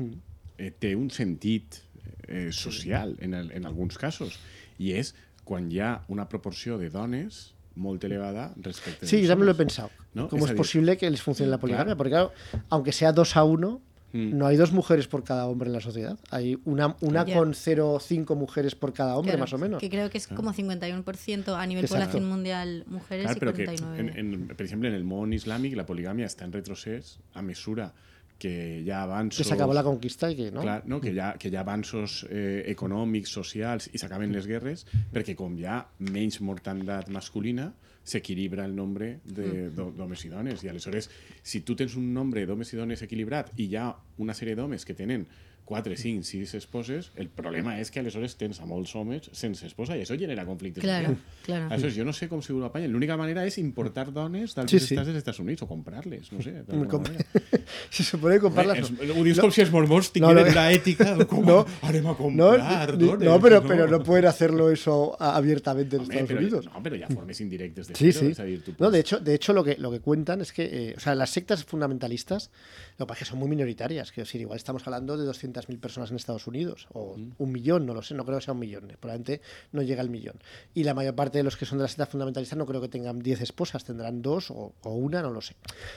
eh, 0.00 0.70
té 0.80 0.94
un 0.96 1.10
sentit 1.12 1.82
eh, 2.26 2.48
social 2.52 3.16
en, 3.20 3.34
el, 3.34 3.50
en 3.52 3.66
alguns 3.68 3.98
casos 4.00 4.38
i 4.78 4.94
és 4.96 5.12
quan 5.44 5.68
hi 5.68 5.82
ha 5.84 5.90
una 6.08 6.28
proporció 6.30 6.78
de 6.80 6.88
dones 6.88 7.52
molt 7.78 8.02
elevada 8.04 8.52
respecte 8.56 9.06
Sí, 9.06 9.20
yo 9.22 9.28
también 9.28 9.46
lo 9.46 9.52
he 9.52 9.58
pensado. 9.58 9.90
¿No? 10.14 10.28
¿Cómo 10.28 10.44
Es 10.46 10.50
es, 10.50 10.50
decir, 10.50 10.56
posible 10.56 10.96
que 10.96 11.10
les 11.10 11.20
funcione 11.20 11.50
la 11.50 11.58
poligamia? 11.58 11.94
claro. 11.94 11.98
Porque 11.98 12.10
claro, 12.10 12.32
aunque 12.70 12.92
sea 12.92 13.12
dos 13.12 13.36
a 13.36 13.44
uno, 13.44 13.82
No 14.12 14.46
hay 14.46 14.56
dos 14.56 14.72
mujeres 14.72 15.06
por 15.06 15.22
cada 15.22 15.46
hombre 15.46 15.66
en 15.68 15.74
la 15.74 15.80
sociedad. 15.80 16.18
Hay 16.30 16.58
una, 16.64 16.96
una 17.00 17.26
Ya. 17.26 17.36
con 17.36 17.52
0,5 17.52 18.34
mujeres 18.36 18.74
por 18.74 18.92
cada 18.92 19.16
hombre, 19.16 19.32
Claro, 19.32 19.40
más 19.40 19.52
o 19.52 19.58
menos. 19.58 19.80
Que 19.80 19.90
creo 19.90 20.08
que 20.08 20.18
es 20.18 20.26
como 20.26 20.52
51% 20.52 21.54
a 21.54 21.66
nivel 21.66 21.84
Exacto. 21.84 22.04
población 22.06 22.28
mundial 22.28 22.84
mujeres 22.86 23.24
Clar, 23.26 23.36
y 23.36 23.40
que, 23.40 23.64
49. 23.64 24.00
en, 24.00 24.18
en, 24.34 24.46
per 24.48 24.62
exemple, 24.64 24.88
en 24.88 24.94
el 24.94 25.04
món 25.04 25.32
islàmic 25.32 25.76
la 25.76 25.84
poligàmia 25.84 26.26
està 26.26 26.44
en 26.48 26.52
retrocés 26.52 27.18
a 27.34 27.42
mesura 27.42 27.92
que 28.38 28.82
Que 28.84 28.92
avanços... 28.92 29.46
se 29.46 29.52
acabó 29.54 29.74
la 29.74 29.82
conquista 29.82 30.30
y 30.30 30.36
que 30.36 30.50
no. 30.52 30.60
Clar, 30.62 30.84
no? 30.86 31.00
Que, 31.00 31.10
hi 31.12 31.18
ha, 31.18 31.32
que 31.34 31.48
hi 31.50 31.56
ha 31.56 31.60
avanços 31.60 32.24
eh, 32.30 32.64
econòmics, 32.70 33.28
socials 33.34 33.90
i 33.92 33.98
s'acaben 33.98 34.32
les 34.32 34.46
guerres 34.46 34.86
perquè 35.12 35.34
com 35.34 35.58
hi 35.58 35.66
ha 35.66 35.84
menys 35.98 36.40
mortandat 36.40 37.08
masculina 37.10 37.72
s'equilibra 38.08 38.64
el 38.64 38.74
nombre 38.74 39.18
de- 39.24 39.68
d'homes 39.70 40.24
i 40.24 40.30
dones. 40.32 40.64
I 40.64 40.68
aleshores 40.72 41.10
si 41.42 41.60
tu 41.60 41.76
tens 41.76 41.94
un 41.96 42.12
nombre 42.14 42.46
d'homes 42.46 42.72
i 42.72 42.76
dones 42.80 43.02
equilibrat 43.04 43.52
i 43.60 43.68
hi 43.68 43.76
ha 43.76 43.90
una 44.18 44.34
sèrie 44.34 44.56
d'homes 44.56 44.84
que 44.88 44.94
tenen 44.94 45.26
4, 45.68 45.96
5, 45.98 46.24
6 46.24 46.54
esposes, 46.56 47.10
el 47.20 47.28
problema 47.28 47.74
és 47.76 47.90
que 47.92 48.00
aleshores 48.00 48.38
tens 48.40 48.56
a 48.62 48.64
molts 48.64 48.94
homes 48.96 49.26
sense 49.36 49.66
esposa 49.68 49.98
i 49.98 50.00
això 50.00 50.16
genera 50.16 50.46
conflictes. 50.48 50.80
Claro, 50.80 51.12
claro. 51.44 51.66
Aleshores, 51.68 51.98
jo 51.98 52.06
no 52.08 52.14
sé 52.16 52.24
com 52.30 52.40
seguro 52.40 52.70
apanyen. 52.70 52.88
L'única 52.94 53.18
manera 53.20 53.44
és 53.44 53.58
importar 53.60 54.06
dones 54.16 54.54
d'altres 54.56 54.80
Sí, 54.80 54.86
sí. 54.88 54.94
estats 54.96 55.10
dels 55.12 55.20
Estats 55.20 55.42
Units 55.44 55.60
o 55.62 55.68
comprar-les, 55.68 56.32
no 56.32 56.40
sé. 56.40 56.54
Se 57.90 58.02
supone 58.02 58.36
que 58.36 58.40
comprarlas. 58.40 58.78
Es, 58.78 58.90
no. 58.92 59.12
ho 59.12 59.24
dius 59.24 59.40
com 59.40 59.52
si 59.52 59.60
els 59.60 59.70
mormons 59.74 60.08
No, 60.08 60.12
tingueren 60.16 60.46
no. 60.46 60.52
una 60.52 60.64
ètica 60.72 61.12
de 61.18 61.26
com 61.28 61.44
No. 61.44 61.58
harem 61.82 62.06
a 62.08 62.12
No, 62.12 62.16
comprar 62.16 62.96
ni- 62.96 63.04
dones. 63.06 63.28
no, 63.28 63.40
pero, 63.40 63.62
pero 63.66 63.86
no 63.88 64.02
pueden 64.02 64.24
hacerlo 64.26 64.70
eso 64.70 65.16
abiertamente 65.20 65.96
en 65.96 66.02
Home, 66.02 66.08
Estados 66.14 66.28
pero, 66.28 66.40
Unidos. 66.40 66.64
No, 66.72 66.82
pero 66.82 66.96
ya 66.96 67.08
formes 67.08 67.40
indirectes 67.42 67.88
de 67.88 67.94
Sí, 67.94 68.12
sí. 68.12 68.26
es 68.32 68.36
decir, 68.38 68.62
tú 68.64 68.74
No, 68.78 68.90
de 68.90 69.00
hecho, 69.00 69.20
de 69.20 69.34
hecho 69.34 69.52
lo 69.52 69.62
que, 69.64 69.76
lo 69.76 69.90
que 69.90 70.00
cuentan 70.00 70.40
es 70.40 70.52
que, 70.52 70.64
eh, 70.90 70.94
o 70.96 71.00
sea, 71.00 71.14
las 71.14 71.30
sectas 71.30 71.64
fundamentalistas, 71.64 72.50
lo 72.98 73.04
que 73.06 73.08
pasa 73.10 73.18
es 73.24 73.28
que 73.28 73.30
son 73.32 73.38
muy 73.38 73.48
minoritarias. 73.48 74.12
Que 74.12 74.22
decir, 74.22 74.40
igual 74.40 74.56
estamos 74.56 74.86
hablando 74.86 75.16
de 75.16 75.26
200.000 75.60 75.80
personas 75.80 76.10
en 76.10 76.16
Estados 76.16 76.46
Unidos, 76.46 76.86
o 76.92 77.16
un 77.38 77.52
millón, 77.52 77.86
no 77.86 77.94
lo 77.94 78.02
sé, 78.02 78.14
no 78.14 78.24
creo 78.24 78.38
que 78.38 78.44
sea 78.44 78.54
un 78.54 78.60
millón, 78.60 78.88
probablemente 79.00 79.40
no 79.72 79.82
llega 79.82 80.00
al 80.00 80.10
millón. 80.10 80.38
Y 80.74 80.84
la 80.84 80.94
mayor 80.94 81.14
parte 81.14 81.38
de 81.38 81.44
los 81.44 81.56
que 81.56 81.66
son 81.66 81.78
de 81.78 81.82
las 81.82 81.92
sectas 81.92 82.08
fundamentalistas 82.08 82.58
no 82.58 82.66
creo 82.66 82.80
que 82.80 82.88
tengan 82.88 83.18
10 83.18 83.40
esposas, 83.42 83.84
tendrán 83.84 84.22
dos 84.22 84.50
o, 84.50 84.74
o 84.82 84.90
una, 84.94 85.22
no 85.22 85.30
lo 85.30 85.40
sé. 85.40 85.54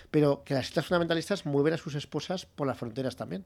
Pero 0.10 0.44
que 0.44 0.54
las 0.54 0.68
sectas 0.68 0.86
fundamentalistas 0.86 1.46
mueven 1.46 1.74
a 1.74 1.78
sus 1.78 1.96
esposas 1.96 2.46
por 2.46 2.68
las 2.68 2.78
fronteras 2.78 3.16
también. 3.16 3.46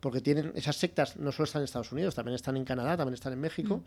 Porque 0.00 0.20
tienen 0.20 0.52
esas 0.54 0.76
sectas, 0.76 1.16
no 1.16 1.32
solo 1.32 1.44
están 1.44 1.60
en 1.60 1.64
Estados 1.64 1.90
Unidos, 1.90 2.14
también 2.14 2.36
están 2.36 2.56
en 2.56 2.64
Canadá, 2.64 2.96
también 2.96 3.14
están 3.14 3.32
en 3.32 3.40
México, 3.40 3.82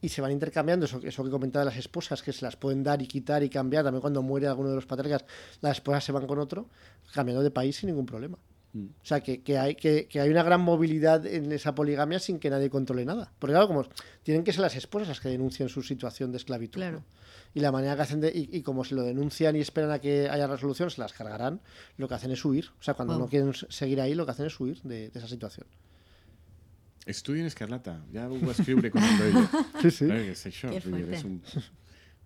y 0.00 0.08
se 0.08 0.20
van 0.20 0.30
intercambiando 0.30 0.86
eso, 0.86 1.00
eso 1.02 1.24
que 1.24 1.30
comentaba 1.30 1.64
de 1.64 1.70
las 1.72 1.78
esposas, 1.78 2.22
que 2.22 2.32
se 2.32 2.44
las 2.44 2.54
pueden 2.54 2.84
dar 2.84 3.02
y 3.02 3.08
quitar 3.08 3.42
y 3.42 3.50
cambiar. 3.50 3.82
También 3.82 4.00
cuando 4.00 4.22
muere 4.22 4.46
alguno 4.46 4.68
de 4.68 4.76
los 4.76 4.86
patriarcas, 4.86 5.28
las 5.60 5.78
esposas 5.78 6.04
se 6.04 6.12
van 6.12 6.28
con 6.28 6.38
otro, 6.38 6.68
cambiando 7.12 7.42
de 7.42 7.50
país 7.50 7.76
sin 7.76 7.88
ningún 7.88 8.06
problema. 8.06 8.38
O 8.74 9.04
sea, 9.04 9.20
que, 9.20 9.42
que 9.42 9.58
hay, 9.58 9.74
que, 9.74 10.06
que 10.06 10.20
hay 10.20 10.28
una 10.30 10.42
gran 10.42 10.60
movilidad 10.60 11.26
en 11.26 11.50
esa 11.52 11.74
poligamia 11.74 12.18
sin 12.20 12.38
que 12.38 12.50
nadie 12.50 12.68
controle 12.70 13.04
nada. 13.04 13.32
Porque 13.38 13.52
claro, 13.54 13.66
como 13.66 13.88
tienen 14.22 14.44
que 14.44 14.52
ser 14.52 14.60
las 14.60 14.76
esposas 14.76 15.08
las 15.08 15.20
que 15.20 15.30
denuncien 15.30 15.68
su 15.68 15.82
situación 15.82 16.30
de 16.32 16.36
esclavitud. 16.36 16.78
Claro. 16.78 16.98
¿no? 16.98 17.04
Y 17.54 17.60
la 17.60 17.72
manera 17.72 17.96
que 17.96 18.02
hacen 18.02 18.20
de, 18.20 18.28
y, 18.28 18.56
y 18.56 18.62
como 18.62 18.84
se 18.84 18.94
lo 18.94 19.02
denuncian 19.02 19.56
y 19.56 19.60
esperan 19.60 19.90
a 19.90 19.98
que 20.00 20.28
haya 20.28 20.46
resolución, 20.46 20.90
se 20.90 21.00
las 21.00 21.12
cargarán, 21.12 21.60
lo 21.96 22.06
que 22.08 22.14
hacen 22.14 22.30
es 22.30 22.44
huir. 22.44 22.66
O 22.78 22.82
sea, 22.82 22.94
cuando 22.94 23.14
Wow. 23.14 23.22
no 23.22 23.28
quieren 23.28 23.52
seguir 23.54 24.00
ahí, 24.00 24.14
lo 24.14 24.26
que 24.26 24.32
hacen 24.32 24.46
es 24.46 24.60
huir 24.60 24.80
de, 24.82 25.08
de 25.10 25.18
esa 25.18 25.28
situación. 25.28 25.66
Estudi 27.06 27.40
en 27.40 27.46
Escarlata, 27.46 28.04
ja 28.12 28.28
ho 28.28 28.36
va 28.44 28.52
escriure 28.52 28.90
quan 28.90 29.02
el 29.02 29.18
veia. 29.18 29.50
Sí, 29.82 29.90
sí. 29.90 30.04
Dir, 30.04 30.82
fuerte. 30.82 31.14
és 31.16 31.24
un... 31.24 31.40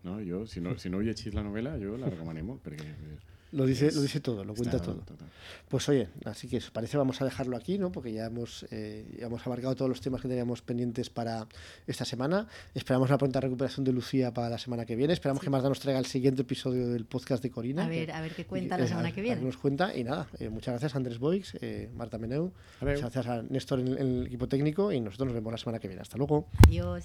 No, 0.03 0.17
jo, 0.19 0.45
si 0.51 0.61
no, 0.61 0.75
si 0.77 0.91
no 0.91 0.99
heu 0.99 1.05
llegit 1.07 1.35
la 1.39 1.45
novel·la, 1.47 1.77
jo 1.79 1.95
la 1.97 2.11
perquè... 2.11 2.89
eh, 2.91 3.32
Lo 3.53 3.67
dice, 3.67 3.89
es- 3.89 3.95
lo 3.97 4.03
dice 4.03 4.21
todo, 4.21 4.45
lo 4.45 4.55
cuenta 4.55 4.81
todo. 4.81 4.97
total. 4.97 5.29
Pues 5.69 5.89
oye, 5.89 6.09
así 6.25 6.49
que 6.49 6.57
os 6.57 6.71
parece 6.71 6.97
vamos 6.97 7.21
a 7.21 7.25
dejarlo 7.27 7.57
aquí, 7.57 7.79
¿no? 7.79 7.93
Porque 7.93 8.13
ya 8.13 8.27
hemos, 8.27 8.67
eh, 8.71 9.07
ya 9.19 9.27
hemos 9.27 9.47
abarcado 9.47 9.75
todos 9.77 9.89
los 9.91 10.01
temas 10.01 10.21
que 10.23 10.29
teníamos 10.29 10.63
pendientes 10.63 11.11
para 11.11 11.47
esta 11.87 12.05
semana. 12.05 12.47
Esperamos 12.75 13.09
una 13.11 13.19
pronta 13.19 13.41
recuperación 13.41 13.85
de 13.85 13.93
Lucía 13.93 14.33
para 14.33 14.49
la 14.49 14.59
semana 14.59 14.85
que 14.87 14.97
viene. 14.97 15.13
Esperamos 15.13 15.43
que 15.43 15.51
Marta 15.51 15.69
nos 15.69 15.81
traiga 15.81 15.99
el 16.01 16.07
siguiente 16.07 16.43
episodio 16.43 16.89
del 16.89 17.05
podcast 17.05 17.43
de 17.43 17.51
Corina. 17.51 17.85
A 17.85 17.89
ver, 17.89 18.07
que- 18.07 18.13
a 18.13 18.21
ver 18.21 18.35
qué 18.35 18.47
cuenta 18.47 18.79
la 18.79 18.87
semana 18.87 19.13
que 19.13 19.21
a 19.21 19.23
viene. 19.25 19.43
nos 19.43 19.57
cuenta. 19.59 19.95
Y 19.97 20.03
nada, 20.05 20.29
eh, 20.39 20.49
muchas 20.49 20.73
gracias 20.73 20.95
a 20.95 20.97
Andrés 20.99 21.19
Boix, 21.19 21.55
eh, 21.61 21.91
Marta 21.95 22.19
Meneu, 22.19 22.53
muchas 22.81 23.01
gracias 23.13 23.27
a 23.27 23.43
Néstor 23.43 23.81
en, 23.81 23.89
en 23.89 23.99
el 24.21 24.27
equipo 24.27 24.49
técnico 24.49 24.91
y 24.93 25.01
nosotros 25.01 25.27
nos 25.27 25.35
vemos 25.35 25.53
la 25.53 25.59
semana 25.59 25.79
que 25.79 25.89
viene. 25.89 26.03
Hasta 26.03 26.17
luego. 26.17 26.49
Adiós. 26.67 27.05